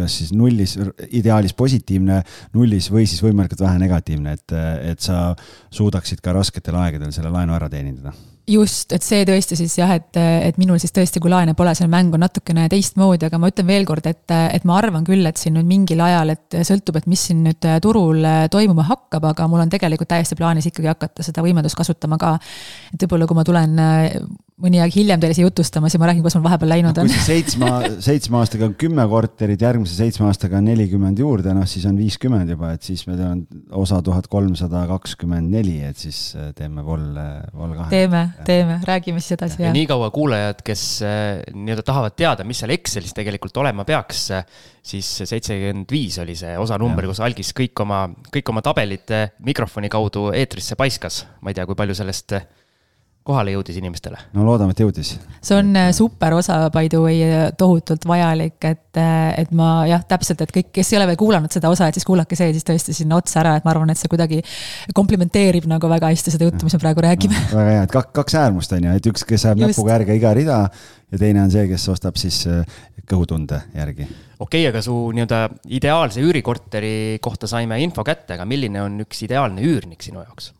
kas 0.00 0.18
siis 0.22 0.32
nullis, 0.36 0.76
ideaalis 1.08 1.54
positiivne, 1.58 2.22
nullis 2.56 2.90
või 2.92 3.06
siis 3.06 3.22
võimalikult 3.24 3.64
vähe 3.66 3.78
negatiivne, 3.82 4.36
et, 4.38 4.58
et 4.92 5.04
sa 5.04 5.30
suudaksid 5.70 6.22
ka 6.24 6.34
rasketel 6.36 6.78
aegadel 6.80 7.14
selle 7.14 7.32
laenu 7.32 7.56
ära 7.56 7.70
teenindada 7.72 8.14
just, 8.50 8.92
et 8.94 9.04
see 9.04 9.24
tõesti 9.28 9.56
siis 9.58 9.74
jah, 9.78 9.92
et, 9.94 10.16
et 10.16 10.58
minul 10.60 10.80
siis 10.82 10.94
tõesti, 10.94 11.20
kui 11.22 11.30
laene 11.32 11.54
pole, 11.58 11.72
see 11.76 11.88
mäng 11.90 12.14
on 12.16 12.22
natukene 12.24 12.66
teistmoodi, 12.72 13.28
aga 13.28 13.40
ma 13.40 13.50
ütlen 13.52 13.68
veel 13.68 13.86
kord, 13.88 14.06
et, 14.10 14.24
et 14.26 14.66
ma 14.68 14.78
arvan 14.80 15.06
küll, 15.06 15.24
et 15.28 15.40
siin 15.40 15.56
nüüd 15.58 15.68
mingil 15.68 16.02
ajal, 16.04 16.34
et 16.34 16.60
sõltub, 16.66 16.98
et 17.00 17.08
mis 17.10 17.28
siin 17.30 17.44
nüüd 17.46 17.68
turul 17.84 18.26
toimuma 18.52 18.86
hakkab, 18.90 19.30
aga 19.32 19.48
mul 19.50 19.64
on 19.64 19.72
tegelikult 19.72 20.10
täiesti 20.10 20.38
plaanis 20.38 20.70
ikkagi 20.70 20.90
hakata 20.90 21.26
seda 21.26 21.44
võimendust 21.46 21.78
kasutama 21.78 22.18
ka. 22.20 22.36
et 22.94 23.02
võib-olla, 23.04 23.28
kui 23.30 23.38
ma 23.38 23.46
tulen 23.46 23.82
mõni 24.60 24.80
aeg 24.82 24.94
hiljem 24.94 25.20
teile 25.20 25.36
siia 25.36 25.46
jutustama, 25.46 25.88
siis 25.90 26.00
ma 26.00 26.08
räägin, 26.10 26.22
kuidas 26.24 26.36
mul 26.36 26.44
vahepeal 26.46 26.70
läinud 26.74 26.98
no, 26.98 27.04
on. 27.06 27.12
seitsme, 27.26 27.70
seitsme 28.04 28.38
aastaga 28.40 28.68
on 28.68 28.74
kümme 28.80 29.06
korterit, 29.10 29.62
järgmise 29.64 29.96
seitsme 29.96 30.28
aastaga 30.28 30.58
on 30.60 30.68
nelikümmend 30.68 31.20
juurde, 31.22 31.54
noh 31.56 31.68
siis 31.70 31.86
on 31.88 31.98
viiskümmend 31.98 32.52
juba, 32.52 32.74
et 32.76 32.86
siis 32.86 33.06
meil 33.08 33.22
on 33.24 33.42
osa 33.80 34.00
tuhat 34.04 34.28
kolmsada 34.32 34.84
kakskümmend 34.90 35.52
neli, 35.54 35.78
et 35.86 36.00
siis 36.00 36.20
äh, 36.36 36.50
teeme 36.56 36.84
vol, 36.86 37.06
äh, 37.20 37.40
vol 37.56 37.74
kahe. 37.78 37.88
teeme, 37.92 38.24
teeme, 38.48 38.78
räägime 38.86 39.22
siis 39.22 39.38
edasi. 39.38 39.62
ja 39.64 39.72
niikaua 39.76 40.10
kuulajad, 40.14 40.64
kes 40.66 40.84
äh, 41.06 41.42
nii-öelda 41.56 41.86
tahavad 41.86 42.16
teada, 42.18 42.46
mis 42.48 42.60
seal 42.62 42.74
Excelis 42.76 43.16
tegelikult 43.16 43.56
olema 43.62 43.86
peaks, 43.88 44.28
siis 44.92 45.08
seitsekümmend 45.24 45.90
viis 45.92 46.20
oli 46.22 46.36
see 46.38 46.56
osanumber, 46.60 47.08
kus 47.10 47.22
algis 47.24 47.54
kõik 47.56 47.84
oma, 47.84 48.06
kõik 48.32 48.52
oma 48.52 48.64
tabelid 48.64 49.12
mikrofoni 49.44 49.90
kaudu 49.92 50.30
eetrisse 50.36 50.76
paiskas. 50.76 51.24
ma 51.40 51.52
ei 51.52 51.56
tea, 51.56 51.66
kui 51.68 51.78
palju 51.78 51.96
sellest 51.96 52.36
kohale 53.26 53.52
jõudis 53.54 53.76
inimestele? 53.80 54.18
no 54.36 54.44
loodame, 54.46 54.74
et 54.74 54.82
jõudis. 54.82 55.12
see 55.44 55.56
on 55.58 55.74
äh, 55.76 55.90
super 55.96 56.34
osa, 56.38 56.58
by 56.72 56.88
the 56.92 57.00
way, 57.02 57.24
tohutult 57.58 58.06
vajalik, 58.08 58.56
et, 58.64 59.00
äh, 59.00 59.32
et 59.42 59.52
ma 59.56 59.86
jah, 59.90 60.04
täpselt, 60.08 60.40
et 60.44 60.54
kõik, 60.54 60.70
kes 60.80 60.92
ei 60.92 61.00
ole 61.00 61.10
veel 61.10 61.20
kuulanud 61.20 61.52
seda 61.52 61.72
osa, 61.72 61.90
et 61.90 61.98
siis 61.98 62.08
kuulake 62.08 62.38
see 62.38 62.54
siis 62.56 62.66
tõesti 62.66 62.96
sinna 62.96 63.18
otsa 63.20 63.42
ära, 63.42 63.56
et 63.60 63.66
ma 63.66 63.74
arvan, 63.74 63.92
et 63.92 64.00
see 64.00 64.10
kuidagi 64.10 64.40
komplimenteerib 64.96 65.68
nagu 65.70 65.90
väga 65.92 66.12
hästi 66.14 66.34
seda 66.36 66.48
juttu, 66.48 66.68
mis 66.68 66.78
me 66.78 66.82
praegu 66.86 67.04
räägime 67.06 67.36
no,. 67.36 67.50
väga 67.60 67.76
hea, 67.76 67.84
et 67.88 67.94
kaks, 67.98 68.14
kaks 68.22 68.38
äärmust 68.40 68.74
on 68.76 68.88
ju, 68.88 68.96
et 69.00 69.12
üks, 69.12 69.26
kes 69.28 69.46
ajab 69.48 69.66
näpuga 69.66 69.98
järge 69.98 70.16
iga 70.20 70.34
rida 70.36 70.62
ja 71.10 71.20
teine 71.20 71.44
on 71.44 71.52
see, 71.52 71.66
kes 71.70 71.88
ostab 71.92 72.18
siis 72.20 72.42
äh, 72.48 72.64
kõhutunde 73.10 73.60
järgi. 73.74 74.06
okei 74.38 74.64
okay,, 74.64 74.66
aga 74.70 74.82
su 74.84 74.96
nii-öelda 75.14 75.42
ideaalse 75.76 76.24
üürikorteri 76.24 77.18
kohta 77.22 77.50
saime 77.50 77.80
info 77.84 78.04
kätte, 78.06 78.36
aga 78.36 78.48
milline 78.48 78.82
on 78.84 79.00
üks 79.04 79.24
ideaalne 79.26 79.64
üürnik 79.66 80.04
sinu 80.06 80.22
jaoks? 80.24 80.52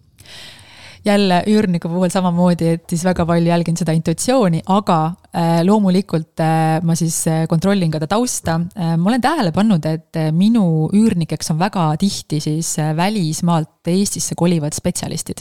Jälle 1.05 1.40
üürniku 1.48 1.88
puhul 1.88 2.12
samamoodi, 2.12 2.74
et 2.76 2.84
siis 2.90 3.03
väga 3.07 3.24
palju 3.28 3.48
jälgin 3.48 3.78
seda 3.78 3.94
intuitsiooni, 3.96 4.61
aga 4.68 4.98
äh, 5.32 5.61
loomulikult 5.64 6.42
äh, 6.44 6.80
ma 6.84 6.96
siis 6.98 7.22
äh, 7.30 7.46
kontrollin 7.48 7.92
ka 7.92 8.03
ta 8.03 8.09
tausta. 8.11 8.59
ma 8.61 9.09
olen 9.09 9.20
tähele 9.20 9.53
pannud, 9.53 9.84
et 9.86 10.18
minu 10.36 10.90
üürnikeks 10.96 11.51
on 11.53 11.59
väga 11.61 11.90
tihti 12.01 12.40
siis 12.40 12.76
välismaalt 12.96 13.68
Eestisse 13.90 14.34
kolivad 14.36 14.74
spetsialistid. 14.76 15.40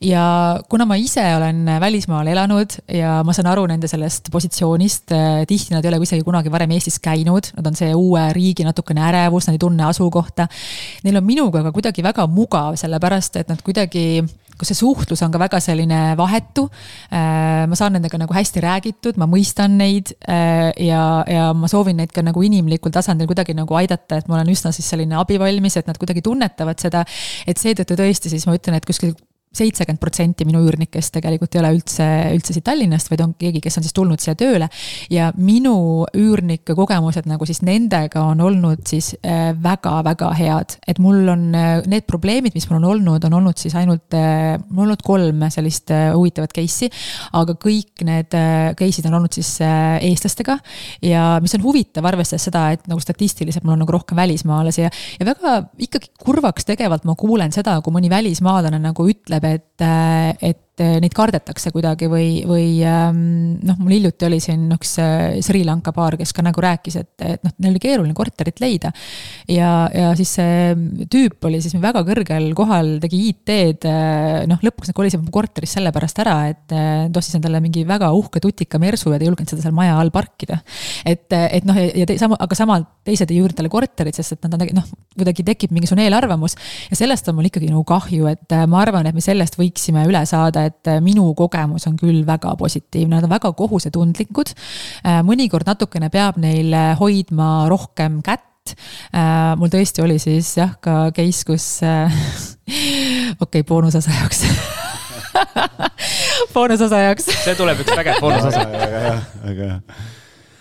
ja 0.00 0.60
kuna 0.70 0.84
ma 0.86 0.94
ise 0.94 1.24
olen 1.36 1.66
välismaal 1.80 2.26
elanud 2.30 2.76
ja 2.88 3.16
ma 3.26 3.32
saan 3.34 3.50
aru 3.50 3.66
nende 3.66 3.90
sellest 3.90 4.30
positsioonist, 4.32 5.10
tihti 5.48 5.74
nad 5.74 5.84
ei 5.84 5.90
ole 5.90 6.02
isegi 6.06 6.22
kunagi 6.22 6.52
varem 6.54 6.70
Eestis 6.76 7.00
käinud, 7.02 7.50
nad 7.56 7.66
on 7.66 7.74
see 7.74 7.90
uue 7.94 8.28
riigi 8.32 8.64
natukene 8.64 9.02
ärevus, 9.08 9.48
nad 9.48 9.58
ei 9.58 9.64
tunne 9.66 9.88
asukohta. 9.90 10.46
Neil 11.04 11.18
on 11.18 11.26
minuga 11.26 11.64
ka 11.66 11.74
kuidagi 11.74 12.06
väga 12.06 12.28
mugav, 12.30 12.78
sellepärast 12.78 13.42
et 13.42 13.50
nad 13.50 13.62
kuidagi 13.66 14.22
kus 14.58 14.70
see 14.70 14.78
suhtlus 14.78 15.22
on 15.26 15.34
ka 15.34 15.40
väga 15.42 15.60
selline 15.62 16.00
vahetu. 16.18 16.66
Äh, 17.10 17.64
ma 17.70 17.78
saan 17.78 17.96
nendega 17.98 18.20
nagu 18.20 18.36
hästi 18.36 18.62
räägitud, 18.64 19.18
ma 19.20 19.28
mõistan 19.30 19.76
neid 19.80 20.14
äh, 20.28 20.70
ja, 20.86 21.04
ja 21.30 21.50
ma 21.56 21.70
soovin 21.70 21.98
neid 22.02 22.14
ka 22.14 22.24
nagu 22.24 22.42
inimlikul 22.44 22.94
tasandil 22.94 23.30
kuidagi 23.30 23.56
nagu 23.56 23.80
aidata, 23.80 24.20
et 24.20 24.30
ma 24.30 24.38
olen 24.38 24.54
üsna 24.54 24.72
siis 24.74 24.88
selline 24.90 25.18
abivalmis, 25.20 25.78
et 25.80 25.90
nad 25.90 25.98
kuidagi 26.00 26.24
tunnetavad 26.24 26.80
seda. 26.82 27.04
et 27.46 27.60
seetõttu 27.60 27.98
tõesti 27.98 28.32
siis 28.32 28.46
ma 28.48 28.56
ütlen, 28.56 28.78
et 28.78 28.86
kuskil 28.86 29.14
seitsekümmend 29.54 30.02
protsenti 30.02 30.46
minu 30.48 30.62
üürnikest 30.64 31.14
tegelikult 31.14 31.54
ei 31.54 31.62
ole 31.62 31.72
üldse, 31.78 32.08
üldse 32.34 32.56
siit 32.56 32.64
Tallinnast, 32.66 33.10
vaid 33.12 33.22
on 33.24 33.34
keegi, 33.38 33.62
kes 33.64 33.78
on 33.78 33.86
siis 33.86 33.96
tulnud 33.96 34.22
siia 34.22 34.34
tööle. 34.38 34.68
ja 35.10 35.30
minu 35.36 36.06
üürnike 36.16 36.74
kogemused 36.76 37.28
nagu 37.30 37.46
siis 37.46 37.62
nendega 37.66 38.24
on 38.32 38.40
olnud 38.44 38.84
siis 38.88 39.12
väga-väga 39.64 40.30
äh, 40.32 40.38
head, 40.40 40.76
et 40.88 41.00
mul 41.02 41.28
on 41.30 41.46
äh, 41.56 41.82
need 41.90 42.06
probleemid, 42.08 42.54
mis 42.56 42.66
mul 42.70 42.80
on 42.80 42.88
olnud, 42.94 43.24
on 43.26 43.38
olnud 43.40 43.60
siis 43.60 43.74
ainult, 43.78 44.14
äh, 44.16 44.54
mul 44.68 44.84
on 44.84 44.88
olnud 44.88 45.04
kolm 45.04 45.44
sellist 45.52 45.92
huvitavat 46.14 46.54
case'i. 46.54 46.90
aga 47.34 47.56
kõik 47.60 48.04
need 48.06 48.34
case'id 48.78 49.08
on 49.08 49.18
olnud 49.18 49.34
siis 49.34 49.56
eestlastega 49.60 50.56
ja 51.04 51.24
mis 51.42 51.54
on 51.56 51.64
huvitav, 51.64 52.06
arvestades 52.08 52.46
seda, 52.48 52.66
et 52.74 52.86
nagu 52.90 53.02
statistiliselt 53.02 53.64
mul 53.64 53.76
on 53.76 53.84
nagu 53.84 53.94
rohkem 53.94 54.18
välismaalasi 54.18 54.84
ja, 54.84 54.90
ja 55.20 55.28
väga 55.28 55.56
ikkagi 55.86 56.12
kurvaks 56.20 56.68
tegevalt 56.68 57.06
ma 57.08 57.16
kuulen 57.18 57.52
seda, 57.54 57.76
kui 57.84 57.94
mõni 57.94 58.10
välismaalane 58.12 58.80
nagu 58.82 59.08
ütleb, 59.10 59.43
ütleb, 59.44 60.36
et, 60.40 60.48
et 60.50 60.73
et 60.74 61.02
neid 61.02 61.14
kardetakse 61.14 61.70
kuidagi 61.70 62.08
või, 62.10 62.42
või 62.48 62.80
ähm, 62.88 63.18
noh, 63.62 63.76
mul 63.78 63.94
hiljuti 63.94 64.26
oli 64.26 64.40
siin 64.42 64.66
üks 64.74 64.96
äh, 65.02 65.36
Sri 65.44 65.62
Lanka 65.66 65.92
paar, 65.94 66.16
kes 66.18 66.32
ka 66.34 66.42
nagu 66.42 66.62
rääkis, 66.62 66.96
et, 66.98 67.12
et 67.22 67.44
noh, 67.46 67.52
neil 67.62 67.74
oli 67.74 67.82
keeruline 67.82 68.14
korterit 68.16 68.58
leida. 68.62 68.90
ja, 69.50 69.86
ja 69.94 70.10
siis 70.18 70.34
see 70.34 70.74
tüüp 71.10 71.46
oli 71.46 71.60
siis 71.62 71.76
väga 71.78 72.02
kõrgel 72.06 72.48
kohal, 72.58 72.96
tegi 73.02 73.20
IT-d, 73.30 73.86
äh, 73.86 74.40
noh, 74.50 74.58
lõpuks 74.66 74.90
nad 74.90 74.98
kolisid 74.98 75.28
korterist 75.34 75.78
sellepärast 75.78 76.18
ära, 76.24 76.36
et 76.50 76.74
äh, 76.74 77.06
ta 77.06 77.22
ostis 77.22 77.38
endale 77.38 77.62
mingi 77.62 77.86
väga 77.86 78.10
uhke 78.16 78.42
tutika 78.42 78.82
mersu 78.82 79.12
ja 79.12 79.20
ta 79.20 79.26
ei 79.26 79.30
julgenud 79.30 79.54
seda 79.54 79.62
seal 79.62 79.76
maja 79.76 79.94
all 80.00 80.10
parkida. 80.14 80.58
et, 81.06 81.30
et 81.30 81.70
noh, 81.70 81.78
ja 81.78 82.08
te, 82.10 82.18
sama, 82.18 82.40
aga 82.42 82.58
samal 82.58 82.88
teised 83.06 83.30
ei 83.30 83.38
juurde 83.38 83.60
talle 83.60 83.70
korterit, 83.70 84.18
sest 84.18 84.38
et 84.38 84.48
nad 84.48 84.58
on 84.58 84.74
noh, 84.80 84.90
kuidagi 85.14 85.46
tekib 85.46 85.76
mingisugune 85.76 86.08
eelarvamus. 86.08 86.58
ja 86.90 86.98
sellest 86.98 87.30
on 87.30 87.38
mul 87.38 87.46
ikkagi 87.46 87.70
nagu 87.70 87.86
kahju, 87.86 88.26
et 88.32 88.58
ma 88.66 88.82
arvan, 88.82 89.06
et 89.06 89.14
me 89.14 89.22
sellest 89.22 89.54
võiksime 89.60 90.02
üle 90.10 90.26
saada 90.26 90.63
et 90.68 90.90
äh, 90.90 91.00
minu 91.04 91.26
kogemus 91.38 91.86
on 91.90 91.98
küll 92.00 92.22
väga 92.26 92.54
positiivne, 92.60 93.16
nad 93.16 93.26
on 93.26 93.32
väga 93.32 93.52
kohusetundlikud. 93.56 94.54
Äh, 95.04 95.20
mõnikord 95.26 95.68
natukene 95.68 96.10
peab 96.14 96.40
neil 96.42 96.72
äh, 96.74 96.92
hoidma 97.00 97.68
rohkem 97.72 98.20
kätt. 98.24 98.42
Mul 99.60 99.68
tõesti 99.68 100.00
oli 100.00 100.14
siis 100.16 100.54
jah, 100.56 100.70
ka 100.80 101.10
case, 101.12 101.42
kus 101.44 101.66
okei 101.84 103.34
okay,, 103.44 103.66
boonusosa 103.68 104.14
jaoks. 104.14 104.40
Boonusosa 106.54 107.02
jaoks. 107.02 107.28
See 107.44 107.58
tuleb 107.60 107.84
üks 107.84 107.92
vägev 107.92 108.24
boonusosa. 108.24 108.64
väga 108.72 109.02
hea, 109.04 109.16
väga 109.44 109.68
hea 109.68 109.80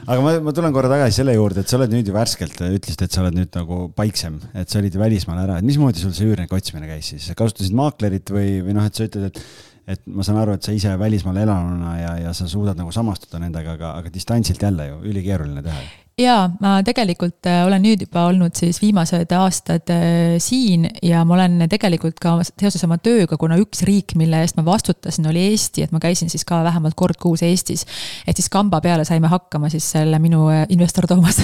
aga 0.04 0.20
ma, 0.24 0.34
ma 0.44 0.54
tulen 0.56 0.74
korra 0.76 0.92
tagasi 0.92 1.22
selle 1.22 1.36
juurde, 1.36 1.64
et 1.64 1.72
sa 1.72 1.78
oled 1.78 1.94
nüüd 1.94 2.10
ju 2.10 2.16
värskelt, 2.16 2.58
ütlesid, 2.60 3.04
et 3.06 3.16
sa 3.16 3.22
oled 3.24 3.38
nüüd 3.38 3.54
nagu 3.56 3.80
paiksem, 3.96 4.40
et 4.60 4.72
sa 4.72 4.82
olid 4.82 4.96
ju 4.96 5.02
välismaal 5.02 5.44
ära, 5.46 5.60
et 5.60 5.68
mismoodi 5.68 6.04
sul 6.04 6.14
see 6.16 6.28
üürnike 6.28 6.58
otsimine 6.58 6.90
käis 6.90 7.14
siis, 7.14 7.30
kasutasid 7.40 7.76
maaklerit 7.78 8.34
või, 8.34 8.58
või 8.66 8.76
noh, 8.78 8.88
et 8.90 9.00
sa 9.00 9.08
ütled, 9.08 9.32
et 9.32 9.40
et 9.88 10.02
ma 10.06 10.24
saan 10.24 10.40
aru, 10.42 10.56
et 10.58 10.64
sa 10.64 10.76
ise 10.76 10.94
välismaal 11.00 11.42
elanuna 11.44 11.98
ja, 12.00 12.14
ja 12.28 12.34
sa 12.38 12.48
suudad 12.48 12.80
nagu 12.80 12.92
samastuda 12.92 13.42
nendega, 13.44 13.76
aga, 13.78 13.98
aga 14.00 14.14
distantsilt 14.14 14.62
jälle 14.62 14.88
ju 14.88 15.02
ülikeeruline 15.12 15.64
teha 15.66 15.84
jaa, 16.20 16.46
ma 16.62 16.76
tegelikult 16.86 17.48
äh, 17.50 17.64
olen 17.66 17.82
nüüd 17.82 18.04
juba 18.06 18.28
olnud 18.30 18.54
siis 18.58 18.78
viimased 18.84 19.32
aastad 19.34 19.90
äh, 19.90 20.36
siin 20.44 20.86
ja 21.02 21.24
ma 21.26 21.34
olen 21.40 21.66
tegelikult 21.72 22.20
ka 22.22 22.36
seoses 22.46 22.84
oma 22.86 23.00
tööga, 23.02 23.38
kuna 23.42 23.58
üks 23.58 23.82
riik, 23.88 24.14
mille 24.20 24.44
eest 24.44 24.60
ma 24.60 24.66
vastutasin, 24.68 25.26
oli 25.32 25.48
Eesti, 25.50 25.88
et 25.88 25.96
ma 25.96 26.02
käisin 26.04 26.30
siis 26.30 26.46
ka 26.46 26.62
vähemalt 26.68 26.94
kord 27.00 27.18
kuus 27.22 27.42
Eestis. 27.46 27.88
et 28.28 28.38
siis 28.38 28.52
kamba 28.54 28.78
peale 28.82 29.08
saime 29.10 29.32
hakkama 29.32 29.72
siis 29.74 29.88
selle 29.96 30.20
minu 30.22 30.46
äh, 30.54 30.68
investor 30.76 31.10
Toomas 31.10 31.42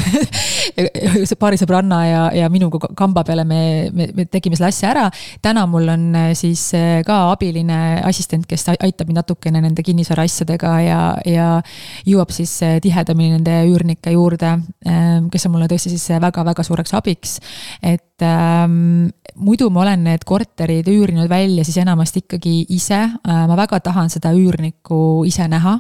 paari 1.41 1.57
sõbranna 1.57 2.03
ja, 2.05 2.21
ja 2.37 2.53
minuga 2.53 2.91
kamba 2.93 3.25
peale 3.25 3.47
me, 3.49 3.89
me, 3.93 4.11
me 4.13 4.27
tegime 4.29 4.59
selle 4.59 4.69
asja 4.69 4.93
ära. 4.93 5.07
täna 5.41 5.65
mul 5.65 5.89
on 5.89 6.07
siis 6.37 6.67
ka 7.05 7.19
abiline 7.31 8.03
assistent, 8.05 8.45
kes 8.45 8.69
aitab 8.77 9.09
mind 9.09 9.23
natukene 9.23 9.65
nende 9.65 9.81
kinnisvaraasjadega 9.83 10.77
ja, 10.85 11.01
ja 11.25 11.51
jõuab 12.05 12.29
siis 12.37 12.53
tihedamini 12.85 13.39
nende 13.39 13.63
üürnike 13.65 14.13
juurde 14.13 14.58
kes 15.31 15.45
on 15.45 15.55
mulle 15.55 15.67
tõesti 15.71 15.93
siis 15.93 16.09
väga-väga 16.21 16.63
suureks 16.63 16.93
abiks. 16.97 17.39
et 17.83 18.08
ähm, 18.25 19.09
muidu 19.39 19.69
ma 19.69 19.83
olen 19.83 20.03
need 20.03 20.23
korterid 20.27 20.87
üürinud 20.89 21.29
välja 21.29 21.63
siis 21.63 21.77
enamasti 21.81 22.23
ikkagi 22.23 22.65
ise. 22.75 22.99
Äh, 22.99 23.45
ma 23.47 23.55
väga 23.57 23.79
tahan 23.83 24.09
seda 24.11 24.31
üürnikku 24.35 25.23
ise 25.27 25.47
näha. 25.47 25.79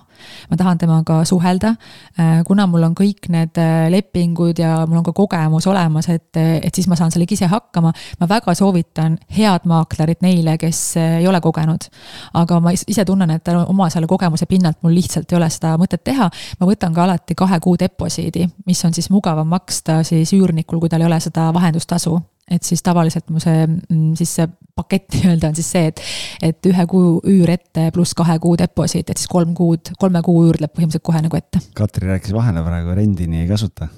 ma 0.49 0.57
tahan 0.57 0.77
temaga 0.77 1.23
suhelda. 1.25 1.75
Äh, 2.19 2.43
kuna 2.47 2.67
mul 2.67 2.83
on 2.83 2.95
kõik 2.95 3.29
need 3.29 3.57
äh, 3.59 3.89
lepingud 3.91 4.59
ja 4.59 4.85
mul 4.87 5.01
on 5.01 5.03
ka 5.03 5.13
kogemus 5.13 5.67
olemas, 5.67 6.09
et, 6.09 6.35
et 6.37 6.75
siis 6.75 6.87
ma 6.87 6.95
saan 6.95 7.11
sellega 7.11 7.33
ise 7.33 7.47
hakkama. 7.51 7.93
ma 8.19 8.29
väga 8.29 8.53
soovitan 8.55 9.17
head 9.37 9.65
maaklerit 9.65 10.21
neile, 10.21 10.57
kes 10.57 10.97
ei 10.97 11.27
ole 11.27 11.41
kogenud. 11.41 11.89
aga 12.33 12.59
ma 12.59 12.71
ise 12.71 13.05
tunnen, 13.05 13.29
et 13.31 13.47
oma 13.67 13.89
selle 13.89 14.07
kogemuse 14.07 14.45
pinnalt 14.45 14.83
mul 14.83 14.95
lihtsalt 14.95 15.31
ei 15.31 15.37
ole 15.37 15.49
seda 15.49 15.75
mõtet 15.77 16.03
teha. 16.03 16.29
ma 16.59 16.67
võtan 16.67 16.93
ka 16.93 17.03
alati 17.03 17.35
kahe 17.35 17.59
kuu 17.59 17.75
deposiidi, 17.79 18.47
mis 18.65 18.85
on 18.85 18.93
siis 18.93 19.09
mugavam 19.09 19.47
maksta 19.47 20.03
siis 20.03 20.33
üürnikul, 20.33 20.79
kui 20.79 20.89
tal 20.89 21.01
ei 21.01 21.07
ole 21.07 21.19
seda 21.19 21.53
vahendustasu 21.53 22.19
et 22.49 22.65
siis 22.65 22.83
tavaliselt 22.85 23.29
mu 23.33 23.41
see, 23.43 23.65
mm, 23.67 24.13
siis 24.19 24.33
see 24.39 24.49
pakett 24.79 25.11
nii-öelda 25.15 25.51
on 25.51 25.57
siis 25.57 25.71
see, 25.75 25.89
et, 25.91 26.03
et 26.49 26.69
ühe 26.71 26.85
kuu 26.89 27.17
üür 27.29 27.53
ette 27.53 27.89
pluss 27.95 28.15
kahe 28.17 28.37
kuu 28.43 28.57
deposiit, 28.59 29.09
et 29.09 29.19
siis 29.21 29.31
kolm 29.31 29.55
kuud, 29.57 29.93
kolme 30.01 30.21
kuu 30.25 30.45
üür 30.47 30.59
läheb 30.61 30.75
põhimõtteliselt 30.75 31.07
kohe 31.09 31.23
nagu 31.25 31.39
ette. 31.39 31.61
Katri 31.77 32.09
rääkis 32.11 32.35
vahele 32.35 32.63
praegu, 32.65 32.95
rendini 32.97 33.43
ei 33.43 33.49
kasuta. 33.49 33.89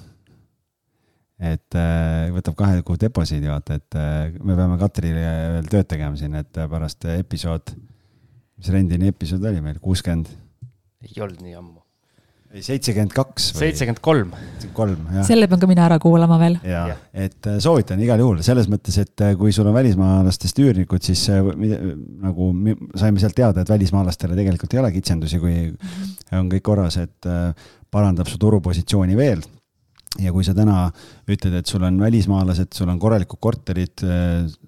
et 1.42 1.74
äh, 1.74 2.28
võtab 2.30 2.54
kahe 2.54 2.82
kuu 2.86 2.98
deposiidi, 3.00 3.48
vaata, 3.50 3.80
et 3.80 3.96
äh, 3.98 4.34
me 4.46 4.54
peame 4.54 4.78
Katrile 4.78 5.24
veel 5.56 5.70
tööd 5.72 5.88
tegema 5.90 6.14
siin, 6.18 6.36
et 6.38 6.60
pärast 6.70 7.08
episood, 7.16 7.74
mis 8.58 8.70
rendini 8.70 9.10
episood 9.10 9.50
oli 9.50 9.64
meil, 9.64 9.82
kuuskümmend? 9.82 10.30
ei 11.02 11.18
olnud 11.18 11.42
nii 11.42 11.56
ammu 11.58 11.81
ei, 12.52 12.62
seitsekümmend 12.64 13.14
kaks. 13.16 13.48
seitsekümmend 13.56 14.00
kolm. 14.04 14.32
kolm, 14.76 15.06
jah. 15.14 15.24
selle 15.26 15.48
pean 15.50 15.62
ka 15.62 15.68
mina 15.70 15.86
ära 15.86 15.98
kuulama 16.02 16.38
veel. 16.40 16.58
ja, 16.68 16.84
ja., 16.92 16.98
et 17.24 17.48
äh, 17.48 17.58
soovitan 17.62 18.00
igal 18.04 18.20
juhul 18.20 18.42
selles 18.44 18.68
mõttes, 18.72 18.98
et 19.00 19.24
äh, 19.24 19.32
kui 19.40 19.54
sul 19.56 19.68
on 19.70 19.76
välismaalastest 19.76 20.60
üürnikud, 20.64 21.04
siis 21.04 21.24
äh, 21.32 21.40
nagu 22.26 22.50
saime 22.98 23.22
sealt 23.22 23.36
teada, 23.38 23.64
et 23.64 23.72
välismaalastele 23.72 24.36
tegelikult 24.38 24.76
ei 24.76 24.82
ole 24.82 24.92
kitsendusi, 24.94 25.40
kui 25.42 25.56
on 26.36 26.52
kõik 26.52 26.64
korras, 26.66 27.00
et 27.00 27.32
parandab 27.92 28.28
su 28.28 28.38
turupositsiooni 28.40 29.16
veel 29.16 29.42
ja 30.20 30.32
kui 30.32 30.44
sa 30.44 30.52
täna 30.56 30.84
ütled, 31.30 31.54
et 31.56 31.68
sul 31.68 31.84
on 31.88 31.96
välismaalased, 32.00 32.72
sul 32.76 32.90
on 32.92 33.00
korralikud 33.00 33.40
korterid, 33.40 34.04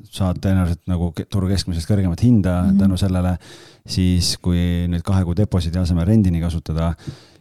saad 0.08 0.40
tõenäoliselt 0.40 0.86
nagu 0.88 1.10
turu 1.28 1.50
keskmisest 1.52 1.88
kõrgemat 1.90 2.24
hinda 2.24 2.56
mm 2.62 2.70
-hmm. 2.70 2.80
tänu 2.80 2.96
sellele, 3.00 3.36
siis 3.84 4.38
kui 4.40 4.88
nüüd 4.88 5.04
kahe 5.04 5.24
kuu 5.24 5.36
deposiidi 5.36 5.80
asemel 5.82 6.08
rendini 6.08 6.40
kasutada 6.40 6.94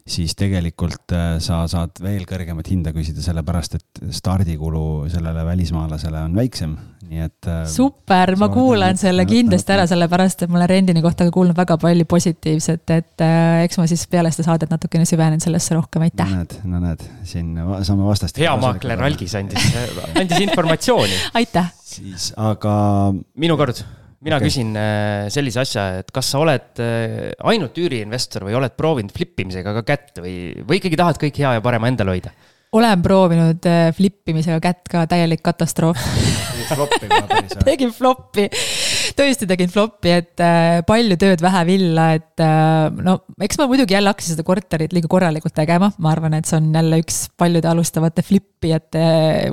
siis 0.04 0.36
tegelikult 0.36 1.14
äh, 1.16 1.38
sa 1.44 1.62
saad 1.72 2.00
veel 2.04 2.26
kõrgemat 2.28 2.68
hinda 2.68 2.92
küsida, 2.96 3.24
sellepärast 3.24 3.78
et 3.78 4.02
stardikulu 4.16 5.06
sellele 5.12 5.46
välismaalasele 5.48 6.26
on 6.28 6.36
väiksem, 6.36 6.74
nii 7.08 7.24
et. 7.24 7.48
Äh, 7.48 7.64
super, 7.72 8.34
ma 8.40 8.50
kuulan 8.52 9.00
selle 9.00 9.26
kindlasti 9.30 9.76
ära, 9.76 9.88
sellepärast 9.90 10.44
et 10.44 10.52
ma 10.52 10.60
olen 10.60 10.72
rendini 10.74 11.04
kohta 11.06 11.28
ka 11.30 11.36
kuulnud 11.36 11.58
väga 11.58 11.80
palju 11.80 12.08
positiivset, 12.10 12.84
et 12.98 13.24
äh, 13.24 13.64
eks 13.64 13.80
ma 13.80 13.88
siis 13.90 14.04
peale 14.12 14.34
seda 14.36 14.50
saadet 14.52 14.76
natukene 14.76 15.08
süvenen 15.08 15.44
sellesse 15.44 15.80
rohkem, 15.80 16.04
aitäh. 16.10 16.28
no 16.28 16.44
näed, 16.44 16.60
no 16.76 16.84
näed, 16.84 17.08
siin 17.30 17.56
saame 17.88 18.08
vastast. 18.10 18.44
hea 18.44 18.54
maakler 18.60 19.08
Algis 19.08 19.40
andis, 19.40 19.72
andis 20.20 20.44
informatsiooni 20.44 21.20
aitäh. 21.40 21.72
siis, 21.96 22.34
aga. 22.36 22.76
minu 23.40 23.56
kord 23.60 23.86
mina 24.24 24.40
okay. 24.40 24.50
küsin 24.50 24.72
äh, 24.80 25.28
sellise 25.34 25.62
asja, 25.64 25.86
et 26.02 26.12
kas 26.16 26.32
sa 26.34 26.42
oled 26.44 26.82
äh, 26.84 27.34
ainult 27.50 27.78
üüriinvestor 27.80 28.48
või 28.48 28.56
oled 28.60 28.76
proovinud 28.80 29.14
flip 29.16 29.40
imisega 29.44 29.76
ka 29.80 29.84
kätt 29.88 30.24
või, 30.24 30.36
või 30.64 30.80
ikkagi 30.80 31.00
tahad 31.00 31.20
kõik 31.22 31.40
hea 31.44 31.58
ja 31.58 31.64
parema 31.66 31.92
endale 31.92 32.16
hoida? 32.16 32.34
Olen 32.74 33.04
proovinud 33.06 33.70
äh, 33.70 33.88
flip 33.96 34.30
imisega 34.34 34.60
kätt 34.64 34.90
ka, 34.92 35.06
täielik 35.10 35.44
katastroof. 35.46 36.00
Tegin 37.68 37.92
flop'i 37.94 38.48
tõesti 39.18 39.48
tegin 39.50 39.72
flop'i, 39.72 40.12
et 40.14 40.42
äh, 40.44 40.80
palju 40.88 41.18
tööd, 41.22 41.42
vähe 41.44 41.64
villa, 41.68 42.08
et 42.18 42.44
äh, 42.44 42.88
no 43.06 43.18
eks 43.44 43.60
ma 43.60 43.68
muidugi 43.70 43.96
jälle 43.96 44.12
hakkasin 44.14 44.36
seda 44.36 44.46
korterit 44.48 44.94
liiga 44.96 45.10
korralikult 45.12 45.56
tegema, 45.58 45.92
ma 46.02 46.14
arvan, 46.14 46.38
et 46.38 46.50
see 46.50 46.58
on 46.60 46.70
jälle 46.74 47.00
üks 47.04 47.20
paljude 47.40 47.70
alustavate 47.70 48.26
flipijate 48.26 49.04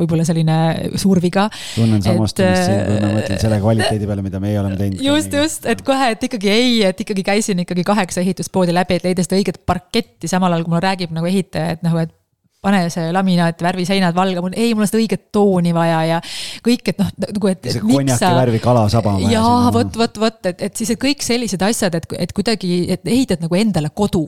võib-olla 0.00 0.26
selline 0.28 0.58
suur 1.00 1.20
viga. 1.22 1.48
tunnen 1.74 2.02
samastumist 2.04 2.68
siin, 2.68 2.84
kui 2.86 3.00
ma 3.02 3.12
mõtlen 3.18 3.42
selle 3.42 3.60
kvaliteedi 3.64 4.08
peale, 4.10 4.26
mida 4.26 4.42
meie 4.42 4.60
oleme 4.62 4.78
teinud. 4.80 5.02
just, 5.04 5.36
just, 5.36 5.68
et 5.70 5.84
kohe, 5.86 6.12
et 6.14 6.28
ikkagi 6.30 6.52
ei, 6.52 6.78
et 6.88 7.04
ikkagi 7.04 7.26
käisin 7.26 7.64
ikkagi 7.66 7.84
kaheksa 7.86 8.24
ehituspoodi 8.24 8.76
läbi, 8.76 9.00
et 9.00 9.10
leida 9.10 9.26
seda 9.26 9.40
õiget 9.40 9.62
parketti, 9.68 10.30
samal 10.30 10.54
ajal 10.54 10.66
kui 10.66 10.76
mulle 10.76 10.86
räägib 10.88 11.14
nagu 11.16 11.28
ehitaja, 11.30 11.76
et 11.76 11.86
nagu, 11.86 12.00
et 12.06 12.16
pane 12.60 12.82
see 12.92 13.08
laminaat, 13.14 13.62
värvi 13.64 13.86
seinad 13.88 14.16
valge, 14.16 14.42
mul 14.44 14.52
ei, 14.52 14.74
mul 14.74 14.84
on 14.84 14.90
seda 14.90 15.00
õiget 15.00 15.30
tooni 15.32 15.72
vaja 15.76 16.02
ja 16.08 16.18
kõik, 16.66 16.92
et 16.92 17.00
noh, 17.00 17.08
nagu, 17.24 17.50
et. 17.52 17.70
see 17.72 17.84
konjaki 17.84 18.20
sa... 18.20 18.34
värvi 18.36 18.60
kalasaba 18.62 19.16
on 19.16 19.24
vaja. 19.24 19.32
jaa, 19.38 19.72
vot, 19.76 19.96
vot, 20.02 20.20
vot, 20.26 20.38
et, 20.50 20.68
et 20.68 20.76
siis 20.76 20.92
et 20.92 21.00
kõik 21.00 21.24
sellised 21.24 21.64
asjad, 21.64 21.96
et, 21.96 22.06
et 22.26 22.36
kuidagi, 22.36 22.84
et 22.92 23.08
ehitad 23.08 23.40
nagu 23.44 23.56
endale 23.56 23.92
kodu 23.96 24.26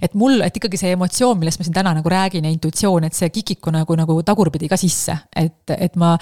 et 0.00 0.14
mul, 0.16 0.40
et 0.40 0.56
ikkagi 0.56 0.78
see 0.80 0.94
emotsioon, 0.96 1.36
millest 1.40 1.60
ma 1.60 1.66
siin 1.66 1.74
täna 1.76 1.92
nagu 1.98 2.10
räägin 2.10 2.46
ja 2.48 2.52
intuitsioon, 2.52 3.04
et 3.06 3.16
see 3.16 3.28
kikiku 3.34 3.72
nagu, 3.74 3.96
nagu 3.98 4.16
tagurpidi 4.24 4.70
ka 4.72 4.78
sisse, 4.80 5.18
et, 5.36 5.74
et 5.76 5.98
ma 6.00 6.14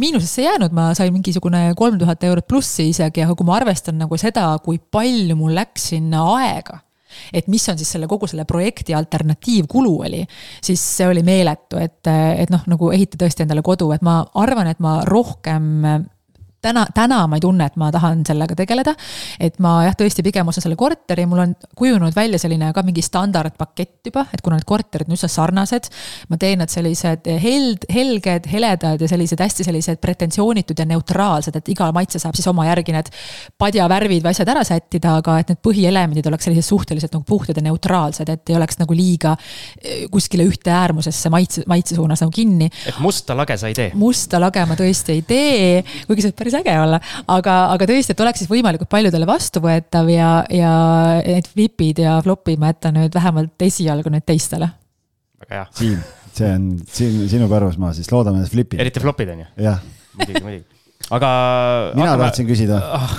miinusesse 0.00 0.46
jäänud, 0.46 0.72
ma 0.72 0.90
sain 0.98 1.12
mingisugune 1.14 1.66
kolm 1.78 2.00
tuhat 2.00 2.24
eurot 2.28 2.48
plussi 2.48 2.88
isegi, 2.92 3.24
aga 3.26 3.36
kui 3.36 3.48
ma 3.48 3.58
arvestan 3.60 4.00
nagu 4.00 4.16
seda, 4.20 4.48
kui 4.64 4.80
palju 4.80 5.36
mul 5.38 5.52
läks 5.60 5.90
sinna 5.92 6.24
aega 6.38 6.80
et 7.32 7.48
mis 7.52 7.68
on 7.68 7.78
siis 7.78 7.92
selle 7.96 8.08
kogu 8.10 8.28
selle 8.30 8.44
projekti 8.48 8.94
alternatiivkulu 8.94 9.94
oli, 10.06 10.22
siis 10.64 10.82
see 10.96 11.08
oli 11.08 11.22
meeletu, 11.26 11.80
et, 11.82 12.00
et 12.08 12.52
noh, 12.52 12.64
nagu 12.70 12.90
ehita 12.94 13.20
tõesti 13.20 13.46
endale 13.46 13.64
kodu, 13.64 13.90
et 13.94 14.02
ma 14.02 14.20
arvan, 14.42 14.70
et 14.72 14.82
ma 14.82 15.00
rohkem 15.08 15.84
täna, 16.62 16.84
täna 16.94 17.20
ma 17.26 17.38
ei 17.38 17.42
tunne, 17.42 17.66
et 17.66 17.76
ma 17.80 17.90
tahan 17.92 18.22
sellega 18.26 18.56
tegeleda. 18.58 18.94
et 19.40 19.58
ma 19.62 19.74
jah, 19.86 19.96
tõesti 19.98 20.24
pigem 20.24 20.48
ostan 20.48 20.66
selle 20.66 20.78
korteri, 20.78 21.26
mul 21.26 21.42
on 21.44 21.54
kujunenud 21.78 22.14
välja 22.16 22.38
selline 22.42 22.72
ka 22.74 22.84
mingi 22.86 23.02
standardpakett 23.02 24.10
juba, 24.10 24.26
et 24.32 24.42
kuna 24.44 24.58
need 24.58 24.66
korterid 24.68 25.10
on 25.10 25.16
üsna 25.16 25.30
sarnased. 25.30 25.88
ma 26.30 26.38
teen 26.40 26.62
nad 26.62 26.70
sellised 26.72 27.28
held, 27.42 27.86
helged, 27.92 28.48
heledad 28.52 29.02
ja 29.02 29.10
sellised 29.10 29.40
hästi 29.42 29.66
sellised 29.66 30.00
pretensioonitud 30.02 30.78
ja 30.78 30.86
neutraalsed, 30.88 31.56
et 31.58 31.72
igal 31.74 31.94
maitse 31.96 32.20
saab 32.22 32.38
siis 32.38 32.48
oma 32.50 32.66
järgi 32.68 32.94
need 32.94 33.10
padjavärvid 33.58 34.22
või 34.24 34.32
asjad 34.32 34.52
ära 34.54 34.64
sättida, 34.66 35.16
aga 35.22 35.38
et 35.42 35.52
need 35.52 35.62
põhielemendid 35.64 36.28
oleks 36.30 36.48
sellised 36.48 36.68
suhteliselt 36.68 37.16
nagu 37.16 37.26
puhtad 37.26 37.58
ja 37.58 37.66
neutraalsed, 37.66 38.28
et 38.28 38.52
ei 38.52 38.58
oleks 38.58 38.78
nagu 38.80 38.96
liiga 38.96 39.34
eh, 39.82 40.06
kuskile 40.12 40.46
ühte 40.48 40.72
äärmusesse 40.74 41.30
maitse, 41.32 41.66
maitse 41.70 41.98
suunas 41.98 42.22
nagu 42.22 42.32
kinni. 42.34 42.70
et 42.86 43.02
musta 43.02 43.36
lage 43.36 43.58
sa 43.58 43.70
ei 43.70 43.76
tee? 43.78 43.90
musta 43.98 44.40
lage 44.42 44.64
ma 44.68 44.78
tõesti 44.78 45.18
ei 45.18 45.26
tee, 45.26 45.82
kuigi 46.06 46.26
see 46.26 46.36
päris 46.36 46.51
päris 46.52 46.66
äge 46.66 46.78
olla. 46.80 47.00
aga, 47.28 47.56
aga 47.74 47.88
tõesti, 47.88 48.14
et 48.14 48.24
oleks 48.24 48.42
siis 48.42 48.50
võimalikult 48.50 48.90
paljudele 48.92 49.28
vastuvõetav 49.28 50.10
ja, 50.12 50.32
ja 50.52 50.72
need 51.22 51.48
flipid 51.48 52.02
ja 52.02 52.18
flopid 52.24 52.60
ma 52.60 52.72
jätan 52.72 52.98
nüüd 53.00 53.14
vähemalt 53.14 53.68
esialgu 53.68 54.12
nüüd 54.12 54.26
teistele. 54.26 54.68
väga 55.42 55.62
hea. 55.62 55.70
Siim, 55.78 56.02
see 56.32 56.52
on 56.52 56.68
siin 56.88 57.24
sinu 57.32 57.48
pärusmaa, 57.50 57.94
siis 57.96 58.12
loodame, 58.12 58.44
et 58.44 58.52
flipid. 58.52 58.80
eriti 58.82 59.02
flopid 59.02 59.32
on 59.34 59.44
ju? 59.44 59.50
jah. 59.68 59.82
muidugi, 60.18 60.44
muidugi 60.44 60.68
aga. 61.10 61.30
mina 61.96 62.12
hakkame... 62.12 62.28
tahtsin 62.28 62.48
küsida 62.48 62.78
ah,. 62.96 63.16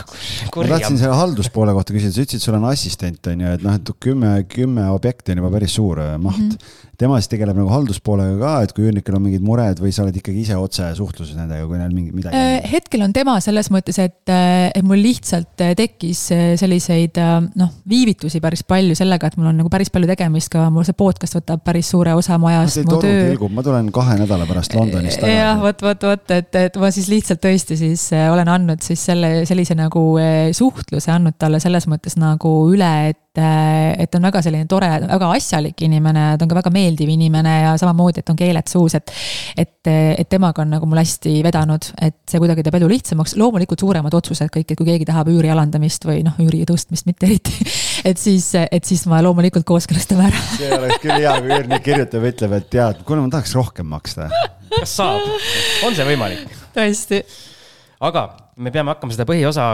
ma 0.55 0.69
tahtsin 0.75 0.97
selle 1.01 1.17
halduspoole 1.19 1.75
kohta 1.75 1.95
küsida, 1.95 2.15
sa 2.15 2.25
ütlesid, 2.25 2.45
sul 2.45 2.57
on 2.57 2.69
assistent 2.71 3.31
on 3.31 3.43
ju, 3.45 3.57
et 3.57 3.65
noh, 3.65 3.77
et 3.79 3.93
kümme, 4.03 4.33
kümme 4.49 4.87
objekti 4.93 5.33
on 5.33 5.43
juba 5.43 5.53
päris 5.57 5.77
suur 5.79 6.01
äh, 6.03 6.15
maht 6.21 6.41
mm. 6.41 6.55
-hmm 6.57 6.91
tema 7.03 7.19
siis 7.19 7.31
tegeleb 7.31 7.57
nagu 7.59 7.71
halduspoolega 7.71 8.37
ka, 8.39 8.53
et 8.65 8.73
kui 8.75 8.87
üürnikel 8.87 9.17
on 9.17 9.23
mingid 9.25 9.43
mured 9.45 9.79
või 9.83 9.91
sa 9.95 10.05
oled 10.05 10.17
ikkagi 10.19 10.43
ise 10.45 10.57
otse 10.59 10.89
suhtluses 10.97 11.35
nendega, 11.37 11.65
kui 11.69 11.79
neil 11.79 11.93
mingi 11.95 12.13
midagi 12.15 12.39
äh,? 12.39 12.63
hetkel 12.73 13.03
on 13.05 13.13
tema 13.15 13.35
selles 13.43 13.69
mõttes, 13.73 13.99
et, 14.01 14.21
äh, 14.31 14.69
et 14.71 14.85
mul 14.87 15.01
lihtsalt 15.03 15.63
äh, 15.63 15.73
tekkis 15.77 16.23
äh, 16.35 16.43
selliseid 16.59 17.19
noh, 17.59 17.71
viivitusi 17.89 18.41
päris 18.43 18.63
palju 18.67 18.95
sellega, 18.97 19.29
et 19.29 19.39
mul 19.39 19.51
on 19.51 19.59
nagu 19.61 19.71
päris 19.73 19.91
palju 19.93 20.09
tegemist 20.09 20.51
ka, 20.53 20.67
mul 20.73 20.87
see 20.87 20.97
podcast 20.97 21.37
võtab 21.39 21.63
päris 21.65 21.91
suure 21.93 22.15
osa 22.17 22.39
mu 22.41 22.49
ajast. 22.51 22.83
mu 22.87 23.01
töö. 23.03 23.49
Ma 23.53 23.65
tulen 23.65 23.91
kahe 23.93 24.17
nädala 24.21 24.47
pärast 24.49 24.75
Londonist 24.77 25.21
tagasi. 25.21 25.37
jah, 25.37 25.59
vot, 25.61 25.83
vot, 25.85 26.07
vot, 26.13 26.35
et, 26.37 26.61
et 26.63 26.79
ma 26.81 26.91
siis 26.93 27.09
lihtsalt 27.11 27.43
tõesti 27.43 27.77
siis 27.79 28.07
olen 28.13 28.49
andnud 28.49 28.83
siis 28.85 29.03
selle, 29.11 29.33
sellise 29.49 29.77
nagu 29.77 30.05
suhtluse 30.55 31.11
andnud 31.13 31.37
talle 31.41 31.61
selles 31.63 31.89
mõttes 31.91 32.17
nagu 32.19 32.55
üle, 32.71 32.93
et 33.11 33.19
et, 33.33 34.03
et 34.03 34.15
on 34.15 34.27
väga 34.27 34.41
selline 34.45 34.67
tore, 34.69 34.89
väga 35.07 35.29
asjalik 35.33 35.81
inimene, 35.85 36.33
ta 36.37 36.45
on 36.45 36.51
ka 36.51 36.57
väga 36.59 36.71
meeldiv 36.73 36.92
inimene 37.01 37.53
ja 37.63 37.73
samamoodi, 37.79 38.21
et 38.23 38.29
on 38.29 38.39
keeled 38.39 38.69
suus, 38.71 38.95
et. 38.99 39.13
et, 39.57 39.69
et 39.83 40.29
temaga 40.29 40.63
on 40.63 40.69
nagu 40.71 40.87
mul 40.87 41.01
hästi 41.01 41.41
vedanud, 41.43 41.89
et 42.01 42.15
see 42.29 42.39
kuidagi 42.39 42.63
teeb 42.63 42.77
elu 42.79 42.87
lihtsamaks, 42.91 43.35
loomulikult 43.39 43.83
suuremad 43.83 44.13
otsused 44.15 44.51
kõik, 44.53 44.69
et 44.71 44.79
kui 44.79 44.87
keegi 44.87 45.07
tahab 45.09 45.31
üüri 45.33 45.51
alandamist 45.51 46.07
või 46.07 46.21
noh, 46.25 46.37
üüri 46.39 46.63
tõstmist 46.69 47.07
mitte 47.09 47.27
eriti. 47.27 47.55
et 48.09 48.19
siis, 48.21 48.49
et 48.63 48.83
siis 48.87 49.05
ma 49.11 49.21
loomulikult 49.25 49.67
kooskõlastame 49.67 50.29
ära. 50.29 50.43
see 50.57 50.71
oleks 50.77 51.01
küll 51.03 51.17
hea, 51.17 51.37
kui 51.39 51.55
üürnik 51.57 51.83
kirjutab, 51.85 52.27
ütleb, 52.31 52.59
et 52.59 52.69
tead, 52.77 53.01
kuule, 53.07 53.25
ma 53.25 53.33
tahaks 53.33 53.55
rohkem 53.59 53.89
maksta. 53.91 54.29
kas 54.77 54.99
saab, 55.01 55.27
on 55.87 55.97
see 55.97 56.07
võimalik? 56.13 56.61
tõesti 56.73 57.25
aga 58.03 58.27
me 58.59 58.71
peame 58.73 58.93
hakkama 58.93 59.15
seda 59.15 59.27
põhiosa 59.27 59.73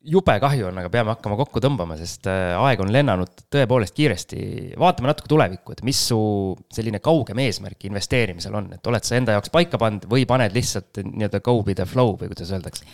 jube 0.00 0.34
kahju 0.40 0.68
on, 0.70 0.78
aga 0.80 0.90
peame 0.92 1.12
hakkama 1.12 1.36
kokku 1.40 1.60
tõmbama, 1.62 1.96
sest 2.00 2.28
äh, 2.30 2.54
aeg 2.56 2.80
on 2.80 2.92
lennanud 2.92 3.44
tõepoolest 3.52 3.96
kiiresti. 3.96 4.40
vaatame 4.80 5.10
natuke 5.10 5.28
tulevikku, 5.28 5.76
et 5.76 5.82
mis 5.86 6.00
su 6.10 6.20
selline 6.72 7.02
kaugem 7.04 7.42
eesmärk 7.44 7.88
investeerimisel 7.90 8.56
on, 8.56 8.70
et 8.76 8.92
oled 8.92 9.06
sa 9.06 9.18
enda 9.18 9.36
jaoks 9.36 9.52
paika 9.52 9.80
pannud 9.80 10.08
või 10.10 10.24
paned 10.28 10.56
lihtsalt 10.56 11.02
nii-öelda 11.04 11.42
go 11.44 11.58
with 11.60 11.76
the 11.82 11.88
flow 11.88 12.16
või 12.16 12.32
kuidas 12.32 12.52
öeldakse? 12.54 12.88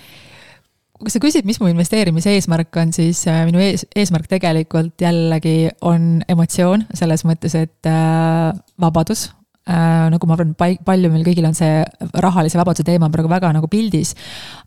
kui 0.96 1.12
sa 1.12 1.20
küsid, 1.20 1.44
mis 1.44 1.58
mu 1.60 1.68
investeerimise 1.68 2.32
eesmärk 2.32 2.76
on, 2.80 2.92
siis 2.96 3.20
äh, 3.28 3.42
minu 3.46 3.60
ees, 3.60 3.84
eesmärk 3.94 4.30
tegelikult 4.30 5.02
jällegi 5.04 5.68
on 5.84 6.22
emotsioon, 6.24 6.86
selles 6.96 7.26
mõttes, 7.28 7.54
et 7.58 7.90
äh, 7.90 8.56
vabadus 8.80 9.28
äh,. 9.68 10.08
nagu 10.12 10.28
ma 10.28 10.36
arvan, 10.36 10.54
palju 10.56 11.10
meil 11.12 11.24
kõigil 11.26 11.46
on 11.48 11.56
see 11.56 11.82
rahalise 12.22 12.58
vabaduse 12.58 12.86
teema 12.86 13.08
praegu 13.12 13.30
väga 13.30 13.52
nagu 13.56 13.68
pildis. 13.70 14.14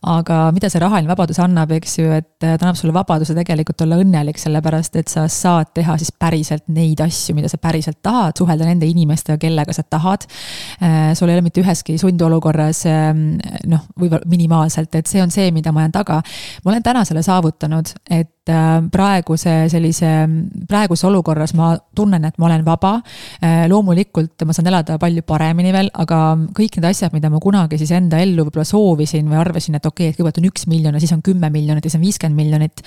aga 0.03 0.39
mida 0.55 0.69
see 0.71 0.81
rahaline 0.83 1.09
vabadus 1.09 1.39
annab, 1.43 1.71
eks 1.77 1.97
ju, 1.99 2.11
et 2.15 2.29
ta 2.39 2.55
annab 2.57 2.79
sulle 2.79 2.95
vabaduse 2.95 3.35
tegelikult 3.37 3.81
olla 3.85 3.99
õnnelik, 4.03 4.39
sellepärast 4.41 4.95
et 5.01 5.11
sa 5.11 5.27
saad 5.31 5.73
teha 5.75 5.97
siis 5.99 6.11
päriselt 6.11 6.67
neid 6.67 7.01
asju, 7.03 7.35
mida 7.37 7.51
sa 7.51 7.59
päriselt 7.61 8.01
tahad, 8.05 8.37
suhelda 8.39 8.67
nende 8.67 8.87
inimestega, 8.89 9.39
kellega 9.41 9.75
sa 9.75 9.83
tahad 9.83 10.27
äh,. 10.81 11.13
sul 11.15 11.29
ei 11.29 11.37
ole 11.37 11.45
mitte 11.47 11.63
üheski 11.63 11.97
sundolukorras 12.01 12.85
äh, 12.89 13.13
noh, 13.67 13.87
võib-olla 13.99 14.27
minimaalselt, 14.29 14.95
et 14.95 15.07
see 15.07 15.23
on 15.23 15.31
see, 15.33 15.51
mida 15.55 15.73
ma 15.75 15.87
jään 15.87 15.95
taga. 16.01 16.21
ma 16.63 16.73
olen 16.73 16.83
täna 16.83 17.05
selle 17.07 17.23
saavutanud, 17.25 17.95
et 18.09 18.33
äh, 18.49 18.81
praeguse 18.91 19.69
sellise, 19.69 20.11
praeguses 20.67 21.05
olukorras 21.09 21.53
ma 21.57 21.75
tunnen, 21.95 22.25
et 22.25 22.37
ma 22.39 22.49
olen 22.49 22.65
vaba. 22.65 22.97
Äh, 23.43 23.67
loomulikult 23.69 24.47
ma 24.47 24.55
saan 24.55 24.67
elada 24.71 24.79
elada 24.79 24.99
palju 25.01 25.23
paremini 25.27 25.71
veel, 25.73 25.89
aga 26.01 26.19
kõik 26.55 26.77
need 26.77 26.87
asjad, 26.89 27.13
mida 27.15 27.29
ma 27.31 27.39
kunagi 27.43 27.77
siis 27.79 27.91
enda 27.95 28.19
ellu 28.23 28.45
võib-olla 28.47 28.65
soovisin 28.67 29.27
või 29.29 29.39
arvasin, 29.41 29.77
et 29.77 29.85
okei 29.85 30.09
okay,, 30.09 30.13
et 30.13 30.17
kõigepealt 30.17 30.39
on 30.41 30.47
üks 30.49 30.65
miljon 30.71 30.95
ja 30.95 31.01
siis 31.03 31.13
on 31.15 31.23
kümme 31.25 31.49
miljonit 31.53 31.85
ja 31.85 31.89
siis 31.89 31.99
on 31.99 32.05
viiskümmend 32.05 32.39
miljonit. 32.39 32.83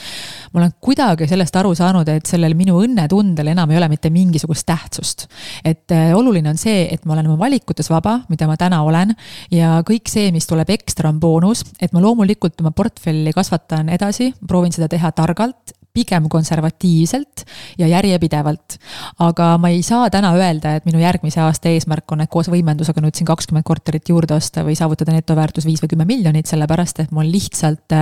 ma 0.53 0.63
olen 0.63 0.73
kuidagi 0.81 1.29
sellest 1.29 1.57
aru 1.57 1.75
saanud, 1.79 2.09
et 2.09 2.29
sellel 2.29 2.57
minu 2.59 2.79
õnnetundel 2.83 3.53
enam 3.53 3.71
ei 3.71 3.81
ole 3.81 3.89
mitte 3.93 4.11
mingisugust 4.11 4.67
tähtsust. 4.67 5.27
et 5.65 5.93
äh, 5.93 6.13
oluline 6.17 6.51
on 6.51 6.61
see, 6.61 6.87
et 6.93 7.05
ma 7.05 7.17
olen 7.17 7.31
oma 7.33 7.39
valikutes 7.45 7.91
vaba, 7.93 8.21
mida 8.33 8.49
ma 8.49 8.57
täna 8.57 8.83
olen 8.83 9.15
ja 9.53 9.81
kõik 9.87 10.11
see, 10.11 10.33
mis 10.33 10.49
tuleb 10.49 10.71
ekstra, 10.73 11.11
on 11.13 11.21
boonus, 11.21 11.65
et 11.81 11.93
ma 11.93 12.03
loomulikult 12.03 12.61
oma 12.61 12.73
portfelli 12.77 13.33
kasvatan 13.37 13.93
edasi, 13.93 14.33
proovin 14.49 14.73
seda 14.73 14.89
teha 14.91 15.13
targalt 15.17 15.52
pigem 15.93 16.29
konservatiivselt 16.29 17.45
ja 17.79 17.87
järjepidevalt. 17.89 18.79
aga 19.19 19.59
ma 19.59 19.69
ei 19.69 19.83
saa 19.83 20.09
täna 20.11 20.33
öelda, 20.37 20.77
et 20.77 20.87
minu 20.89 21.01
järgmise 21.03 21.41
aasta 21.45 21.69
eesmärk 21.69 22.13
on, 22.13 22.25
et 22.25 22.31
koos 22.33 22.49
võimendusega 22.53 23.05
nüüd 23.05 23.17
siin 23.19 23.29
kakskümmend 23.29 23.67
korterit 23.69 24.09
juurde 24.09 24.35
osta 24.35 24.65
või 24.65 24.77
saavutada 24.79 25.13
netoväärtus 25.13 25.69
viis 25.69 25.83
või 25.85 25.93
kümme 25.93 26.09
miljonit, 26.09 26.49
sellepärast 26.49 27.05
et 27.05 27.13
mul 27.13 27.29
lihtsalt, 27.33 27.97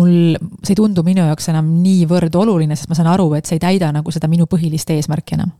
mul, 0.00 0.36
see 0.64 0.72
ei 0.74 0.80
tundu 0.80 1.04
minu 1.06 1.26
jaoks 1.28 1.50
enam 1.52 1.74
niivõrd 1.84 2.36
oluline, 2.40 2.76
sest 2.76 2.88
ma 2.88 2.96
saan 2.98 3.12
aru, 3.12 3.34
et 3.36 3.48
see 3.48 3.60
ei 3.60 3.66
täida 3.68 3.92
nagu 3.92 4.12
seda 4.14 4.30
minu 4.30 4.48
põhilist 4.50 4.90
eesmärki 4.96 5.36
enam 5.36 5.52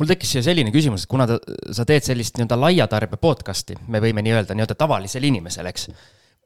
mul 0.00 0.08
tekkis 0.08 0.30
siia 0.32 0.42
selline 0.46 0.70
küsimus, 0.72 1.04
et 1.04 1.10
kuna 1.10 1.26
ta, 1.28 1.36
sa 1.74 1.84
teed 1.86 2.06
sellist 2.06 2.38
nii-öelda 2.38 2.56
laia 2.56 2.86
tarbe 2.88 3.18
podcast'i, 3.20 3.76
me 3.90 4.00
võime 4.02 4.22
nii 4.24 4.32
öelda, 4.32 4.56
nii-öelda 4.56 4.76
tavalisele 4.78 5.28
inimesele, 5.28 5.70
eks 5.74 5.90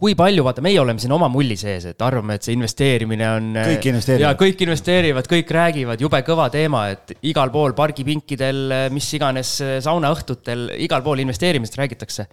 kui 0.01 0.17
palju, 0.19 0.43
vaata, 0.47 0.63
meie 0.65 0.81
oleme 0.83 1.03
siin 1.03 1.13
oma 1.15 1.29
mulli 1.33 1.57
sees, 1.59 1.87
et 1.93 2.03
arvame, 2.05 2.37
et 2.39 2.47
see 2.47 2.57
investeerimine 2.57 3.29
on. 3.31 3.51
kõik 3.57 3.91
investeerivad. 3.93 4.41
kõik 4.41 4.65
investeerivad, 4.67 5.29
kõik 5.31 5.53
räägivad, 5.59 6.03
jube 6.03 6.21
kõva 6.27 6.49
teema, 6.53 6.87
et 6.95 7.15
igal 7.31 7.53
pool 7.55 7.77
pargipinkidel, 7.79 8.65
mis 8.95 9.13
iganes 9.19 9.55
saunaõhtutel, 9.87 10.67
igal 10.87 11.05
pool 11.07 11.23
investeerimisest 11.25 11.79
räägitakse. 11.83 12.27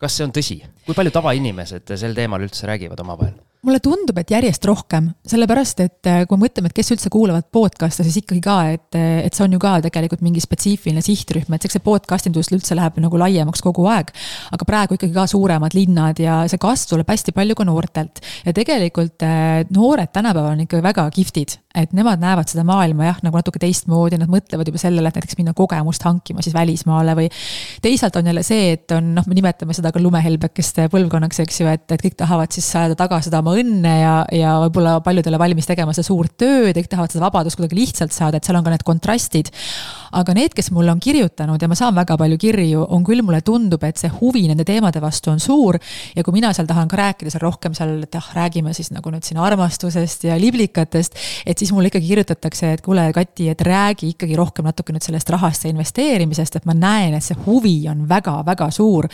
kas 0.00 0.16
see 0.16 0.24
on 0.24 0.32
tõsi, 0.32 0.62
kui 0.86 0.96
palju 0.96 1.12
tavainimesed 1.12 1.94
sel 2.00 2.14
teemal 2.16 2.40
üldse 2.40 2.66
räägivad 2.66 3.00
omavahel? 3.04 3.36
Mulle 3.66 3.80
tundub, 3.84 4.16
et 4.20 4.30
järjest 4.32 4.64
rohkem, 4.68 5.10
sellepärast 5.28 5.82
et 5.84 6.08
äh, 6.08 6.22
kui 6.28 6.40
mõtleme, 6.40 6.70
et 6.70 6.76
kes 6.76 6.94
üldse 6.94 7.10
kuulavad 7.12 7.44
podcast'e, 7.52 8.06
siis 8.06 8.20
ikkagi 8.22 8.40
ka, 8.44 8.56
et, 8.72 8.96
äh, 8.96 9.20
et 9.26 9.36
see 9.36 9.44
on 9.44 9.56
ju 9.56 9.60
ka 9.60 9.74
tegelikult 9.84 10.22
mingi 10.24 10.40
spetsiifiline 10.40 11.02
sihtrühm, 11.04 11.52
et 11.56 11.66
eks 11.68 11.76
see 11.76 11.84
podcast 11.84 12.30
indus 12.30 12.48
üldse 12.54 12.76
läheb 12.78 12.96
nagu 13.04 13.20
laiemaks 13.20 13.60
kogu 13.64 13.84
aeg. 13.92 14.14
aga 14.50 14.66
praegu 14.66 14.96
ikkagi 14.96 15.12
ka 15.12 15.26
suuremad 15.28 15.76
linnad 15.76 16.18
ja 16.22 16.40
see 16.48 16.60
kasv 16.60 16.94
tuleb 16.94 17.12
hästi 17.12 17.34
palju 17.36 17.58
ka 17.58 17.66
noortelt. 17.68 18.22
ja 18.46 18.54
tegelikult 18.56 19.26
äh, 19.28 19.66
noored 19.76 20.12
tänapäeval 20.14 20.56
on 20.56 20.64
ikka 20.64 20.80
väga 20.84 21.04
kihvtid, 21.12 21.58
et 21.76 21.92
nemad 21.92 22.22
näevad 22.22 22.48
seda 22.48 22.64
maailma 22.64 23.10
jah, 23.10 23.20
nagu 23.26 23.36
natuke 23.36 23.60
teistmoodi, 23.60 24.18
nad 24.18 24.32
mõtlevad 24.32 24.72
juba 24.72 24.80
sellele, 24.80 25.12
et 25.12 25.20
näiteks 25.20 25.36
minna 25.38 25.52
kogemust 25.56 26.08
hankima 26.08 26.40
siis 26.40 26.56
välismaale 26.56 27.12
või. 27.18 27.28
teisalt 27.84 28.16
on 28.16 28.32
jälle 28.32 28.42
see, 28.46 28.72
et 28.78 28.96
on 28.96 29.12
noh, 29.18 29.28
me 29.28 29.36
nimetame 29.36 29.76
seda 29.76 29.92
ka 29.92 30.00
lumehelbekeste 30.00 30.88
põlvkonnaks, 30.88 31.44
eks 31.44 31.60
ju, 31.60 31.68
et, 31.68 31.86
et 31.92 32.08
kõik 32.08 32.16
tahavad 32.16 32.56
siis 32.56 32.72
saada 32.72 32.96
taga 32.96 33.20
seda 33.20 33.44
oma 33.44 33.49
oma 33.50 33.58
õnne 33.58 33.94
ja, 34.00 34.14
ja 34.34 34.54
võib-olla 34.64 34.98
paljudele 35.04 35.38
valmis 35.40 35.68
tegema 35.68 35.94
seda 35.96 36.06
suurt 36.06 36.36
tööd 36.40 36.70
ja 36.70 36.78
kõik 36.78 36.90
tahavad 36.90 37.12
seda 37.12 37.26
vabadust 37.26 37.58
kuidagi 37.58 37.78
lihtsalt 37.78 38.14
saada, 38.14 38.38
et 38.38 38.46
seal 38.46 38.58
on 38.58 38.66
ka 38.66 38.72
need 38.72 38.84
kontrastid. 38.86 39.50
aga 40.10 40.34
need, 40.34 40.54
kes 40.54 40.72
mulle 40.74 40.90
on 40.90 40.98
kirjutanud 41.00 41.62
ja 41.62 41.68
ma 41.70 41.76
saan 41.78 41.94
väga 41.94 42.16
palju 42.18 42.38
kirju, 42.42 42.82
on 42.90 43.04
küll, 43.06 43.22
mulle 43.22 43.40
tundub, 43.46 43.82
et 43.86 43.96
see 43.96 44.10
huvi 44.10 44.48
nende 44.48 44.64
teemade 44.66 45.00
vastu 45.00 45.30
on 45.30 45.40
suur. 45.40 45.78
ja 46.16 46.24
kui 46.24 46.34
mina 46.34 46.52
seal 46.52 46.66
tahan 46.66 46.88
ka 46.88 46.98
rääkida 46.98 47.30
seal 47.30 47.44
rohkem 47.44 47.74
seal, 47.74 48.02
et 48.02 48.18
ah, 48.18 48.30
räägime 48.34 48.74
siis 48.74 48.90
nagu 48.94 49.10
nüüd 49.10 49.26
siin 49.26 49.38
armastusest 49.38 50.24
ja 50.24 50.38
liblikatest. 50.40 51.14
et 51.46 51.58
siis 51.58 51.72
mulle 51.72 51.90
ikkagi 51.90 52.08
kirjutatakse, 52.08 52.72
et 52.72 52.84
kuule, 52.84 53.10
Kati, 53.14 53.48
et 53.50 53.60
räägi 53.60 54.12
ikkagi 54.14 54.36
rohkem 54.38 54.64
natuke 54.64 54.94
nüüd 54.94 55.04
sellest 55.04 55.30
rahast 55.30 55.64
ja 55.64 55.70
investeerimisest, 55.72 56.56
et 56.56 56.66
ma 56.68 56.74
näen, 56.74 57.14
et 57.14 57.24
see 57.24 57.38
huvi 57.46 57.76
on 57.90 58.06
väga-väga 58.08 58.70
suur. 58.74 59.08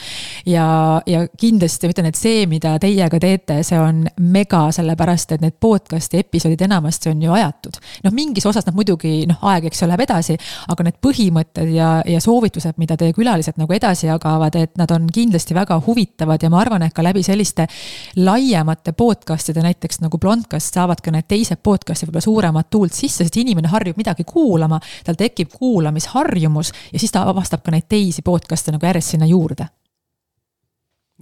ja, 0.46 1.02
ja 1.06 1.26
kindlasti 1.38 1.86
ma 1.86 1.96
ütlen, 1.96 2.10
et 2.10 2.18
see, 2.18 2.46
mida 2.50 2.76
teie 2.82 3.08
ka 3.10 3.20
teete, 3.22 3.60
see 3.66 3.78
on 3.80 4.06
mega, 4.32 4.66
sellepärast 4.74 5.32
et 5.36 5.44
need 5.44 5.56
podcast'i 5.60 6.20
episoodid 6.22 6.62
enamasti 6.66 7.10
on 7.10 7.22
ju 7.22 7.32
ajatud. 7.32 7.78
noh, 8.04 8.14
mingis 8.14 8.46
osas 8.46 8.66
nad 8.66 8.74
muidugi 8.76 9.26
noh, 9.28 9.38
aeg, 9.50 9.68
eks 9.70 9.82
ju, 9.82 9.88
läheb 9.90 10.04
edasi, 10.06 10.36
aga 10.72 10.86
need 10.86 10.98
põhimõtted 11.02 11.70
ja, 11.74 11.90
ja 12.06 12.20
soovitused, 12.22 12.78
mida 12.82 12.96
teie 12.96 13.14
külalised 13.16 13.58
nagu 13.60 13.76
edasi 13.76 14.10
jagavad, 14.10 14.56
et 14.58 14.74
nad 14.80 14.90
on 14.94 15.06
kindlasti 15.12 15.54
väga 15.56 15.78
huvitavad 15.86 16.42
ja 16.42 16.50
ma 16.52 16.60
arvan, 16.62 16.86
et 16.86 16.94
ka 16.96 17.04
läbi 17.04 17.22
selliste 17.26 17.68
laiemate 18.16 18.92
podcast'ide, 18.96 19.62
näiteks 19.64 20.02
nagu 20.04 20.18
Blondcast, 20.18 20.74
saavad 20.74 21.02
ka 21.04 21.14
need 21.14 21.28
teised 21.30 21.62
podcast'id 21.62 22.10
võib-olla 22.10 22.26
suuremat 22.26 22.70
tuult 22.70 22.96
sisse, 22.96 23.24
sest 23.24 23.40
inimene 23.40 23.70
harjub 23.72 23.98
midagi 24.00 24.26
kuulama, 24.28 24.80
tal 25.06 25.18
tekib 25.18 25.54
kuulamisharjumus 25.54 26.72
ja 26.92 27.00
siis 27.00 27.14
ta 27.14 27.26
avastab 27.30 27.64
ka 27.64 27.74
neid 27.74 27.88
teisi 27.88 28.24
podcast'e 28.26 28.74
nagu 28.74 28.86
järjest 28.86 29.16
sinna 29.16 29.26
juurde. 29.30 29.68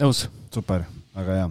nõus. 0.01 0.29
super 0.55 0.85
väga 1.15 1.37
hea. 1.39 1.49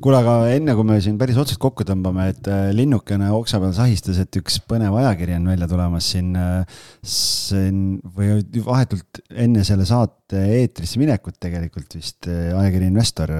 kuule, 0.00 0.20
aga 0.20 0.34
enne 0.54 0.74
kui 0.78 0.86
me 0.86 0.96
siin 1.02 1.18
päris 1.20 1.38
otsast 1.40 1.60
kokku 1.62 1.84
tõmbame, 1.88 2.28
et 2.32 2.48
äh, 2.50 2.70
linnukene 2.76 3.30
oksa 3.34 3.60
peal 3.62 3.74
sahistas, 3.76 4.20
et 4.22 4.38
üks 4.40 4.60
põnev 4.70 4.94
ajakiri 5.00 5.36
on 5.36 5.50
välja 5.50 5.68
tulemas 5.70 6.10
siin, 6.14 6.30
äh, 6.38 6.80
siin 7.02 7.98
või 8.16 8.38
vahetult 8.66 9.22
enne 9.30 9.64
selle 9.66 9.86
saate 9.88 10.44
eetrisse 10.60 11.00
minekut 11.02 11.40
tegelikult 11.42 11.98
vist 11.98 12.30
äh, 12.30 12.52
ajakiri 12.54 12.90
Investor 12.90 13.34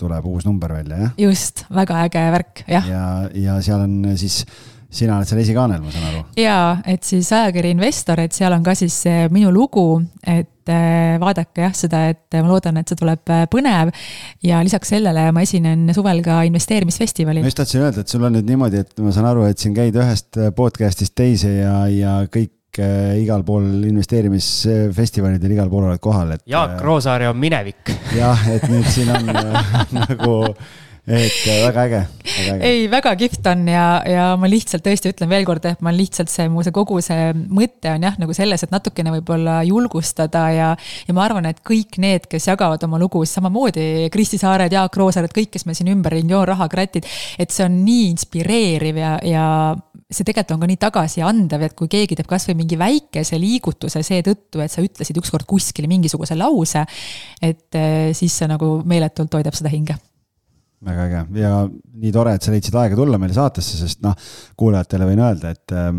tuleb 0.00 0.28
uus 0.32 0.48
number 0.48 0.74
välja, 0.80 1.02
jah? 1.04 1.16
just, 1.28 1.66
väga 1.72 2.04
äge 2.08 2.28
värk, 2.36 2.64
jah. 2.70 2.88
ja, 2.88 3.08
ja 3.36 3.58
seal 3.64 3.84
on 3.84 4.14
siis 4.20 4.42
sina 4.92 5.16
oled 5.16 5.28
seal 5.28 5.40
esikaanel, 5.42 5.80
ma 5.82 5.92
saan 5.92 6.08
aru. 6.10 6.22
jaa, 6.38 6.76
et 6.88 7.04
siis 7.06 7.30
ajakiri 7.32 7.72
Investor, 7.72 8.20
et 8.20 8.36
seal 8.36 8.52
on 8.52 8.64
ka 8.64 8.74
siis 8.78 8.98
minu 9.32 9.52
lugu, 9.54 9.86
et 10.28 10.70
äh, 10.70 11.18
vaadake 11.22 11.64
jah 11.64 11.74
seda, 11.76 12.04
et 12.12 12.38
ma 12.38 12.44
loodan, 12.50 12.80
et 12.80 12.88
see 12.92 12.98
tuleb 13.00 13.32
äh, 13.32 13.44
põnev. 13.52 13.92
ja 14.44 14.60
lisaks 14.64 14.92
sellele 14.94 15.30
ma 15.32 15.44
esinen 15.46 15.88
suvel 15.96 16.22
ka 16.24 16.42
investeerimisfestivalil. 16.48 17.44
ma 17.44 17.52
just 17.52 17.62
tahtsin 17.62 17.86
öelda, 17.86 18.04
et 18.04 18.12
sul 18.12 18.24
on 18.28 18.36
nüüd 18.36 18.48
niimoodi, 18.48 18.82
et 18.84 19.04
ma 19.04 19.14
saan 19.14 19.30
aru, 19.32 19.46
et 19.48 19.62
siin 19.62 19.76
käid 19.76 19.96
ühest 19.96 20.40
äh, 20.40 20.52
podcast'ist 20.56 21.16
teise 21.18 21.56
ja, 21.62 21.78
ja 21.92 22.18
kõik 22.32 22.52
igal 22.72 23.42
pool 23.44 23.66
investeerimisfestivalidel, 23.84 25.52
igal 25.52 25.68
pool 25.68 25.90
oled 25.90 26.00
kohal, 26.00 26.30
et. 26.38 26.40
Jaak 26.48 26.78
Roosaare 26.80 27.26
on 27.28 27.36
minevik. 27.36 27.92
jah, 28.16 28.46
et 28.48 28.64
nüüd 28.72 28.88
siin 28.88 29.12
on 29.12 29.28
nagu 29.98 30.38
et 31.02 31.34
äh, 31.50 31.64
väga 31.66 31.82
äge, 31.82 32.00
väga 32.22 32.52
äge. 32.54 32.66
ei, 32.68 32.82
väga 32.90 33.12
kihvt 33.18 33.46
on 33.50 33.64
ja, 33.66 33.86
ja 34.06 34.26
ma 34.38 34.46
lihtsalt 34.46 34.84
tõesti 34.86 35.10
ütlen 35.10 35.30
veel 35.32 35.46
kord, 35.48 35.64
et 35.66 35.80
ma 35.82 35.90
lihtsalt 35.90 36.30
see, 36.30 36.46
mu 36.46 36.62
see 36.62 36.74
kogu 36.74 37.00
see 37.02 37.32
mõte 37.34 37.90
on 37.90 38.06
jah, 38.06 38.14
nagu 38.22 38.36
selles, 38.36 38.62
et 38.62 38.70
natukene 38.70 39.10
võib-olla 39.16 39.56
julgustada 39.66 40.44
ja. 40.54 40.68
ja 40.78 41.16
ma 41.16 41.24
arvan, 41.26 41.48
et 41.50 41.58
kõik 41.66 41.98
need, 42.02 42.28
kes 42.30 42.46
jagavad 42.52 42.86
oma 42.86 43.00
lugu, 43.02 43.24
samamoodi 43.26 44.06
Kristi 44.14 44.38
Saared, 44.38 44.70
Jaak 44.70 44.94
Roosared, 45.00 45.34
kõik, 45.34 45.50
kes 45.56 45.66
meil 45.66 45.80
siin 45.80 45.90
ümberringi 45.90 46.38
on, 46.38 46.46
rahakratid. 46.52 47.10
et 47.34 47.50
see 47.50 47.66
on 47.66 47.82
nii 47.82 48.06
inspireeriv 48.12 49.02
ja, 49.02 49.16
ja 49.26 49.48
see 50.06 50.22
tegelikult 50.22 50.54
on 50.54 50.62
ka 50.62 50.70
nii 50.70 50.80
tagasiandev, 50.86 51.66
et 51.66 51.76
kui 51.78 51.90
keegi 51.90 52.20
teeb 52.20 52.30
kasvõi 52.30 52.54
mingi 52.62 52.78
väikese 52.78 53.42
liigutuse 53.42 54.04
seetõttu, 54.06 54.62
et 54.62 54.70
sa 54.70 54.86
ütlesid 54.86 55.18
ükskord 55.18 55.50
kuskile 55.50 55.90
mingisuguse 55.90 56.38
lause. 56.38 56.86
et 57.42 57.74
eh, 57.74 58.14
siis 58.14 58.38
see 58.38 58.46
nagu 58.46 58.76
meeletult 58.86 59.34
hoidab 59.34 59.58
seda 59.58 59.72
hinge 59.72 59.98
väga 60.86 61.04
äge 61.06 61.42
ja 61.42 61.52
nii 61.68 62.12
tore, 62.14 62.34
et 62.36 62.42
sa 62.44 62.54
leidsid 62.54 62.76
aega 62.78 62.98
tulla 62.98 63.20
meile 63.22 63.36
saatesse, 63.36 63.78
sest 63.78 64.02
noh, 64.04 64.16
kuulajatele 64.58 65.06
võin 65.08 65.22
öelda, 65.22 65.52
et 65.54 65.74
äh, 65.76 65.92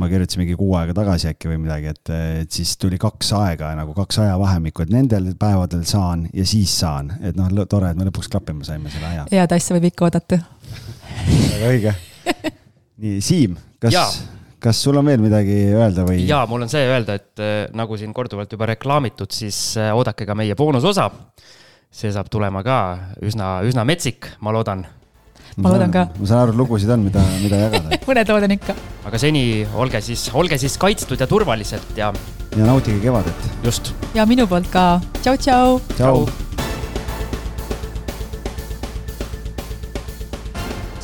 ma 0.00 0.08
kirjutasin 0.10 0.42
mingi 0.42 0.56
kuu 0.58 0.72
aega 0.78 0.94
tagasi 0.96 1.30
äkki 1.30 1.50
või 1.52 1.60
midagi, 1.64 1.92
et, 1.94 2.12
et 2.42 2.54
siis 2.54 2.74
tuli 2.80 2.98
kaks 3.00 3.32
aega 3.38 3.70
nagu 3.78 3.94
kaks 3.96 4.20
ajavahemikku, 4.24 4.84
et 4.84 4.94
nendel 4.94 5.30
päevadel 5.40 5.84
saan 5.88 6.26
ja 6.34 6.46
siis 6.48 6.72
saan, 6.82 7.12
et 7.22 7.38
noh, 7.38 7.50
tore, 7.70 7.92
et 7.92 8.00
me 8.00 8.08
lõpuks 8.08 8.30
klappima 8.32 8.66
saime 8.66 8.92
selle 8.92 9.12
aja. 9.12 9.26
head 9.32 9.56
asja 9.56 9.76
võib 9.78 9.90
ikka 9.92 10.08
oodata 10.08 10.40
väga 11.24 11.70
õige. 11.70 11.94
nii, 13.04 13.20
Siim, 13.24 13.58
kas, 13.82 14.24
kas 14.62 14.80
sul 14.82 14.98
on 14.98 15.06
veel 15.06 15.22
midagi 15.22 15.60
öelda 15.72 16.06
või? 16.08 16.24
jaa, 16.26 16.44
mul 16.50 16.66
on 16.66 16.72
see 16.72 16.84
öelda, 16.88 17.18
et 17.20 17.44
äh, 17.44 17.58
nagu 17.76 17.98
siin 18.00 18.14
korduvalt 18.16 18.52
juba 18.52 18.68
reklaamitud, 18.74 19.30
siis 19.34 19.76
äh, 19.78 19.94
oodake 19.94 20.26
ka 20.26 20.36
meie 20.38 20.58
boonusosa 20.58 21.08
see 21.94 22.10
saab 22.10 22.26
tulema 22.26 22.64
ka 22.66 22.76
üsna, 23.22 23.60
üsna 23.62 23.84
metsik, 23.86 24.26
ma 24.42 24.50
loodan. 24.54 24.82
ma 25.62 25.70
loodan 25.70 25.92
ka. 25.94 26.08
ma 26.18 26.26
saan 26.26 26.40
aru, 26.42 26.54
et 26.54 26.58
lugusid 26.58 26.90
on, 26.90 27.04
mida, 27.06 27.22
mida 27.38 27.60
jagada 27.60 27.98
mõned 28.08 28.32
lood 28.32 28.46
on 28.48 28.54
ikka. 28.56 28.74
aga 29.06 29.20
seni 29.22 29.44
olge 29.78 30.00
siis, 30.02 30.26
olge 30.34 30.58
siis 30.58 30.74
kaitstud 30.82 31.22
ja 31.22 31.28
turvalised 31.30 31.94
ja. 32.00 32.10
ja 32.56 32.66
nautige 32.66 32.98
kevadet. 33.04 33.46
just. 33.62 33.92
ja 34.18 34.26
minu 34.26 34.48
poolt 34.50 34.66
ka 34.74 34.98
tšau-tšau. 35.20 35.78
tšau, 35.94 36.26
tšau.. 36.26 36.42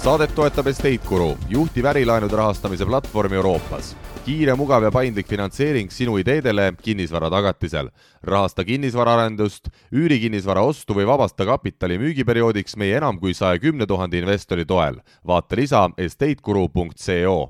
saadet 0.00 0.34
toetab 0.34 0.74
Estate 0.74 1.06
Guru, 1.06 1.36
juhtiv 1.54 1.86
ärilaenude 1.94 2.34
rahastamise 2.42 2.88
platvorm 2.88 3.38
Euroopas 3.38 3.94
kiire, 4.24 4.54
mugav 4.58 4.84
ja 4.84 4.90
paindlik 4.92 5.28
finantseering 5.30 5.90
sinu 5.92 6.18
ideedele 6.20 6.72
kinnisvara 6.82 7.30
tagatisel. 7.30 7.88
rahasta 8.22 8.64
kinnisvaraarendust, 8.64 9.70
üürikinnisvara 9.92 10.62
ostu 10.62 10.94
või 10.94 11.06
vabasta 11.08 11.46
kapitali 11.48 11.96
müügiperioodiks 11.98 12.76
meie 12.76 12.98
enam 13.00 13.18
kui 13.18 13.34
saja 13.34 13.58
kümne 13.58 13.86
tuhande 13.86 14.18
investori 14.18 14.64
toel. 14.64 15.00
vaata 15.26 15.56
lisa 15.56 15.88
estateguru.co 15.96 17.48